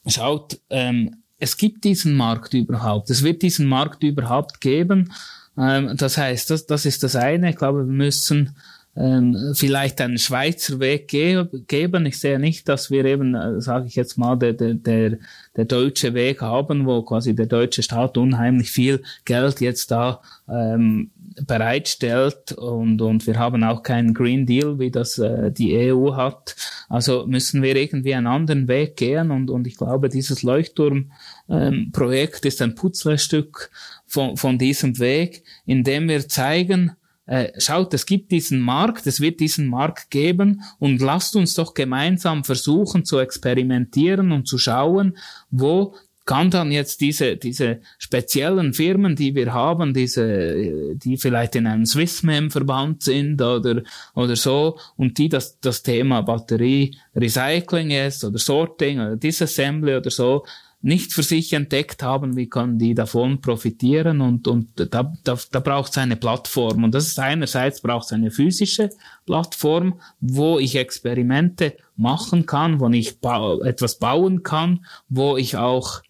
schaut, 0.07 0.59
ähm, 0.71 1.23
es 1.39 1.59
gibt 1.59 1.85
diesen 1.85 2.15
Markt 2.15 2.55
überhaupt, 2.55 3.11
es 3.11 3.23
wird 3.23 3.43
diesen 3.43 3.67
Markt 3.67 4.03
überhaupt 4.03 4.63
geben. 4.63 5.13
Ähm, 5.59 5.97
das 5.97 6.17
heißt, 6.17 6.49
das, 6.51 6.67
das 6.67 6.87
ist 6.87 7.03
das 7.03 7.15
eine. 7.15 7.51
Ich 7.51 7.57
glaube, 7.57 7.87
wir 7.87 7.93
müssen 7.93 8.57
ähm, 8.97 9.53
vielleicht 9.55 10.01
einen 10.01 10.19
Schweizer 10.19 10.81
Weg 10.81 11.09
ge 11.09 11.47
geben. 11.67 12.07
Ich 12.07 12.19
sehe 12.19 12.39
nicht, 12.39 12.69
dass 12.69 12.91
wir 12.91 13.05
eben, 13.05 13.35
äh, 13.35 13.61
sage 13.61 13.87
ich 13.87 13.95
jetzt 13.95 14.17
mal, 14.17 14.37
der, 14.37 14.55
der, 14.55 15.19
der, 15.57 15.65
deutsche 15.67 16.15
Weg 16.15 16.41
haben, 16.41 16.87
wo 16.87 17.03
quasi 17.03 17.35
der 17.35 17.47
deutsche 17.47 17.83
Staat 17.83 18.17
unheimlich 18.17 18.71
viel 18.71 19.03
Geld 19.25 19.61
jetzt 19.61 19.91
da 19.91 20.23
ähm, 20.49 21.11
bereitstellt 21.47 22.53
und, 22.53 23.03
und 23.03 23.27
wir 23.27 23.39
haben 23.39 23.63
auch 23.65 23.83
keinen 23.83 24.15
Green 24.15 24.47
Deal, 24.47 24.79
wie 24.79 24.91
das 24.91 25.19
äh, 25.19 25.53
die 25.53 25.93
EU 25.93 26.15
hat. 26.15 26.57
Also 26.89 27.27
müssen 27.27 27.63
wir 27.63 27.77
irgendwie 27.77 28.15
einen 28.15 28.27
anderen 28.27 28.69
Weg 28.69 28.97
gehen 28.97 29.31
und, 29.31 29.51
und 29.51 29.67
ich 29.67 29.77
glaube, 29.77 30.09
dieses 30.09 30.43
Leuchtturm-Projekt 30.43 32.45
ähm, 32.45 32.49
ist 32.49 32.63
ein 32.63 32.75
Putzlestück 32.75 33.71
von, 34.07 34.39
von 34.39 34.57
diesem 34.57 34.99
Weg, 34.99 35.43
in 35.67 35.85
dem 35.85 36.09
wir 36.09 36.27
zeigen, 36.27 36.93
äh, 37.27 37.53
schaut, 37.59 37.93
es 37.95 38.07
gibt 38.07 38.31
diesen 38.31 38.61
Markt, 38.61 39.07
es 39.07 39.21
wird 39.21 39.41
diesen 39.41 39.67
Markt 39.67 40.11
geben 40.11 40.63
und 40.79 41.01
lasst 41.01 41.37
uns 41.37 41.55
doch 41.55 41.75
gemeinsam 41.75 42.45
versuchen 42.45 43.05
zu 43.05 43.19
experimentieren 43.19 44.33
und 44.33 44.47
zu 44.47 44.59
schauen, 44.59 45.17
wo 45.51 45.95
kann 46.27 46.51
dann 46.51 46.73
jetzt 46.73 47.01
diese, 47.01 47.37
diese 47.37 47.81
speziellen 47.99 48.75
Firmen, 48.75 49.15
die 49.15 49.35
wir 49.37 49.55
haben, 49.55 49.95
diese, 49.95 50.97
die 50.97 51.17
vielleicht 51.17 51.55
in 51.55 51.69
einem 51.69 51.87
Swissmem-Verband 51.87 53.03
sind 53.05 53.41
oder, 53.41 53.83
oder 54.15 54.35
so, 54.35 54.79
und 54.97 55.19
die 55.19 55.29
das, 55.29 55.61
das 55.61 55.85
Thema 55.85 56.23
Batterie 56.23 56.97
Recycling 57.15 57.93
ist 57.93 58.25
oder 58.25 58.39
Sorting 58.39 58.99
oder 58.99 59.17
Disassembly 59.17 59.95
oder 59.95 60.11
so, 60.11 60.45
nicht 60.83 61.13
für 61.13 61.23
sich 61.23 61.53
entdeckt 61.53 62.03
haben, 62.03 62.37
wie 62.37 62.49
können 62.49 62.79
die 62.79 62.95
davon 62.95 63.41
profitieren 63.41 64.21
und, 64.21 64.47
und 64.47 64.69
da, 64.77 65.13
da, 65.25 65.39
da 65.51 65.61
braucht 65.61 65.91
es 65.91 65.99
eine 65.99 66.17
Plattform. 66.17 66.85
Und 66.85 66.95
das 66.95 67.07
ist 67.07 67.19
einerseits 67.19 67.81
braucht 67.81 68.07
es 68.07 68.13
eine 68.13 68.31
physische 68.31 68.91
Plattform, 69.25 70.01
wo 70.21 70.59
ich 70.59 70.77
Experimente 70.77 71.77
machen 71.97 72.47
kann, 72.47 72.79
wo 72.79 72.89
ich 72.91 73.21
ba 73.21 73.59
etwas 73.65 73.99
bauen 73.99 74.43
kann, 74.43 74.85
wo 75.09 75.37
ich 75.37 75.57
auch 75.57 76.03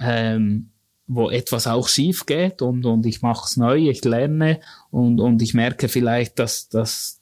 ähm, 0.00 0.70
wo 1.08 1.30
etwas 1.30 1.66
auch 1.66 1.88
schief 1.88 2.26
geht 2.26 2.60
und, 2.60 2.84
und 2.84 3.06
ich 3.06 3.22
mache 3.22 3.46
es 3.46 3.56
neu, 3.56 3.88
ich 3.88 4.04
lerne 4.04 4.60
und, 4.90 5.20
und 5.20 5.40
ich 5.40 5.54
merke 5.54 5.88
vielleicht, 5.88 6.38
dass, 6.38 6.68
dass 6.68 7.17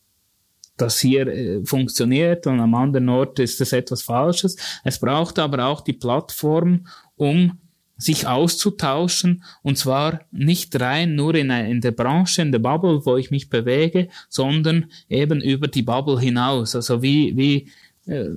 das 0.76 1.00
hier 1.00 1.26
äh, 1.26 1.64
funktioniert 1.64 2.46
und 2.46 2.60
am 2.60 2.74
anderen 2.74 3.08
Ort 3.08 3.38
ist 3.38 3.60
es 3.60 3.72
etwas 3.72 4.02
Falsches. 4.02 4.56
Es 4.84 4.98
braucht 4.98 5.38
aber 5.38 5.66
auch 5.66 5.80
die 5.80 5.94
Plattform, 5.94 6.86
um 7.16 7.58
sich 7.98 8.26
auszutauschen 8.26 9.42
und 9.62 9.78
zwar 9.78 10.20
nicht 10.30 10.78
rein 10.78 11.14
nur 11.14 11.34
in, 11.34 11.50
in 11.50 11.80
der 11.80 11.92
Branche, 11.92 12.42
in 12.42 12.52
der 12.52 12.58
Bubble, 12.58 13.06
wo 13.06 13.16
ich 13.16 13.30
mich 13.30 13.48
bewege, 13.48 14.08
sondern 14.28 14.90
eben 15.08 15.40
über 15.40 15.66
die 15.66 15.82
Bubble 15.82 16.20
hinaus. 16.20 16.76
Also 16.76 17.02
wie, 17.02 17.36
wie 17.36 17.70
äh, 18.10 18.30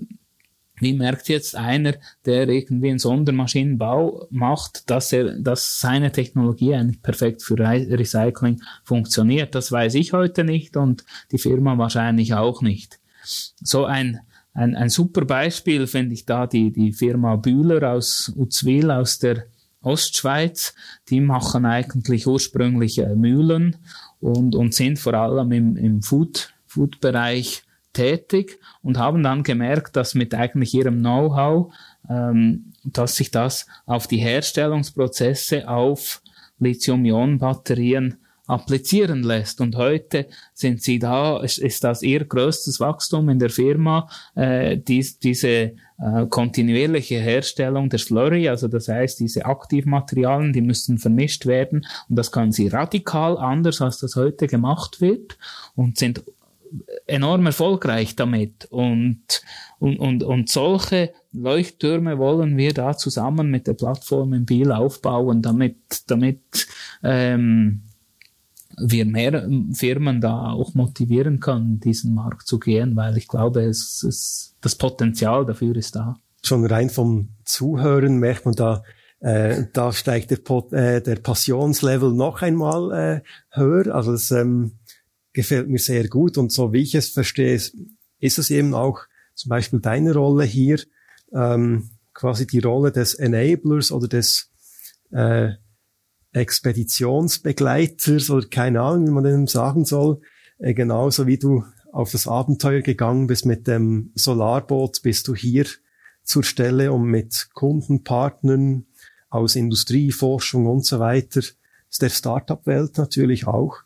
wie 0.79 0.93
merkt 0.93 1.29
jetzt 1.29 1.55
einer, 1.55 1.95
der 2.25 2.47
irgendwie 2.47 2.89
einen 2.89 2.99
Sondermaschinenbau 2.99 4.27
macht, 4.29 4.89
dass 4.89 5.11
er, 5.13 5.39
dass 5.39 5.79
seine 5.79 6.11
Technologie 6.11 6.73
eigentlich 6.73 7.01
perfekt 7.01 7.43
für 7.43 7.57
Re 7.59 7.87
Recycling 7.89 8.61
funktioniert? 8.83 9.55
Das 9.55 9.71
weiß 9.71 9.95
ich 9.95 10.13
heute 10.13 10.43
nicht 10.43 10.77
und 10.77 11.03
die 11.31 11.37
Firma 11.37 11.77
wahrscheinlich 11.77 12.33
auch 12.33 12.61
nicht. 12.61 12.99
So 13.23 13.85
ein, 13.85 14.19
ein, 14.53 14.75
ein 14.75 14.89
super 14.89 15.25
Beispiel 15.25 15.87
finde 15.87 16.13
ich 16.13 16.25
da 16.25 16.47
die, 16.47 16.71
die 16.71 16.93
Firma 16.93 17.35
Bühler 17.35 17.93
aus 17.93 18.31
Uzwil 18.35 18.91
aus 18.91 19.19
der 19.19 19.45
Ostschweiz. 19.81 20.73
Die 21.09 21.21
machen 21.21 21.65
eigentlich 21.65 22.27
ursprünglich 22.27 23.01
Mühlen 23.15 23.77
und, 24.19 24.55
und 24.55 24.73
sind 24.73 24.99
vor 24.99 25.13
allem 25.13 25.51
im, 25.51 25.75
im 25.77 26.01
Food, 26.01 26.53
Food-Bereich 26.67 27.63
tätig 27.93 28.59
und 28.81 28.97
haben 28.97 29.23
dann 29.23 29.43
gemerkt, 29.43 29.95
dass 29.95 30.15
mit 30.15 30.33
eigentlich 30.33 30.73
ihrem 30.73 30.99
Know-how, 30.99 31.73
ähm, 32.09 32.73
dass 32.83 33.15
sich 33.15 33.31
das 33.31 33.67
auf 33.85 34.07
die 34.07 34.17
Herstellungsprozesse 34.17 35.67
auf 35.67 36.21
Lithium-Ionen-Batterien 36.59 38.17
applizieren 38.49 39.21
lässt. 39.23 39.61
Und 39.61 39.75
heute 39.75 40.27
sind 40.53 40.81
sie 40.81 40.97
da, 40.97 41.39
ist, 41.39 41.59
ist 41.59 41.83
das 41.83 42.01
ihr 42.01 42.25
größtes 42.25 42.79
Wachstum 42.79 43.29
in 43.29 43.37
der 43.37 43.51
Firma, 43.51 44.09
äh, 44.35 44.75
dies, 44.75 45.19
diese 45.19 45.47
äh, 45.47 46.25
kontinuierliche 46.29 47.19
Herstellung 47.19 47.89
der 47.89 47.99
Slurry, 47.99 48.49
also 48.49 48.67
das 48.67 48.87
heißt, 48.87 49.19
diese 49.19 49.45
Aktivmaterialien, 49.45 50.51
die 50.51 50.61
müssen 50.61 50.97
vermischt 50.97 51.45
werden 51.45 51.85
und 52.09 52.15
das 52.15 52.31
können 52.31 52.51
sie 52.51 52.69
radikal 52.69 53.37
anders, 53.37 53.81
als 53.81 53.99
das 53.99 54.15
heute 54.15 54.47
gemacht 54.47 54.99
wird 54.99 55.37
und 55.75 55.97
sind 55.97 56.23
enorm 57.07 57.45
erfolgreich 57.45 58.15
damit. 58.15 58.65
Und, 58.65 59.41
und, 59.79 59.97
und, 59.97 60.23
und 60.23 60.49
solche 60.49 61.13
Leuchttürme 61.31 62.17
wollen 62.17 62.57
wir 62.57 62.73
da 62.73 62.97
zusammen 62.97 63.49
mit 63.49 63.67
der 63.67 63.73
Plattform 63.73 64.33
in 64.33 64.45
Biel 64.45 64.71
aufbauen, 64.71 65.41
damit, 65.41 66.03
damit 66.07 66.67
ähm, 67.03 67.83
wir 68.77 69.05
mehr 69.05 69.47
Firmen 69.73 70.21
da 70.21 70.51
auch 70.51 70.73
motivieren 70.73 71.39
können, 71.39 71.79
diesen 71.79 72.13
Markt 72.13 72.47
zu 72.47 72.59
gehen, 72.59 72.95
weil 72.95 73.17
ich 73.17 73.27
glaube, 73.27 73.61
es, 73.63 74.03
es, 74.03 74.55
das 74.61 74.75
Potenzial 74.75 75.45
dafür 75.45 75.75
ist 75.75 75.95
da. 75.95 76.15
Schon 76.43 76.65
rein 76.65 76.89
vom 76.89 77.29
Zuhören 77.43 78.17
merkt 78.17 78.45
man 78.45 78.55
da, 78.55 78.83
äh, 79.19 79.65
da 79.73 79.91
steigt 79.91 80.31
der, 80.31 80.39
äh, 80.71 81.01
der 81.01 81.17
Passionslevel 81.17 82.13
noch 82.13 82.41
einmal 82.41 82.91
äh, 82.93 83.21
höher. 83.51 83.93
Also 83.93 84.13
das, 84.13 84.31
ähm, 84.31 84.78
gefällt 85.33 85.69
mir 85.69 85.79
sehr 85.79 86.07
gut. 86.07 86.37
Und 86.37 86.51
so 86.51 86.73
wie 86.73 86.81
ich 86.81 86.95
es 86.95 87.09
verstehe, 87.09 87.55
ist 88.19 88.37
es 88.37 88.49
eben 88.49 88.73
auch 88.73 89.01
zum 89.35 89.49
Beispiel 89.49 89.79
deine 89.79 90.13
Rolle 90.13 90.43
hier, 90.43 90.79
ähm, 91.33 91.89
quasi 92.13 92.45
die 92.45 92.59
Rolle 92.59 92.91
des 92.91 93.13
Enablers 93.13 93.91
oder 93.91 94.07
des 94.07 94.51
äh, 95.11 95.51
Expeditionsbegleiters 96.33 98.29
oder 98.29 98.47
keine 98.47 98.81
Ahnung, 98.81 99.07
wie 99.07 99.11
man 99.11 99.23
den 99.23 99.47
sagen 99.47 99.85
soll. 99.85 100.21
Äh, 100.57 100.73
genauso 100.73 101.25
wie 101.27 101.37
du 101.37 101.63
auf 101.91 102.11
das 102.11 102.27
Abenteuer 102.27 102.81
gegangen 102.81 103.27
bist 103.27 103.45
mit 103.45 103.67
dem 103.67 104.11
Solarboot, 104.15 105.01
bist 105.01 105.27
du 105.27 105.35
hier 105.35 105.65
zur 106.23 106.43
Stelle, 106.43 106.91
um 106.91 107.09
mit 107.09 107.49
Kundenpartnern 107.53 108.85
aus 109.29 109.55
Industrie, 109.55 110.11
Forschung 110.11 110.67
und 110.67 110.85
so 110.85 110.99
weiter, 110.99 111.39
ist 111.39 112.01
der 112.01 112.09
Startup-Welt 112.09 112.97
natürlich 112.97 113.47
auch, 113.47 113.77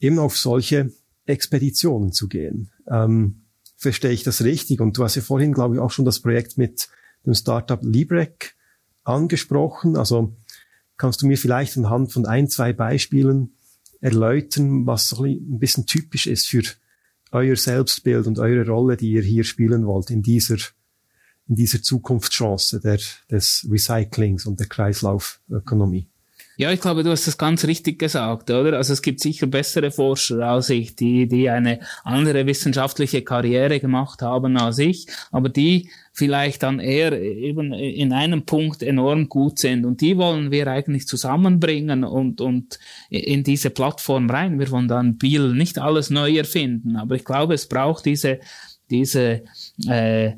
eben 0.00 0.18
auf 0.18 0.36
solche 0.36 0.92
Expeditionen 1.26 2.12
zu 2.12 2.28
gehen. 2.28 2.70
Ähm, 2.88 3.42
verstehe 3.76 4.10
ich 4.10 4.22
das 4.22 4.42
richtig? 4.42 4.80
Und 4.80 4.96
du 4.96 5.04
hast 5.04 5.14
ja 5.14 5.22
vorhin, 5.22 5.52
glaube 5.52 5.76
ich, 5.76 5.80
auch 5.80 5.90
schon 5.90 6.04
das 6.04 6.20
Projekt 6.20 6.58
mit 6.58 6.88
dem 7.24 7.34
Startup 7.34 7.82
Librec 7.82 8.56
angesprochen. 9.04 9.96
Also 9.96 10.36
kannst 10.96 11.22
du 11.22 11.26
mir 11.26 11.38
vielleicht 11.38 11.76
anhand 11.76 12.12
von 12.12 12.26
ein, 12.26 12.48
zwei 12.48 12.72
Beispielen 12.72 13.54
erläutern, 14.00 14.86
was 14.86 15.08
so 15.08 15.24
ein 15.24 15.58
bisschen 15.58 15.86
typisch 15.86 16.26
ist 16.26 16.46
für 16.46 16.62
euer 17.30 17.56
Selbstbild 17.56 18.26
und 18.26 18.38
eure 18.38 18.66
Rolle, 18.66 18.96
die 18.96 19.12
ihr 19.12 19.22
hier 19.22 19.44
spielen 19.44 19.86
wollt 19.86 20.10
in 20.10 20.22
dieser, 20.22 20.56
in 21.46 21.56
dieser 21.56 21.82
Zukunftschance 21.82 22.80
der, 22.80 22.98
des 23.30 23.66
Recyclings 23.70 24.46
und 24.46 24.60
der 24.60 24.66
Kreislaufökonomie? 24.66 26.08
Ja, 26.60 26.72
ich 26.72 26.80
glaube, 26.80 27.04
du 27.04 27.10
hast 27.10 27.28
das 27.28 27.38
ganz 27.38 27.64
richtig 27.66 28.00
gesagt, 28.00 28.50
oder? 28.50 28.78
Also 28.78 28.92
es 28.92 29.00
gibt 29.00 29.20
sicher 29.20 29.46
bessere 29.46 29.92
Forscher 29.92 30.40
als 30.40 30.70
ich, 30.70 30.96
die, 30.96 31.28
die 31.28 31.48
eine 31.48 31.78
andere 32.02 32.46
wissenschaftliche 32.46 33.22
Karriere 33.22 33.78
gemacht 33.78 34.22
haben 34.22 34.56
als 34.56 34.78
ich, 34.78 35.06
aber 35.30 35.50
die 35.50 35.88
vielleicht 36.12 36.64
dann 36.64 36.80
eher 36.80 37.12
eben 37.12 37.72
in 37.72 38.12
einem 38.12 38.44
Punkt 38.44 38.82
enorm 38.82 39.28
gut 39.28 39.60
sind. 39.60 39.86
Und 39.86 40.00
die 40.00 40.16
wollen 40.16 40.50
wir 40.50 40.66
eigentlich 40.66 41.06
zusammenbringen 41.06 42.02
und, 42.02 42.40
und 42.40 42.80
in 43.08 43.44
diese 43.44 43.70
Plattform 43.70 44.28
rein. 44.28 44.58
Wir 44.58 44.68
wollen 44.72 44.88
dann 44.88 45.16
Biel 45.16 45.54
nicht 45.54 45.78
alles 45.78 46.10
neu 46.10 46.38
erfinden, 46.38 46.96
aber 46.96 47.14
ich 47.14 47.24
glaube, 47.24 47.54
es 47.54 47.68
braucht 47.68 48.04
diese 48.04 48.40
diese 48.90 49.42
äh, 49.86 50.32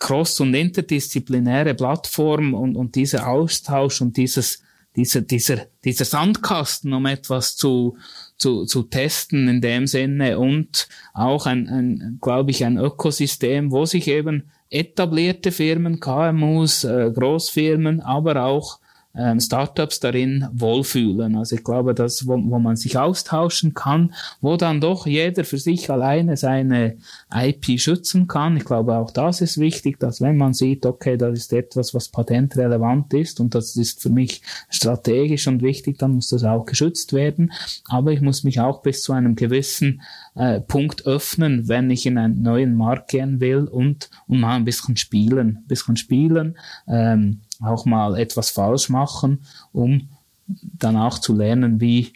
cross- 0.00 0.40
und 0.40 0.52
interdisziplinäre 0.52 1.74
Plattform 1.74 2.52
und, 2.52 2.74
und 2.74 2.96
dieser 2.96 3.28
Austausch 3.28 4.02
und 4.02 4.16
dieses, 4.16 4.64
dieser, 4.98 5.20
dieser, 5.20 5.66
dieser 5.84 6.04
Sandkasten, 6.04 6.92
um 6.92 7.06
etwas 7.06 7.54
zu, 7.54 7.96
zu, 8.36 8.64
zu 8.64 8.82
testen 8.82 9.46
in 9.46 9.60
dem 9.60 9.86
Sinne 9.86 10.40
und 10.40 10.88
auch 11.14 11.46
ein, 11.46 11.68
ein 11.68 12.18
glaube 12.20 12.50
ich, 12.50 12.64
ein 12.64 12.78
Ökosystem, 12.78 13.70
wo 13.70 13.86
sich 13.86 14.08
eben 14.08 14.50
etablierte 14.70 15.52
Firmen, 15.52 16.00
KMUs, 16.00 16.82
äh, 16.82 17.12
Großfirmen, 17.14 18.00
aber 18.00 18.42
auch 18.42 18.80
ähm, 19.14 19.40
Startups 19.40 20.00
darin 20.00 20.46
wohlfühlen. 20.52 21.36
Also 21.36 21.56
ich 21.56 21.64
glaube, 21.64 21.94
dass 21.94 22.26
wo, 22.26 22.32
wo 22.34 22.58
man 22.58 22.76
sich 22.76 22.98
austauschen 22.98 23.74
kann, 23.74 24.14
wo 24.40 24.56
dann 24.56 24.80
doch 24.80 25.06
jeder 25.06 25.44
für 25.44 25.58
sich 25.58 25.90
alleine 25.90 26.36
seine 26.36 26.98
IP 27.34 27.80
schützen 27.80 28.28
kann. 28.28 28.56
Ich 28.56 28.64
glaube, 28.64 28.96
auch 28.96 29.10
das 29.10 29.40
ist 29.40 29.58
wichtig, 29.58 29.98
dass 29.98 30.20
wenn 30.20 30.36
man 30.36 30.54
sieht, 30.54 30.86
okay, 30.86 31.16
das 31.16 31.38
ist 31.38 31.52
etwas, 31.52 31.94
was 31.94 32.08
patentrelevant 32.08 33.12
ist 33.14 33.40
und 33.40 33.54
das 33.54 33.76
ist 33.76 34.00
für 34.02 34.10
mich 34.10 34.42
strategisch 34.68 35.48
und 35.48 35.62
wichtig, 35.62 35.98
dann 35.98 36.12
muss 36.12 36.28
das 36.28 36.44
auch 36.44 36.66
geschützt 36.66 37.12
werden. 37.12 37.52
Aber 37.88 38.12
ich 38.12 38.20
muss 38.20 38.44
mich 38.44 38.60
auch 38.60 38.82
bis 38.82 39.02
zu 39.02 39.12
einem 39.12 39.34
gewissen 39.34 40.02
äh, 40.34 40.60
Punkt 40.60 41.06
öffnen, 41.06 41.68
wenn 41.68 41.90
ich 41.90 42.06
in 42.06 42.18
einen 42.18 42.42
neuen 42.42 42.74
Markt 42.74 43.10
gehen 43.10 43.40
will 43.40 43.64
und, 43.64 44.10
und 44.26 44.40
mal 44.40 44.56
ein 44.56 44.64
bisschen 44.64 44.96
spielen, 44.96 45.58
ein 45.62 45.66
bisschen 45.66 45.96
spielen. 45.96 46.56
Ähm, 46.86 47.40
auch 47.60 47.84
mal 47.84 48.18
etwas 48.18 48.50
falsch 48.50 48.88
machen, 48.88 49.44
um 49.72 50.08
danach 50.46 51.18
zu 51.18 51.34
lernen, 51.34 51.80
wie 51.80 52.12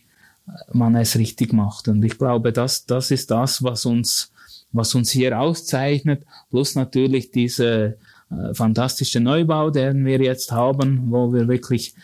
man 0.73 0.97
es 0.97 1.17
richtig 1.17 1.53
macht. 1.53 1.89
Und 1.89 2.03
ich 2.05 2.19
glaube, 2.19 2.53
das, 2.53 2.87
das 2.87 3.11
ist 3.11 3.31
das, 3.31 3.63
was 3.63 3.87
uns, 3.87 4.33
was 4.73 4.95
uns 4.95 5.11
hier 5.11 5.39
auszeichnet, 5.39 6.25
plus 6.51 6.75
natürlich 6.75 7.31
diese 7.31 7.99
äh, 8.31 8.55
fantastische 8.55 9.21
Neubau, 9.21 9.71
den 9.71 10.05
wir 10.05 10.21
jetzt 10.21 10.53
haben, 10.53 11.11
wo 11.11 11.33
wir 11.33 11.49
wirklich 11.49 11.95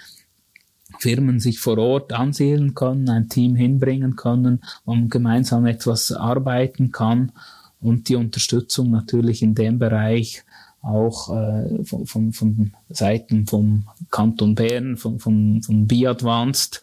Firmen 0.98 1.38
sich 1.38 1.60
vor 1.60 1.78
Ort 1.78 2.12
ansiedeln 2.12 2.74
können, 2.74 3.08
ein 3.08 3.28
Team 3.28 3.54
hinbringen 3.54 4.16
können, 4.16 4.62
und 4.84 5.10
gemeinsam 5.10 5.66
etwas 5.66 6.12
arbeiten 6.12 6.92
kann 6.92 7.32
und 7.80 8.08
die 8.08 8.16
Unterstützung 8.16 8.90
natürlich 8.90 9.42
in 9.42 9.54
dem 9.54 9.78
Bereich 9.78 10.44
auch 10.82 11.34
äh, 11.34 11.84
von, 11.84 12.06
von, 12.06 12.32
von 12.32 12.72
Seiten 12.88 13.46
vom 13.46 13.84
Kanton 14.10 14.54
Bern, 14.54 14.96
von, 14.96 15.18
von, 15.18 15.62
von 15.62 15.86
BiAdvanced. 15.86 16.82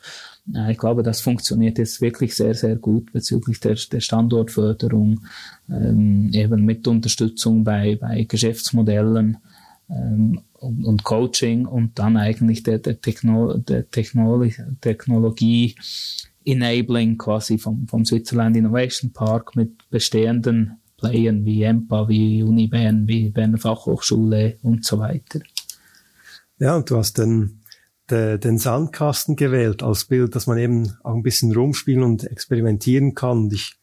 Äh, 0.53 0.73
ich 0.73 0.77
glaube, 0.77 1.03
das 1.03 1.21
funktioniert 1.21 1.77
jetzt 1.77 2.01
wirklich 2.01 2.35
sehr, 2.35 2.53
sehr 2.53 2.75
gut 2.75 3.11
bezüglich 3.13 3.59
der, 3.59 3.75
der 3.75 3.99
Standortförderung, 4.01 5.21
ähm, 5.69 6.29
eben 6.33 6.65
mit 6.65 6.87
Unterstützung 6.87 7.63
bei, 7.63 7.95
bei 7.95 8.23
Geschäftsmodellen 8.23 9.37
ähm, 9.89 10.41
und, 10.53 10.85
und 10.85 11.03
Coaching 11.03 11.65
und 11.65 11.97
dann 11.97 12.17
eigentlich 12.17 12.63
der, 12.63 12.79
der, 12.79 12.99
Techno, 12.99 13.57
der 13.57 13.89
Technolo 13.89 14.49
Technologie 14.81 15.75
Enabling 16.43 17.17
quasi 17.17 17.57
vom, 17.57 17.87
vom 17.87 18.05
Switzerland 18.05 18.55
Innovation 18.55 19.11
Park 19.11 19.55
mit 19.55 19.89
bestehenden 19.89 20.79
Playern 21.09 21.45
wie 21.45 21.63
EMPA, 21.63 22.07
wie 22.07 22.43
Uni 22.43 22.67
Bern, 22.67 23.07
wie 23.07 23.29
Berner 23.29 23.57
Fachhochschule 23.57 24.57
und 24.61 24.85
so 24.85 24.99
weiter. 24.99 25.39
Ja, 26.59 26.75
und 26.75 26.89
du 26.89 26.97
hast 26.97 27.17
den, 27.17 27.61
den, 28.09 28.39
den 28.39 28.57
Sandkasten 28.57 29.35
gewählt 29.35 29.83
als 29.83 30.05
Bild, 30.05 30.35
dass 30.35 30.47
man 30.47 30.57
eben 30.57 30.93
auch 31.03 31.15
ein 31.15 31.23
bisschen 31.23 31.53
rumspielen 31.53 32.03
und 32.03 32.23
experimentieren 32.23 33.13
kann. 33.13 33.39
Und 33.39 33.53
ich 33.53 33.75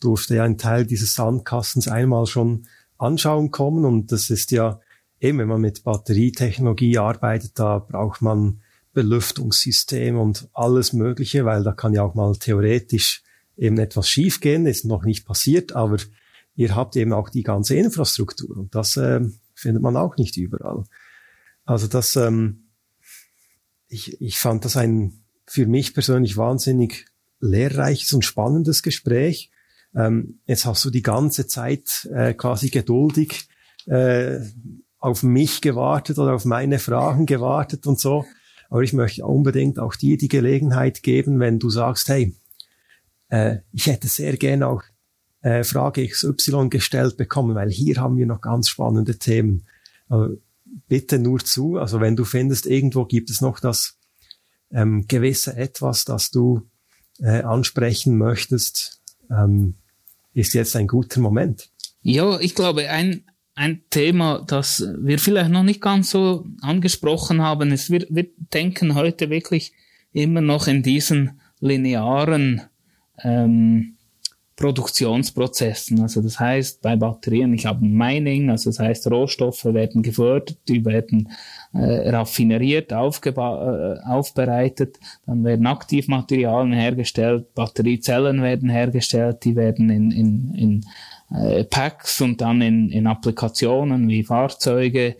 durfte 0.00 0.36
ja 0.36 0.44
einen 0.44 0.58
Teil 0.58 0.86
dieses 0.86 1.14
Sandkastens 1.14 1.88
einmal 1.88 2.26
schon 2.26 2.66
anschauen 2.98 3.50
kommen 3.50 3.84
und 3.84 4.12
das 4.12 4.30
ist 4.30 4.52
ja 4.52 4.80
eben, 5.20 5.38
wenn 5.38 5.48
man 5.48 5.60
mit 5.60 5.84
Batterietechnologie 5.84 6.98
arbeitet, 6.98 7.58
da 7.58 7.78
braucht 7.78 8.22
man 8.22 8.60
Belüftungssystem 8.92 10.18
und 10.18 10.48
alles 10.52 10.92
Mögliche, 10.92 11.44
weil 11.44 11.64
da 11.64 11.72
kann 11.72 11.94
ja 11.94 12.02
auch 12.02 12.14
mal 12.14 12.36
theoretisch 12.36 13.22
eben 13.56 13.78
etwas 13.78 14.08
schiefgehen, 14.08 14.66
ist 14.66 14.84
noch 14.84 15.04
nicht 15.04 15.24
passiert, 15.26 15.72
aber 15.74 15.96
ihr 16.54 16.74
habt 16.74 16.96
eben 16.96 17.12
auch 17.12 17.28
die 17.28 17.42
ganze 17.42 17.76
Infrastruktur 17.76 18.56
und 18.56 18.74
das 18.74 18.96
äh, 18.96 19.20
findet 19.54 19.82
man 19.82 19.96
auch 19.96 20.16
nicht 20.16 20.36
überall. 20.36 20.84
Also 21.64 21.86
das, 21.86 22.16
ähm, 22.16 22.68
ich, 23.88 24.20
ich 24.20 24.38
fand 24.38 24.64
das 24.64 24.76
ein 24.76 25.24
für 25.46 25.66
mich 25.66 25.94
persönlich 25.94 26.36
wahnsinnig 26.36 27.06
lehrreiches 27.40 28.12
und 28.12 28.24
spannendes 28.24 28.82
Gespräch. 28.82 29.50
Ähm, 29.94 30.40
jetzt 30.46 30.64
hast 30.64 30.84
du 30.84 30.90
die 30.90 31.02
ganze 31.02 31.46
Zeit 31.46 32.08
äh, 32.14 32.34
quasi 32.34 32.70
geduldig 32.70 33.48
äh, 33.86 34.38
auf 34.98 35.22
mich 35.22 35.60
gewartet 35.60 36.18
oder 36.18 36.34
auf 36.34 36.44
meine 36.44 36.78
Fragen 36.78 37.26
gewartet 37.26 37.86
und 37.86 37.98
so. 37.98 38.24
Aber 38.70 38.82
ich 38.82 38.92
möchte 38.92 39.26
unbedingt 39.26 39.78
auch 39.78 39.94
dir 39.94 40.16
die 40.16 40.28
Gelegenheit 40.28 41.02
geben, 41.02 41.40
wenn 41.40 41.58
du 41.58 41.68
sagst, 41.68 42.08
hey, 42.08 42.34
äh, 43.28 43.58
ich 43.72 43.86
hätte 43.86 44.08
sehr 44.08 44.36
gerne 44.36 44.68
auch 44.68 44.82
äh, 45.42 45.64
Frage 45.64 46.06
XY 46.06 46.68
gestellt 46.70 47.16
bekommen, 47.16 47.54
weil 47.54 47.70
hier 47.70 47.96
haben 47.96 48.16
wir 48.16 48.26
noch 48.26 48.40
ganz 48.40 48.68
spannende 48.68 49.18
Themen. 49.18 49.66
Also 50.08 50.36
bitte 50.88 51.18
nur 51.18 51.40
zu. 51.40 51.78
Also 51.78 52.00
wenn 52.00 52.16
du 52.16 52.24
findest, 52.24 52.66
irgendwo 52.66 53.04
gibt 53.04 53.30
es 53.30 53.40
noch 53.40 53.60
das 53.60 53.98
ähm, 54.70 55.06
gewisse 55.06 55.56
Etwas, 55.56 56.04
das 56.04 56.30
du 56.30 56.62
äh, 57.18 57.42
ansprechen 57.42 58.16
möchtest, 58.16 59.00
ähm, 59.30 59.74
ist 60.34 60.54
jetzt 60.54 60.76
ein 60.76 60.86
guter 60.86 61.20
Moment. 61.20 61.70
Ja, 62.02 62.40
ich 62.40 62.54
glaube, 62.54 62.88
ein, 62.88 63.24
ein 63.54 63.82
Thema, 63.90 64.42
das 64.46 64.84
wir 64.98 65.18
vielleicht 65.18 65.50
noch 65.50 65.62
nicht 65.62 65.80
ganz 65.80 66.10
so 66.10 66.46
angesprochen 66.60 67.42
haben, 67.42 67.70
ist, 67.70 67.90
wir, 67.90 68.06
wir 68.08 68.28
denken 68.52 68.94
heute 68.94 69.30
wirklich 69.30 69.72
immer 70.12 70.40
noch 70.40 70.66
in 70.66 70.82
diesen 70.82 71.40
linearen 71.60 72.62
ähm, 73.22 73.96
Produktionsprozessen. 74.62 76.00
Also 76.02 76.22
das 76.22 76.38
heißt, 76.38 76.82
bei 76.82 76.94
Batterien, 76.94 77.52
ich 77.52 77.66
habe 77.66 77.84
Mining, 77.84 78.48
also 78.48 78.70
das 78.70 78.78
heißt, 78.78 79.10
Rohstoffe 79.10 79.64
werden 79.64 80.04
gefördert, 80.04 80.56
die 80.68 80.84
werden 80.84 81.30
äh, 81.72 82.10
raffineriert, 82.10 82.92
aufgeba 82.92 83.96
äh, 83.96 84.08
aufbereitet, 84.08 85.00
dann 85.26 85.42
werden 85.42 85.66
Aktivmaterialien 85.66 86.72
hergestellt, 86.72 87.52
Batteriezellen 87.56 88.40
werden 88.40 88.70
hergestellt, 88.70 89.38
die 89.42 89.56
werden 89.56 89.90
in, 89.90 90.12
in, 90.12 90.54
in 90.54 90.86
äh, 91.34 91.64
Packs 91.64 92.20
und 92.20 92.40
dann 92.40 92.62
in, 92.62 92.88
in 92.88 93.08
Applikationen 93.08 94.08
wie 94.08 94.22
Fahrzeuge 94.22 95.16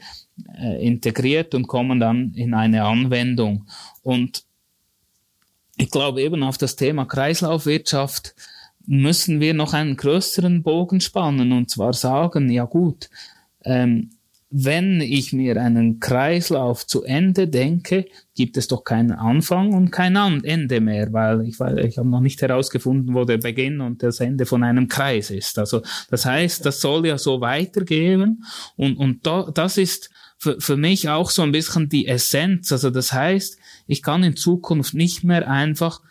äh, 0.57 0.87
integriert 0.87 1.57
und 1.57 1.67
kommen 1.67 1.99
dann 1.99 2.33
in 2.35 2.55
eine 2.55 2.85
Anwendung. 2.85 3.67
Und 4.03 4.45
ich 5.77 5.91
glaube 5.91 6.23
eben 6.23 6.45
auf 6.45 6.59
das 6.59 6.77
Thema 6.77 7.07
Kreislaufwirtschaft 7.07 8.37
müssen 8.87 9.41
wir 9.41 9.55
noch 9.55 9.73
einen 9.73 9.97
größeren 9.97 10.63
Bogen 10.63 11.01
spannen 11.01 11.53
und 11.53 11.71
zwar 11.71 11.93
sagen, 11.93 12.51
ja 12.51 12.65
gut, 12.65 13.11
ähm, 13.65 14.11
wenn 14.55 15.01
ich 15.01 15.33
mir 15.33 15.57
einen 15.57 15.99
Kreislauf 15.99 16.87
zu 16.87 17.03
Ende 17.05 17.49
denke, 17.49 18.05
gibt 18.35 18.59
es 18.59 18.69
doch 18.69 18.85
keinen 18.85 19.13
Anfang 19.13 19.73
und 19.73 19.91
kein 19.91 20.15
Ende 20.15 20.81
mehr, 20.83 21.11
weil 21.15 21.41
ich, 21.49 21.59
ich 21.59 21.97
habe 21.97 22.09
noch 22.09 22.21
nicht 22.21 22.43
herausgefunden, 22.43 23.15
wo 23.15 23.25
der 23.25 23.39
Beginn 23.39 23.81
und 23.81 24.03
das 24.03 24.21
Ende 24.21 24.45
von 24.45 24.63
einem 24.63 24.89
Kreis 24.89 25.31
ist. 25.31 25.59
Also 25.59 25.81
das 26.11 26.27
heißt, 26.27 26.67
das 26.67 26.83
soll 26.83 27.07
ja 27.07 27.17
so 27.17 27.41
weitergehen 27.41 28.45
und, 28.77 28.97
und 28.99 29.27
da, 29.27 29.51
das 29.55 29.79
ist 29.79 30.11
für, 30.37 30.61
für 30.61 30.77
mich 30.77 31.09
auch 31.09 31.31
so 31.31 31.41
ein 31.43 31.53
bisschen 31.53 31.89
die 31.89 32.07
Essenz. 32.07 32.73
Also 32.73 32.91
das 32.91 33.13
heißt, 33.13 33.57
ich 33.87 34.03
kann 34.03 34.23
in 34.23 34.37
Zukunft 34.37 34.93
nicht 34.93 35.25
mehr 35.25 35.49
einfach 35.49 36.03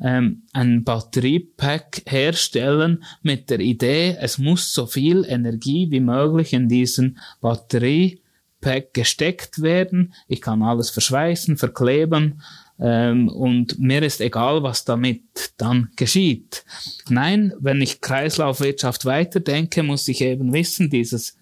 ähm, 0.00 0.42
ein 0.52 0.84
Batteriepack 0.84 2.02
herstellen 2.06 3.04
mit 3.22 3.50
der 3.50 3.60
Idee, 3.60 4.16
es 4.20 4.38
muss 4.38 4.72
so 4.72 4.86
viel 4.86 5.24
Energie 5.26 5.90
wie 5.90 6.00
möglich 6.00 6.52
in 6.52 6.68
diesen 6.68 7.18
Batteriepack 7.40 8.94
gesteckt 8.94 9.60
werden. 9.60 10.14
Ich 10.28 10.40
kann 10.40 10.62
alles 10.62 10.90
verschweißen, 10.90 11.56
verkleben 11.56 12.40
ähm, 12.78 13.28
und 13.28 13.78
mir 13.78 14.02
ist 14.02 14.20
egal, 14.20 14.62
was 14.62 14.84
damit 14.84 15.22
dann 15.56 15.90
geschieht. 15.96 16.64
Nein, 17.08 17.52
wenn 17.58 17.80
ich 17.80 18.00
Kreislaufwirtschaft 18.00 19.04
weiterdenke, 19.04 19.82
muss 19.82 20.06
ich 20.06 20.20
eben 20.20 20.52
wissen, 20.52 20.88
dieses 20.88 21.36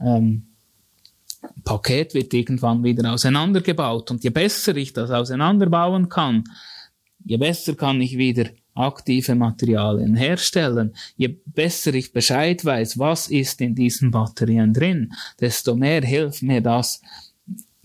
ähm, 0.00 0.48
Paket 1.64 2.14
wird 2.14 2.34
irgendwann 2.34 2.82
wieder 2.82 3.12
auseinandergebaut. 3.12 4.10
Und 4.10 4.24
je 4.24 4.30
besser 4.30 4.76
ich 4.76 4.92
das 4.92 5.10
auseinanderbauen 5.10 6.08
kann, 6.08 6.44
je 7.24 7.36
besser 7.36 7.74
kann 7.74 8.00
ich 8.00 8.16
wieder 8.16 8.50
aktive 8.74 9.34
Materialien 9.34 10.16
herstellen, 10.16 10.94
je 11.16 11.28
besser 11.46 11.94
ich 11.94 12.12
Bescheid 12.12 12.64
weiß, 12.64 12.98
was 12.98 13.28
ist 13.28 13.60
in 13.60 13.74
diesen 13.74 14.10
Batterien 14.10 14.72
drin, 14.72 15.12
desto 15.40 15.76
mehr 15.76 16.02
hilft 16.02 16.42
mir 16.42 16.60
das 16.60 17.00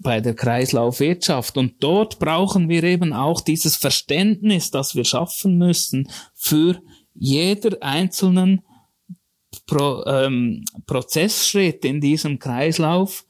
bei 0.02 0.22
der 0.22 0.34
Kreislaufwirtschaft. 0.34 1.58
Und 1.58 1.84
dort 1.84 2.20
brauchen 2.20 2.70
wir 2.70 2.84
eben 2.84 3.14
auch 3.14 3.42
dieses 3.42 3.76
Verständnis, 3.76 4.72
das 4.72 4.96
wir 4.96 5.06
schaffen 5.06 5.58
müssen 5.58 6.10
für 6.34 6.82
jeder 7.14 7.78
einzelnen 7.82 8.62
Pro, 9.66 10.04
ähm, 10.06 10.64
Prozessschritt 10.86 11.84
in 11.86 12.02
diesem 12.02 12.40
Kreislauf, 12.40 13.26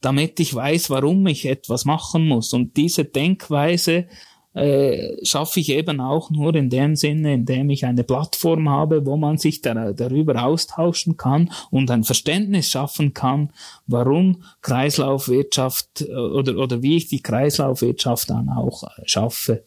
damit 0.00 0.38
ich 0.40 0.54
weiß, 0.54 0.90
warum 0.90 1.26
ich 1.26 1.46
etwas 1.46 1.84
machen 1.84 2.26
muss. 2.26 2.52
Und 2.52 2.76
diese 2.76 3.04
Denkweise 3.04 4.06
äh, 4.54 5.24
schaffe 5.24 5.60
ich 5.60 5.70
eben 5.70 6.00
auch 6.00 6.30
nur 6.30 6.54
in 6.54 6.70
dem 6.70 6.96
Sinne, 6.96 7.34
indem 7.34 7.70
ich 7.70 7.84
eine 7.84 8.02
Plattform 8.02 8.68
habe, 8.68 9.06
wo 9.06 9.16
man 9.16 9.38
sich 9.38 9.62
da, 9.62 9.92
darüber 9.92 10.44
austauschen 10.44 11.16
kann 11.16 11.50
und 11.70 11.90
ein 11.90 12.02
Verständnis 12.02 12.68
schaffen 12.68 13.14
kann, 13.14 13.50
warum 13.86 14.42
Kreislaufwirtschaft 14.62 16.02
äh, 16.02 16.12
oder, 16.12 16.56
oder 16.56 16.82
wie 16.82 16.96
ich 16.96 17.08
die 17.08 17.22
Kreislaufwirtschaft 17.22 18.30
dann 18.30 18.48
auch 18.48 18.82
äh, 18.82 19.02
schaffe. 19.04 19.62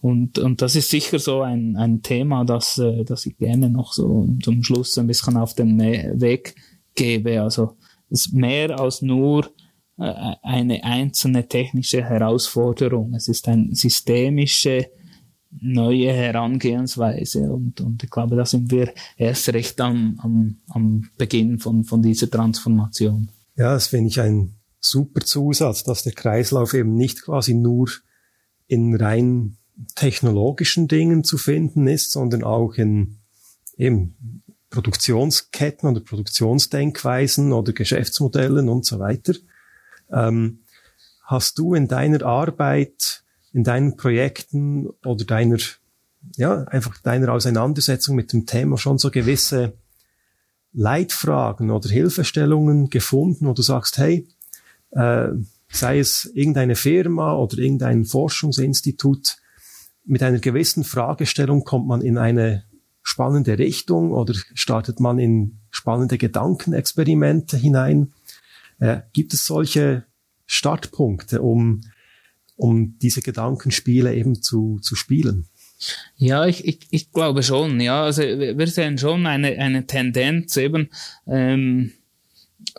Und, 0.00 0.38
und 0.38 0.62
das 0.62 0.76
ist 0.76 0.90
sicher 0.90 1.18
so 1.18 1.42
ein, 1.42 1.76
ein 1.76 2.02
Thema, 2.02 2.44
das, 2.44 2.78
äh, 2.78 3.04
das 3.04 3.26
ich 3.26 3.36
gerne 3.36 3.68
noch 3.68 3.92
so 3.92 4.28
zum 4.42 4.62
Schluss 4.62 4.96
ein 4.96 5.08
bisschen 5.08 5.36
auf 5.36 5.54
den 5.54 5.78
Weg 6.20 6.54
gebe. 6.94 7.42
Also 7.42 7.76
es 8.10 8.26
ist 8.26 8.32
mehr 8.32 8.78
als 8.78 9.02
nur 9.02 9.50
eine 10.00 10.82
einzelne 10.82 11.46
technische 11.46 12.02
Herausforderung. 12.02 13.14
Es 13.14 13.28
ist 13.28 13.48
eine 13.48 13.74
systemische 13.74 14.90
neue 15.60 16.12
Herangehensweise 16.12 17.50
und, 17.52 17.80
und 17.80 18.02
ich 18.04 18.10
glaube, 18.10 18.36
da 18.36 18.46
sind 18.46 18.70
wir 18.70 18.92
erst 19.16 19.48
recht 19.52 19.80
am, 19.80 20.18
am, 20.22 20.56
am 20.68 21.10
Beginn 21.18 21.58
von, 21.58 21.84
von 21.84 22.02
dieser 22.02 22.30
Transformation. 22.30 23.28
Ja, 23.56 23.74
das 23.74 23.88
finde 23.88 24.10
ich 24.10 24.20
ein 24.20 24.54
super 24.78 25.20
Zusatz, 25.22 25.82
dass 25.82 26.04
der 26.04 26.12
Kreislauf 26.12 26.72
eben 26.72 26.94
nicht 26.94 27.22
quasi 27.22 27.54
nur 27.54 27.90
in 28.68 28.94
rein 28.94 29.56
technologischen 29.96 30.86
Dingen 30.88 31.24
zu 31.24 31.36
finden 31.36 31.88
ist, 31.88 32.12
sondern 32.12 32.44
auch 32.44 32.74
in 32.74 33.16
eben 33.76 34.42
Produktionsketten 34.70 35.88
oder 35.88 36.00
Produktionsdenkweisen 36.00 37.52
oder 37.52 37.72
Geschäftsmodellen 37.72 38.68
und 38.68 38.86
so 38.86 39.00
weiter. 39.00 39.34
Ähm, 40.12 40.60
hast 41.24 41.58
du 41.58 41.74
in 41.74 41.88
deiner 41.88 42.24
Arbeit, 42.24 43.24
in 43.52 43.64
deinen 43.64 43.96
Projekten 43.96 44.88
oder 45.04 45.24
deiner, 45.24 45.58
ja, 46.36 46.64
einfach 46.64 46.98
deiner 46.98 47.32
Auseinandersetzung 47.32 48.16
mit 48.16 48.32
dem 48.32 48.46
Thema 48.46 48.78
schon 48.78 48.98
so 48.98 49.10
gewisse 49.10 49.74
Leitfragen 50.72 51.70
oder 51.70 51.88
Hilfestellungen 51.88 52.90
gefunden, 52.90 53.46
wo 53.46 53.52
du 53.52 53.62
sagst, 53.62 53.98
hey, 53.98 54.28
äh, 54.92 55.28
sei 55.72 55.98
es 55.98 56.30
irgendeine 56.34 56.76
Firma 56.76 57.34
oder 57.34 57.58
irgendein 57.58 58.04
Forschungsinstitut, 58.04 59.36
mit 60.04 60.22
einer 60.22 60.38
gewissen 60.38 60.84
Fragestellung 60.84 61.64
kommt 61.64 61.86
man 61.86 62.02
in 62.02 62.18
eine 62.18 62.64
spannende 63.02 63.58
Richtung 63.58 64.12
oder 64.12 64.34
startet 64.54 65.00
man 65.00 65.18
in 65.18 65.60
spannende 65.70 66.18
Gedankenexperimente 66.18 67.56
hinein. 67.56 68.12
Äh, 68.80 69.02
gibt 69.12 69.32
es 69.32 69.46
solche 69.46 70.04
Startpunkte, 70.46 71.42
um, 71.42 71.82
um 72.56 72.98
diese 72.98 73.22
Gedankenspiele 73.22 74.14
eben 74.14 74.42
zu, 74.42 74.80
zu 74.82 74.96
spielen? 74.96 75.46
Ja, 76.16 76.46
ich, 76.46 76.66
ich, 76.66 76.80
ich 76.90 77.12
glaube 77.12 77.42
schon. 77.42 77.80
Ja, 77.80 78.04
also 78.04 78.22
wir 78.22 78.66
sehen 78.66 78.98
schon 78.98 79.26
eine, 79.26 79.58
eine 79.58 79.86
Tendenz 79.86 80.56
eben 80.56 80.90
ähm, 81.26 81.92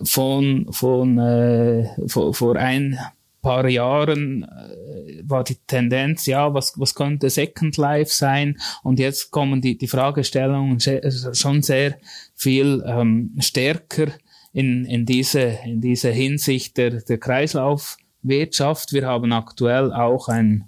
von, 0.04 0.68
von 0.72 1.18
äh, 1.18 1.88
vor, 2.08 2.34
vor 2.34 2.56
ein 2.58 3.00
paar 3.42 3.68
Jahren 3.68 4.44
äh, 4.44 5.24
war 5.24 5.44
die 5.44 5.56
Tendenz, 5.66 6.26
ja, 6.28 6.54
was, 6.54 6.74
was 6.78 6.94
könnte 6.94 7.30
Second 7.30 7.78
Life 7.78 8.14
sein? 8.14 8.60
Und 8.84 9.00
jetzt 9.00 9.32
kommen 9.32 9.62
die, 9.62 9.78
die 9.78 9.88
Fragestellungen 9.88 10.80
schon 10.80 11.64
sehr 11.64 11.98
viel 12.36 12.84
ähm, 12.86 13.36
stärker 13.40 14.08
in, 14.54 14.86
in, 14.86 15.06
diese, 15.06 15.60
in 15.66 15.82
diese 15.82 16.12
Hinsicht 16.12 16.78
der, 16.78 17.02
der 17.02 17.18
Kreislaufwirtschaft. 17.18 18.94
Wir 18.94 19.08
haben 19.08 19.32
aktuell 19.32 19.94
auch 19.94 20.28
ein 20.28 20.66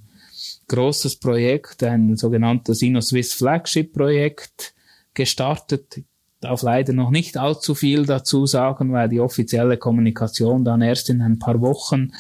großes 0.68 1.18
Projekt, 1.18 1.84
ein 1.84 2.16
sogenanntes 2.16 2.82
InnoSwiss 2.82 3.34
Flagship 3.34 3.94
Projekt 3.94 4.74
gestartet. 5.14 5.98
Ich 5.98 6.06
darf 6.40 6.62
leider 6.62 6.94
noch 6.94 7.10
nicht 7.10 7.38
allzu 7.38 7.76
viel 7.76 8.06
dazu 8.06 8.46
sagen, 8.46 8.92
weil 8.92 9.10
die 9.10 9.20
offizielle 9.20 9.78
Kommunikation 9.78 10.66
dann 10.66 10.82
erst 10.82 11.10
in 11.10 11.22
ein 11.22 11.40
paar 11.40 11.62
Wochen 11.62 12.12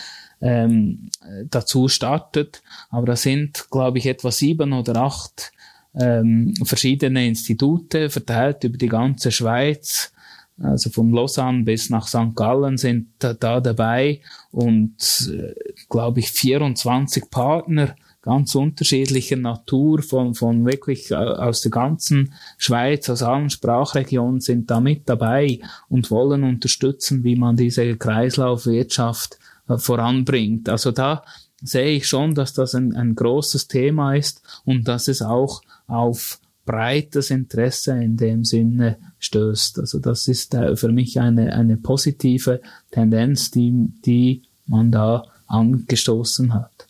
ähm, 0.41 1.09
dazu 1.49 1.87
startet. 1.87 2.61
Aber 2.89 3.07
da 3.07 3.15
sind, 3.15 3.67
glaube 3.69 3.97
ich, 3.97 4.05
etwa 4.05 4.31
sieben 4.31 4.73
oder 4.73 4.95
acht 4.97 5.51
ähm, 5.95 6.53
verschiedene 6.63 7.27
Institute 7.27 8.09
verteilt 8.09 8.63
über 8.63 8.77
die 8.77 8.89
ganze 8.89 9.31
Schweiz, 9.31 10.12
also 10.61 10.89
von 10.89 11.11
Lausanne 11.11 11.63
bis 11.63 11.89
nach 11.89 12.07
St. 12.07 12.35
Gallen 12.35 12.77
sind 12.77 13.07
da, 13.19 13.33
da 13.33 13.59
dabei 13.59 14.21
und 14.51 15.31
äh, 15.31 15.53
glaube 15.89 16.19
ich 16.19 16.31
24 16.31 17.29
Partner 17.29 17.95
ganz 18.23 18.55
unterschiedlicher 18.55 19.35
Natur 19.35 20.01
von, 20.01 20.33
von 20.33 20.65
wirklich 20.65 21.11
äh, 21.11 21.15
aus 21.15 21.61
der 21.61 21.71
ganzen 21.71 22.33
Schweiz, 22.57 23.09
aus 23.09 23.21
allen 23.21 23.49
Sprachregionen 23.49 24.39
sind 24.39 24.71
da 24.71 24.79
mit 24.79 25.07
dabei 25.09 25.59
und 25.89 26.09
wollen 26.09 26.43
unterstützen, 26.43 27.23
wie 27.23 27.35
man 27.35 27.57
diese 27.57 27.95
Kreislaufwirtschaft 27.97 29.37
äh, 29.67 29.77
voranbringt. 29.77 30.69
Also 30.69 30.91
da 30.91 31.23
sehe 31.61 31.97
ich 31.97 32.07
schon, 32.07 32.33
dass 32.33 32.53
das 32.53 32.73
ein, 32.75 32.95
ein 32.95 33.15
großes 33.15 33.67
Thema 33.67 34.15
ist 34.15 34.41
und 34.65 34.87
dass 34.87 35.07
es 35.09 35.21
auch 35.21 35.61
auf 35.87 36.39
breites 36.65 37.29
Interesse 37.29 37.91
in 38.01 38.17
dem 38.17 38.43
Sinne 38.43 38.97
stößt. 39.19 39.79
Also 39.79 39.99
das 39.99 40.27
ist 40.27 40.53
äh, 40.53 40.75
für 40.75 40.91
mich 40.91 41.19
eine, 41.19 41.53
eine 41.53 41.77
positive 41.77 42.61
Tendenz, 42.91 43.51
die, 43.51 43.89
die 44.05 44.43
man 44.65 44.91
da 44.91 45.25
angestoßen 45.47 46.53
hat. 46.53 46.87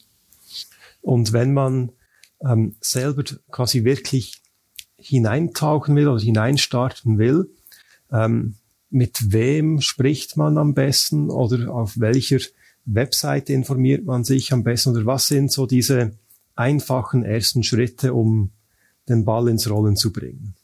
Und 1.02 1.34
wenn 1.34 1.54
man 1.54 1.92
ähm, 2.42 2.76
selber 2.82 3.24
quasi 3.52 3.84
wirklich 3.84 4.42
hineintauchen 4.98 5.96
will 5.96 6.08
oder 6.08 6.22
hineinstarten 6.22 7.18
will, 7.18 7.50
ähm, 8.12 8.56
mit 8.90 9.34
wem 9.34 9.82
spricht 9.82 10.38
man 10.38 10.58
am 10.58 10.76
besten 10.76 11.30
oder 11.30 11.74
auf 11.74 12.00
welcher 12.00 12.38
Webseite 12.86 13.54
informiert 13.54 14.06
man 14.06 14.24
sich 14.24 14.54
am 14.54 14.64
besten 14.64 14.92
oder 14.92 15.06
was 15.06 15.28
sind 15.28 15.52
so 15.52 15.66
diese 15.66 16.14
einfachen 16.56 17.24
ersten 17.24 17.64
Schritte, 17.64 18.14
um 18.14 18.52
den 19.10 19.26
Ball 19.26 19.50
ins 19.50 19.70
Rollen 19.70 19.96
zu 19.96 20.12
bringen? 20.12 20.56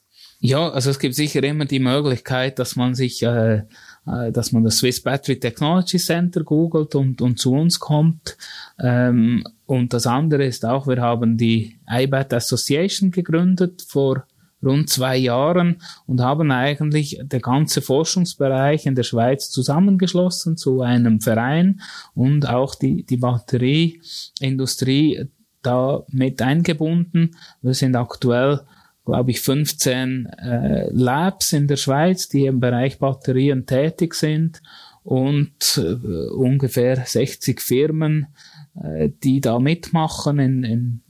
Ja, 0.41 0.69
also 0.69 0.89
es 0.89 0.99
gibt 0.99 1.15
sicher 1.15 1.43
immer 1.43 1.65
die 1.65 1.79
Möglichkeit, 1.79 2.59
dass 2.59 2.77
man 2.77 2.95
sich, 2.95 3.21
äh, 3.23 3.63
äh, 4.07 4.31
dass 4.31 4.53
man 4.53 4.63
das 4.63 4.77
Swiss 4.77 5.03
Battery 5.03 5.37
Technology 5.37 5.97
Center 5.97 6.45
googelt 6.45 6.95
und, 6.95 7.21
und 7.21 7.37
zu 7.37 7.51
uns 7.51 7.77
kommt. 7.77 8.37
Ähm, 8.79 9.43
und 9.65 9.93
das 9.93 10.07
andere 10.07 10.45
ist 10.45 10.65
auch, 10.65 10.87
wir 10.87 11.01
haben 11.01 11.37
die 11.37 11.77
iBat 11.89 12.33
Association 12.33 13.11
gegründet 13.11 13.83
vor 13.85 14.23
rund 14.63 14.89
zwei 14.89 15.17
Jahren 15.17 15.81
und 16.05 16.21
haben 16.21 16.51
eigentlich 16.51 17.19
der 17.21 17.41
ganze 17.41 17.81
Forschungsbereich 17.81 18.85
in 18.85 18.95
der 18.95 19.03
Schweiz 19.03 19.49
zusammengeschlossen 19.49 20.55
zu 20.55 20.81
einem 20.81 21.19
Verein 21.19 21.81
und 22.13 22.47
auch 22.47 22.75
die, 22.75 23.03
die 23.03 23.17
Batterieindustrie 23.17 25.27
da 25.61 26.03
mit 26.09 26.41
eingebunden. 26.41 27.35
Wir 27.61 27.73
sind 27.73 27.95
aktuell, 27.95 28.61
glaube 29.05 29.31
ich, 29.31 29.41
15 29.41 30.25
äh, 30.25 30.89
Labs 30.91 31.53
in 31.53 31.67
der 31.67 31.77
Schweiz, 31.77 32.29
die 32.29 32.45
im 32.45 32.59
Bereich 32.59 32.99
Batterien 32.99 33.65
tätig 33.65 34.15
sind 34.15 34.61
und 35.03 35.77
äh, 35.77 36.29
ungefähr 36.29 37.03
60 37.05 37.61
Firmen, 37.61 38.27
äh, 38.81 39.09
die 39.23 39.41
da 39.41 39.59
mitmachen 39.59 40.39
in, 40.39 40.63
in 40.63 41.01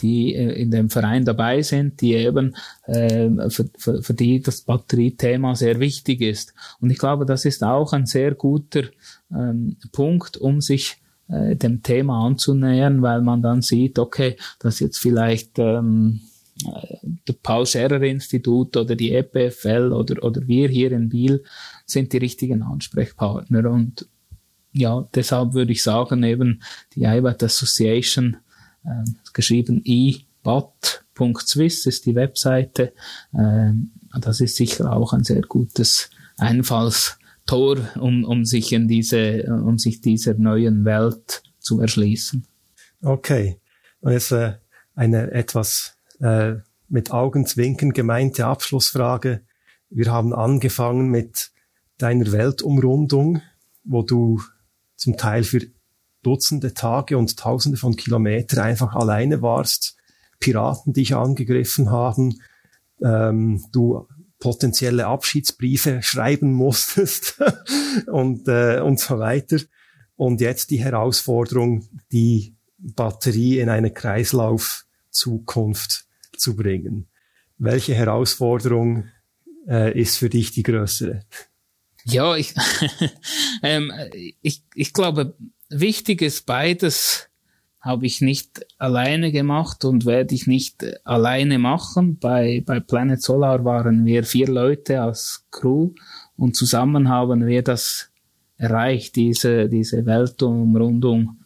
die 0.00 0.34
äh, 0.34 0.52
in 0.52 0.70
dem 0.70 0.90
Verein 0.90 1.24
dabei 1.24 1.62
sind, 1.62 2.00
die 2.00 2.14
eben 2.14 2.54
äh, 2.86 3.28
für, 3.50 3.68
für, 3.76 4.02
für 4.02 4.14
die 4.14 4.40
das 4.40 4.62
Batteriethema 4.62 5.54
sehr 5.54 5.80
wichtig 5.80 6.20
ist. 6.20 6.54
Und 6.80 6.90
ich 6.90 6.98
glaube, 6.98 7.26
das 7.26 7.44
ist 7.44 7.62
auch 7.62 7.92
ein 7.92 8.06
sehr 8.06 8.34
guter 8.34 8.84
ähm, 9.32 9.76
Punkt, 9.92 10.36
um 10.36 10.60
sich 10.60 10.96
äh, 11.34 11.56
dem 11.56 11.82
Thema 11.82 12.26
anzunähern, 12.26 13.02
weil 13.02 13.22
man 13.22 13.42
dann 13.42 13.62
sieht, 13.62 13.98
okay, 13.98 14.36
dass 14.58 14.80
jetzt 14.80 14.98
vielleicht 14.98 15.58
ähm, 15.58 16.20
äh, 16.64 16.96
der 17.26 17.34
Paul 17.42 17.66
Scherrer 17.66 18.02
Institut 18.02 18.76
oder 18.76 18.94
die 18.94 19.14
EPFL 19.14 19.92
oder, 19.92 20.22
oder 20.22 20.46
wir 20.46 20.68
hier 20.68 20.92
in 20.92 21.08
Biel 21.08 21.42
sind 21.86 22.12
die 22.12 22.18
richtigen 22.18 22.62
Ansprechpartner 22.62 23.70
und 23.70 24.06
ja, 24.72 25.06
deshalb 25.14 25.54
würde 25.54 25.72
ich 25.72 25.82
sagen, 25.82 26.22
eben 26.24 26.60
die 26.94 27.04
IBAT 27.04 27.44
Association, 27.44 28.36
äh, 28.84 29.04
geschrieben 29.32 29.82
ibat.swiss 29.84 31.86
ist 31.86 32.06
die 32.06 32.16
Webseite. 32.16 32.92
Äh, 33.32 33.72
das 34.20 34.40
ist 34.40 34.56
sicher 34.56 34.92
auch 34.92 35.12
ein 35.12 35.24
sehr 35.24 35.42
gutes 35.42 36.10
Einfalls 36.36 37.18
Tor, 37.46 37.78
um, 38.00 38.24
um 38.24 38.44
sich 38.44 38.72
in 38.72 38.88
diese, 38.88 39.44
um 39.44 39.78
sich 39.78 40.00
dieser 40.00 40.34
neuen 40.34 40.84
Welt 40.84 41.42
zu 41.58 41.80
erschließen. 41.80 42.46
Okay. 43.02 43.60
Und 44.00 44.12
jetzt 44.12 44.32
äh, 44.32 44.54
eine 44.94 45.30
etwas 45.32 45.96
äh, 46.20 46.54
mit 46.88 47.10
Augenzwinkern 47.10 47.92
gemeinte 47.92 48.46
Abschlussfrage. 48.46 49.42
Wir 49.90 50.10
haben 50.10 50.32
angefangen 50.34 51.08
mit 51.08 51.50
deiner 51.98 52.32
Weltumrundung, 52.32 53.40
wo 53.84 54.02
du 54.02 54.40
zum 54.96 55.16
Teil 55.16 55.44
für 55.44 55.60
Dutzende 56.22 56.72
Tage 56.72 57.18
und 57.18 57.36
Tausende 57.36 57.76
von 57.76 57.96
Kilometern 57.96 58.60
einfach 58.60 58.94
alleine 58.94 59.42
warst, 59.42 59.96
Piraten 60.40 60.94
dich 60.94 61.14
angegriffen 61.14 61.90
haben, 61.90 62.40
ähm, 63.02 63.62
du 63.72 64.06
potenzielle 64.44 65.06
Abschiedsbriefe 65.06 66.02
schreiben 66.02 66.52
musstest 66.52 67.42
und, 68.06 68.46
äh, 68.46 68.80
und 68.80 69.00
so 69.00 69.18
weiter. 69.18 69.56
Und 70.16 70.42
jetzt 70.42 70.70
die 70.70 70.84
Herausforderung, 70.84 71.88
die 72.12 72.54
Batterie 72.76 73.58
in 73.58 73.70
eine 73.70 73.90
Kreislauf-Zukunft 73.90 76.04
zu 76.36 76.54
bringen. 76.54 77.08
Welche 77.56 77.94
Herausforderung 77.94 79.08
äh, 79.66 79.98
ist 79.98 80.18
für 80.18 80.28
dich 80.28 80.52
die 80.52 80.62
größere? 80.62 81.22
Ja, 82.04 82.36
ich, 82.36 82.52
ähm, 83.62 83.90
ich, 84.42 84.62
ich 84.74 84.92
glaube, 84.92 85.38
wichtig 85.70 86.20
ist 86.20 86.44
beides 86.44 87.30
habe 87.84 88.06
ich 88.06 88.22
nicht 88.22 88.64
alleine 88.78 89.30
gemacht 89.30 89.84
und 89.84 90.06
werde 90.06 90.34
ich 90.34 90.46
nicht 90.46 90.84
alleine 91.04 91.58
machen. 91.58 92.18
Bei, 92.18 92.62
bei 92.64 92.80
Planet 92.80 93.20
Solar 93.20 93.62
waren 93.66 94.06
wir 94.06 94.24
vier 94.24 94.48
Leute 94.48 95.02
als 95.02 95.44
Crew 95.50 95.90
und 96.36 96.56
zusammen 96.56 97.10
haben 97.10 97.46
wir 97.46 97.62
das 97.62 98.10
erreicht, 98.56 99.16
diese, 99.16 99.68
diese 99.68 100.06
Weltumrundung 100.06 101.40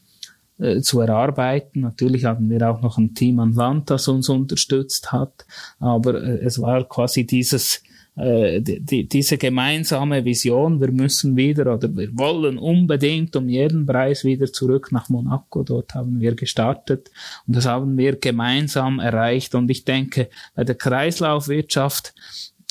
äh, 0.59 0.81
zu 0.81 1.01
erarbeiten. 1.01 1.81
Natürlich 1.81 2.24
hatten 2.24 2.48
wir 2.48 2.70
auch 2.70 2.82
noch 2.82 2.98
ein 2.98 3.15
Team 3.15 3.40
an 3.40 3.55
Land, 3.55 3.90
das 3.90 4.06
uns 4.06 4.28
unterstützt 4.28 5.10
hat, 5.10 5.44
aber 5.81 6.23
äh, 6.23 6.44
es 6.44 6.62
war 6.62 6.89
quasi 6.89 7.27
dieses 7.27 7.82
äh, 8.18 8.60
die, 8.60 9.06
diese 9.06 9.38
gemeinsame 9.38 10.24
Vision, 10.24 10.80
wir 10.80 10.90
müssen 10.90 11.36
wieder 11.36 11.72
oder 11.72 11.94
wir 11.96 12.08
wollen 12.18 12.58
unbedingt 12.58 13.36
um 13.36 13.48
jeden 13.48 13.86
Preis 13.86 14.24
wieder 14.24 14.52
zurück 14.52 14.90
nach 14.90 15.08
Monaco. 15.08 15.62
Dort 15.62 15.94
haben 15.94 16.20
wir 16.20 16.34
gestartet 16.34 17.10
und 17.46 17.54
das 17.54 17.66
haben 17.66 17.96
wir 17.96 18.16
gemeinsam 18.16 18.98
erreicht. 18.98 19.54
Und 19.54 19.70
ich 19.70 19.84
denke, 19.84 20.30
bei 20.56 20.64
der 20.64 20.74
Kreislaufwirtschaft 20.74 22.12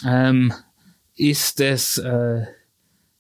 ähm, 0.06 0.52
ist 1.16 1.62
es 1.62 1.98
äh, 1.98 2.42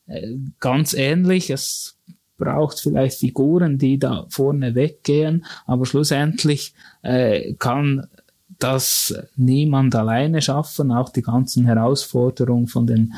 äh 0.07 0.37
ganz 0.59 0.93
ähnlich. 0.93 1.49
Es 1.49 1.97
braucht 2.37 2.81
vielleicht 2.81 3.19
Figuren, 3.19 3.77
die 3.77 3.99
da 3.99 4.25
vorne 4.29 4.75
weggehen, 4.75 5.45
aber 5.65 5.85
schlussendlich 5.85 6.73
äh, 7.03 7.53
kann 7.53 8.07
das 8.59 9.13
niemand 9.35 9.95
alleine 9.95 10.41
schaffen, 10.41 10.91
auch 10.91 11.09
die 11.09 11.21
ganzen 11.21 11.65
Herausforderungen 11.65 12.67
von 12.67 12.87
den 12.87 13.13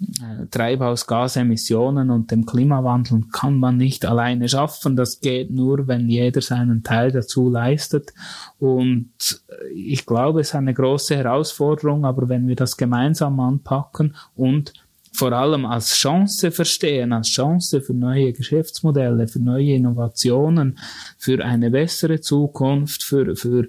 äh, 0.00 0.46
Treibhausgasemissionen 0.50 2.10
und 2.10 2.30
dem 2.30 2.46
Klimawandel 2.46 3.22
kann 3.32 3.58
man 3.58 3.76
nicht 3.76 4.04
alleine 4.04 4.48
schaffen. 4.48 4.96
Das 4.96 5.20
geht 5.20 5.50
nur, 5.50 5.86
wenn 5.86 6.08
jeder 6.08 6.40
seinen 6.40 6.82
Teil 6.82 7.12
dazu 7.12 7.48
leistet. 7.48 8.12
Und 8.58 9.10
äh, 9.48 9.72
ich 9.72 10.04
glaube, 10.04 10.40
es 10.40 10.48
ist 10.48 10.54
eine 10.54 10.74
große 10.74 11.16
Herausforderung, 11.16 12.04
aber 12.04 12.28
wenn 12.28 12.48
wir 12.48 12.56
das 12.56 12.76
gemeinsam 12.76 13.40
anpacken 13.40 14.14
und 14.34 14.72
vor 15.14 15.32
allem 15.32 15.64
als 15.64 15.94
Chance 15.94 16.50
verstehen, 16.50 17.12
als 17.12 17.28
Chance 17.28 17.80
für 17.80 17.94
neue 17.94 18.32
Geschäftsmodelle, 18.32 19.28
für 19.28 19.38
neue 19.38 19.74
Innovationen, 19.74 20.78
für 21.18 21.44
eine 21.44 21.70
bessere 21.70 22.20
Zukunft, 22.20 23.04
für, 23.04 23.36
für 23.36 23.68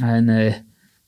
eine 0.00 0.64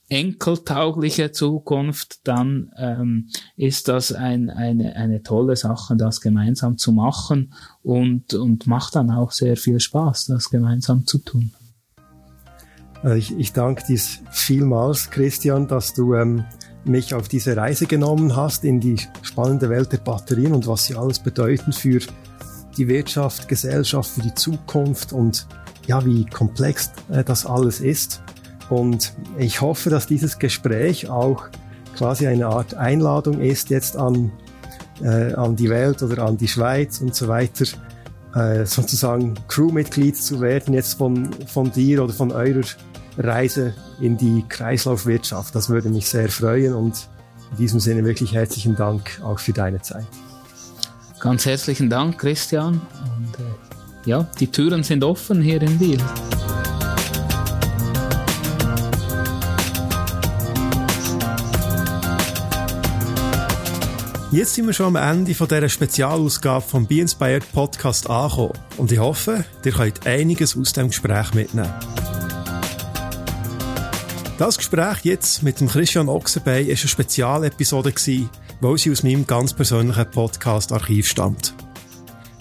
enkeltaugliche 0.09 1.31
Zukunft, 1.31 2.27
dann 2.27 2.73
ähm, 2.77 3.29
ist 3.57 3.87
das 3.87 4.13
ein, 4.13 4.51
eine, 4.51 4.97
eine 4.97 5.23
tolle 5.23 5.55
Sache, 5.55 5.97
das 5.97 6.21
gemeinsam 6.21 6.79
zu 6.79 6.91
machen 6.91 7.55
und, 7.83 8.35
und 8.35 8.67
macht 8.67 8.97
dann 8.97 9.11
auch 9.13 9.31
sehr 9.31 9.57
viel 9.57 9.79
Spaß, 9.79 10.27
das 10.27 10.51
gemeinsam 10.51 11.07
zu 11.07 11.19
tun. 11.19 11.53
Äh, 13.05 13.19
ich, 13.19 13.37
ich 13.39 13.53
danke 13.53 13.85
dir 13.87 13.99
vielmals, 14.31 15.11
Christian, 15.11 15.69
dass 15.69 15.95
du 15.95 16.15
ähm, 16.15 16.45
mich 16.87 17.15
auf 17.15 17.29
diese 17.29 17.57
Reise 17.57 17.87
genommen 17.87 18.37
hast 18.37 18.65
in 18.65 18.81
die 18.81 18.97
spannende 19.23 19.69
Welt 19.69 19.93
der 19.93 19.99
Batterien 19.99 20.53
und 20.53 20.67
was 20.67 20.85
sie 20.85 20.95
alles 20.95 21.19
bedeuten 21.19 21.73
für 21.73 22.01
die 22.77 22.89
Wirtschaft, 22.89 23.49
Gesellschaft, 23.49 24.11
für 24.11 24.23
die 24.23 24.35
Zukunft 24.35 25.13
und 25.13 25.47
ja, 25.87 26.05
wie 26.05 26.27
komplex 26.27 26.91
äh, 27.11 27.25
das 27.25 27.47
alles 27.47 27.81
ist. 27.81 28.23
Und 28.69 29.15
ich 29.39 29.61
hoffe, 29.61 29.91
dass 29.91 30.07
dieses 30.07 30.39
Gespräch 30.39 31.09
auch 31.09 31.49
quasi 31.97 32.27
eine 32.27 32.47
Art 32.47 32.75
Einladung 32.75 33.41
ist 33.41 33.71
jetzt 33.71 33.97
an, 33.97 34.33
äh, 35.03 35.33
an 35.35 35.57
die 35.57 35.71
Welt 35.71 36.03
oder 36.03 36.25
an 36.25 36.37
die 36.37 36.49
Schweiz 36.49 37.01
und 37.01 37.15
so 37.15 37.29
weiter, 37.29 37.65
äh, 38.35 38.67
sozusagen 38.67 39.35
Crewmitglied 39.49 40.17
zu 40.17 40.41
werden 40.41 40.75
jetzt 40.75 40.95
von, 40.95 41.31
von 41.47 41.71
dir 41.71 42.05
oder 42.05 42.13
von 42.13 42.33
eurer 42.33 42.65
Reise 43.19 43.75
in 44.01 44.17
die 44.17 44.45
Kreislaufwirtschaft. 44.49 45.55
Das 45.55 45.69
würde 45.69 45.89
mich 45.89 46.09
sehr 46.09 46.29
freuen 46.29 46.75
und 46.75 47.09
in 47.53 47.57
diesem 47.59 47.81
Sinne 47.81 48.05
wirklich 48.05 48.33
herzlichen 48.35 48.77
Dank 48.77 49.21
auch 49.23 49.39
für 49.39 49.53
deine 49.53 49.81
Zeit. 49.81 50.07
Ganz 51.21 51.47
herzlichen 51.47 51.89
Dank, 51.89 52.19
Christian. 52.19 52.81
Und 53.19 53.35
äh, 53.39 54.09
ja, 54.11 54.27
die 54.39 54.49
Türen 54.49 54.83
sind 54.83 55.03
offen 55.03 55.41
hier 55.41 55.63
in 55.63 55.79
Biel. 55.79 56.01
Jetzt 64.33 64.55
sind 64.55 64.67
wir 64.67 64.75
schon 64.75 64.95
am 64.95 64.97
Ende 64.97 65.35
von 65.35 65.49
dieser 65.49 65.69
Spezialausgabe 65.69 66.61
vom 66.61 66.87
Be 66.87 67.01
Inspired 67.01 67.51
Podcast 67.53 68.11
angekommen 68.11 68.53
und 68.77 68.93
ich 68.93 68.99
hoffe, 68.99 69.45
ihr 69.65 69.73
könnt 69.73 70.07
einiges 70.07 70.59
aus 70.59 70.75
dem 70.75 70.89
Gespräch 70.89 71.33
mitnehmen. 71.33 71.73
Das 74.39 74.59
Gespräch 74.59 74.99
jetzt 75.05 75.43
mit 75.43 75.61
dem 75.61 75.69
Christian 75.69 76.11
Ochsenbein 76.11 76.67
ist 76.67 76.83
eine 76.83 76.89
Spezialepisode 76.89 77.91
gewesen, 77.91 78.29
sie 78.77 78.91
aus 78.91 79.03
meinem 79.03 79.27
ganz 79.27 79.55
persönlichen 79.55 80.11
Podcast-Archiv 80.11 81.09
stammt. 81.09 81.55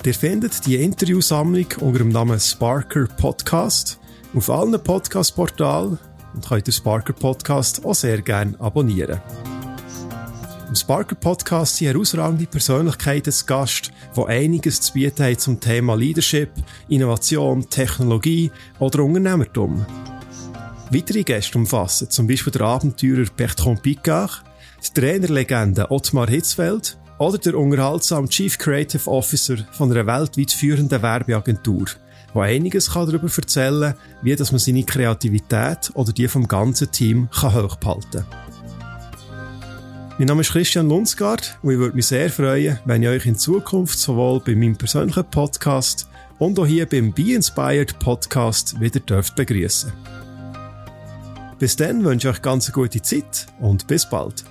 Ihr 0.03 0.13
findet 0.13 0.65
die 0.65 0.76
Interviewsammlung 0.76 1.67
unter 1.80 1.99
dem 1.99 2.09
Namen 2.09 2.38
Sparker 2.38 3.07
Podcast 3.07 3.97
auf 4.35 4.49
allen 4.49 4.77
Podcast-Portalen 4.84 5.97
und 6.34 6.45
könnt 6.45 6.67
den 6.67 6.73
Sparker 6.73 7.13
Podcast 7.13 7.85
auch 7.85 7.95
sehr 7.95 8.22
gerne 8.22 8.59
abonnieren. 8.59 9.22
Im 10.67 10.76
Sparker 10.76 11.15
Podcast 11.15 11.77
sind 11.77 11.88
herausragende 11.88 12.45
Persönlichkeiten 12.45 13.31
zu 13.31 13.45
Gast, 13.45 13.93
die 14.17 14.26
einiges 14.26 14.81
zu 14.81 14.91
bieten 14.91 15.23
haben 15.23 15.38
zum 15.38 15.61
Thema 15.61 15.95
Leadership, 15.95 16.49
Innovation, 16.89 17.69
Technologie 17.69 18.51
oder 18.80 19.01
Unternehmertum. 19.01 19.85
Weitere 20.91 21.24
Gäste 21.24 21.57
umfassen 21.57 22.10
zum 22.10 22.28
Beispiel 22.28 22.53
der 22.53 22.62
Abenteurer 22.62 23.26
Bertrand 23.36 23.82
Picard, 23.82 24.44
die 24.86 24.99
Trainerlegende 24.99 25.90
Ottmar 25.90 26.30
Hitzfeld 26.30 26.98
oder 27.18 27.38
der 27.40 27.57
unterhaltsame 27.57 28.30
Chief 28.30 28.57
Creative 28.57 29.10
Officer 29.10 29.57
von 29.72 29.91
einer 29.91 30.06
weltweit 30.06 30.52
führenden 30.52 31.02
Werbeagentur, 31.02 31.86
der 32.34 32.41
einiges 32.41 32.91
darüber 32.94 33.28
erzählen 33.36 33.94
kann, 33.94 33.99
wie 34.22 34.36
man 34.36 34.60
seine 34.60 34.84
Kreativität 34.84 35.91
oder 35.95 36.14
die 36.14 36.28
vom 36.28 36.48
ganzen 36.48 36.91
Team 36.91 37.30
kann 37.32 37.56
hochhalten 37.56 38.12
kann. 38.12 38.26
Mein 40.18 40.28
Name 40.28 40.41
ist 40.41 40.52
Christian 40.52 40.88
Lundsgaard 40.88 41.57
und 41.62 41.72
ich 41.72 41.80
würde 41.80 41.95
mich 41.95 42.07
sehr 42.07 42.30
freuen, 42.30 42.80
wenn 42.86 43.03
ich 43.03 43.10
euch 43.10 43.26
in 43.26 43.36
Zukunft 43.36 43.99
sowohl 43.99 44.40
bei 44.40 44.56
meinem 44.56 44.78
persönlichen 44.78 45.26
Podcast 45.26 46.07
und 46.38 46.60
auch 46.60 46.68
hier 46.68 46.86
beim 46.86 47.12
Be 47.12 47.34
Inspired 47.34 47.98
Podcast 47.99 48.80
wieder 48.80 48.99
dürft 48.99 49.36
begrüßen. 49.36 49.91
Bis 51.57 51.76
dann 51.76 52.03
wünsche 52.03 52.27
ich 52.30 52.36
euch 52.36 52.41
ganz 52.41 52.68
eine 52.68 52.73
gute 52.73 53.02
Zeit 53.02 53.48
und 53.60 53.88
bis 53.88 54.10
bald. 54.10 54.44